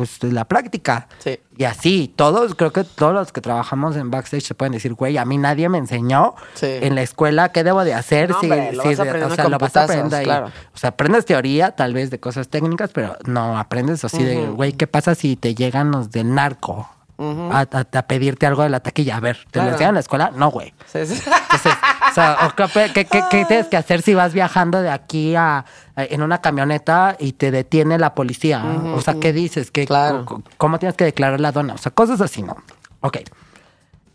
pues 0.00 0.22
la 0.32 0.46
práctica. 0.46 1.08
Sí. 1.18 1.38
Y 1.58 1.64
así, 1.64 2.10
todos, 2.16 2.54
creo 2.54 2.72
que 2.72 2.84
todos 2.84 3.12
los 3.12 3.32
que 3.32 3.42
trabajamos 3.42 3.96
en 3.96 4.10
backstage 4.10 4.44
se 4.44 4.54
pueden 4.54 4.72
decir, 4.72 4.94
güey, 4.94 5.18
a 5.18 5.26
mí 5.26 5.36
nadie 5.36 5.68
me 5.68 5.76
enseñó 5.76 6.34
Sí. 6.54 6.64
en 6.80 6.94
la 6.94 7.02
escuela 7.02 7.50
qué 7.50 7.64
debo 7.64 7.84
de 7.84 7.92
hacer. 7.92 8.30
No, 8.30 8.40
si- 8.40 8.46
hombre, 8.46 8.72
lo 8.72 8.82
si 8.82 8.88
vas 8.88 8.98
o 9.00 9.34
sea, 9.34 9.48
lo 9.50 9.58
vas 9.58 9.76
aprendiendo 9.76 10.16
ahí. 10.16 10.24
claro. 10.24 10.46
O 10.74 10.78
sea, 10.78 10.88
aprendes 10.90 11.26
teoría, 11.26 11.72
tal 11.76 11.92
vez, 11.92 12.10
de 12.10 12.18
cosas 12.18 12.48
técnicas, 12.48 12.92
pero 12.94 13.18
no 13.26 13.58
aprendes 13.58 14.02
así 14.06 14.22
de, 14.24 14.46
güey, 14.46 14.72
¿qué 14.72 14.86
pasa 14.86 15.14
si 15.14 15.36
te 15.36 15.54
llegan 15.54 15.90
los 15.90 16.10
del 16.10 16.34
narco 16.34 16.88
a, 17.18 17.60
a- 17.70 17.98
a 17.98 18.02
pedirte 18.06 18.46
algo 18.46 18.62
de 18.62 18.70
la 18.70 18.80
taquilla? 18.80 19.18
A 19.18 19.20
ver, 19.20 19.36
¿te 19.50 19.58
lo 19.58 19.64
Claro. 19.64 19.70
enseñan 19.72 19.88
en 19.90 19.94
la 19.96 20.00
escuela? 20.00 20.32
No, 20.34 20.50
güey. 20.50 20.72
Sí, 20.86 21.04
sí. 21.04 21.20
Entonces, 21.22 21.72
o 22.08 22.14
sea, 22.14 22.54
qué, 22.56 22.92
qué- 22.92 23.04
qué- 23.04 23.22
qué 23.30 23.44
tienes 23.44 23.66
que 23.66 23.76
hacer 23.76 24.02
si 24.02 24.14
vas 24.14 24.32
viajando 24.32 24.80
de 24.82 24.90
aquí 24.90 25.34
a, 25.34 25.58
a- 25.96 26.04
en 26.04 26.22
una 26.22 26.40
camioneta 26.40 27.16
y 27.18 27.32
te 27.32 27.50
detiene 27.50 27.98
la 27.98 28.14
policía? 28.14 28.64
O 28.94 29.00
sea, 29.00 29.14
¿qué 29.14 29.32
dices? 29.32 29.70
¿Qué, 29.70 29.86
Claro. 29.86 30.24
co- 30.24 30.42
¿Cómo 30.56 30.78
tienes 30.78 30.96
que 30.96 31.04
declarar 31.04 31.40
la 31.40 31.52
dona? 31.52 31.74
O 31.74 31.78
sea, 31.78 31.92
cosas 31.92 32.20
así, 32.20 32.42
¿no? 32.42 32.56
Ok. 33.00 33.18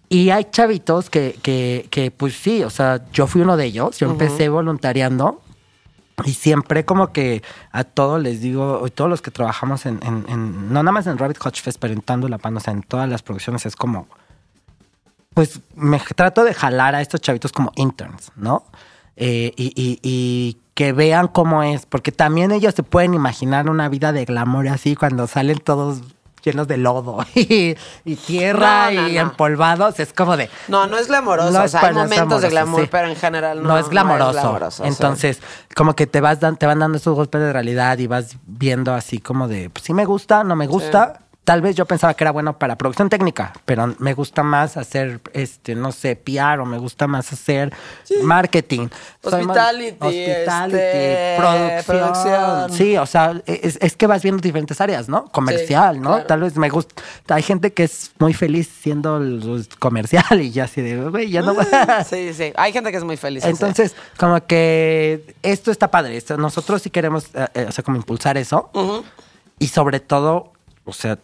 Y 0.10 0.30
hay 0.30 0.46
chavitos 0.52 1.10
que, 1.10 1.38
que, 1.42 1.88
que, 1.90 2.12
pues 2.12 2.36
sí, 2.36 2.64
o 2.64 2.70
sea, 2.70 3.02
yo 3.12 3.26
fui 3.28 3.42
uno 3.42 3.58
de 3.58 3.66
ellos. 3.66 3.98
Yo 3.98 4.10
empecé 4.10 4.50
voluntariando 4.50 5.42
y 6.24 6.34
siempre 6.34 6.86
como 6.86 7.12
que 7.12 7.42
a 7.72 7.84
todos 7.84 8.22
les 8.22 8.40
digo, 8.40 8.84
y 8.88 8.92
todos 8.92 9.10
los 9.10 9.22
que 9.22 9.32
trabajamos 9.32 9.86
en, 9.86 10.00
en- 10.04 10.26
en- 10.30 10.68
no 10.72 10.84
nada 10.84 10.92
más 10.92 11.08
en 11.08 11.18
Rabbit 11.18 11.44
Hutch 11.44 11.62
Fest, 11.62 11.78
pero 11.80 11.94
en 11.94 12.02
Tando 12.02 12.30
La 12.30 12.38
Pan, 12.38 12.56
o 12.56 12.60
sea, 12.60 12.72
en 12.74 12.84
todas 12.84 13.10
las 13.10 13.22
producciones 13.24 13.66
es 13.66 13.76
como, 13.76 14.08
pues 15.36 15.60
me 15.76 16.00
trato 16.00 16.44
de 16.44 16.56
jalar 16.56 16.96
a 16.96 17.02
estos 17.02 17.22
chavitos 17.22 17.52
como 17.52 17.72
interns, 17.76 18.32
¿no? 18.36 18.64
Eh, 19.18 19.54
y, 19.56 19.66
y- 19.76 20.00
y 20.02 20.58
que 20.74 20.92
vean 20.92 21.28
cómo 21.28 21.62
es, 21.64 21.86
porque 21.86 22.12
también 22.12 22.52
ellos 22.52 22.74
se 22.74 22.82
pueden 22.84 23.14
imaginar 23.14 23.70
una 23.70 23.88
vida 23.90 24.12
de 24.12 24.26
glamour 24.26 24.68
así 24.70 24.96
cuando 24.96 25.28
salen 25.28 25.60
todos 25.60 26.02
llenos 26.44 26.68
de 26.68 26.78
lodo 26.78 27.26
y, 27.36 27.76
y 28.04 28.16
tierra 28.18 28.92
No, 28.92 29.02
no, 29.02 29.08
y 29.10 29.14
no. 29.16 29.20
empolvados, 29.22 30.00
es 30.00 30.14
como 30.14 30.38
de... 30.38 30.50
No, 30.68 30.86
no 30.86 30.98
es 30.98 31.08
glamoroso. 31.08 31.50
No 31.52 31.62
o 31.62 31.64
es 31.64 31.72
sea, 31.72 31.80
hay 31.82 31.90
es 31.90 31.96
momentos 31.96 32.42
de 32.42 32.50
glamoroso, 32.50 32.50
glamour, 32.52 32.82
sí. 32.82 32.88
pero 32.92 33.08
en 33.08 33.16
general 33.16 33.64
no, 33.64 33.78
es 33.80 33.90
glamoroso. 33.90 34.32
glamoroso, 34.34 34.68
o 34.68 34.86
sea. 34.86 34.88
Entonces, 34.88 35.40
como 35.76 35.96
que 35.96 36.06
te 36.08 36.22
vas 36.22 36.40
dan- 36.42 36.58
te 36.58 36.66
van 36.68 36.80
dando 36.80 36.98
esos 36.98 37.16
golpes 37.16 37.42
de 37.42 37.52
realidad 37.52 37.98
y 37.98 38.08
vas 38.08 38.38
viendo 38.46 38.94
así 38.94 39.18
como 39.20 39.48
de, 39.48 39.70
pues 39.72 39.86
sí 39.86 39.94
me 39.94 40.06
gusta, 40.06 40.44
no 40.44 40.56
me 40.56 40.68
gusta. 40.68 41.22
Tal 41.46 41.62
vez 41.62 41.76
yo 41.76 41.86
pensaba 41.86 42.14
que 42.16 42.24
era 42.24 42.32
bueno 42.32 42.58
para 42.58 42.76
producción 42.76 43.08
técnica, 43.08 43.54
pero 43.66 43.94
me 44.00 44.14
gusta 44.16 44.42
más 44.42 44.78
hacer, 44.78 45.22
este, 45.34 45.76
no 45.76 45.92
sé, 45.92 46.16
PR 46.16 46.60
o 46.60 46.66
me 46.66 46.80
gusta 46.80 47.06
más 47.06 47.32
hacer 47.32 47.72
marketing. 48.24 48.88
Más- 49.24 49.34
Hospitality, 49.34 49.98
hospitality, 50.00 50.76
este, 50.78 51.36
producción. 51.38 51.86
producción. 51.86 52.72
Sí, 52.74 52.98
o 52.98 53.06
sea, 53.06 53.42
es, 53.46 53.78
es 53.80 53.96
que 53.96 54.08
vas 54.08 54.24
viendo 54.24 54.42
diferentes 54.42 54.82
áreas, 54.82 55.08
¿no? 55.08 55.26
Comercial, 55.32 55.96
Sí, 55.96 56.02
¿no? 56.02 56.10
claro. 56.14 56.26
Tal 56.26 56.42
vez 56.42 56.58
me 56.58 56.70
gusta. 56.70 57.04
Hay 57.30 57.44
gente 57.44 57.72
que 57.74 57.84
es 57.84 58.12
muy 58.18 58.34
feliz 58.34 58.68
siendo 58.82 59.22
comercial 59.78 60.26
y 60.42 60.50
ya 60.52 60.64
así 60.64 60.82
de, 60.82 61.00
güey, 61.10 61.30
ya 61.30 61.42
no. 61.44 61.56
Sí, 62.10 62.34
sí. 62.34 62.54
Hay 62.56 62.74
gente 62.74 62.90
que 62.90 62.98
es 62.98 63.04
muy 63.04 63.18
feliz. 63.18 63.46
Entonces, 63.46 63.96
como 64.18 64.44
que 64.48 65.36
esto 65.44 65.70
está 65.70 65.92
padre. 65.92 66.22
nosotros 66.40 66.82
sí 66.82 66.90
queremos, 66.90 67.26
eh, 67.36 67.48
eh, 67.54 67.66
o 67.70 67.72
sea, 67.72 67.84
como 67.84 67.98
impulsar 67.98 68.36
eso. 68.38 68.72
Y 69.60 69.68
sobre 69.68 70.00
todo, 70.00 70.52
o 70.86 70.92
sea, 70.94 71.20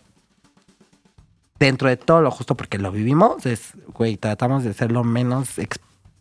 dentro 1.65 1.87
de 1.89 1.97
todo 1.97 2.21
lo 2.21 2.31
justo 2.31 2.55
porque 2.55 2.77
lo 2.77 2.91
vivimos, 2.91 3.45
es, 3.45 3.71
güey, 3.93 4.17
tratamos 4.17 4.63
de 4.63 4.73
ser 4.73 4.91
lo 4.91 5.03
menos, 5.03 5.49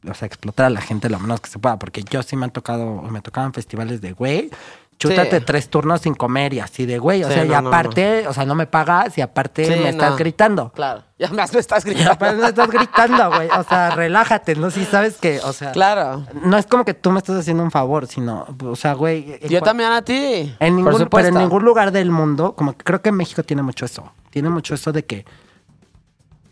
o 0.08 0.14
sea, 0.14 0.26
explotar 0.26 0.66
a 0.66 0.70
la 0.70 0.80
gente 0.80 1.08
lo 1.08 1.18
menos 1.18 1.40
que 1.40 1.50
se 1.50 1.58
pueda. 1.58 1.78
Porque 1.78 2.02
yo 2.02 2.22
sí 2.22 2.36
me 2.36 2.44
han 2.44 2.50
tocado, 2.50 3.02
me 3.02 3.20
tocaban 3.20 3.52
festivales 3.52 4.00
de, 4.00 4.12
güey, 4.12 4.50
chútate 4.98 5.38
Sí. 5.38 5.44
tres 5.46 5.70
turnos 5.70 6.02
sin 6.02 6.14
comer 6.14 6.52
y 6.52 6.60
así 6.60 6.84
de, 6.84 6.98
güey, 6.98 7.24
o 7.24 7.28
Sí, 7.28 7.32
sea, 7.34 7.44
y 7.46 7.48
no, 7.48 7.62
no, 7.62 7.68
aparte, 7.68 8.28
o 8.28 8.34
sea, 8.34 8.44
no 8.44 8.54
me 8.54 8.66
pagas 8.66 9.16
y 9.16 9.22
aparte 9.22 9.64
Sí, 9.64 9.70
me 9.80 9.88
estás 9.88 10.16
gritando. 10.16 10.70
Claro. 10.72 11.02
Ya 11.20 11.28
más 11.32 11.52
me 11.52 11.60
estás 11.60 11.84
gritando. 11.84 12.12
aparte 12.12 12.36
me 12.40 12.48
estás 12.48 12.70
gritando, 12.70 13.30
güey. 13.30 13.48
O 13.50 13.62
sea, 13.62 13.90
relájate, 13.94 14.54
¿no? 14.56 14.70
Si 14.70 14.86
sabes 14.86 15.18
que, 15.18 15.38
o 15.44 15.52
sea. 15.52 15.72
Claro. 15.72 16.24
No 16.44 16.56
es 16.56 16.64
como 16.66 16.84
que 16.86 16.94
tú 16.94 17.10
me 17.10 17.18
estás 17.18 17.36
haciendo 17.36 17.62
un 17.62 17.70
favor, 17.70 18.06
sino, 18.06 18.46
o 18.64 18.74
sea, 18.76 18.94
güey. 18.94 19.38
Yo 19.48 19.60
también 19.60 19.92
a 19.92 20.00
ti. 20.02 20.54
En 20.60 20.76
ningún, 20.76 21.08
pero 21.10 21.28
en 21.28 21.34
ningún 21.34 21.62
lugar 21.62 21.92
del 21.92 22.10
mundo, 22.10 22.54
como 22.54 22.72
que 22.74 22.84
creo 22.84 23.02
que 23.02 23.12
México 23.12 23.42
tiene 23.42 23.60
mucho 23.62 23.84
eso. 23.84 24.10
Tiene 24.30 24.48
mucho 24.48 24.74
eso 24.74 24.92
de 24.92 25.04
que 25.04 25.24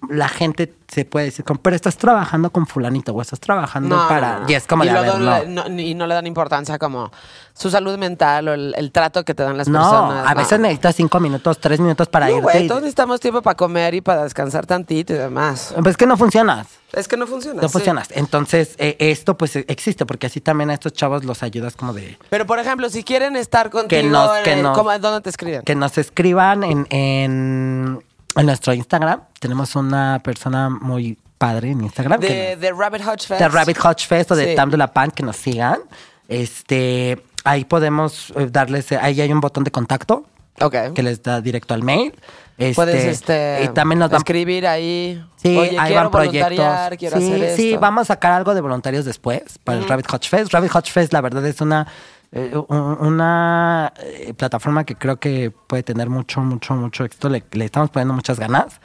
la 0.08 0.28
gente 0.28 0.72
se 0.88 1.04
puede 1.04 1.26
decir, 1.26 1.44
pero 1.60 1.76
estás 1.76 1.96
trabajando 1.98 2.50
con 2.50 2.66
fulanito 2.66 3.12
o 3.12 3.20
estás 3.20 3.40
trabajando 3.40 3.94
No, 3.96 4.08
para... 4.08 4.40
no. 4.40 4.48
Y 4.48 4.54
es 4.54 4.66
como 4.66 4.84
y 4.84 4.88
de, 4.88 4.94
ver, 4.94 5.48
no. 5.48 5.66
y 5.80 5.94
no 5.94 6.06
le 6.06 6.14
dan 6.14 6.26
importancia 6.26 6.78
como 6.78 7.10
su 7.52 7.68
salud 7.70 7.98
mental 7.98 8.48
o 8.48 8.54
el, 8.54 8.74
el 8.76 8.90
trato 8.92 9.24
que 9.24 9.34
te 9.34 9.42
dan 9.42 9.58
las 9.58 9.68
No, 9.68 9.80
personas. 9.80 10.26
a 10.26 10.34
veces 10.34 10.60
necesitas 10.60 10.94
cinco 10.94 11.20
minutos, 11.20 11.58
tres 11.58 11.80
minutos 11.80 12.08
para 12.08 12.30
irte. 12.30 12.40
güey, 12.42 12.64
y- 12.64 12.68
todos 12.68 12.80
necesitamos 12.82 13.20
tiempo 13.20 13.42
para 13.42 13.56
comer 13.56 13.94
y 13.94 14.00
para 14.00 14.22
descansar 14.24 14.64
tantito 14.66 15.12
y 15.12 15.16
demás. 15.16 15.74
Pues 15.74 15.88
es 15.88 15.96
que 15.96 16.06
no 16.06 16.16
funcionas. 16.16 16.68
Es 16.92 17.06
que 17.06 17.18
no 17.18 17.26
funciona. 17.26 17.60
No 17.60 17.68
sí. 17.68 17.72
funcionas. 17.72 18.08
Entonces, 18.12 18.74
eh, 18.78 18.96
esto 18.98 19.36
pues 19.36 19.56
existe, 19.56 20.06
porque 20.06 20.28
así 20.28 20.40
también 20.40 20.70
a 20.70 20.74
estos 20.74 20.94
chavos 20.94 21.22
los 21.24 21.42
ayudas 21.42 21.76
como 21.76 21.92
de... 21.92 22.16
Pero, 22.30 22.46
por 22.46 22.58
ejemplo, 22.60 22.88
si 22.88 23.04
quieren 23.04 23.36
estar 23.36 23.68
contigo, 23.68 24.08
nos- 24.08 24.38
en 24.38 24.44
que 24.44 24.52
el- 24.54 24.62
nos- 24.62 24.78
¿cómo- 24.78 24.96
¿dónde 24.98 25.20
te 25.20 25.28
escriben? 25.28 25.62
que 25.62 25.74
nos 25.74 25.98
escriban 25.98 26.64
en, 26.64 26.86
en, 26.90 28.02
en 28.38 28.46
nuestro 28.46 28.72
Instagram. 28.72 29.20
Tenemos 29.40 29.74
una 29.76 30.20
persona 30.22 30.68
muy 30.70 31.18
padre 31.38 31.70
en 31.70 31.82
Instagram. 31.82 32.20
De, 32.20 32.28
que 32.28 32.56
de 32.56 32.72
Rabbit 32.72 33.02
Hodge 33.06 33.26
Fest. 33.26 33.40
de 33.40 33.48
Rabbit 33.48 33.78
Hodge 33.84 34.06
Fest 34.06 34.30
o 34.32 34.36
de 34.36 34.50
Sí. 34.50 34.56
Tam 34.56 34.70
de 34.70 34.76
la 34.76 34.92
Pan, 34.92 35.10
que 35.10 35.22
nos 35.22 35.36
sigan. 35.36 35.80
Este, 36.28 37.22
ahí 37.44 37.64
podemos 37.64 38.32
eh, 38.36 38.48
darles, 38.50 38.92
eh, 38.92 38.98
ahí 39.00 39.20
hay 39.20 39.32
un 39.32 39.40
botón 39.40 39.64
de 39.64 39.70
contacto 39.70 40.24
Ok. 40.60 40.74
que 40.94 41.02
les 41.02 41.22
da 41.22 41.40
directo 41.40 41.74
al 41.74 41.82
mail. 41.82 42.12
Este, 42.58 42.74
Puedes 42.74 43.04
este, 43.04 43.60
y 43.64 43.68
también 43.68 44.00
nos 44.00 44.10
dan 44.10 44.18
escribir 44.18 44.66
ahí. 44.66 45.24
Sí, 45.36 45.56
Oye, 45.56 45.78
ahí 45.78 45.92
quiero 45.92 46.02
van 46.02 46.10
proyectos. 46.10 46.98
quiero 46.98 47.18
sí, 47.18 47.26
hacer 47.28 47.42
esto. 47.44 47.56
sí, 47.56 47.76
vamos 47.76 48.02
a 48.02 48.04
sacar 48.06 48.32
algo 48.32 48.52
de 48.52 48.60
voluntarios 48.60 49.04
después 49.04 49.42
para 49.62 49.78
el 49.78 49.88
Rabbit 49.88 50.12
Hutch 50.12 50.28
Fest. 50.28 50.52
Rabbit 50.52 50.74
Hutch 50.74 50.90
Fest, 50.90 51.12
la 51.12 51.20
verdad, 51.20 51.46
es 51.46 51.60
una, 51.60 51.86
eh, 52.32 52.54
un- 52.68 52.98
una 53.00 53.92
eh, 54.00 54.34
plataforma 54.34 54.84
que 54.84 54.96
creo 54.96 55.18
que 55.18 55.50
puede 55.50 55.82
tener 55.82 56.10
mucho, 56.10 56.40
mucho, 56.40 56.74
mucho 56.74 57.04
éxito. 57.04 57.28
Le, 57.28 57.42
le 57.52 57.64
estamos 57.64 57.90
poniendo 57.90 58.12
muchas 58.14 58.38
ganas. 58.38 58.80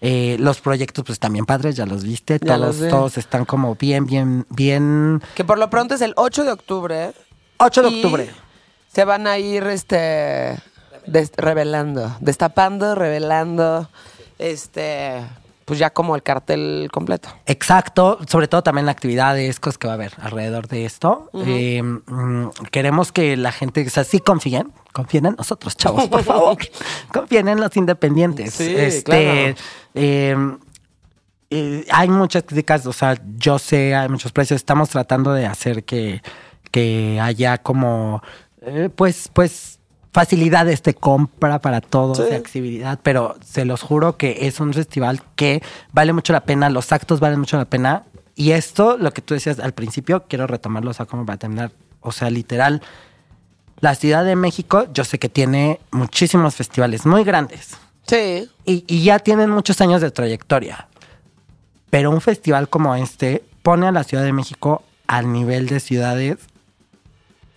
Eh, 0.00 0.36
los 0.40 0.60
proyectos, 0.60 1.04
pues 1.04 1.18
también 1.18 1.46
padres, 1.46 1.76
ya 1.76 1.86
los 1.86 2.02
viste. 2.04 2.38
Ya 2.42 2.56
todos, 2.56 2.78
los 2.80 2.90
todos 2.90 3.18
están 3.18 3.44
como 3.44 3.74
bien, 3.76 4.06
bien, 4.06 4.46
bien. 4.50 5.22
Que 5.34 5.44
por 5.44 5.58
lo 5.58 5.70
pronto 5.70 5.94
es 5.94 6.00
el 6.00 6.12
8 6.16 6.44
de 6.44 6.52
octubre. 6.52 7.12
8 7.58 7.82
de 7.82 7.88
octubre. 7.88 8.30
Se 8.92 9.04
van 9.04 9.26
a 9.26 9.38
ir 9.38 9.62
este 9.64 10.58
des- 11.06 11.32
revelando, 11.36 12.16
destapando, 12.20 12.94
revelando, 12.94 13.88
este 14.38 15.22
pues 15.68 15.78
ya 15.78 15.90
como 15.90 16.16
el 16.16 16.22
cartel 16.22 16.88
completo. 16.90 17.28
Exacto, 17.44 18.18
sobre 18.26 18.48
todo 18.48 18.62
también 18.62 18.88
actividades, 18.88 19.60
cosas 19.60 19.76
que 19.76 19.86
va 19.86 19.92
a 19.92 19.96
haber 19.96 20.14
alrededor 20.16 20.66
de 20.66 20.86
esto. 20.86 21.30
Eh, 21.34 21.82
mm, 21.82 22.48
queremos 22.70 23.12
que 23.12 23.36
la 23.36 23.52
gente, 23.52 23.86
o 23.86 23.90
sea, 23.90 24.04
sí 24.04 24.18
confíen, 24.18 24.72
confíen 24.94 25.26
en 25.26 25.34
nosotros, 25.36 25.76
chavos, 25.76 26.08
por 26.08 26.24
favor. 26.24 26.56
confíen 27.12 27.48
en 27.48 27.60
los 27.60 27.76
independientes. 27.76 28.54
Sí, 28.54 28.74
este, 28.74 29.02
claro. 29.04 29.56
eh, 29.94 30.56
eh, 31.50 31.84
hay 31.90 32.08
muchas 32.08 32.44
críticas, 32.44 32.86
o 32.86 32.94
sea, 32.94 33.20
yo 33.36 33.58
sé, 33.58 33.94
hay 33.94 34.08
muchos 34.08 34.32
precios. 34.32 34.56
Estamos 34.56 34.88
tratando 34.88 35.34
de 35.34 35.44
hacer 35.44 35.84
que, 35.84 36.22
que 36.70 37.18
haya 37.20 37.58
como, 37.58 38.22
eh, 38.62 38.88
pues, 38.96 39.28
pues, 39.34 39.77
facilidades 40.18 40.82
de 40.82 40.94
compra 40.94 41.60
para 41.60 41.80
todos, 41.80 42.16
Sí. 42.18 42.24
de 42.24 42.34
accesibilidad, 42.34 42.98
pero 43.04 43.36
se 43.44 43.64
los 43.64 43.82
juro 43.82 44.16
que 44.16 44.48
es 44.48 44.58
un 44.58 44.74
festival 44.74 45.22
que 45.36 45.62
vale 45.92 46.12
mucho 46.12 46.32
la 46.32 46.40
pena, 46.40 46.68
los 46.70 46.90
actos 46.90 47.20
valen 47.20 47.38
mucho 47.38 47.56
la 47.56 47.66
pena. 47.66 48.02
Y 48.34 48.50
esto, 48.50 48.96
lo 48.98 49.12
que 49.12 49.22
tú 49.22 49.34
decías 49.34 49.60
al 49.60 49.74
principio, 49.74 50.24
quiero 50.28 50.48
retomarlo, 50.48 50.90
o 50.90 50.94
sea, 50.94 51.06
como 51.06 51.24
para 51.24 51.38
terminar, 51.38 51.70
o 52.00 52.10
sea, 52.10 52.30
literal, 52.30 52.82
la 53.78 53.94
Ciudad 53.94 54.24
de 54.24 54.34
México, 54.34 54.86
yo 54.92 55.04
sé 55.04 55.20
que 55.20 55.28
tiene 55.28 55.78
muchísimos 55.92 56.56
festivales 56.56 57.06
muy 57.06 57.22
grandes 57.22 57.76
Sí. 58.08 58.48
y, 58.64 58.82
y 58.88 59.04
ya 59.04 59.20
tienen 59.20 59.50
muchos 59.50 59.80
años 59.80 60.00
de 60.00 60.10
trayectoria. 60.10 60.88
Pero 61.90 62.10
un 62.10 62.20
festival 62.20 62.68
como 62.68 62.96
este 62.96 63.44
pone 63.62 63.86
a 63.86 63.92
la 63.92 64.02
Ciudad 64.02 64.24
de 64.24 64.32
México 64.32 64.82
al 65.06 65.30
nivel 65.32 65.68
de 65.68 65.78
ciudades 65.78 66.38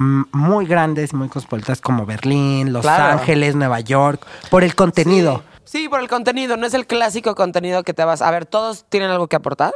muy 0.02 0.65
grandes, 0.65 1.14
muy 1.14 1.30
cosmopolitas 1.30 1.80
como 1.82 2.06
Berlín, 2.06 2.73
Los 2.73 2.82
Claro. 2.82 3.19
Ángeles, 3.19 3.56
Nueva 3.56 3.80
York, 3.82 4.26
por 4.49 4.64
el 4.64 4.76
contenido. 4.76 5.44
Sí, 5.64 5.88
por 5.88 6.02
el 6.02 6.07
contenido. 6.10 6.57
No 6.57 6.65
es 6.65 6.73
el 6.73 6.86
clásico 6.88 7.36
contenido 7.36 7.84
que 7.84 7.94
te 7.94 8.03
vas. 8.03 8.22
A 8.22 8.32
ver, 8.32 8.45
todos 8.45 8.86
tienen 8.90 9.10
algo 9.10 9.28
que 9.28 9.36
aportar, 9.38 9.73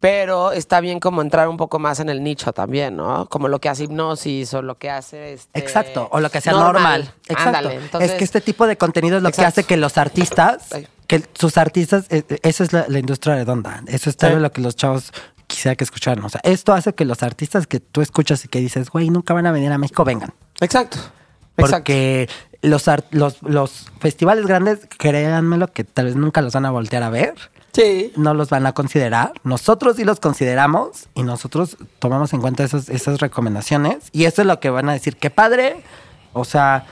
pero 0.00 0.52
está 0.52 0.80
bien 0.80 1.00
como 1.00 1.22
entrar 1.22 1.48
un 1.48 1.56
poco 1.56 1.78
más 1.80 1.98
en 1.98 2.08
el 2.08 2.22
nicho 2.22 2.52
también, 2.52 2.96
¿no? 2.96 3.26
Como 3.26 3.48
lo 3.48 3.58
que 3.60 3.68
hace 3.68 3.84
hipnosis 3.84 4.54
o 4.54 4.62
lo 4.62 4.76
que 4.78 4.90
hace. 4.90 5.32
Este, 5.32 5.58
Exacto, 5.58 6.08
o 6.12 6.20
lo 6.20 6.30
que 6.30 6.40
sea 6.40 6.52
normal. 6.52 7.12
Exacto. 7.26 7.42
Ándale, 7.58 7.74
entonces, 7.76 8.10
es 8.12 8.16
que 8.16 8.24
este 8.24 8.40
tipo 8.40 8.66
de 8.66 8.76
contenido 8.76 9.16
es 9.16 9.22
lo 9.22 9.32
que 9.32 9.44
hace 9.44 9.64
que 9.64 9.76
los 9.76 9.98
artistas, 9.98 10.72
Ay. 10.72 10.86
que 11.08 11.24
sus 11.34 11.58
artistas, 11.58 12.04
eh, 12.10 12.22
eh, 12.28 12.38
eso 12.42 12.62
es 12.62 12.72
la, 12.72 12.84
la 12.88 12.98
industria 13.00 13.34
redonda. 13.34 13.82
Eso 13.88 14.10
es 14.10 14.16
Sí. 14.20 14.26
lo 14.36 14.52
que 14.52 14.60
los 14.60 14.76
chavos 14.76 15.12
quisiera 15.48 15.74
que 15.74 15.82
escucharan. 15.82 16.24
O 16.24 16.28
sea, 16.28 16.40
esto 16.44 16.72
hace 16.72 16.94
que 16.94 17.04
los 17.04 17.24
artistas 17.24 17.66
que 17.66 17.80
tú 17.80 18.00
escuchas 18.00 18.44
y 18.44 18.48
que 18.48 18.60
dices, 18.60 18.90
güey, 18.90 19.10
nunca 19.10 19.34
van 19.34 19.46
a 19.46 19.50
venir 19.52 19.72
a 19.72 19.78
México, 19.78 20.04
vengan. 20.04 20.32
Exacto. 20.60 20.98
Exacto. 20.98 21.12
Porque 21.56 22.28
los, 22.62 22.86
ar- 22.86 23.04
los, 23.10 23.42
los 23.42 23.86
festivales 23.98 24.46
grandes, 24.46 24.86
créanmelo, 24.96 25.72
que 25.72 25.82
tal 25.82 26.04
vez 26.04 26.14
nunca 26.14 26.40
los 26.40 26.52
van 26.52 26.66
a 26.66 26.70
voltear 26.70 27.02
a 27.02 27.10
ver. 27.10 27.34
Sí. 27.72 28.12
No 28.16 28.32
los 28.34 28.48
van 28.48 28.64
a 28.66 28.72
considerar. 28.74 29.32
Nosotros 29.42 29.96
sí 29.96 30.04
los 30.04 30.20
consideramos 30.20 31.08
y 31.14 31.24
nosotros 31.24 31.76
tomamos 31.98 32.32
en 32.32 32.40
cuenta 32.40 32.62
esos- 32.62 32.88
esas 32.88 33.18
recomendaciones. 33.20 34.08
Y 34.12 34.24
eso 34.26 34.42
es 34.42 34.46
lo 34.46 34.60
que 34.60 34.70
van 34.70 34.88
a 34.88 34.92
decir. 34.92 35.16
Qué 35.16 35.30
padre. 35.30 35.82
O 36.32 36.44
sea, 36.44 36.86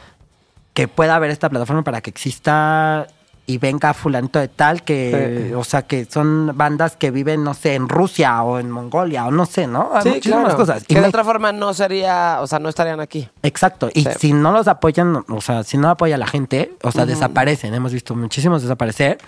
que 0.75 0.89
pueda 0.89 1.15
haber 1.15 1.31
esta 1.31 1.49
plataforma 1.49 1.85
para 1.85 2.01
que 2.01 2.11
exista 2.11 3.07
y 3.49 3.59
venga 3.59 3.95
fulanito 3.95 4.39
de 4.41 4.49
tal 4.49 4.83
que, 4.83 5.47
Sí. 5.51 5.55
o 5.55 5.63
sea, 5.63 5.83
que 5.83 6.05
son 6.07 6.51
bandas 6.57 6.97
que 6.97 7.13
viven, 7.13 7.45
no 7.45 7.55
sé, 7.55 7.75
en 7.75 7.89
Rusia 7.89 8.43
o 8.43 8.59
en 8.59 8.71
Mongolia 8.71 9.25
o 9.27 9.31
no 9.31 9.47
sé, 9.47 9.67
¿no? 9.69 9.91
Hay 9.95 10.03
Sí, 10.03 10.09
muchísimas 10.09 10.41
claro. 10.45 10.57
cosas. 10.57 10.83
Y 10.83 10.87
Que 10.87 10.95
de 10.97 11.01
me- 11.03 11.07
otra 11.09 11.23
forma 11.23 11.53
no 11.53 11.73
sería, 11.73 12.39
o 12.41 12.47
sea, 12.49 12.59
no 12.59 12.69
estarían 12.69 12.99
aquí. 13.01 13.29
Exacto. 13.43 13.89
Y 13.95 14.03
Sí. 14.03 14.11
si 14.19 14.33
no 14.33 14.51
los 14.53 14.67
apoyan, 14.67 15.25
o 15.29 15.41
sea, 15.41 15.63
si 15.63 15.79
no 15.79 15.89
apoya 15.89 16.17
a 16.17 16.19
la 16.19 16.27
gente, 16.27 16.73
o 16.83 16.91
sea, 16.91 17.07
desaparecen. 17.07 17.73
Hemos 17.73 17.93
visto 17.93 18.17
muchísimos 18.17 18.63
desaparecer. 18.63 19.19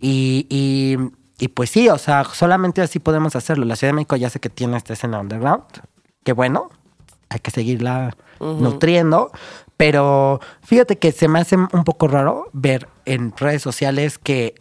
Y, 0.00 0.46
y, 0.48 0.96
y 1.38 1.48
pues 1.48 1.68
sí, 1.70 1.88
o 1.90 1.98
sea, 1.98 2.24
solamente 2.24 2.80
así 2.80 2.98
podemos 2.98 3.36
hacerlo. 3.36 3.66
La 3.66 3.76
Ciudad 3.76 3.90
de 3.92 3.96
México 3.96 4.16
ya 4.16 4.30
sé 4.30 4.40
que 4.40 4.48
tiene 4.48 4.76
esta 4.78 4.94
escena 4.94 5.20
underground. 5.20 5.64
Qué 6.24 6.32
bueno. 6.32 6.70
Hay 7.28 7.40
que 7.40 7.50
seguirla 7.50 8.16
nutriendo. 8.40 9.32
Pero 9.76 10.40
fíjate 10.62 10.96
que 10.98 11.12
se 11.12 11.28
me 11.28 11.38
hace 11.40 11.56
un 11.56 11.84
poco 11.84 12.08
raro 12.08 12.48
ver 12.52 12.88
en 13.04 13.32
redes 13.36 13.62
sociales 13.62 14.18
que 14.18 14.54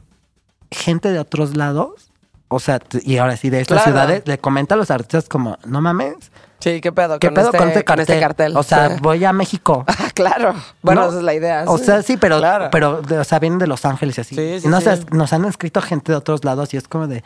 gente 0.72 1.12
de 1.12 1.20
otros 1.20 1.56
lados, 1.56 2.12
o 2.50 2.60
sea, 2.60 2.80
y 3.04 3.18
ahora 3.18 3.38
sí 3.38 3.50
de 3.50 3.62
estas 3.62 3.84
Claro. 3.84 3.92
ciudades, 3.92 4.24
le 4.28 4.38
comenta 4.40 4.76
a 4.76 4.78
los 4.78 4.92
artistas 4.92 5.30
como, 5.30 5.58
no 5.66 5.82
mames, 5.82 6.16
Sí, 6.60 6.82
¿qué 6.82 6.92
pedo? 6.92 7.20
¿qué 7.20 7.28
con 7.28 7.36
pedo 7.36 7.46
este, 7.48 7.58
con, 7.60 7.68
este 7.68 7.86
con 7.86 8.00
este 8.00 8.20
cartel? 8.20 8.58
O 8.58 8.64
sea, 8.64 8.90
Sí. 8.90 8.96
voy 9.02 9.24
a 9.24 9.32
México. 9.34 9.84
Ah, 9.88 10.10
claro. 10.14 10.56
Bueno, 10.82 11.02
¿no? 11.02 11.08
esa 11.10 11.18
es 11.18 11.24
la 11.24 11.34
idea. 11.34 11.64
O 11.68 11.78
sea, 11.78 12.02
sí, 12.02 12.18
pero, 12.18 12.40
Claro. 12.40 12.70
pero 12.72 13.02
o 13.20 13.24
sea, 13.24 13.38
vienen 13.40 13.60
de 13.60 13.68
Los 13.68 13.86
Ángeles 13.86 14.18
y 14.18 14.22
así. 14.22 14.36
Sí, 14.36 14.60
sí, 14.62 14.68
y 14.68 14.70
nos, 14.70 14.84
sí. 14.84 14.90
has- 14.90 15.12
nos 15.12 15.32
han 15.34 15.46
escrito 15.46 15.82
gente 15.82 16.12
de 16.12 16.18
otros 16.18 16.44
lados 16.44 16.74
y 16.74 16.78
es 16.78 16.88
como 16.88 17.08
de 17.08 17.24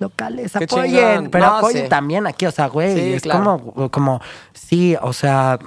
locales, 0.00 0.52
Qué 0.58 0.64
apoyen, 0.64 0.88
chingón. 1.14 1.30
pero 1.30 1.46
No, 1.46 1.56
apoyen 1.58 1.88
también 1.88 2.26
aquí, 2.26 2.44
o 2.46 2.50
sea, 2.50 2.66
güey, 2.66 3.12
es 3.12 3.22
claro. 3.22 3.58
como, 3.60 3.90
como, 3.90 4.20
sí, 4.52 4.96
o 5.00 5.12
sea, 5.12 5.58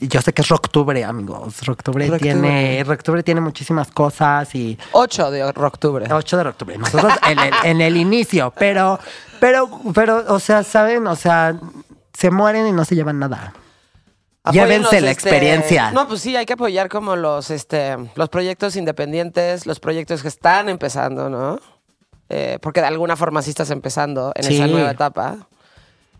yo 0.00 0.20
sé 0.22 0.32
que 0.32 0.42
es 0.42 0.48
Rocktubre, 0.48 1.04
amigos. 1.04 1.64
Rocktubre 1.66 2.06
Rocktubre. 2.06 2.18
tiene, 2.18 2.82
Rocktubre 2.84 3.22
tiene 3.22 3.40
muchísimas 3.40 3.90
cosas 3.90 4.54
y 4.54 4.78
8 4.92 5.30
de 5.30 5.44
octubre. 5.44 6.06
8 6.12 6.36
de 6.36 6.48
octubre. 6.48 6.78
Nosotros 6.78 7.12
en 7.28 7.38
el, 7.38 7.52
en 7.64 7.80
el 7.80 7.96
inicio, 7.96 8.52
pero, 8.56 8.98
pero, 9.40 9.68
pero, 9.94 10.24
o 10.28 10.38
sea, 10.40 10.62
¿saben? 10.62 11.06
O 11.06 11.16
sea, 11.16 11.58
se 12.12 12.30
mueren 12.30 12.66
y 12.66 12.72
no 12.72 12.84
se 12.84 12.94
llevan 12.94 13.18
nada. 13.18 13.54
Llévense 14.52 15.00
la 15.00 15.10
este, 15.10 15.28
experiencia. 15.28 15.90
No, 15.92 16.08
pues 16.08 16.22
sí, 16.22 16.34
hay 16.34 16.46
que 16.46 16.54
apoyar 16.54 16.88
como 16.88 17.14
los, 17.14 17.50
este, 17.50 17.96
los 18.14 18.28
proyectos 18.30 18.74
independientes, 18.74 19.66
los 19.66 19.80
proyectos 19.80 20.22
que 20.22 20.28
están 20.28 20.68
empezando, 20.70 21.28
¿no? 21.28 21.60
Eh, 22.30 22.58
porque 22.62 22.80
de 22.80 22.86
alguna 22.86 23.16
forma 23.16 23.42
sí 23.42 23.50
estás 23.50 23.70
empezando 23.70 24.32
en 24.34 24.44
Sí. 24.44 24.54
esa 24.54 24.66
nueva 24.66 24.92
etapa. 24.92 25.46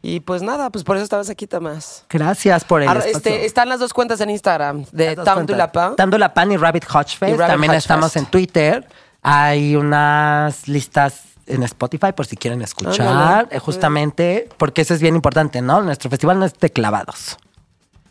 Y 0.02 0.20
pues 0.20 0.42
nada, 0.42 0.70
pues 0.70 0.84
por 0.84 0.96
eso 0.96 1.04
estabas 1.04 1.28
aquí, 1.28 1.46
Tomás. 1.46 2.04
Gracias 2.08 2.64
por 2.64 2.82
el 2.82 2.88
Ar- 2.88 2.98
espacio. 2.98 3.16
este, 3.16 3.44
están 3.44 3.68
las 3.68 3.80
dos 3.80 3.92
cuentas 3.92 4.20
en 4.20 4.30
Instagram 4.30 4.84
de 4.92 5.16
Tam. 5.16 5.46
Tulapa. 5.46 5.94
Tam 5.96 6.10
Tulapán 6.10 6.52
y 6.52 6.56
Rabbit. 6.56 6.84
Y 6.84 6.86
Rabbit 7.24 7.38
También 7.46 7.74
estamos 7.74 8.16
en 8.16 8.26
Twitter. 8.26 8.88
Hay 9.22 9.76
unas 9.76 10.66
listas 10.68 11.24
en 11.46 11.62
Spotify 11.64 12.12
por 12.12 12.26
si 12.26 12.36
quieren 12.36 12.62
escuchar. 12.62 13.48
Eh, 13.50 13.58
justamente, 13.58 14.48
porque 14.56 14.82
eso 14.82 14.94
es 14.94 15.02
bien 15.02 15.14
importante, 15.16 15.60
¿no? 15.60 15.82
Nuestro 15.82 16.08
festival 16.08 16.38
no 16.38 16.46
es 16.46 16.58
de 16.58 16.70
clavados. 16.70 17.36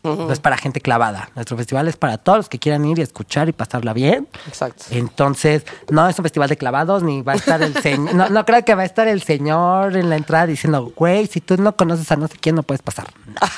No 0.02 0.32
es 0.32 0.40
para 0.40 0.56
gente 0.56 0.80
clavada. 0.80 1.28
Nuestro 1.34 1.56
festival 1.58 1.86
es 1.88 1.96
para 1.96 2.16
todos 2.16 2.38
los 2.38 2.48
que 2.48 2.58
quieran 2.58 2.84
ir 2.86 2.98
y 2.98 3.02
escuchar 3.02 3.48
y 3.48 3.52
pasarla 3.52 3.92
bien. 3.92 4.26
Exacto. 4.48 4.84
Entonces, 4.90 5.64
no 5.90 6.08
es 6.08 6.18
un 6.18 6.22
festival 6.22 6.48
de 6.48 6.56
clavados, 6.56 7.02
ni 7.02 7.20
va 7.20 7.32
a 7.32 7.36
estar 7.36 7.60
el 7.62 7.74
señor. 7.82 8.14
No, 8.14 8.28
no 8.30 8.44
creo 8.46 8.64
que 8.64 8.74
va 8.74 8.82
a 8.82 8.86
estar 8.86 9.06
el 9.08 9.22
señor 9.22 9.96
en 9.96 10.08
la 10.08 10.16
entrada 10.16 10.46
diciendo, 10.46 10.90
güey, 10.96 11.26
si 11.26 11.40
tú 11.42 11.56
no 11.58 11.76
conoces 11.76 12.10
a 12.10 12.16
no 12.16 12.28
sé 12.28 12.36
quién, 12.40 12.54
no 12.54 12.62
puedes 12.62 12.82
pasar. 12.82 13.06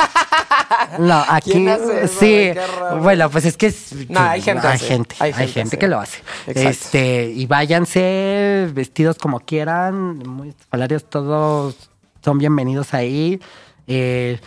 No, 0.98 1.24
aquí 1.28 1.52
¿Quién 1.52 1.68
hace 1.68 2.04
eso, 2.04 2.18
sí. 2.20 2.50
Bueno, 3.02 3.30
pues 3.30 3.44
es 3.44 3.56
que 3.56 3.66
es- 3.66 3.94
No, 4.10 4.20
hay 4.20 4.40
gente 4.42 4.66
hay 4.66 4.78
gente, 4.78 5.16
Hay 5.20 5.28
hay 5.32 5.34
gente 5.48 5.52
gente 5.52 5.68
así. 5.68 5.76
que 5.78 5.88
lo 5.88 5.98
hace. 6.00 6.18
Exacto. 6.46 6.68
Este, 6.70 7.24
y 7.34 7.46
váyanse 7.46 8.68
vestidos 8.74 9.16
como 9.18 9.40
quieran, 9.40 10.18
muy 10.18 10.54
salarios 10.70 11.04
todos 11.08 11.76
son 12.24 12.38
bienvenidos 12.38 12.94
ahí. 12.94 13.40
Eh, 13.86 14.38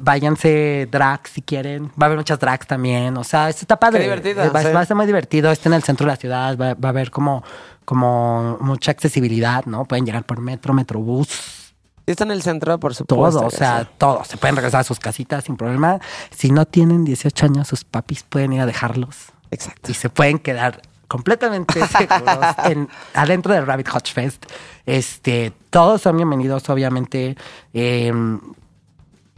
váyanse 0.00 0.88
drag 0.90 1.26
si 1.28 1.42
quieren. 1.42 1.86
Va 2.00 2.02
a 2.02 2.04
haber 2.06 2.18
muchas 2.18 2.38
drags 2.38 2.66
también. 2.66 3.16
O 3.16 3.24
sea, 3.24 3.48
esto 3.48 3.62
está 3.62 3.78
padre. 3.78 3.98
Qué 3.98 4.04
divertido, 4.04 4.52
Va, 4.52 4.62
sí. 4.62 4.68
va 4.72 4.80
a 4.80 4.84
ser 4.86 4.96
muy 4.96 5.06
divertido. 5.06 5.50
Está 5.50 5.68
en 5.68 5.74
el 5.74 5.82
centro 5.82 6.06
de 6.06 6.12
la 6.12 6.16
ciudad. 6.16 6.56
Va, 6.56 6.74
va 6.74 6.88
a 6.88 6.90
haber 6.90 7.10
como, 7.10 7.42
como 7.84 8.58
mucha 8.60 8.90
accesibilidad, 8.90 9.64
¿no? 9.66 9.84
Pueden 9.84 10.06
llegar 10.06 10.24
por 10.24 10.40
metro, 10.40 10.72
metrobús. 10.74 11.72
Está 12.06 12.24
en 12.24 12.32
el 12.32 12.42
centro, 12.42 12.78
por 12.78 12.94
supuesto. 12.94 13.38
Todo, 13.38 13.46
o 13.46 13.50
sea, 13.50 13.88
todo. 13.98 14.24
Se 14.24 14.36
pueden 14.36 14.56
regresar 14.56 14.80
a 14.82 14.84
sus 14.84 15.00
casitas 15.00 15.44
sin 15.44 15.56
problema. 15.56 15.98
Si 16.30 16.50
no 16.50 16.66
tienen 16.66 17.04
18 17.04 17.46
años, 17.46 17.68
sus 17.68 17.84
papis 17.84 18.22
pueden 18.22 18.52
ir 18.52 18.60
a 18.60 18.66
dejarlos 18.66 19.32
Exacto. 19.50 19.90
y 19.90 19.94
se 19.94 20.10
pueden 20.10 20.38
quedar 20.38 20.82
completamente 21.08 21.86
seguros 21.86 22.44
en, 22.64 22.88
adentro 23.14 23.54
del 23.54 23.66
Rabbit 23.66 23.88
Hutch 23.94 24.12
Fest. 24.12 24.44
Este, 24.84 25.52
todos 25.70 26.02
son 26.02 26.16
bienvenidos, 26.16 26.68
obviamente. 26.68 27.36
eh, 27.72 28.12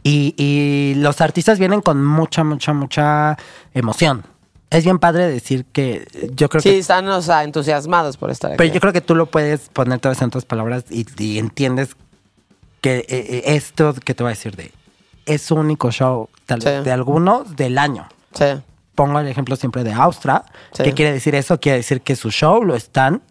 y, 0.07 0.33
y 0.37 0.95
los 0.95 1.19
artistas 1.21 1.59
vienen 1.59 1.81
con 1.81 2.05
mucha, 2.05 2.43
mucha, 2.43 2.73
mucha 2.73 3.37
emoción. 3.73 4.23
Es 4.69 4.83
bien 4.83 4.99
padre 4.99 5.27
decir 5.29 5.65
que 5.71 6.07
yo 6.35 6.49
creo 6.49 6.61
Sí, 6.61 6.69
que 6.71 6.77
están, 6.79 7.07
o 7.07 7.21
sea, 7.21 7.43
entusiasmados 7.43 8.17
por 8.17 8.29
estar 8.31 8.51
aquí. 8.51 8.57
pero 8.57 8.73
yo 8.73 8.79
creo 8.81 8.93
que 8.93 9.01
tú 9.01 9.15
lo 9.15 9.25
puedes 9.25 9.69
poner 9.69 9.99
todas 9.99 10.21
en 10.21 10.27
otras 10.27 10.45
palabras 10.45 10.85
y, 10.89 11.05
y 11.23 11.39
entiendes 11.39 11.95
que 12.81 12.97
eh, 12.99 13.05
eh, 13.09 13.43
esto 13.55 13.93
que 13.93 14.13
te 14.13 14.23
voy 14.23 14.31
a 14.31 14.35
decir 14.35 14.55
de 14.55 14.71
es 15.25 15.41
su 15.41 15.55
único 15.55 15.91
show 15.91 16.29
tal 16.45 16.59
vez 16.59 16.79
Sí. 16.79 16.83
de 16.85 16.91
algunos 16.91 17.55
del 17.55 17.77
año. 17.77 18.07
Sí. 18.33 18.45
Pongo 18.95 19.19
el 19.19 19.27
ejemplo 19.27 19.55
siempre 19.55 19.83
de 19.83 19.93
Austra. 19.93 20.43
Sí. 20.73 20.83
¿Qué 20.83 20.93
quiere 20.93 21.11
decir 21.13 21.33
eso? 21.35 21.59
Quiere 21.59 21.77
decir 21.79 22.01
que 22.01 22.15
su 22.15 22.29
show 22.31 22.63
lo 22.63 22.75
están 22.75 23.21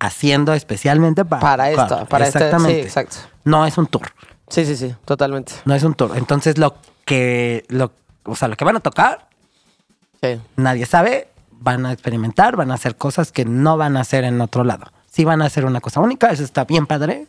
haciendo 0.00 0.52
especialmente 0.54 1.24
para, 1.24 1.40
Para 1.40 1.70
esto, 1.70 2.06
para 2.06 2.26
este- 2.26 2.38
Exactamente. 2.38 2.80
sí, 2.82 2.86
exacto. 2.86 3.16
No 3.44 3.66
es 3.66 3.76
un 3.78 3.86
tour. 3.86 4.08
Sí, 4.50 4.64
sí, 4.64 4.76
sí, 4.76 4.94
totalmente. 5.04 5.52
No 5.64 5.74
es 5.74 5.82
un 5.82 5.94
tour. 5.94 6.16
Entonces 6.16 6.58
lo 6.58 6.76
que 7.04 7.64
lo, 7.68 7.92
o 8.24 8.34
sea, 8.36 8.48
lo 8.48 8.56
que 8.56 8.64
van 8.64 8.76
a 8.76 8.80
tocar 8.80 9.28
Sí. 10.22 10.40
nadie 10.56 10.84
sabe, 10.86 11.28
van 11.52 11.86
a 11.86 11.92
experimentar, 11.92 12.56
van 12.56 12.70
a 12.70 12.74
hacer 12.74 12.96
cosas 12.96 13.30
que 13.30 13.44
no 13.44 13.76
van 13.76 13.96
a 13.96 14.00
hacer 14.00 14.24
en 14.24 14.40
otro 14.40 14.64
lado. 14.64 14.86
Sí 15.10 15.24
van 15.24 15.42
a 15.42 15.46
hacer 15.46 15.64
una 15.64 15.80
cosa 15.80 16.00
única, 16.00 16.30
eso 16.30 16.42
está 16.44 16.64
bien 16.64 16.86
padre. 16.86 17.26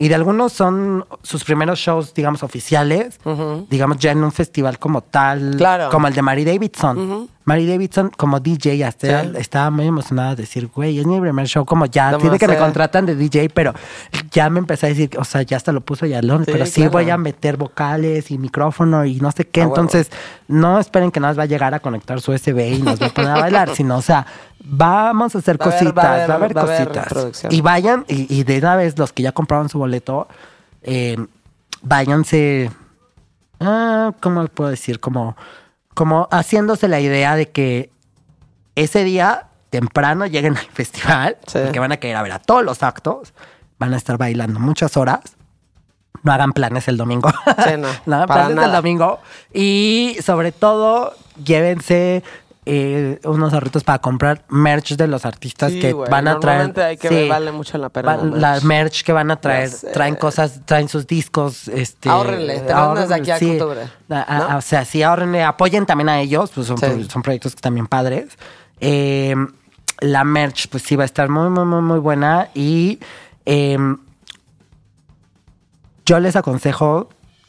Y 0.00 0.06
de 0.08 0.14
algunos 0.14 0.52
son 0.52 1.04
sus 1.22 1.42
primeros 1.42 1.80
shows, 1.80 2.14
digamos, 2.14 2.44
oficiales, 2.44 3.18
digamos, 3.68 3.98
ya 3.98 4.12
en 4.12 4.22
un 4.22 4.30
festival 4.30 4.78
como 4.78 5.00
tal, 5.00 5.56
Claro. 5.56 5.90
como 5.90 6.06
el 6.06 6.14
de 6.14 6.22
Mary 6.22 6.44
Davidson. 6.44 7.28
Mary 7.44 7.66
Davidson 7.66 8.10
como 8.16 8.38
DJ, 8.40 8.84
hasta 8.84 9.22
Sí. 9.24 9.30
estaba 9.38 9.70
muy 9.70 9.86
emocionada 9.86 10.30
de 10.36 10.42
decir, 10.42 10.68
güey, 10.72 10.98
es 11.00 11.06
mi 11.06 11.18
primer 11.18 11.46
show, 11.48 11.64
como 11.64 11.86
ya, 11.86 12.10
¿Cómo 12.10 12.20
tiene 12.20 12.38
que 12.38 12.46
me 12.46 12.52
hacer? 12.52 12.64
contratan 12.64 13.06
de 13.06 13.16
DJ, 13.16 13.48
pero 13.48 13.72
ya 14.30 14.48
me 14.50 14.58
empecé 14.60 14.86
a 14.86 14.88
decir, 14.90 15.10
o 15.18 15.24
sea, 15.24 15.42
ya 15.42 15.56
hasta 15.56 15.72
lo 15.72 15.80
puso 15.80 16.04
ya 16.06 16.20
Sí, 16.20 16.28
pero 16.44 16.66
sí 16.66 16.74
claro. 16.82 16.90
voy 16.92 17.10
a 17.10 17.16
meter 17.16 17.56
vocales 17.56 18.30
y 18.30 18.38
micrófono 18.38 19.04
y 19.06 19.16
no 19.16 19.32
sé 19.32 19.46
qué. 19.48 19.62
Entonces, 19.62 20.10
no 20.46 20.78
esperen 20.78 21.10
que 21.10 21.18
nada 21.20 21.32
más 21.32 21.38
va 21.38 21.42
a 21.44 21.46
llegar 21.46 21.72
a 21.74 21.80
conectar 21.80 22.20
su 22.20 22.32
USB 22.32 22.74
y 22.74 22.82
nos 22.82 23.00
va 23.02 23.06
a 23.06 23.10
poner 23.10 23.30
a 23.30 23.40
bailar, 23.40 23.70
sino, 23.74 23.96
o 23.96 24.02
sea, 24.02 24.26
vamos 24.64 25.34
a 25.34 25.38
hacer 25.38 25.60
Va 25.60 25.64
cositas, 25.64 25.94
va 25.96 26.02
a 26.02 26.14
haber- 26.14 26.28
va 26.28 26.32
a 26.34 26.36
haber 26.36 26.56
va 26.56 26.60
a 26.60 26.64
haber 26.64 26.88
cositas. 27.08 27.52
Y 27.52 27.60
vayan, 27.60 28.04
y, 28.08 28.32
y 28.34 28.44
de 28.44 28.58
una 28.58 28.76
vez 28.76 28.98
los 28.98 29.12
que 29.12 29.22
ya 29.22 29.32
compraron 29.32 29.68
su 29.68 29.78
boleto, 29.78 30.28
eh, 30.82 31.16
váyanse, 31.82 32.70
ah, 33.60 34.12
¿cómo 34.20 34.46
puedo 34.48 34.70
decir? 34.70 35.00
Como, 35.00 35.36
como 35.94 36.28
haciéndose 36.30 36.88
la 36.88 37.00
idea 37.00 37.36
de 37.36 37.50
que 37.50 37.90
ese 38.74 39.04
día 39.04 39.46
temprano 39.70 40.26
lleguen 40.26 40.56
al 40.56 40.66
festival, 40.72 41.36
Sí. 41.46 41.58
porque 41.64 41.78
van 41.80 41.92
a 41.92 41.96
querer 41.98 42.16
a 42.16 42.22
ver 42.22 42.32
a 42.32 42.38
todos 42.38 42.64
los 42.64 42.82
actos, 42.82 43.32
van 43.78 43.94
a 43.94 43.96
estar 43.96 44.18
bailando 44.18 44.58
muchas 44.60 44.96
horas. 44.96 45.20
No 46.24 46.32
hagan 46.32 46.52
planes 46.52 46.88
el 46.88 46.96
domingo. 46.96 47.30
Sí, 47.64 47.76
no, 47.78 47.86
hagan 48.16 48.26
para 48.26 48.46
planes 48.46 48.64
el 48.64 48.72
domingo. 48.72 49.20
Y 49.54 50.16
sobre 50.24 50.50
todo, 50.50 51.14
llévense 51.44 52.24
eh, 52.70 53.18
unos 53.24 53.54
ahorritos 53.54 53.82
para 53.82 53.98
comprar 53.98 54.44
merch 54.50 54.94
de 54.96 55.06
los 55.08 55.24
artistas 55.24 55.72
Sí, 55.72 55.80
que 55.80 55.94
van 55.94 56.28
a 56.28 56.38
traer. 56.38 56.78
hay 56.80 56.98
que 56.98 57.08
Sí. 57.08 57.26
vale 57.26 57.50
mucho 57.50 57.78
la 57.78 57.88
pena 57.88 58.16
Va- 58.16 58.22
la 58.24 58.36
la 58.36 58.50
merch. 58.52 58.64
merch 58.64 59.02
que 59.04 59.12
van 59.12 59.30
a 59.30 59.40
traer, 59.40 59.70
traen 59.94 60.16
cosas, 60.16 60.60
traen 60.66 60.86
sus 60.90 61.06
discos, 61.06 61.68
este 61.68 62.10
Ahórrenle, 62.10 62.60
tenemos 62.60 62.98
desde 63.00 63.14
aquí 63.14 63.30
a 63.30 63.38
sí. 63.38 63.52
octubre. 63.52 63.80
O 64.56 64.60
sea, 64.60 64.84
sí, 64.84 65.02
ahorrenle, 65.02 65.44
apoyen 65.44 65.86
también 65.86 66.10
a 66.10 66.20
ellos, 66.20 66.50
pues 66.54 66.66
son, 66.66 66.76
son 67.08 67.22
proyectos 67.22 67.54
que 67.54 67.60
también 67.62 67.86
padres. 67.86 68.36
Eh, 68.80 69.34
la 70.00 70.24
merch, 70.24 70.68
pues 70.68 70.82
sí, 70.82 70.94
va 70.94 71.04
a 71.04 71.06
estar 71.06 71.30
muy, 71.30 71.48
muy, 71.48 71.64
muy, 71.64 71.80
muy 71.80 71.98
buena. 72.00 72.50
Y 72.54 72.98
eh, 73.46 73.78
yo 76.04 76.20
les 76.20 76.36
aconsejo, 76.36 77.08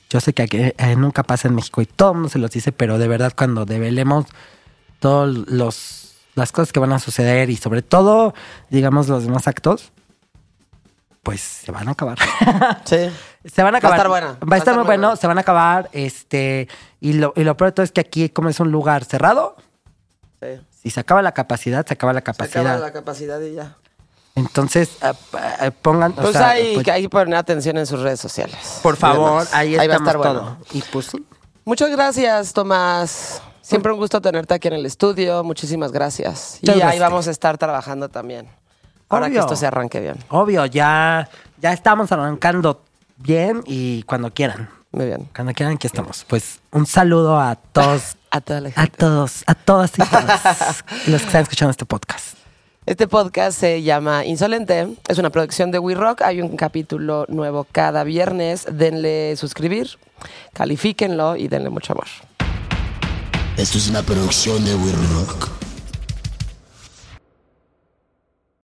yo 0.09 0.19
sé 0.19 0.33
que 0.33 0.43
aquí, 0.43 0.57
eh, 0.57 0.95
nunca 0.97 1.23
pasa 1.23 1.47
en 1.47 1.55
México 1.55 1.81
y 1.81 1.85
todo 1.85 2.09
el 2.11 2.15
mundo 2.15 2.29
se 2.29 2.39
los 2.39 2.51
dice, 2.51 2.71
pero 2.71 2.97
de 2.97 3.07
verdad 3.07 3.33
cuando 3.35 3.65
develemos 3.65 4.25
todos 4.99 5.29
los 5.49 6.05
las 6.35 6.51
cosas 6.53 6.71
que 6.71 6.79
van 6.79 6.93
a 6.93 6.99
suceder 6.99 7.49
y 7.49 7.57
sobre 7.57 7.81
todo, 7.81 8.33
digamos, 8.69 9.09
los 9.09 9.23
demás 9.23 9.47
actos, 9.47 9.91
pues 11.23 11.41
se 11.41 11.71
van 11.71 11.87
a 11.87 11.91
acabar. 11.91 12.17
Sí. 12.85 13.09
se 13.45 13.63
van 13.63 13.75
a 13.75 13.79
Va 13.79 13.89
a 13.89 13.93
acabar. 13.93 13.97
estar 13.97 14.07
buena. 14.09 14.37
Va 14.49 14.55
a 14.55 14.59
estar 14.59 14.75
muy 14.75 14.85
bueno, 14.85 15.07
bueno. 15.09 15.15
se 15.17 15.27
van 15.27 15.37
a 15.37 15.41
acabar. 15.41 15.89
Este, 15.91 16.67
y 17.01 17.13
lo, 17.13 17.33
y 17.35 17.43
lo 17.43 17.57
peor 17.57 17.71
de 17.71 17.75
todo 17.75 17.83
es 17.83 17.91
que 17.91 18.01
aquí, 18.01 18.29
como 18.29 18.47
es 18.49 18.59
un 18.61 18.71
lugar 18.71 19.03
cerrado, 19.05 19.55
sí. 20.41 20.47
si 20.83 20.89
se 20.91 20.99
acaba 21.01 21.21
la 21.21 21.33
capacidad, 21.33 21.85
se 21.85 21.93
acaba 21.93 22.13
la 22.13 22.19
Se 22.19 22.23
capacidad. 22.23 22.65
acaba 22.67 22.79
la 22.79 22.93
capacidad 22.93 23.39
y 23.41 23.55
ya. 23.55 23.75
Entonces, 24.35 24.91
eh, 25.61 25.71
pongan. 25.81 26.13
o 26.13 26.15
Pues 26.21 26.31
sea, 26.33 26.49
hay, 26.51 26.73
pues, 26.75 26.85
que 26.85 26.91
hay 26.91 27.01
que 27.01 27.09
poner 27.09 27.35
atención 27.35 27.77
en 27.77 27.85
sus 27.85 27.99
redes 27.99 28.19
sociales. 28.21 28.79
por 28.81 28.95
favor, 28.95 29.41
Demás. 29.43 29.53
ahí, 29.53 29.75
va 29.75 29.81
a 29.81 29.85
estar 29.97 30.13
todo. 30.13 30.33
bueno. 30.41 30.57
Y 30.71 30.81
pues 30.83 31.07
sí. 31.07 31.25
Muchas 31.65 31.89
gracias, 31.89 32.53
Tomás. 32.53 33.41
Siempre 33.69 33.91
un 33.91 33.99
gusto 33.99 34.19
tenerte 34.19 34.55
aquí 34.55 34.67
en 34.67 34.73
el 34.73 34.85
estudio. 34.87 35.43
Muchísimas 35.43 35.91
gracias. 35.91 36.57
Y 36.63 36.71
ahí 36.81 36.97
vamos 36.97 37.27
a 37.27 37.31
estar 37.31 37.55
trabajando 37.59 38.09
también. 38.09 38.47
Ahora 39.09 39.27
que 39.27 39.33
Obvio. 39.33 39.41
esto 39.41 39.55
se 39.55 39.67
arranque 39.67 39.99
bien. 39.99 40.15
Obvio, 40.29 40.65
ya, 40.65 41.29
ya 41.61 41.71
estamos 41.71 42.11
arrancando 42.11 42.81
bien 43.17 43.61
y 43.67 44.01
cuando 44.03 44.33
quieran. 44.33 44.69
Muy 44.91 45.05
bien. 45.05 45.29
Cuando 45.35 45.53
quieran, 45.53 45.75
aquí 45.75 45.85
estamos. 45.85 46.25
Pues 46.27 46.61
un 46.71 46.87
saludo 46.87 47.39
a 47.39 47.55
todos, 47.57 48.17
A 48.31 48.41
toda 48.41 48.59
la 48.61 48.69
a 48.69 48.71
gente. 48.71 48.97
todos, 48.97 49.43
a 49.45 49.53
todas 49.53 49.91
y 49.99 50.01
todos 50.01 50.23
los 51.07 51.21
que 51.21 51.27
están 51.27 51.41
escuchando 51.43 51.69
este 51.69 51.85
podcast. 51.85 52.37
Este 52.87 53.07
podcast 53.07 53.59
se 53.59 53.83
llama 53.83 54.25
Insolente. 54.25 54.95
Es 55.07 55.19
una 55.19 55.29
producción 55.29 55.69
de 55.69 55.77
We 55.77 55.93
Rock. 55.93 56.23
Hay 56.23 56.41
un 56.41 56.57
capítulo 56.57 57.25
nuevo 57.29 57.67
cada 57.71 58.03
viernes. 58.03 58.65
Denle 58.71 59.35
suscribir, 59.35 59.99
califíquenlo 60.53 61.35
y 61.35 61.47
denle 61.49 61.69
mucho 61.69 61.93
amor. 61.93 62.07
Esto 63.57 63.77
es 63.77 63.89
una 63.89 64.01
producción 64.03 64.63
de 64.63 64.75
We 64.75 64.91
Rock. 65.13 65.58